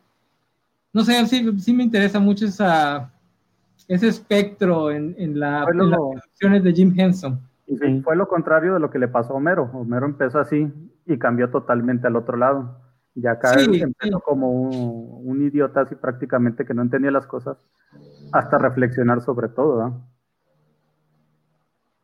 no 0.92 1.04
sé, 1.04 1.26
sí, 1.26 1.72
me 1.72 1.84
interesa 1.84 2.18
mucho 2.18 2.46
esa, 2.46 3.12
ese 3.86 4.08
espectro 4.08 4.90
en, 4.90 5.38
la, 5.38 5.60
las 5.60 5.90
producciones 5.90 6.64
de 6.64 6.72
Jim 6.72 6.94
Henson. 6.96 7.40
fue 8.02 8.16
lo 8.16 8.28
contrario 8.28 8.74
de 8.74 8.80
lo 8.80 8.90
que 8.90 8.98
le 8.98 9.08
pasó 9.08 9.34
a 9.34 9.36
Homero. 9.36 9.70
Homero 9.72 10.06
empezó 10.06 10.38
así 10.38 10.70
y 11.06 11.18
cambió 11.18 11.50
totalmente 11.50 12.06
al 12.06 12.16
otro 12.16 12.36
lado. 12.36 12.80
Y 13.14 13.26
acá 13.26 13.54
empezó 13.60 14.20
como 14.20 14.50
un, 14.50 15.42
idiota 15.42 15.80
así 15.80 15.94
prácticamente 15.96 16.64
que 16.64 16.74
no 16.74 16.82
entendía 16.82 17.10
las 17.10 17.26
cosas 17.26 17.56
hasta 18.32 18.58
reflexionar 18.58 19.20
sobre 19.22 19.48
todo. 19.48 20.00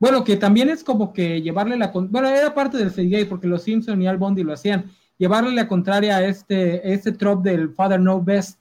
Bueno, 0.01 0.24
que 0.24 0.37
también 0.37 0.68
es 0.68 0.82
como 0.82 1.12
que 1.12 1.41
llevarle 1.41 1.76
la... 1.76 1.93
Bueno, 1.95 2.28
era 2.28 2.53
parte 2.53 2.78
del 2.78 2.91
CGI 2.91 3.26
porque 3.26 3.47
los 3.47 3.62
Simpson 3.62 4.03
y 4.03 4.09
Al 4.09 4.18
Bondi 4.18 4.43
lo 4.43 4.53
hacían, 4.53 4.87
llevarle 5.16 5.53
la 5.55 5.68
contraria 5.68 6.16
a 6.16 6.24
este, 6.24 6.93
este 6.93 7.12
trope 7.12 7.51
del 7.51 7.70
Father 7.70 8.01
No 8.01 8.22
Best, 8.22 8.59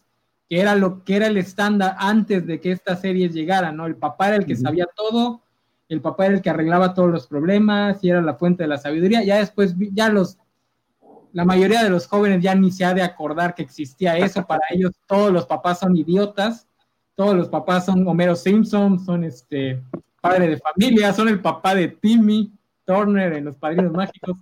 que 0.50 0.60
era 0.60 0.76
lo 0.76 1.04
que 1.04 1.16
era 1.16 1.28
el 1.28 1.38
estándar 1.38 1.96
antes 2.00 2.46
de 2.46 2.60
que 2.60 2.72
esta 2.72 2.96
serie 2.96 3.30
llegara, 3.30 3.72
¿no? 3.72 3.86
El 3.86 3.96
papá 3.96 4.28
era 4.28 4.38
el 4.38 4.46
que 4.46 4.56
sabía 4.56 4.86
todo, 4.96 5.42
el 5.90 6.02
papá 6.02 6.26
era 6.26 6.36
el 6.36 6.42
que 6.42 6.50
arreglaba 6.50 6.94
todos 6.94 7.10
los 7.10 7.28
problemas 7.28 8.04
y 8.04 8.10
era 8.10 8.22
la 8.22 8.36
fuente 8.36 8.64
de 8.64 8.70
la 8.70 8.78
sabiduría. 8.78 9.24
Ya 9.24 9.38
después, 9.38 9.76
ya 9.92 10.10
los, 10.10 10.38
la 11.32 11.46
mayoría 11.46 11.84
de 11.84 11.90
los 11.90 12.08
jóvenes 12.08 12.42
ya 12.42 12.56
ni 12.56 12.72
se 12.72 12.86
ha 12.86 12.94
de 12.94 13.02
acordar 13.02 13.56
que 13.56 13.64
existía 13.64 14.18
eso. 14.18 14.46
Para 14.46 14.64
ellos, 14.72 14.92
todos 15.08 15.32
los 15.32 15.46
papás 15.46 15.80
son 15.80 15.96
idiotas, 15.96 16.68
todos 17.16 17.36
los 17.36 17.50
papás 17.50 17.86
son 17.86 18.08
Homero 18.08 18.36
Simpson, 18.36 19.00
son 19.00 19.24
este 19.24 19.82
padre 20.22 20.48
de 20.48 20.58
familia, 20.58 21.14
son 21.14 21.28
el 21.28 21.42
papá 21.42 21.76
de 21.76 21.90
Timmy 21.90 22.52
Turner 22.86 23.34
en 23.34 23.46
Los 23.46 23.58
Padrinos 23.58 23.92
Mágicos. 23.92 24.38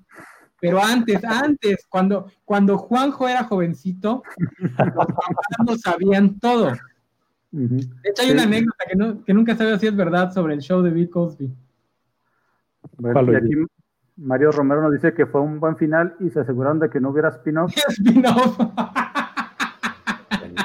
Pero 0.61 0.79
antes, 0.79 1.23
antes, 1.25 1.87
cuando, 1.89 2.27
cuando 2.45 2.77
Juanjo 2.77 3.27
era 3.27 3.45
jovencito, 3.45 4.21
los 4.59 4.71
papás 4.75 5.57
no 5.65 5.75
sabían 5.75 6.39
todo. 6.39 6.71
De 7.51 7.89
hecho, 8.03 8.21
hay 8.21 8.31
una 8.31 8.43
anécdota 8.43 8.85
que, 8.87 8.95
no, 8.95 9.23
que 9.25 9.33
nunca 9.33 9.55
sabía 9.55 9.79
si 9.79 9.87
es 9.87 9.95
verdad 9.95 10.31
sobre 10.31 10.53
el 10.53 10.61
show 10.61 10.83
de 10.83 10.91
Bill 10.91 11.09
Cosby. 11.09 11.51
Bueno, 12.97 13.33
y 13.33 13.35
aquí 13.35 13.51
Mario 14.17 14.51
Romero 14.51 14.83
nos 14.83 14.93
dice 14.93 15.15
que 15.15 15.25
fue 15.25 15.41
un 15.41 15.59
buen 15.59 15.75
final 15.77 16.15
y 16.19 16.29
se 16.29 16.41
aseguraron 16.41 16.79
de 16.79 16.91
que 16.91 17.01
no 17.01 17.09
hubiera 17.09 17.29
spin-off. 17.29 17.73
Spin-off. 17.89 18.59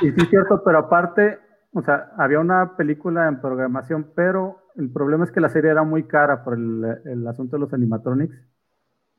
y 0.03 0.11
sí, 0.13 0.15
es 0.15 0.29
cierto, 0.29 0.63
pero 0.63 0.79
aparte, 0.79 1.39
o 1.73 1.81
sea, 1.81 2.13
había 2.19 2.39
una 2.39 2.77
película 2.77 3.29
en 3.29 3.41
programación, 3.41 4.13
pero 4.15 4.59
el 4.77 4.91
problema 4.91 5.25
es 5.25 5.31
que 5.31 5.41
la 5.41 5.49
serie 5.49 5.71
era 5.71 5.85
muy 5.85 6.03
cara 6.03 6.45
por 6.45 6.53
el, 6.53 6.85
el 7.07 7.27
asunto 7.27 7.57
de 7.57 7.61
los 7.61 7.73
animatronics. 7.73 8.37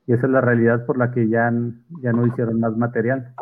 Y 0.07 0.13
esa 0.13 0.25
es 0.25 0.31
la 0.31 0.39
realidad 0.39 0.85
por 0.85 0.97
la 0.97 1.11
que 1.11 1.27
ya, 1.27 1.51
ya 2.01 2.13
no 2.13 2.25
hicieron 2.25 2.61
más 2.61 2.75
material. 2.77 3.33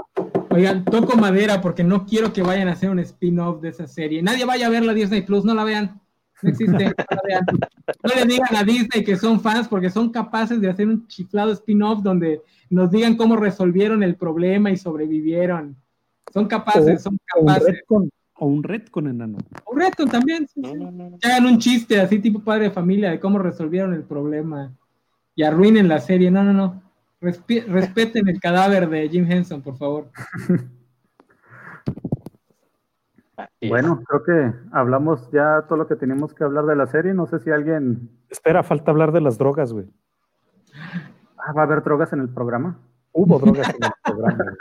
Oigan, 0.49 0.83
toco 0.83 1.15
madera 1.15 1.61
porque 1.61 1.83
no 1.83 2.05
quiero 2.05 2.33
que 2.33 2.41
vayan 2.41 2.67
a 2.67 2.71
hacer 2.71 2.89
un 2.89 2.97
spin-off 2.99 3.61
de 3.61 3.69
esa 3.69 3.85
serie. 3.85 4.23
Nadie 4.23 4.45
vaya 4.45 4.65
a 4.65 4.71
ver 4.71 4.83
la 4.83 4.95
Disney 4.95 5.21
Plus, 5.21 5.45
no 5.45 5.53
la 5.53 5.63
vean. 5.63 6.01
No 6.41 6.49
existe, 6.49 6.73
no 6.73 6.79
la 6.79 7.21
vean. 7.23 7.45
No 8.03 8.15
le 8.15 8.25
digan 8.25 8.55
a 8.55 8.63
Disney 8.63 9.03
que 9.03 9.15
son 9.15 9.39
fans 9.39 9.67
porque 9.67 9.91
son 9.91 10.09
capaces 10.11 10.59
de 10.59 10.69
hacer 10.69 10.87
un 10.87 11.05
chiflado 11.07 11.51
spin-off 11.51 12.01
donde 12.01 12.41
nos 12.71 12.89
digan 12.89 13.15
cómo 13.15 13.35
resolvieron 13.35 14.01
el 14.01 14.15
problema 14.15 14.71
y 14.71 14.77
sobrevivieron. 14.77 15.75
Son 16.33 16.47
capaces, 16.47 17.03
son 17.03 17.19
capaces. 17.25 17.83
O 18.37 18.47
un 18.47 18.63
red 18.63 18.87
con 18.87 19.07
enano. 19.07 19.37
Un 19.67 19.83
con 19.95 20.09
también. 20.09 20.47
Sí, 20.47 20.63
hagan 21.23 21.45
un 21.45 21.59
chiste 21.59 22.01
así 22.01 22.17
tipo 22.17 22.39
padre 22.39 22.65
de 22.65 22.71
familia 22.71 23.11
de 23.11 23.19
cómo 23.19 23.37
resolvieron 23.37 23.93
el 23.93 24.03
problema 24.03 24.73
y 25.35 25.43
arruinen 25.43 25.87
la 25.87 25.99
serie. 25.99 26.31
No, 26.31 26.43
no, 26.43 26.53
no 26.53 26.81
respeten 27.21 28.27
el 28.27 28.39
cadáver 28.39 28.89
de 28.89 29.09
Jim 29.09 29.29
Henson, 29.29 29.61
por 29.61 29.77
favor. 29.77 30.09
Bueno, 33.67 34.01
creo 34.05 34.23
que 34.23 34.57
hablamos 34.71 35.29
ya 35.31 35.65
todo 35.67 35.77
lo 35.77 35.87
que 35.87 35.95
teníamos 35.95 36.33
que 36.33 36.43
hablar 36.43 36.65
de 36.65 36.75
la 36.75 36.87
serie. 36.87 37.13
No 37.13 37.25
sé 37.25 37.39
si 37.39 37.51
alguien. 37.51 38.09
Espera, 38.29 38.63
falta 38.63 38.91
hablar 38.91 39.11
de 39.11 39.21
las 39.21 39.37
drogas, 39.37 39.73
güey. 39.73 39.87
Ah, 41.37 41.51
¿Va 41.51 41.61
a 41.61 41.65
haber 41.65 41.83
drogas 41.83 42.13
en 42.13 42.19
el 42.19 42.29
programa? 42.29 42.79
Hubo 43.11 43.39
drogas 43.39 43.69
en 43.69 43.83
el 43.83 43.91
programa. 44.03 44.55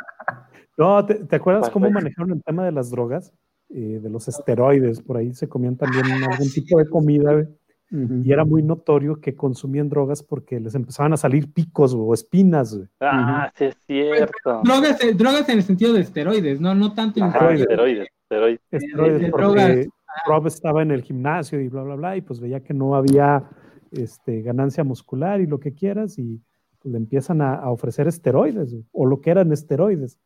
No, 0.77 1.07
¿te, 1.07 1.37
acuerdas 1.37 1.71
cómo 1.71 1.89
manejaron 1.89 2.33
el 2.33 2.43
tema 2.43 2.65
de 2.65 2.73
las 2.73 2.91
drogas? 2.91 3.33
Eh, 3.69 4.01
de 4.03 4.11
los 4.11 4.27
esteroides, 4.27 5.01
por 5.01 5.17
ahí 5.17 5.33
se 5.33 5.49
comían 5.49 5.77
también 5.77 6.05
algún 6.05 6.51
tipo 6.51 6.79
de 6.79 6.89
comida, 6.89 7.33
güey 7.33 7.47
y 7.91 8.33
era 8.33 8.45
muy 8.45 8.63
notorio 8.63 9.21
que 9.21 9.37
consumían 9.37 9.89
drogas 9.89 10.23
porque 10.23 10.59
les 10.59 10.75
empezaban 10.75 11.13
a 11.13 11.17
salir 11.17 11.53
picos 11.53 11.95
o 11.95 12.13
espinas. 12.13 12.79
Ah, 13.01 13.53
sí 13.55 13.67
es 13.67 13.77
cierto. 13.87 14.63
Drogas, 14.65 14.99
drogas 15.17 15.49
en 15.49 15.59
el 15.59 15.65
sentido 15.65 15.93
de 15.93 16.01
esteroides, 16.01 16.61
no, 16.61 16.75
no 16.75 16.93
tanto 16.95 17.21
en 17.21 17.27
esteroides. 17.27 18.09
Esteroides, 18.21 18.61
esteroides. 18.71 19.31
porque 19.31 19.89
Rob 20.27 20.47
estaba 20.47 20.83
en 20.83 20.91
el 20.91 21.03
gimnasio 21.03 21.61
y 21.61 21.69
bla, 21.69 21.83
bla, 21.83 21.95
bla, 21.95 22.17
y 22.17 22.23
pues 22.23 22.41
veía 22.41 22.61
que 22.61 22.75
no 22.75 22.97
había 22.97 23.45
este, 23.93 24.43
ganancia 24.43 24.83
muscular 24.83 25.41
y 25.41 25.47
lo 25.47 25.61
que 25.61 25.75
quieras, 25.75 26.19
y 26.19 26.41
pues, 26.81 26.91
le 26.93 26.99
empiezan 26.99 27.43
a, 27.43 27.55
a 27.55 27.71
ofrecer 27.71 28.09
esteroides, 28.09 28.75
o 28.93 29.07
lo 29.07 29.21
que 29.21 29.31
eran 29.31 29.53
esteroides 29.53 30.19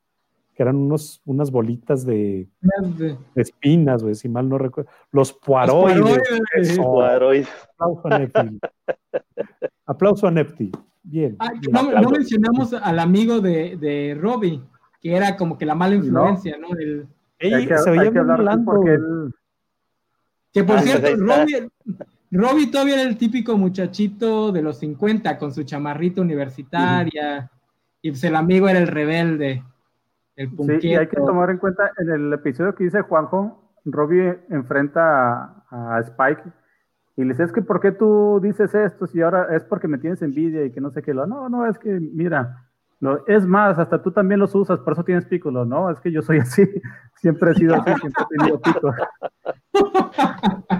que 0.58 0.64
eran 0.64 0.74
unos, 0.74 1.22
unas 1.24 1.52
bolitas 1.52 2.04
de, 2.04 2.48
espinas, 3.36 4.02
güey, 4.02 4.16
si 4.16 4.28
mal 4.28 4.48
no 4.48 4.58
recuerdo. 4.58 4.90
Los 5.12 5.32
puaroides. 5.32 6.18
Aplauso 7.78 8.08
a 8.08 8.18
Nepti. 8.18 8.58
Aplauso 9.86 10.26
a 10.26 10.30
Nepti. 10.32 10.72
Bien. 11.04 11.36
Ah, 11.38 11.52
no, 11.70 12.10
mencionamos 12.10 12.72
al 12.74 12.98
amigo 12.98 13.40
de, 13.40 13.76
de 13.76 14.18
Robbie, 14.20 14.60
que 15.00 15.14
era 15.14 15.36
como 15.36 15.56
que 15.56 15.64
la 15.64 15.76
mala 15.76 15.94
influencia, 15.94 16.58
¿no? 16.58 16.76
El, 16.76 17.06
se 17.38 17.90
veía 17.90 18.08
hablando. 18.08 18.82
Que 20.52 20.64
por 20.64 20.78
ah, 20.78 20.82
cierto, 20.82 21.14
Robbie, 21.18 21.68
Robbie 22.32 22.66
todavía 22.66 22.94
era 22.94 23.08
el 23.08 23.16
típico 23.16 23.56
muchachito 23.56 24.50
de 24.50 24.62
los 24.62 24.80
50 24.80 25.38
con 25.38 25.54
su 25.54 25.62
chamarrita 25.62 26.20
universitaria. 26.20 27.48
Y 28.02 28.10
pues 28.10 28.24
el 28.24 28.34
amigo 28.34 28.68
era 28.68 28.80
el 28.80 28.88
rebelde 28.88 29.62
sí, 30.38 30.88
y 30.88 30.94
hay 30.94 31.08
que 31.08 31.16
tomar 31.16 31.50
en 31.50 31.58
cuenta, 31.58 31.90
en 31.98 32.10
el 32.10 32.32
episodio 32.32 32.74
que 32.74 32.84
dice 32.84 33.02
Juanjo, 33.02 33.72
Robbie 33.84 34.38
enfrenta 34.50 35.64
a, 35.70 36.00
Spike 36.00 36.42
y 37.16 37.22
le 37.24 37.30
dice, 37.30 37.42
es 37.44 37.52
que 37.52 37.62
¿por 37.62 37.80
qué 37.80 37.92
tú 37.92 38.40
dices 38.42 38.74
esto 38.74 39.06
si 39.06 39.20
ahora 39.20 39.54
es 39.56 39.64
porque 39.64 39.88
me 39.88 39.98
tienes 39.98 40.22
envidia 40.22 40.64
y 40.64 40.70
que 40.70 40.80
no 40.80 40.90
sé 40.90 41.02
qué? 41.02 41.12
Lo, 41.12 41.26
no, 41.26 41.48
no, 41.48 41.66
es 41.66 41.78
que 41.78 41.90
mira, 41.90 42.68
es 43.26 43.46
más, 43.46 43.78
hasta 43.78 44.02
tú 44.02 44.12
también 44.12 44.40
los 44.40 44.54
usas, 44.54 44.78
por 44.80 44.92
eso 44.92 45.04
tienes 45.04 45.24
pícolo, 45.24 45.64
¿no? 45.64 45.90
Es 45.90 46.00
que 46.00 46.12
yo 46.12 46.22
soy 46.22 46.38
así, 46.38 46.62
siempre 47.16 47.50
he 47.50 47.54
sido 47.54 47.74
así, 47.74 47.92
siempre 48.00 48.24
he 48.24 48.38
tenido 48.38 48.60
pico. 48.60 48.94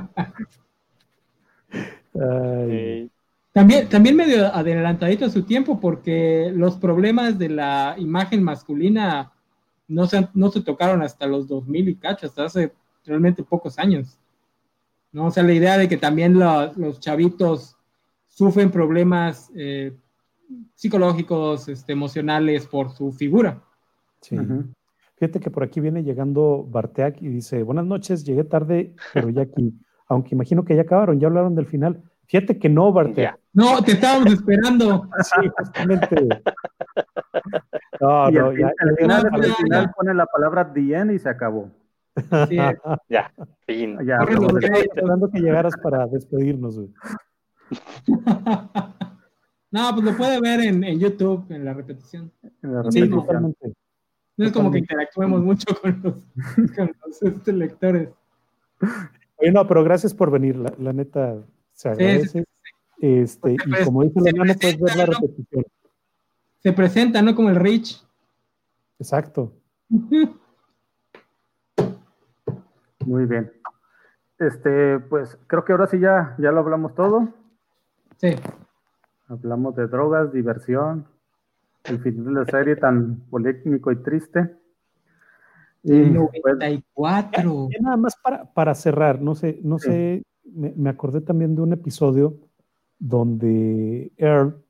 También, 3.53 3.89
también 3.89 4.17
medio 4.17 4.47
adelantadito 4.55 5.25
a 5.25 5.31
su 5.31 5.43
tiempo 5.43 5.81
porque 5.81 6.53
los 6.55 6.77
problemas 6.77 7.39
de 7.39 7.49
la 7.49 7.95
imagen 7.99 8.43
masculina 8.43 9.33
no 9.89 10.07
se, 10.07 10.29
no 10.35 10.51
se 10.51 10.61
tocaron 10.61 11.03
hasta 11.03 11.27
los 11.27 11.49
2000 11.49 11.89
y 11.89 11.95
cacho, 11.97 12.27
hasta 12.27 12.45
hace 12.45 12.73
realmente 13.05 13.43
pocos 13.43 13.79
años. 13.79 14.19
¿no? 15.13 15.27
O 15.27 15.31
sea, 15.31 15.43
la 15.43 15.55
idea 15.55 15.79
de 15.79 15.89
que 15.89 15.97
también 15.97 16.39
los 16.39 17.01
chavitos 17.01 17.77
sufren 18.29 18.71
problemas 18.71 19.51
eh, 19.57 19.97
psicológicos, 20.75 21.69
este, 21.69 21.93
emocionales 21.93 22.67
por 22.67 22.91
su 22.91 23.13
figura. 23.13 23.63
Sí. 24.21 24.37
Fíjate 25.17 25.41
que 25.41 25.51
por 25.51 25.65
aquí 25.65 25.81
viene 25.81 26.05
llegando 26.05 26.65
Barteak 26.69 27.21
y 27.23 27.29
dice, 27.29 27.63
buenas 27.63 27.87
noches, 27.87 28.25
llegué 28.25 28.45
tarde, 28.45 28.95
pero 29.13 29.31
ya 29.31 29.43
aquí, 29.43 29.75
aunque 30.09 30.35
imagino 30.35 30.65
que 30.65 30.77
ya 30.77 30.83
acabaron, 30.83 31.19
ya 31.19 31.27
hablaron 31.27 31.55
del 31.55 31.67
final. 31.67 32.03
Fíjate 32.27 32.59
que 32.59 32.69
no, 32.69 32.93
Barteak. 32.93 33.39
No, 33.55 33.83
te 33.83 33.93
estábamos 33.93 34.35
esperando. 34.35 35.09
Sí, 35.23 35.49
justamente. 35.59 36.29
No, 38.01 38.31
no, 38.31 38.53
ya, 38.53 38.73
al, 38.79 38.97
final, 38.97 39.27
al 39.33 39.55
final 39.55 39.91
pone 39.97 40.15
la 40.15 40.27
palabra 40.27 40.73
the 40.73 40.81
y 41.15 41.19
se 41.19 41.29
acabó. 41.29 41.71
ya, 43.09 43.33
fin. 43.67 43.99
Ya, 44.05 44.19
esperando 44.19 45.31
que 45.31 45.41
llegaras 45.41 45.75
para 45.83 46.07
despedirnos. 46.07 46.79
no, 49.71 49.91
pues 49.95 50.05
lo 50.05 50.17
puede 50.17 50.41
ver 50.41 50.61
en, 50.61 50.85
en 50.85 50.99
YouTube, 50.99 51.45
en 51.51 51.65
la 51.65 51.75
repetición. 51.75 52.33
En 52.63 52.75
la 52.75 52.83
repetición. 52.83 53.09
Sí, 53.09 53.15
totalmente. 53.15 53.73
No 54.37 54.47
es 54.47 54.53
como 54.53 54.71
que 54.71 54.79
interactuemos 54.79 55.43
mucho 55.43 55.67
con 55.81 56.01
los, 56.03 56.15
con 56.77 56.93
los 57.05 57.23
este, 57.23 57.53
lectores. 57.53 58.11
Oye, 59.37 59.51
no, 59.53 59.67
pero 59.67 59.83
gracias 59.83 60.15
por 60.15 60.31
venir, 60.31 60.57
la, 60.57 60.73
la 60.79 60.93
neta 60.93 61.37
se 61.73 61.89
agradece. 61.89 62.45
Este, 63.01 63.53
y 63.55 63.85
como 63.85 64.03
dice 64.03 64.21
la 64.21 64.33
mano, 64.37 64.55
puedes 64.61 64.81
ver 64.81 64.97
la 64.97 65.07
repetición 65.07 65.65
se 66.59 66.73
presenta, 66.73 67.23
¿no? 67.23 67.35
Como 67.35 67.51
el 67.51 67.57
Rich. 67.57 68.05
Exacto. 68.99 69.53
Muy 73.07 73.27
bien. 73.27 73.53
Este, 74.39 74.99
pues 75.01 75.37
creo 75.47 75.65
que 75.65 75.73
ahora 75.73 75.87
sí 75.87 75.99
ya, 75.99 76.37
ya 76.39 76.53
lo 76.53 76.61
hablamos 76.61 76.95
todo. 76.95 77.29
Sí. 78.19 78.37
Hablamos 79.29 79.75
de 79.77 79.87
drogas, 79.87 80.33
diversión, 80.33 81.07
el 81.85 82.01
final 82.01 82.25
de 82.27 82.33
la 82.33 82.45
serie 82.45 82.77
tan 82.77 83.21
polémico 83.31 83.91
y 83.93 83.97
triste. 83.97 84.55
Y, 85.83 85.93
94. 85.93 87.67
Pues, 87.67 87.81
nada 87.81 87.97
más 87.97 88.17
para, 88.17 88.45
para, 88.53 88.75
cerrar, 88.75 89.21
no 89.21 89.35
sé, 89.35 89.61
no 89.63 89.79
sé, 89.79 90.25
me, 90.45 90.73
me, 90.77 90.91
acordé 90.91 91.21
también 91.21 91.55
de 91.55 91.63
un 91.63 91.73
episodio 91.73 92.37
donde 92.99 94.13
Earl 94.17 94.61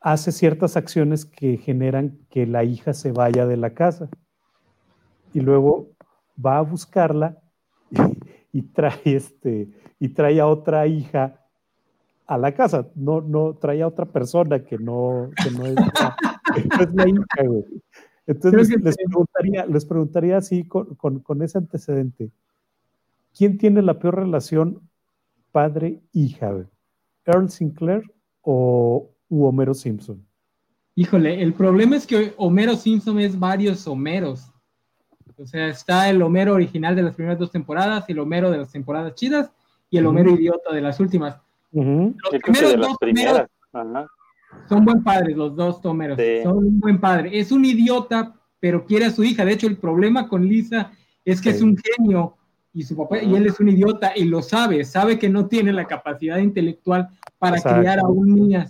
hace 0.00 0.32
ciertas 0.32 0.76
acciones 0.76 1.24
que 1.24 1.56
generan 1.56 2.18
que 2.30 2.46
la 2.46 2.64
hija 2.64 2.92
se 2.92 3.12
vaya 3.12 3.46
de 3.46 3.56
la 3.56 3.70
casa. 3.70 4.08
Y 5.32 5.40
luego 5.40 5.90
va 6.44 6.58
a 6.58 6.62
buscarla 6.62 7.38
y, 8.52 8.62
trae 8.62 9.00
este 9.04 9.68
y 9.98 10.08
trae 10.10 10.40
a 10.40 10.46
otra 10.46 10.86
hija 10.86 11.44
a 12.26 12.38
la 12.38 12.52
casa. 12.52 12.88
No, 12.94 13.20
no 13.20 13.54
trae 13.54 13.82
a 13.82 13.88
otra 13.88 14.06
persona 14.06 14.64
que 14.64 14.78
no, 14.78 15.30
que 15.42 15.50
no 15.50 15.66
es 15.66 15.76
es 16.80 16.94
la 16.94 17.08
hija, 17.08 17.44
güey. 17.44 17.64
Entonces 18.26 18.68
les, 18.82 18.96
preguntaría, 18.96 19.64
les 19.66 19.86
preguntaría 19.86 20.36
así 20.36 20.64
con, 20.64 20.94
con, 20.94 21.42
ese 21.42 21.56
antecedente. 21.56 22.30
¿Quién 23.34 23.56
tiene 23.56 23.80
la 23.80 23.98
peor 23.98 24.16
relación 24.16 24.82
padre-hija? 25.50 26.66
¿Earl 27.24 27.48
Sinclair 27.48 28.02
o 28.42 29.10
Homero 29.30 29.74
Simpson? 29.74 30.24
Híjole, 30.94 31.42
el 31.42 31.52
problema 31.52 31.96
es 31.96 32.06
que 32.06 32.34
Homero 32.36 32.74
Simpson 32.76 33.20
es 33.20 33.38
varios 33.38 33.86
Homeros. 33.86 34.52
O 35.36 35.46
sea, 35.46 35.68
está 35.68 36.10
el 36.10 36.20
Homero 36.22 36.54
original 36.54 36.96
de 36.96 37.02
las 37.02 37.14
primeras 37.14 37.38
dos 37.38 37.52
temporadas, 37.52 38.04
el 38.08 38.18
Homero 38.18 38.50
de 38.50 38.58
las 38.58 38.72
temporadas 38.72 39.14
chidas 39.14 39.50
y 39.90 39.98
el 39.98 40.06
Homero 40.06 40.32
idiota 40.32 40.74
de 40.74 40.80
las 40.80 40.98
últimas. 40.98 41.36
Los 41.70 42.42
primeros 42.42 42.76
dos 42.76 42.96
primeras. 42.98 43.48
son 44.68 44.84
buen 44.84 45.04
padres, 45.04 45.36
los 45.36 45.54
dos 45.54 45.84
Homeros. 45.84 46.18
Son 46.42 46.58
un 46.58 46.80
buen 46.80 46.98
padre. 47.00 47.38
Es 47.38 47.52
un 47.52 47.64
idiota, 47.64 48.34
pero 48.58 48.84
quiere 48.84 49.04
a 49.04 49.10
su 49.10 49.22
hija. 49.22 49.44
De 49.44 49.52
hecho, 49.52 49.68
el 49.68 49.76
problema 49.76 50.28
con 50.28 50.44
Lisa 50.44 50.90
es 51.24 51.40
que 51.40 51.50
es 51.50 51.62
un 51.62 51.76
genio 51.76 52.34
y 52.72 52.82
su 52.82 52.96
papá 52.96 53.22
y 53.22 53.34
él 53.34 53.46
es 53.46 53.60
un 53.60 53.68
idiota 53.68 54.12
y 54.16 54.24
lo 54.24 54.42
sabe, 54.42 54.84
sabe 54.84 55.18
que 55.18 55.28
no 55.28 55.46
tiene 55.46 55.72
la 55.72 55.86
capacidad 55.86 56.38
intelectual 56.38 57.08
para 57.38 57.60
criar 57.60 57.98
a 58.00 58.06
un 58.08 58.34
niño. 58.34 58.64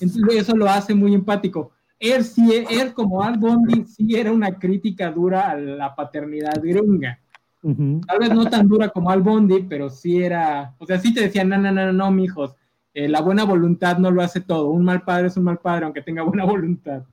Entonces 0.00 0.42
eso 0.42 0.56
lo 0.56 0.68
hace 0.68 0.94
muy 0.94 1.14
empático. 1.14 1.72
Él, 1.98 2.24
sí, 2.24 2.64
él 2.70 2.92
como 2.92 3.22
Al 3.22 3.38
Bondi 3.38 3.84
sí 3.84 4.14
era 4.16 4.32
una 4.32 4.58
crítica 4.58 5.10
dura 5.10 5.50
a 5.50 5.56
la 5.56 5.94
paternidad 5.94 6.60
gringa. 6.62 7.18
Tal 7.62 8.18
vez 8.18 8.34
no 8.34 8.50
tan 8.50 8.68
dura 8.68 8.90
como 8.90 9.10
Al 9.10 9.22
Bondi, 9.22 9.64
pero 9.68 9.88
sí 9.88 10.22
era, 10.22 10.74
o 10.78 10.84
sea, 10.84 10.98
sí 10.98 11.14
te 11.14 11.22
decían, 11.22 11.48
no, 11.48 11.56
no, 11.56 11.72
no, 11.72 11.92
no, 11.92 12.10
mijos, 12.10 12.54
eh, 12.92 13.08
la 13.08 13.22
buena 13.22 13.44
voluntad 13.44 13.96
no 13.98 14.10
lo 14.10 14.20
hace 14.20 14.40
todo. 14.40 14.68
Un 14.68 14.84
mal 14.84 15.02
padre 15.02 15.28
es 15.28 15.36
un 15.36 15.44
mal 15.44 15.58
padre, 15.58 15.86
aunque 15.86 16.02
tenga 16.02 16.22
buena 16.22 16.44
voluntad. 16.44 17.04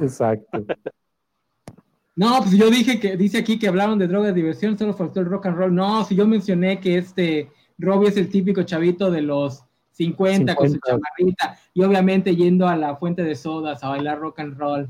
Exacto. 0.00 0.64
No, 2.14 2.38
pues 2.38 2.52
yo 2.52 2.70
dije 2.70 2.98
que, 2.98 3.16
dice 3.18 3.36
aquí 3.38 3.58
que 3.58 3.68
hablaron 3.68 3.98
de 3.98 4.08
drogas, 4.08 4.34
diversión, 4.34 4.78
solo 4.78 4.94
faltó 4.94 5.20
el 5.20 5.26
rock 5.26 5.46
and 5.46 5.58
roll. 5.58 5.74
No, 5.74 6.02
si 6.04 6.16
yo 6.16 6.26
mencioné 6.26 6.80
que 6.80 6.96
este 6.96 7.50
Robbie 7.78 8.08
es 8.08 8.16
el 8.16 8.30
típico 8.30 8.62
chavito 8.62 9.10
de 9.10 9.20
los 9.20 9.64
50, 9.96 10.54
con 10.54 10.68
su 10.68 10.78
chamarrita 10.78 11.56
y 11.72 11.82
obviamente 11.82 12.36
yendo 12.36 12.68
a 12.68 12.76
la 12.76 12.96
fuente 12.96 13.22
de 13.22 13.34
sodas 13.34 13.82
a 13.82 13.88
bailar 13.88 14.18
rock 14.18 14.40
and 14.40 14.58
roll. 14.58 14.88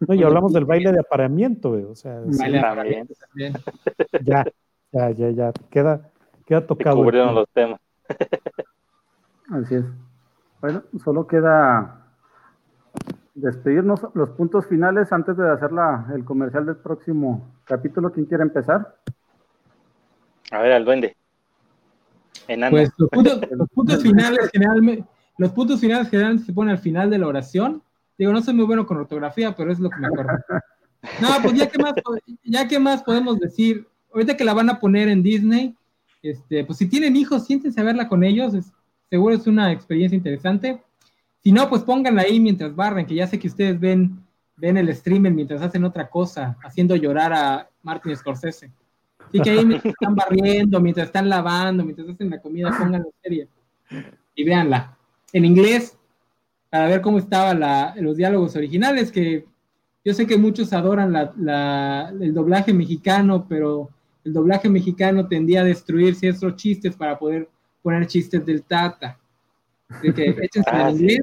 No, 0.00 0.14
y 0.14 0.22
hablamos 0.22 0.52
del 0.52 0.64
baile 0.64 0.92
de 0.92 1.00
apareamiento, 1.00 1.72
o 1.72 1.94
sea, 1.94 2.20
baile 2.24 2.58
de 2.58 2.66
apareamiento 2.66 3.14
también. 3.20 3.52
Ya, 4.24 4.44
ya, 4.92 5.10
ya, 5.10 5.30
ya, 5.30 5.52
queda, 5.70 6.10
queda 6.46 6.66
tocado. 6.66 6.96
cubrieron 6.96 7.34
los 7.34 7.48
temas. 7.50 7.80
Así 9.50 9.74
es. 9.74 9.84
Bueno, 10.60 10.82
solo 11.04 11.26
queda 11.26 12.06
despedirnos 13.34 14.06
los 14.14 14.30
puntos 14.30 14.66
finales 14.66 15.12
antes 15.12 15.36
de 15.36 15.50
hacer 15.50 15.70
la, 15.70 16.06
el 16.14 16.24
comercial 16.24 16.64
del 16.64 16.76
próximo 16.76 17.54
capítulo. 17.64 18.10
¿Quién 18.10 18.24
quiere 18.24 18.42
empezar? 18.42 18.96
A 20.50 20.60
ver, 20.60 20.72
al 20.72 20.84
duende. 20.86 21.14
Pues 22.70 22.90
los 22.98 23.08
puntos, 23.70 24.02
finales 24.02 24.50
generalmente, 24.52 25.04
los 25.38 25.52
puntos 25.52 25.80
finales 25.80 26.08
generalmente 26.08 26.46
se 26.46 26.52
ponen 26.52 26.72
al 26.72 26.78
final 26.78 27.10
de 27.10 27.18
la 27.18 27.26
oración. 27.26 27.82
Digo, 28.18 28.32
no 28.32 28.42
soy 28.42 28.54
muy 28.54 28.64
bueno 28.64 28.86
con 28.86 28.96
ortografía, 28.96 29.54
pero 29.54 29.72
es 29.72 29.78
lo 29.78 29.90
que 29.90 29.98
me 29.98 30.06
acuerdo. 30.06 30.32
No, 31.20 31.28
pues 31.42 31.54
ya 31.54 31.68
que 31.68 31.78
más, 31.78 31.94
ya 32.42 32.68
que 32.68 32.78
más 32.78 33.02
podemos 33.02 33.38
decir, 33.38 33.86
ahorita 34.12 34.36
que 34.36 34.44
la 34.44 34.54
van 34.54 34.70
a 34.70 34.80
poner 34.80 35.08
en 35.08 35.22
Disney, 35.22 35.74
este, 36.22 36.64
pues 36.64 36.78
si 36.78 36.88
tienen 36.88 37.16
hijos, 37.16 37.44
siéntense 37.46 37.80
a 37.80 37.84
verla 37.84 38.08
con 38.08 38.24
ellos, 38.24 38.54
seguro 39.08 39.34
es 39.34 39.46
una 39.46 39.72
experiencia 39.72 40.16
interesante. 40.16 40.82
Si 41.42 41.52
no, 41.52 41.68
pues 41.68 41.82
pónganla 41.82 42.22
ahí 42.22 42.40
mientras 42.40 42.74
barren, 42.74 43.06
que 43.06 43.14
ya 43.14 43.26
sé 43.26 43.38
que 43.38 43.48
ustedes 43.48 43.78
ven, 43.78 44.24
ven 44.56 44.76
el 44.76 44.92
streamer 44.94 45.32
mientras 45.32 45.62
hacen 45.62 45.84
otra 45.84 46.08
cosa, 46.08 46.56
haciendo 46.64 46.96
llorar 46.96 47.32
a 47.32 47.68
Martin 47.82 48.16
Scorsese. 48.16 48.70
Así 49.28 49.40
que 49.40 49.50
ahí 49.50 49.64
mientras 49.64 49.92
están 49.92 50.14
barriendo, 50.14 50.80
mientras 50.80 51.06
están 51.06 51.28
lavando, 51.28 51.84
mientras 51.84 52.08
hacen 52.08 52.30
la 52.30 52.40
comida, 52.40 52.70
pongan 52.70 53.02
la 53.02 53.10
serie 53.22 53.48
y 54.34 54.44
véanla. 54.44 54.96
En 55.32 55.44
inglés, 55.44 55.96
para 56.70 56.86
ver 56.86 57.00
cómo 57.00 57.18
estaban 57.18 57.60
los 58.02 58.16
diálogos 58.16 58.56
originales, 58.56 59.10
que 59.10 59.44
yo 60.04 60.14
sé 60.14 60.26
que 60.26 60.36
muchos 60.36 60.72
adoran 60.72 61.14
el 61.16 62.34
doblaje 62.34 62.72
mexicano, 62.72 63.46
pero 63.48 63.90
el 64.24 64.32
doblaje 64.32 64.68
mexicano 64.68 65.26
tendía 65.26 65.62
a 65.62 65.64
destruir 65.64 66.14
ciertos 66.14 66.56
chistes 66.56 66.96
para 66.96 67.18
poder 67.18 67.48
poner 67.82 68.06
chistes 68.06 68.44
del 68.44 68.62
Tata. 68.62 69.18
Así 69.88 70.12
que 70.12 70.30
échense 70.30 70.70
en 70.70 70.76
ah, 70.76 70.90
inglés. 70.90 71.20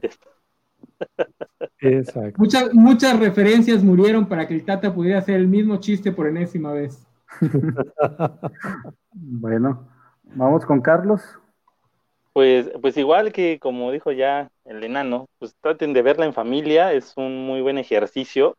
Exacto. 1.79 2.35
Muchas, 2.37 2.73
muchas 2.73 3.19
referencias 3.19 3.83
murieron 3.83 4.25
para 4.25 4.47
que 4.47 4.53
el 4.53 4.63
Tata 4.63 4.93
pudiera 4.93 5.19
hacer 5.19 5.35
el 5.35 5.47
mismo 5.47 5.77
chiste 5.77 6.11
por 6.11 6.27
enésima 6.27 6.71
vez. 6.71 7.05
bueno, 9.13 9.87
vamos 10.23 10.65
con 10.65 10.81
Carlos. 10.81 11.21
Pues, 12.33 12.71
pues 12.81 12.97
igual 12.97 13.31
que 13.31 13.59
como 13.59 13.91
dijo 13.91 14.11
ya 14.11 14.49
el 14.65 14.83
enano, 14.83 15.27
pues 15.39 15.55
traten 15.61 15.93
de 15.93 16.01
verla 16.01 16.25
en 16.25 16.33
familia, 16.33 16.93
es 16.93 17.13
un 17.15 17.45
muy 17.45 17.61
buen 17.61 17.77
ejercicio. 17.77 18.57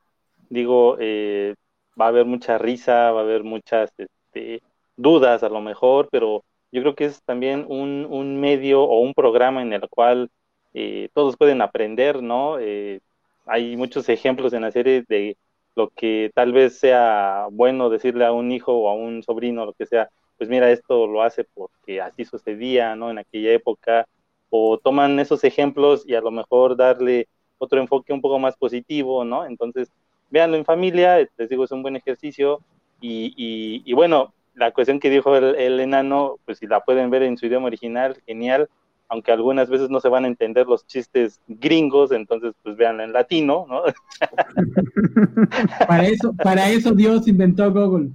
Digo, 0.49 0.97
eh, 1.01 1.55
va 2.01 2.07
a 2.07 2.09
haber 2.09 2.27
mucha 2.27 2.59
risa, 2.59 3.11
va 3.11 3.21
a 3.21 3.25
haber 3.25 3.43
muchas 3.43 3.91
este, 3.99 4.63
dudas 4.97 5.43
a 5.43 5.49
lo 5.49 5.61
mejor, 5.61 6.09
pero 6.11 6.45
yo 6.73 6.83
creo 6.83 6.95
que 6.95 7.07
es 7.07 7.23
también 7.25 7.67
un, 7.69 8.41
medio 8.41 8.83
o 8.83 9.01
un 9.01 9.15
programa 9.15 9.63
en 9.63 9.73
el 9.73 9.89
cual 9.89 10.31
eh, 10.75 11.09
todos 11.15 11.37
pueden 11.37 11.63
aprender, 11.63 12.23
¿no? 12.23 12.59
Eh, 12.59 13.01
hay 13.47 13.77
muchos 13.77 14.09
ejemplos 14.09 14.53
en 14.53 14.63
la 14.63 14.71
serie 14.73 15.05
de 15.09 15.37
lo 15.77 15.91
que 15.91 16.31
tal 16.35 16.53
vez 16.53 16.79
sea 16.79 17.47
bueno 17.51 17.91
decirle 17.91 18.25
a 18.25 18.33
un 18.33 18.53
hijo 18.53 18.73
o 18.73 18.89
a 18.89 18.95
un 18.95 19.23
sobrino, 19.23 19.67
lo 19.67 19.73
que 19.73 19.87
sea, 19.87 20.09
pues 20.39 20.49
mira, 20.49 20.71
esto 20.71 21.07
lo 21.07 21.23
hace 21.23 21.45
porque 21.45 22.01
así 22.01 22.25
sucedía, 22.25 22.97
¿no? 22.97 23.11
En 23.11 23.19
aquella 23.19 23.53
época, 23.53 24.07
o 24.51 24.79
toman 24.79 25.19
esos 25.19 25.45
ejemplos 25.45 26.05
y 26.07 26.15
a 26.15 26.21
lo 26.21 26.31
mejor 26.31 26.77
darle 26.77 27.29
otro 27.59 27.81
enfoque 27.81 28.13
un 28.13 28.21
poco 28.21 28.39
más 28.39 28.57
positivo, 28.57 29.25
¿no? 29.25 29.47
Entonces, 29.47 29.91
véanlo 30.31 30.57
en 30.57 30.65
familia, 30.65 31.19
les 31.37 31.49
digo, 31.49 31.65
es 31.65 31.73
un 31.73 31.83
buen 31.83 31.97
ejercicio 31.97 32.61
y, 33.01 33.83
y, 33.85 33.93
bueno, 33.93 34.33
la 34.55 34.73
cuestión 34.73 34.99
que 34.99 35.11
dijo 35.11 35.37
el, 35.37 35.57
el, 35.57 35.81
enano, 35.81 36.39
pues 36.45 36.59
si 36.59 36.67
la 36.67 36.81
pueden 36.81 37.11
ver 37.11 37.23
en 37.23 37.37
su 37.37 37.47
idioma 37.47 37.67
original, 37.67 38.17
genial, 38.27 38.69
aunque 39.09 39.33
algunas 39.33 39.69
veces 39.69 39.91
no 39.91 40.01
se 40.01 40.09
van 40.09 40.25
a 40.25 40.29
entender 40.29 40.67
los 40.67 40.87
chistes 40.87 41.41
gringos, 41.47 42.13
entonces 42.13 42.55
pues 42.63 42.77
vean 42.77 43.01
en 43.01 43.13
latino, 43.13 43.67
¿no? 43.69 43.83
para 45.89 46.05
eso, 46.05 46.35
para 46.35 46.71
eso 46.71 46.93
Dios 46.93 47.29
inventó 47.29 47.71
Google. 47.71 48.11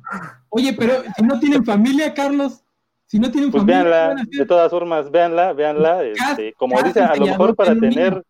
Oye, 0.50 0.74
pero 0.78 0.94
si 1.16 1.24
no 1.24 1.40
tienen 1.40 1.64
familia, 1.64 2.14
Carlos, 2.14 2.64
si 3.06 3.20
no 3.20 3.32
tienen 3.32 3.52
pues 3.52 3.62
familia, 3.62 3.84
véanla, 3.84 4.24
de 4.30 4.46
todas 4.46 4.72
formas, 4.72 5.10
véanla, 5.12 5.54
véanla, 5.54 6.04
este, 6.04 6.54
como 6.54 6.82
dice, 6.82 7.02
a 7.02 7.16
lo 7.16 7.28
mejor 7.28 7.56
para 7.56 7.76
tener, 7.76 8.24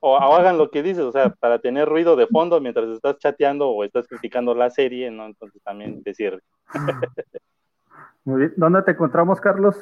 o, 0.00 0.16
hagan 0.16 0.58
lo 0.58 0.70
que 0.70 0.82
dices, 0.82 1.02
o 1.02 1.12
sea, 1.12 1.30
para 1.30 1.60
tener 1.60 1.88
ruido 1.88 2.16
de 2.16 2.26
fondo 2.26 2.60
mientras 2.60 2.88
estás 2.88 3.18
chateando 3.18 3.68
o 3.68 3.84
estás 3.84 4.06
criticando 4.08 4.54
la 4.54 4.70
serie, 4.70 5.10
¿no? 5.10 5.26
Entonces 5.26 5.62
también 5.62 6.02
te 6.02 6.14
sirve. 6.14 6.40
Muy 8.24 8.40
bien, 8.40 8.54
¿dónde 8.56 8.82
te 8.82 8.90
encontramos, 8.90 9.40
Carlos? 9.40 9.76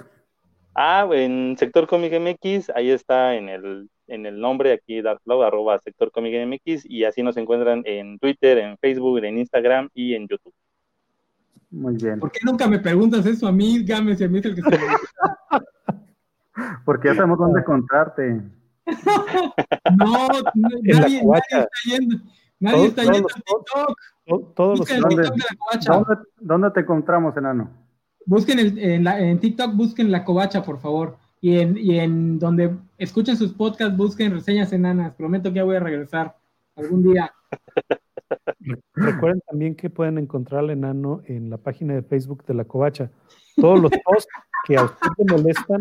Ah, 0.74 1.08
en 1.12 1.56
Sector 1.56 1.86
Comic 1.86 2.12
MX, 2.18 2.70
ahí 2.74 2.90
está 2.90 3.34
en 3.34 3.48
el, 3.48 3.88
en 4.08 4.26
el 4.26 4.40
nombre, 4.40 4.72
aquí 4.72 5.00
Darkflow, 5.00 5.42
arroba 5.42 5.78
Sector 5.78 6.10
Comic 6.10 6.34
MX, 6.46 6.84
y 6.84 7.04
así 7.04 7.22
nos 7.22 7.36
encuentran 7.36 7.82
en 7.84 8.18
Twitter, 8.18 8.58
en 8.58 8.76
Facebook, 8.78 9.24
en 9.24 9.38
Instagram 9.38 9.88
y 9.94 10.14
en 10.14 10.26
YouTube. 10.26 10.54
Muy 11.70 11.96
bien. 11.96 12.18
¿Por 12.18 12.32
qué 12.32 12.40
nunca 12.44 12.66
me 12.66 12.78
preguntas 12.78 13.24
eso 13.26 13.46
a 13.46 13.52
mí, 13.52 13.84
Gámez, 13.84 14.20
y 14.20 14.24
a 14.24 14.28
mí 14.28 14.38
es 14.38 14.44
el 14.46 14.54
que 14.54 14.62
se 14.62 14.70
Porque 16.84 17.08
ya 17.08 17.14
sabemos 17.14 17.38
dónde 17.38 17.64
contarte. 17.64 18.42
no, 19.96 20.28
nadie, 20.54 21.22
está 21.34 21.66
yendo. 21.84 22.16
Nadie 22.60 22.86
está 22.86 23.02
yendo 23.02 23.28
a 23.28 23.34
TikTok. 23.34 23.98
Todos 24.54 24.78
los, 24.78 24.88
¿dónde, 24.88 25.28
¿Dónde 26.40 26.70
te 26.70 26.80
encontramos, 26.80 27.36
enano? 27.36 27.83
Busquen 28.26 28.58
en, 28.58 29.06
en, 29.06 29.38
TikTok, 29.38 29.74
busquen 29.74 30.10
La 30.10 30.24
Covacha, 30.24 30.62
por 30.62 30.78
favor. 30.78 31.16
Y 31.40 31.58
en, 31.58 31.76
y 31.76 31.98
en 31.98 32.38
donde 32.38 32.74
escuchen 32.96 33.36
sus 33.36 33.52
podcasts, 33.52 33.96
busquen 33.96 34.32
reseñas 34.32 34.72
enanas. 34.72 35.14
Prometo 35.14 35.50
que 35.50 35.56
ya 35.56 35.64
voy 35.64 35.76
a 35.76 35.80
regresar 35.80 36.36
algún 36.76 37.02
día. 37.02 37.32
Recuerden 38.94 39.42
también 39.46 39.74
que 39.74 39.90
pueden 39.90 40.18
encontrar 40.18 40.60
al 40.60 40.70
enano 40.70 41.20
en 41.26 41.50
la 41.50 41.58
página 41.58 41.94
de 41.94 42.02
Facebook 42.02 42.44
de 42.46 42.54
La 42.54 42.64
Covacha. 42.64 43.10
Todos 43.56 43.80
los 43.80 43.92
posts 44.04 44.32
que 44.66 44.76
a 44.76 44.84
usted 44.84 45.08
le 45.18 45.36
molestan 45.36 45.78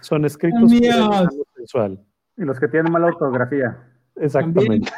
son 0.00 0.24
escritos 0.24 0.72
por 0.72 0.72
el 0.72 1.46
sensual. 1.56 2.04
Y 2.36 2.44
los 2.44 2.58
que 2.58 2.68
tienen 2.68 2.90
mala 2.90 3.08
ortografía. 3.08 3.78
Exactamente. 4.16 4.90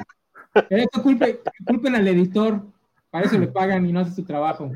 Culpen, 1.03 1.39
culpen 1.67 1.95
al 1.97 2.07
editor. 2.07 2.63
Para 3.11 3.27
eso 3.27 3.39
le 3.39 3.49
pagan 3.49 3.87
y 3.87 3.93
no 3.93 4.01
hace 4.01 4.13
su 4.13 4.25
trabajo. 4.25 4.71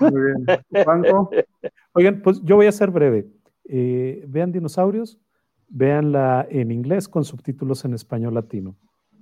Muy 0.00 0.22
bien. 0.22 0.46
Oigan, 1.92 2.22
pues 2.22 2.40
yo 2.42 2.56
voy 2.56 2.66
a 2.66 2.72
ser 2.72 2.90
breve. 2.90 3.26
Eh, 3.64 4.24
vean 4.26 4.52
Dinosaurios, 4.52 5.18
véanla 5.68 6.46
en 6.50 6.70
inglés 6.70 7.08
con 7.08 7.24
subtítulos 7.24 7.84
en 7.84 7.94
español 7.94 8.34
latino. 8.34 8.76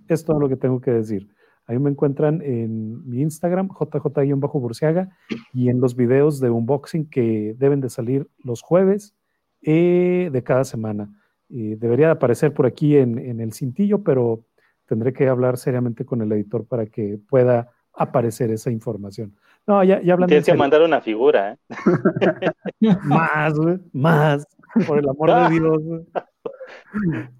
Es 0.08 0.24
todo 0.24 0.40
lo 0.40 0.48
que 0.48 0.56
tengo 0.56 0.80
que 0.80 0.90
decir. 0.90 1.28
Ahí 1.66 1.78
me 1.78 1.90
encuentran 1.90 2.40
en 2.40 3.06
mi 3.06 3.20
Instagram, 3.20 3.68
jj-burciaga, 3.68 5.10
y 5.52 5.68
en 5.68 5.80
los 5.80 5.94
videos 5.94 6.40
de 6.40 6.48
unboxing 6.48 7.10
que 7.10 7.54
deben 7.58 7.82
de 7.82 7.90
salir 7.90 8.26
los 8.42 8.62
jueves 8.62 9.14
eh, 9.60 10.30
de 10.32 10.42
cada 10.42 10.64
semana. 10.64 11.12
debería 11.50 12.10
aparecer 12.10 12.54
por 12.54 12.64
aquí 12.64 12.96
en, 12.96 13.40
el 13.40 13.52
cintillo, 13.52 14.02
pero 14.02 14.46
tendré 14.86 15.12
que 15.12 15.28
hablar 15.28 15.58
seriamente 15.58 16.06
con 16.06 16.22
el 16.22 16.32
editor 16.32 16.66
para 16.66 16.86
que 16.86 17.18
pueda 17.28 17.70
aparecer 17.92 18.50
esa 18.50 18.70
información. 18.70 19.34
No, 19.68 19.84
ya, 19.84 20.00
ya 20.00 20.14
hablando. 20.14 20.28
Tienes 20.28 20.46
que 20.46 20.54
mandar 20.54 20.80
una 20.80 21.02
figura, 21.02 21.52
¿eh? 21.52 21.58
más, 23.04 23.52
más, 23.92 24.46
por 24.86 24.98
el 24.98 25.06
amor 25.06 25.30
de 25.30 25.50
Dios. 25.50 25.82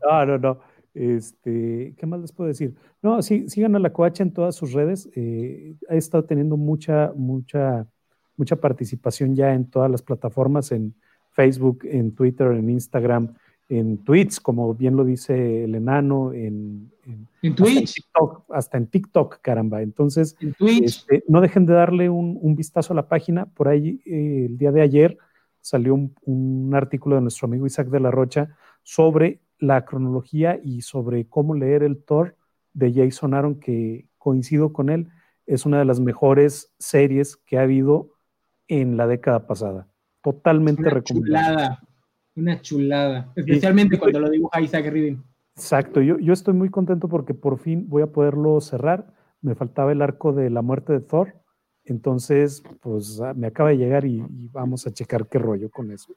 No, 0.05 0.27
no, 0.27 0.39
no. 0.39 0.59
Este, 0.93 1.95
¿qué 1.97 2.07
más 2.07 2.21
les 2.21 2.33
puedo 2.33 2.49
decir? 2.49 2.75
No, 3.01 3.23
sí, 3.23 3.49
sigan 3.49 3.77
a 3.77 3.79
la 3.79 3.95
coacha 3.95 4.23
en 4.23 4.35
todas 4.35 4.55
sus 4.55 4.75
redes. 4.75 5.09
Eh, 5.17 5.77
ha 5.89 5.95
estado 5.95 6.25
teniendo 6.25 6.59
mucha, 6.59 7.13
mucha, 7.17 7.87
mucha 8.37 8.57
participación 8.57 9.35
ya 9.35 9.55
en 9.55 9.71
todas 9.71 9.91
las 9.91 10.03
plataformas, 10.03 10.71
en 10.71 10.95
Facebook, 11.31 11.81
en 11.85 12.15
Twitter, 12.15 12.49
en 12.49 12.69
Instagram, 12.69 13.37
en 13.69 13.99
tweets, 14.05 14.41
como 14.41 14.75
bien 14.75 14.97
lo 14.97 15.05
dice 15.05 15.65
el 15.65 15.75
enano, 15.75 16.33
en, 16.33 16.91
en, 17.43 17.55
Twitch. 17.55 18.03
Hasta 18.51 18.79
en, 18.79 18.87
TikTok, 18.87 19.41
caramba. 19.43 19.83
Entonces, 19.83 20.37
este, 20.61 21.25
no 21.29 21.41
dejen 21.41 21.67
de 21.67 21.75
darle 21.75 22.09
un, 22.09 22.55
vistazo 22.57 22.93
a 22.93 22.97
la 22.97 23.09
página. 23.09 23.47
Por 23.47 23.69
ahí, 23.69 24.01
eh, 24.07 24.47
el 24.47 24.59
día 24.59 24.73
de 24.73 24.81
ayer, 24.81 25.19
salió 25.61 25.95
un, 25.95 26.15
un, 26.23 26.75
artículo 26.75 27.17
de 27.17 27.23
nuestro 27.23 27.47
amigo 27.47 27.67
Isaac 27.67 27.89
de 27.89 28.01
la 28.01 28.11
Rocha 28.11 28.57
sobre 28.83 29.41
la 29.59 29.85
cronología 29.85 30.59
y 30.63 30.83
sobre 30.83 31.27
cómo 31.27 31.55
leer 31.55 31.83
el 31.83 32.03
Thor 32.03 32.37
de 32.73 32.93
Jason 32.93 33.35
Aaron, 33.35 33.61
que 33.61 34.07
coincido 34.19 34.73
con 34.73 34.89
él, 34.89 35.09
es 35.47 35.67
una 35.67 35.79
de 35.79 35.85
las 35.85 36.01
mejores 36.01 36.73
series 36.79 37.37
que 37.37 37.59
ha 37.59 37.63
habido 37.63 38.15
en 38.69 38.97
la 38.97 39.07
década 39.07 39.47
pasada. 39.47 39.89
Totalmente 40.23 40.83
Chulada, 41.03 41.81
una 42.39 42.61
chulada, 42.61 43.33
especialmente 43.37 43.99
cuando 43.99 44.21
lo 44.21 44.31
dibuja 44.31 44.61
Isaac 44.61 44.87
Riven. 44.87 45.23
Exacto, 45.55 46.01
yo, 46.01 46.19
yo 46.19 46.33
estoy 46.33 46.55
muy 46.55 46.71
contento 46.71 47.09
porque 47.09 47.35
por 47.35 47.59
fin 47.59 47.89
voy 47.89 48.03
a 48.03 48.13
poderlo 48.13 48.61
cerrar. 48.61 49.13
Me 49.43 49.55
faltaba 49.55 49.93
el 49.93 50.03
arco 50.03 50.33
de 50.33 50.51
la 50.51 50.63
muerte 50.63 50.93
de 50.93 51.01
Thor, 51.01 51.35
entonces 51.85 52.63
pues 52.81 53.21
ah, 53.21 53.35
me 53.35 53.49
acaba 53.49 53.71
de 53.71 53.77
llegar 53.77 54.05
y 54.05 54.23
vamos 54.53 54.87
a 54.87 54.93
checar 54.93 55.27
qué 55.27 55.39
rollo 55.39 55.71
con 55.71 55.91
eso. 55.91 56.13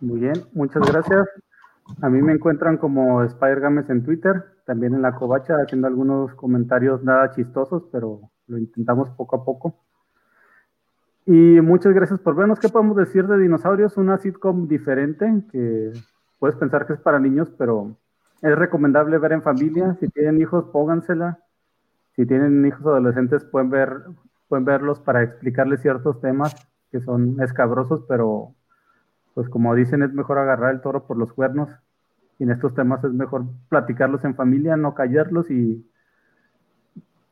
Muy 0.00 0.20
bien, 0.20 0.34
muchas 0.52 0.82
gracias. 0.90 1.26
A 2.02 2.08
mí 2.08 2.20
me 2.20 2.32
encuentran 2.32 2.76
como 2.76 3.22
Spider 3.22 3.60
Games 3.60 3.88
en 3.90 4.02
Twitter, 4.02 4.44
también 4.66 4.94
en 4.94 5.02
la 5.02 5.14
covacha, 5.14 5.56
haciendo 5.56 5.86
algunos 5.86 6.34
comentarios 6.34 7.02
nada 7.02 7.30
chistosos, 7.32 7.84
pero 7.92 8.20
lo 8.46 8.58
intentamos 8.58 9.10
poco 9.10 9.36
a 9.36 9.44
poco. 9.44 9.85
Y 11.28 11.60
muchas 11.60 11.92
gracias 11.92 12.20
por 12.20 12.36
vernos. 12.36 12.60
¿Qué 12.60 12.68
podemos 12.68 12.96
decir 12.96 13.26
de 13.26 13.36
Dinosaurios? 13.36 13.96
Una 13.96 14.16
sitcom 14.16 14.68
diferente 14.68 15.42
que 15.50 15.92
puedes 16.38 16.56
pensar 16.56 16.86
que 16.86 16.92
es 16.92 17.00
para 17.00 17.18
niños, 17.18 17.50
pero 17.58 17.96
es 18.42 18.56
recomendable 18.56 19.18
ver 19.18 19.32
en 19.32 19.42
familia. 19.42 19.96
Si 19.98 20.06
tienen 20.06 20.40
hijos, 20.40 20.66
póngansela. 20.66 21.40
Si 22.14 22.26
tienen 22.26 22.64
hijos 22.64 22.86
adolescentes, 22.86 23.44
pueden, 23.44 23.70
ver, 23.70 24.04
pueden 24.46 24.64
verlos 24.64 25.00
para 25.00 25.24
explicarles 25.24 25.82
ciertos 25.82 26.20
temas 26.20 26.54
que 26.92 27.00
son 27.00 27.42
escabrosos, 27.42 28.04
pero 28.08 28.54
pues 29.34 29.48
como 29.48 29.74
dicen, 29.74 30.04
es 30.04 30.12
mejor 30.12 30.38
agarrar 30.38 30.72
el 30.72 30.80
toro 30.80 31.08
por 31.08 31.16
los 31.16 31.32
cuernos. 31.32 31.70
Y 32.38 32.44
en 32.44 32.52
estos 32.52 32.72
temas 32.72 33.02
es 33.02 33.12
mejor 33.12 33.46
platicarlos 33.68 34.24
en 34.24 34.36
familia, 34.36 34.76
no 34.76 34.94
callarlos 34.94 35.50
y 35.50 35.90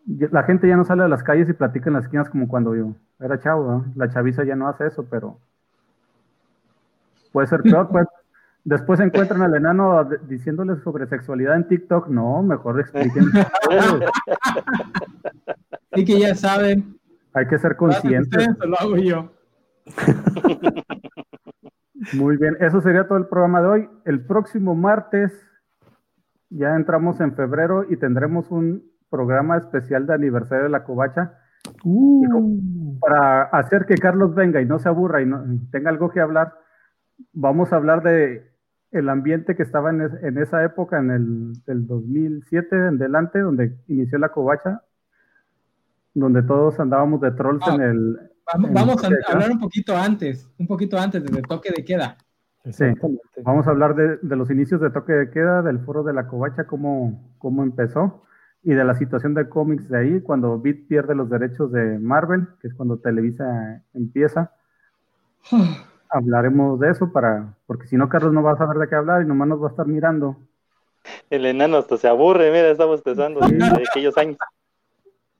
la 0.06 0.43
gente 0.43 0.68
ya 0.68 0.76
no 0.76 0.85
sale 0.85 1.02
a 1.02 1.09
las 1.09 1.22
calles 1.22 1.48
y 1.48 1.55
platica 1.55 1.89
en 1.89 1.94
las 1.94 2.05
esquinas 2.05 2.28
como 2.28 2.48
cuando 2.48 2.74
yo 2.74 2.94
era 3.20 3.39
chavo. 3.39 3.85
La 3.97 4.09
chaviza 4.09 4.44
ya 4.44 4.56
no 4.56 4.68
hace 4.68 4.86
eso, 4.86 5.06
pero 5.09 5.39
puede 7.32 7.47
ser 7.47 7.62
peor. 7.62 7.89
Pues. 7.89 8.06
Después 8.64 8.98
encuentran 8.98 9.43
al 9.43 9.55
enano 9.55 10.09
diciéndoles 10.26 10.82
sobre 10.82 11.06
sexualidad 11.06 11.56
en 11.56 11.68
TikTok. 11.68 12.09
No, 12.09 12.43
mejor 12.43 12.81
expliquen. 12.81 13.24
y 15.94 16.05
que 16.06 16.18
ya 16.18 16.35
saben. 16.35 16.98
Hay 17.35 17.47
que 17.47 17.59
ser 17.59 17.76
conscientes. 17.76 18.48
Lo 18.66 18.81
hago 18.81 18.97
yo. 18.97 19.31
Muy 22.14 22.39
bien, 22.39 22.56
eso 22.60 22.81
sería 22.81 23.06
todo 23.06 23.18
el 23.18 23.26
programa 23.26 23.60
de 23.60 23.66
hoy. 23.66 23.90
El 24.06 24.24
próximo 24.24 24.74
martes 24.74 25.47
ya 26.48 26.74
entramos 26.74 27.20
en 27.20 27.35
febrero 27.35 27.85
y 27.90 27.98
tendremos 27.98 28.51
un 28.51 28.93
programa 29.14 29.56
especial 29.58 30.06
de 30.06 30.14
aniversario 30.14 30.64
de 30.64 30.70
la 30.70 30.82
covacha. 30.82 31.38
Uh. 31.84 32.98
Para 32.98 33.44
hacer 33.44 33.86
que 33.86 33.94
Carlos 33.94 34.34
venga 34.34 34.60
y 34.60 34.66
no 34.66 34.80
se 34.80 34.88
aburra 34.88 35.22
y 35.22 35.26
no, 35.26 35.44
tenga 35.70 35.90
algo 35.90 36.10
que 36.10 36.20
hablar, 36.20 36.54
vamos 37.32 37.72
a 37.72 37.76
hablar 37.76 38.02
de 38.02 38.50
el 38.90 39.08
ambiente 39.08 39.54
que 39.54 39.62
estaba 39.62 39.90
en, 39.90 40.38
esa 40.38 40.64
época, 40.64 40.98
en 40.98 41.10
el 41.10 41.52
del 41.64 41.86
2007 41.86 42.76
en 42.88 42.98
delante, 42.98 43.38
donde 43.38 43.76
inició 43.86 44.18
la 44.18 44.30
covacha, 44.30 44.82
donde 46.12 46.42
todos 46.42 46.80
andábamos 46.80 47.20
de 47.20 47.30
trolls 47.32 47.66
en 47.68 47.80
ah. 47.80 47.86
el, 47.86 48.18
Vamos, 48.52 49.02
a 49.02 49.08
hablar 49.32 49.50
un 49.50 49.58
poquito 49.58 49.96
antes, 49.96 50.50
un 50.58 50.66
poquito 50.66 50.98
antes 50.98 51.24
del 51.24 51.42
toque 51.42 51.70
de 51.74 51.84
queda. 51.84 52.16
Sí, 52.70 52.84
vamos 53.42 53.66
a 53.66 53.70
hablar 53.70 53.94
de, 53.94 54.36
los 54.36 54.50
inicios 54.50 54.80
de 54.80 54.90
toque 54.90 55.12
de 55.12 55.30
queda, 55.30 55.62
del 55.62 55.80
foro 55.80 56.02
de 56.02 56.12
la 56.12 56.26
covacha, 56.26 56.64
cómo, 56.66 57.34
cómo 57.38 57.62
empezó, 57.62 58.24
y 58.64 58.72
de 58.72 58.84
la 58.84 58.94
situación 58.94 59.34
de 59.34 59.48
cómics 59.48 59.88
de 59.90 59.98
ahí, 59.98 60.20
cuando 60.22 60.58
Bit 60.58 60.88
pierde 60.88 61.14
los 61.14 61.28
derechos 61.28 61.70
de 61.70 61.98
Marvel, 61.98 62.48
que 62.60 62.68
es 62.68 62.74
cuando 62.74 62.96
Televisa 62.96 63.82
empieza. 63.92 64.52
Hablaremos 66.08 66.80
de 66.80 66.90
eso 66.90 67.12
para, 67.12 67.54
porque 67.66 67.86
si 67.86 67.96
no, 67.96 68.08
Carlos 68.08 68.32
no 68.32 68.42
va 68.42 68.52
a 68.52 68.56
saber 68.56 68.78
de 68.78 68.88
qué 68.88 68.94
hablar 68.94 69.22
y 69.22 69.26
nomás 69.26 69.48
nos 69.48 69.62
va 69.62 69.66
a 69.66 69.70
estar 69.70 69.86
mirando. 69.86 70.38
El 71.28 71.44
enano 71.44 71.76
hasta 71.76 71.98
se 71.98 72.08
aburre, 72.08 72.50
mira, 72.50 72.70
estamos 72.70 73.02
pensando 73.02 73.40
de 73.40 73.84
aquellos 73.90 74.16
años. 74.16 74.38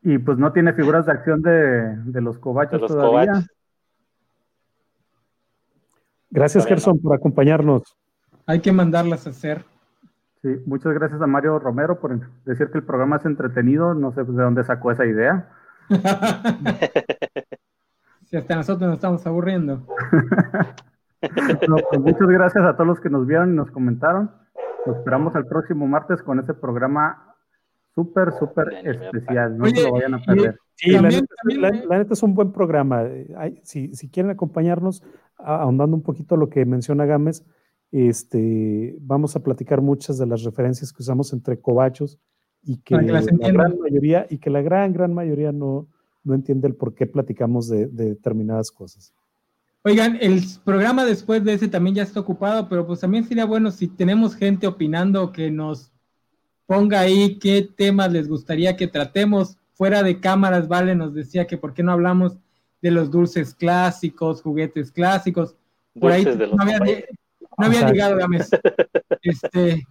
Y 0.03 0.19
pues 0.19 0.37
no 0.37 0.53
tiene 0.53 0.75
figuras 0.75 1.07
de 1.07 1.13
acción 1.13 1.41
de, 1.41 2.21
los 2.21 2.39
cobachos 2.39 2.87
todavía. 2.87 3.47
Gracias, 6.29 6.67
Gerson, 6.67 7.01
por 7.01 7.15
acompañarnos. 7.15 7.97
Hay 8.45 8.61
que 8.61 8.73
mandarlas 8.73 9.27
a 9.27 9.31
hacer. 9.31 9.65
Sí, 10.45 10.61
muchas 10.67 10.93
gracias 10.93 11.23
a 11.23 11.27
Mario 11.27 11.59
Romero 11.59 11.99
por 11.99 12.21
decir 12.45 12.71
que 12.71 12.77
el 12.77 12.85
programa 12.85 13.17
es 13.17 13.25
entretenido. 13.25 13.95
No 13.95 14.13
sé 14.13 14.25
de 14.25 14.43
dónde 14.43 14.63
sacó 14.63 14.91
esa 14.91 15.07
idea. 15.07 15.49
si 18.27 18.37
hasta 18.37 18.57
nosotros 18.57 18.87
nos 18.87 18.97
estamos 18.97 19.27
aburriendo. 19.27 19.87
Pues 21.89 22.01
muchas 22.01 22.29
gracias 22.29 22.65
a 22.65 22.75
todos 22.75 22.87
los 22.87 23.01
que 23.01 23.09
nos 23.09 23.27
vieron 23.27 23.55
y 23.55 23.57
nos 23.57 23.71
comentaron. 23.71 24.31
Nos 24.85 24.99
esperamos 24.99 25.35
el 25.35 25.47
próximo 25.47 25.87
martes 25.87 26.23
con 26.23 26.39
ese 26.39 26.53
programa 26.53 27.35
Súper, 27.95 28.33
súper 28.33 28.75
especial, 28.85 29.57
no 29.57 29.67
se 29.67 29.85
lo 29.85 29.93
vayan 29.93 30.15
a 30.15 30.19
perder. 30.19 30.59
Sí, 30.75 30.91
la, 30.91 31.99
neta, 31.99 32.13
es 32.13 32.23
un 32.25 32.35
buen 32.35 32.51
programa. 32.51 33.05
si, 33.63 34.11
quieren 34.11 34.33
acompañarnos, 34.33 35.05
ahondando 35.39 35.97
un 35.97 36.03
poquito 36.03 36.37
lo 36.37 36.49
que 36.49 36.67
menciona 36.67 37.07
Gámez, 37.07 37.45
este, 37.95 38.97
vamos 39.01 39.37
a 39.37 39.41
platicar 39.41 39.81
muchas 39.81 40.19
de 40.19 40.27
las 40.27 40.43
referencias 40.43 40.93
que 40.93 41.01
usamos 41.01 41.33
entre 41.33 41.61
cobachos 41.61 42.19
y 42.65 42.79
que, 42.79 42.97
la 42.97 43.21
gran 43.21 43.79
mayoría, 43.79 44.27
y 44.29 44.39
que 44.39 44.51
la 44.51 44.63
gran, 44.63 44.93
gran 44.93 45.15
mayoría 45.15 45.53
no, 45.53 45.87
no 46.25 46.35
entiende 46.35 46.67
el 46.67 46.75
por 46.75 46.95
qué 46.95 47.07
platicamos 47.07 47.69
de, 47.69 47.87
de 47.87 48.07
determinadas 48.07 48.73
cosas. 48.73 49.15
Oigan, 49.85 50.19
el 50.21 50.43
programa 50.65 51.05
después 51.05 51.45
de 51.45 51.53
ese 51.53 51.69
también 51.69 51.95
ya 51.95 52.03
está 52.03 52.19
ocupado, 52.19 52.69
pero 52.69 52.85
pues 52.85 52.99
también 52.99 53.29
sería 53.29 53.45
bueno 53.45 53.71
si 53.71 53.87
tenemos 53.87 54.35
gente 54.35 54.67
opinando 54.67 55.31
que 55.31 55.53
nos 55.53 55.93
ponga 56.67 56.99
ahí 56.99 57.39
qué 57.39 57.63
temas 57.77 58.11
les 58.11 58.27
gustaría 58.27 58.77
que 58.77 58.89
tratemos. 58.89 59.57
Fuera 59.75 60.03
de 60.03 60.19
cámaras, 60.19 60.67
Vale 60.67 60.97
nos 60.97 61.15
decía 61.15 61.47
que 61.47 61.59
por 61.59 61.75
qué 61.75 61.85
no 61.85 61.93
hablamos 61.93 62.39
de 62.83 62.91
los 62.91 63.11
dulces 63.11 63.55
clásicos, 63.55 64.43
juguetes 64.43 64.91
clásicos. 64.91 65.55
Por 65.99 66.11
ahí 66.11 66.25
no 66.25 66.61
había, 66.61 66.81
llegado, 67.59 68.17
Gámez. 68.17 68.51
Este, 69.23 69.87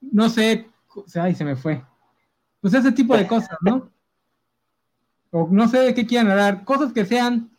no 0.00 0.28
sé, 0.28 0.68
ay, 1.16 1.34
se 1.34 1.44
me 1.44 1.56
fue. 1.56 1.84
Pues 2.60 2.72
ese 2.72 2.92
tipo 2.92 3.16
de 3.16 3.26
cosas, 3.26 3.58
¿no? 3.62 3.90
O 5.30 5.48
no 5.50 5.66
sé 5.66 5.78
de 5.78 5.94
qué 5.94 6.06
quieran 6.06 6.30
hablar, 6.30 6.64
cosas 6.64 6.92
que 6.92 7.04
sean 7.04 7.50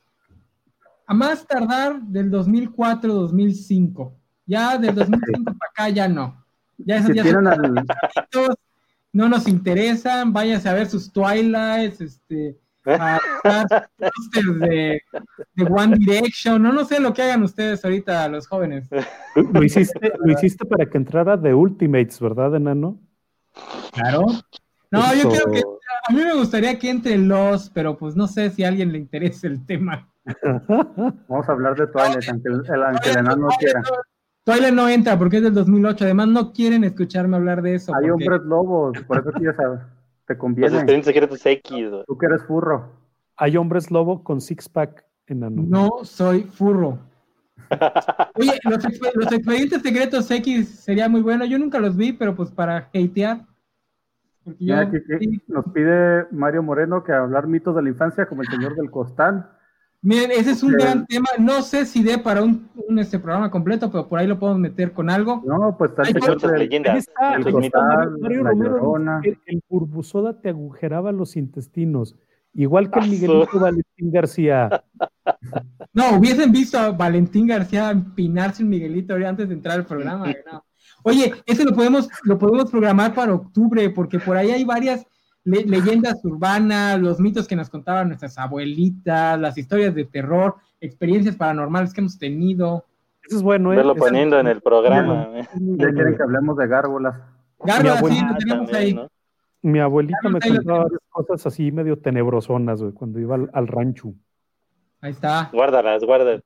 a 1.05 1.13
más 1.13 1.45
tardar 1.45 2.01
del 2.01 2.31
2004-2005. 2.31 4.13
Ya 4.45 4.77
del 4.77 4.95
2005 4.95 5.43
para 5.43 5.71
acá 5.71 5.89
ya 5.89 6.07
no. 6.07 6.41
Ya 6.77 6.97
esos 6.97 7.13
ya 7.13 7.23
no 9.13 9.27
nos 9.27 9.47
interesan, 9.47 10.31
váyase 10.31 10.69
a 10.69 10.73
ver 10.73 10.87
sus 10.87 11.11
Twilights, 11.11 11.99
este, 11.99 12.57
de, 12.83 15.01
de, 15.55 15.63
One 15.63 15.97
Direction, 15.97 16.61
no, 16.61 16.73
no 16.73 16.85
sé 16.85 16.99
lo 16.99 17.13
que 17.13 17.21
hagan 17.21 17.43
ustedes 17.43 17.85
ahorita, 17.85 18.27
los 18.29 18.47
jóvenes. 18.47 18.89
Lo 19.35 19.63
hiciste, 19.63 20.11
lo 20.17 20.33
hiciste 20.33 20.65
para 20.65 20.87
que 20.87 20.97
entrara 20.97 21.39
The 21.39 21.53
Ultimates, 21.53 22.19
¿verdad, 22.19 22.55
enano? 22.55 22.99
Claro. 23.93 24.25
No, 24.91 25.15
yo 25.15 25.29
creo 25.29 25.51
que 25.51 25.61
a 26.07 26.13
mí 26.13 26.23
me 26.23 26.33
gustaría 26.33 26.77
que 26.77 26.89
entre 26.89 27.17
los, 27.17 27.69
pero 27.69 27.97
pues 27.97 28.15
no 28.15 28.27
sé 28.27 28.49
si 28.49 28.63
a 28.63 28.67
alguien 28.67 28.91
le 28.91 28.97
interese 28.97 29.47
el 29.47 29.65
tema. 29.65 30.09
Vamos 31.27 31.47
a 31.47 31.51
hablar 31.51 31.75
de 31.75 31.87
Twilight, 31.87 32.29
aunque 32.29 32.49
el, 32.49 33.17
enano 33.17 33.35
no 33.35 33.47
quiera. 33.57 33.81
Twilight 34.43 34.73
no 34.73 34.89
entra 34.89 35.17
porque 35.17 35.37
es 35.37 35.43
del 35.43 35.53
2008. 35.53 36.03
Además, 36.03 36.27
no 36.27 36.51
quieren 36.51 36.83
escucharme 36.83 37.37
hablar 37.37 37.61
de 37.61 37.75
eso. 37.75 37.93
Hay 37.95 38.09
hombres 38.09 38.41
lobos, 38.41 38.97
por 39.07 39.19
eso 39.19 39.31
quieres 39.31 39.55
saber. 39.55 39.79
Te 40.31 40.37
conviene. 40.37 40.85
Los 40.85 41.05
secretos 41.05 41.45
X. 41.45 41.89
Tú 42.07 42.17
que 42.17 42.25
eres 42.25 42.41
furro. 42.43 42.89
Hay 43.35 43.57
hombres 43.57 43.91
lobo 43.91 44.23
con 44.23 44.39
six 44.39 44.69
pack 44.69 45.03
enano. 45.27 45.61
No 45.67 45.89
soy 46.03 46.43
furro. 46.43 46.99
Oye, 48.35 48.57
los, 48.63 48.81
los, 49.15 49.31
expedientes 49.33 49.81
secretos 49.81 50.31
X 50.31 50.69
sería 50.69 51.09
muy 51.09 51.21
bueno. 51.21 51.43
Yo 51.43 51.59
nunca 51.59 51.79
los 51.79 51.97
vi, 51.97 52.13
pero 52.13 52.33
pues 52.33 52.49
para 52.49 52.89
hatear. 52.93 53.45
nos 55.47 55.65
pide 55.73 56.27
Mario 56.31 56.63
Moreno 56.63 57.03
que 57.03 57.11
hablar 57.11 57.47
mitos 57.47 57.75
de 57.75 57.83
la 57.83 57.89
infancia 57.89 58.25
como 58.25 58.43
el 58.43 58.47
señor 58.47 58.77
del 58.77 58.89
costal. 58.89 59.51
Miren, 60.03 60.31
ese 60.31 60.51
es 60.51 60.63
un 60.63 60.71
gran 60.71 61.05
tema. 61.05 61.27
No 61.37 61.61
sé 61.61 61.85
si 61.85 62.01
dé 62.01 62.17
para 62.17 62.41
un, 62.41 62.67
este 62.97 63.19
programa 63.19 63.51
completo, 63.51 63.91
pero 63.91 64.07
por 64.07 64.19
ahí 64.19 64.25
lo 64.25 64.39
podemos 64.39 64.59
meter 64.59 64.93
con 64.93 65.11
algo. 65.11 65.43
No, 65.45 65.75
pues 65.77 65.91
está 65.91 66.01
el 66.03 66.13
señor 66.13 66.41
de 66.41 66.57
leyendas. 66.57 67.07
El, 67.37 67.51
costal, 67.51 68.17
Mario 68.19 68.43
Romero, 68.43 69.21
el, 69.23 69.39
el 69.45 69.63
burbusoda 69.69 70.41
te 70.41 70.49
agujeraba 70.49 71.11
los 71.11 71.37
intestinos, 71.37 72.15
igual 72.53 72.89
que 72.89 72.99
el 72.99 73.09
Miguelito 73.09 73.59
Valentín 73.59 74.11
García. 74.11 74.83
No, 75.93 76.17
hubiesen 76.17 76.51
visto 76.51 76.77
a 76.77 76.91
Valentín 76.91 77.47
García 77.47 77.91
empinarse 77.91 78.63
un 78.63 78.69
Miguelito 78.69 79.13
antes 79.13 79.47
de 79.49 79.53
entrar 79.53 79.77
al 79.77 79.85
programa. 79.85 80.33
Oye, 81.03 81.33
ese 81.45 81.65
lo 81.65 81.73
podemos, 81.73 82.09
lo 82.23 82.37
podemos 82.37 82.71
programar 82.71 83.13
para 83.13 83.33
octubre, 83.33 83.89
porque 83.89 84.17
por 84.19 84.37
ahí 84.37 84.51
hay 84.51 84.63
varias 84.63 85.05
leyendas 85.43 86.23
urbanas, 86.23 86.99
los 86.99 87.19
mitos 87.19 87.47
que 87.47 87.55
nos 87.55 87.69
contaban 87.69 88.07
nuestras 88.07 88.37
abuelitas, 88.37 89.39
las 89.39 89.57
historias 89.57 89.95
de 89.95 90.05
terror, 90.05 90.55
experiencias 90.79 91.35
paranormales 91.35 91.93
que 91.93 92.01
hemos 92.01 92.17
tenido. 92.17 92.85
Eso 93.23 93.37
es 93.37 93.43
bueno, 93.43 93.73
¿eh? 93.73 93.77
Verlo 93.77 93.95
poniendo 93.95 94.39
en 94.39 94.47
el 94.47 94.61
programa. 94.61 95.29
¿eh? 95.39 95.47
Ya, 95.55 95.89
quieren 95.89 96.15
que 96.15 96.23
hablemos 96.23 96.57
de 96.57 96.67
gárgolas. 96.67 97.15
Gárgolas, 97.59 97.99
sí, 97.99 98.21
lo 98.27 98.35
tenemos 98.35 98.73
ahí. 98.73 98.99
Mi 99.63 99.79
abuelita 99.79 100.27
me 100.27 100.39
contaba 100.39 100.87
cosas 101.09 101.45
así 101.45 101.71
medio 101.71 101.99
tenebrosonas, 101.99 102.81
güey, 102.81 102.93
cuando 102.93 103.19
iba 103.19 103.37
al, 103.53 103.67
rancho. 103.67 104.13
Ahí 105.01 105.11
está. 105.11 105.49
Guárdalas, 105.53 106.03
guárdalas. 106.03 106.41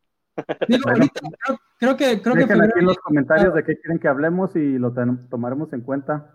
creo, 1.80 1.96
que... 1.96 2.22
Creo 2.22 2.36
Dejen 2.36 2.62
aquí 2.62 2.80
en 2.80 2.86
los 2.86 2.98
comentarios 2.98 3.54
de 3.54 3.64
qué 3.64 3.78
quieren 3.78 4.00
que 4.00 4.10
hablemos 4.10 4.54
y 4.58 4.78
lo 4.78 4.94
tomaremos 5.30 5.72
en 5.72 5.82
cuenta. 5.82 6.35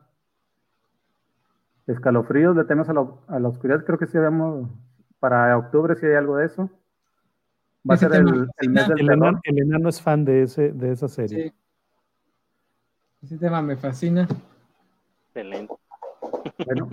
Escalofríos 1.91 2.57
de 2.57 2.65
temas 2.65 2.89
a 2.89 2.93
la, 2.93 3.49
oscuridad, 3.49 3.85
creo 3.85 3.99
que 3.99 4.07
sí 4.07 4.17
habíamos, 4.17 4.69
para 5.19 5.57
octubre 5.57 5.95
si 5.97 6.07
hay 6.07 6.15
algo 6.15 6.37
de 6.37 6.47
eso. 6.47 6.71
Va 7.89 7.95
a 7.95 7.97
ser 7.97 8.15
el, 8.15 8.25
mes 8.69 8.89
del 8.89 9.01
el 9.01 9.11
enano, 9.11 9.41
el 9.43 9.59
enano, 9.59 9.89
es 9.89 10.03
fan 10.03 10.25
de, 10.25 10.43
ese, 10.43 10.73
de 10.73 10.93
esa 10.93 11.09
serie. 11.09 11.49
Sí. 11.49 11.55
Ese 13.23 13.37
tema 13.37 13.61
me 13.61 13.77
fascina. 13.77 14.27
Excelente. 15.27 15.75
Bueno, 16.65 16.89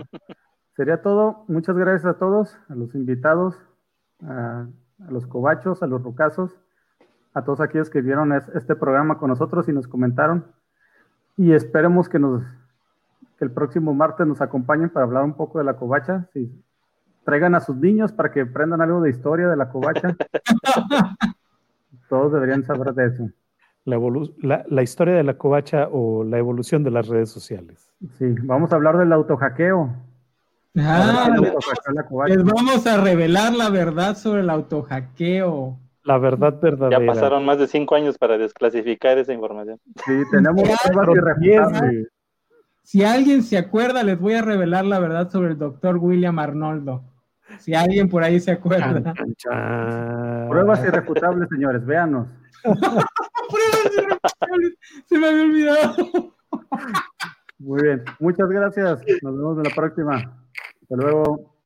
sería 0.76 1.00
todo. 1.00 1.44
Muchas 1.48 1.76
gracias 1.76 2.04
a 2.04 2.18
todos, 2.18 2.56
a 2.68 2.74
los 2.74 2.94
invitados, 2.94 3.56
a, 4.22 4.66
los 5.08 5.26
cobachos, 5.26 5.82
a 5.82 5.86
los 5.86 6.02
rucazos, 6.02 6.56
a 7.32 7.44
todos 7.44 7.60
aquellos 7.60 7.88
que 7.88 8.02
vieron 8.02 8.32
este 8.32 8.76
programa 8.76 9.18
con 9.18 9.30
nosotros 9.30 9.68
y 9.68 9.72
nos 9.72 9.88
comentaron. 9.88 10.44
Y 11.36 11.52
esperemos 11.52 12.08
que 12.08 12.18
nos 12.18 12.42
que 13.38 13.44
el 13.44 13.52
próximo 13.52 13.94
martes 13.94 14.26
nos 14.26 14.40
acompañen 14.40 14.90
para 14.90 15.06
hablar 15.06 15.24
un 15.24 15.34
poco 15.34 15.58
de 15.58 15.64
la 15.64 15.74
covacha. 15.74 16.28
Sí. 16.32 16.50
Traigan 17.24 17.54
a 17.54 17.60
sus 17.60 17.76
niños 17.76 18.12
para 18.12 18.32
que 18.32 18.40
aprendan 18.40 18.80
algo 18.80 19.00
de 19.00 19.10
historia 19.10 19.48
de 19.48 19.56
la 19.56 19.68
covacha. 19.68 20.16
Todos 22.08 22.32
deberían 22.32 22.64
saber 22.64 22.94
de 22.94 23.06
eso. 23.06 23.28
La, 23.84 24.64
la, 24.68 24.82
historia 24.82 25.14
de 25.14 25.22
la 25.22 25.38
covacha 25.38 25.88
o 25.90 26.22
la 26.22 26.36
evolución 26.38 26.82
de 26.82 26.90
las 26.90 27.08
redes 27.08 27.30
sociales. 27.30 27.90
Sí, 28.18 28.34
vamos 28.42 28.72
a 28.72 28.76
hablar 28.76 28.98
del 28.98 29.12
autohackeo. 29.12 29.94
Ah, 30.76 31.30
les 32.26 32.44
vamos 32.44 32.86
a 32.86 33.02
revelar 33.02 33.54
la 33.54 33.70
verdad 33.70 34.16
sobre 34.16 34.42
el 34.42 34.50
autohackeo. 34.50 35.78
La 36.04 36.18
verdad 36.18 36.58
verdadera. 36.60 37.00
Ya 37.00 37.06
pasaron 37.06 37.44
más 37.44 37.58
de 37.58 37.66
cinco 37.66 37.94
años 37.94 38.18
para 38.18 38.36
desclasificar 38.36 39.16
esa 39.18 39.32
información. 39.32 39.78
Sí, 40.04 40.22
tenemos 40.30 40.62
pruebas 40.62 41.82
si 42.88 43.04
alguien 43.04 43.42
se 43.42 43.58
acuerda, 43.58 44.02
les 44.02 44.18
voy 44.18 44.32
a 44.32 44.40
revelar 44.40 44.86
la 44.86 44.98
verdad 44.98 45.28
sobre 45.28 45.50
el 45.50 45.58
doctor 45.58 45.98
William 45.98 46.38
Arnoldo. 46.38 47.04
Si 47.58 47.74
alguien 47.74 48.08
por 48.08 48.22
ahí 48.22 48.40
se 48.40 48.50
acuerda. 48.50 49.12
Pruebas 50.48 50.82
irrefutables, 50.82 51.50
señores, 51.50 51.84
véanos. 51.84 52.28
Pruebas 52.62 53.92
irrefutables, 53.94 54.72
se 55.04 55.18
me 55.18 55.28
había 55.28 55.42
olvidado. 55.42 55.96
Muy 57.58 57.82
bien, 57.82 58.04
muchas 58.20 58.48
gracias. 58.48 59.02
Nos 59.20 59.36
vemos 59.36 59.58
en 59.58 59.64
la 59.64 59.74
próxima. 59.76 60.14
Hasta 60.80 60.96
luego. 60.96 61.57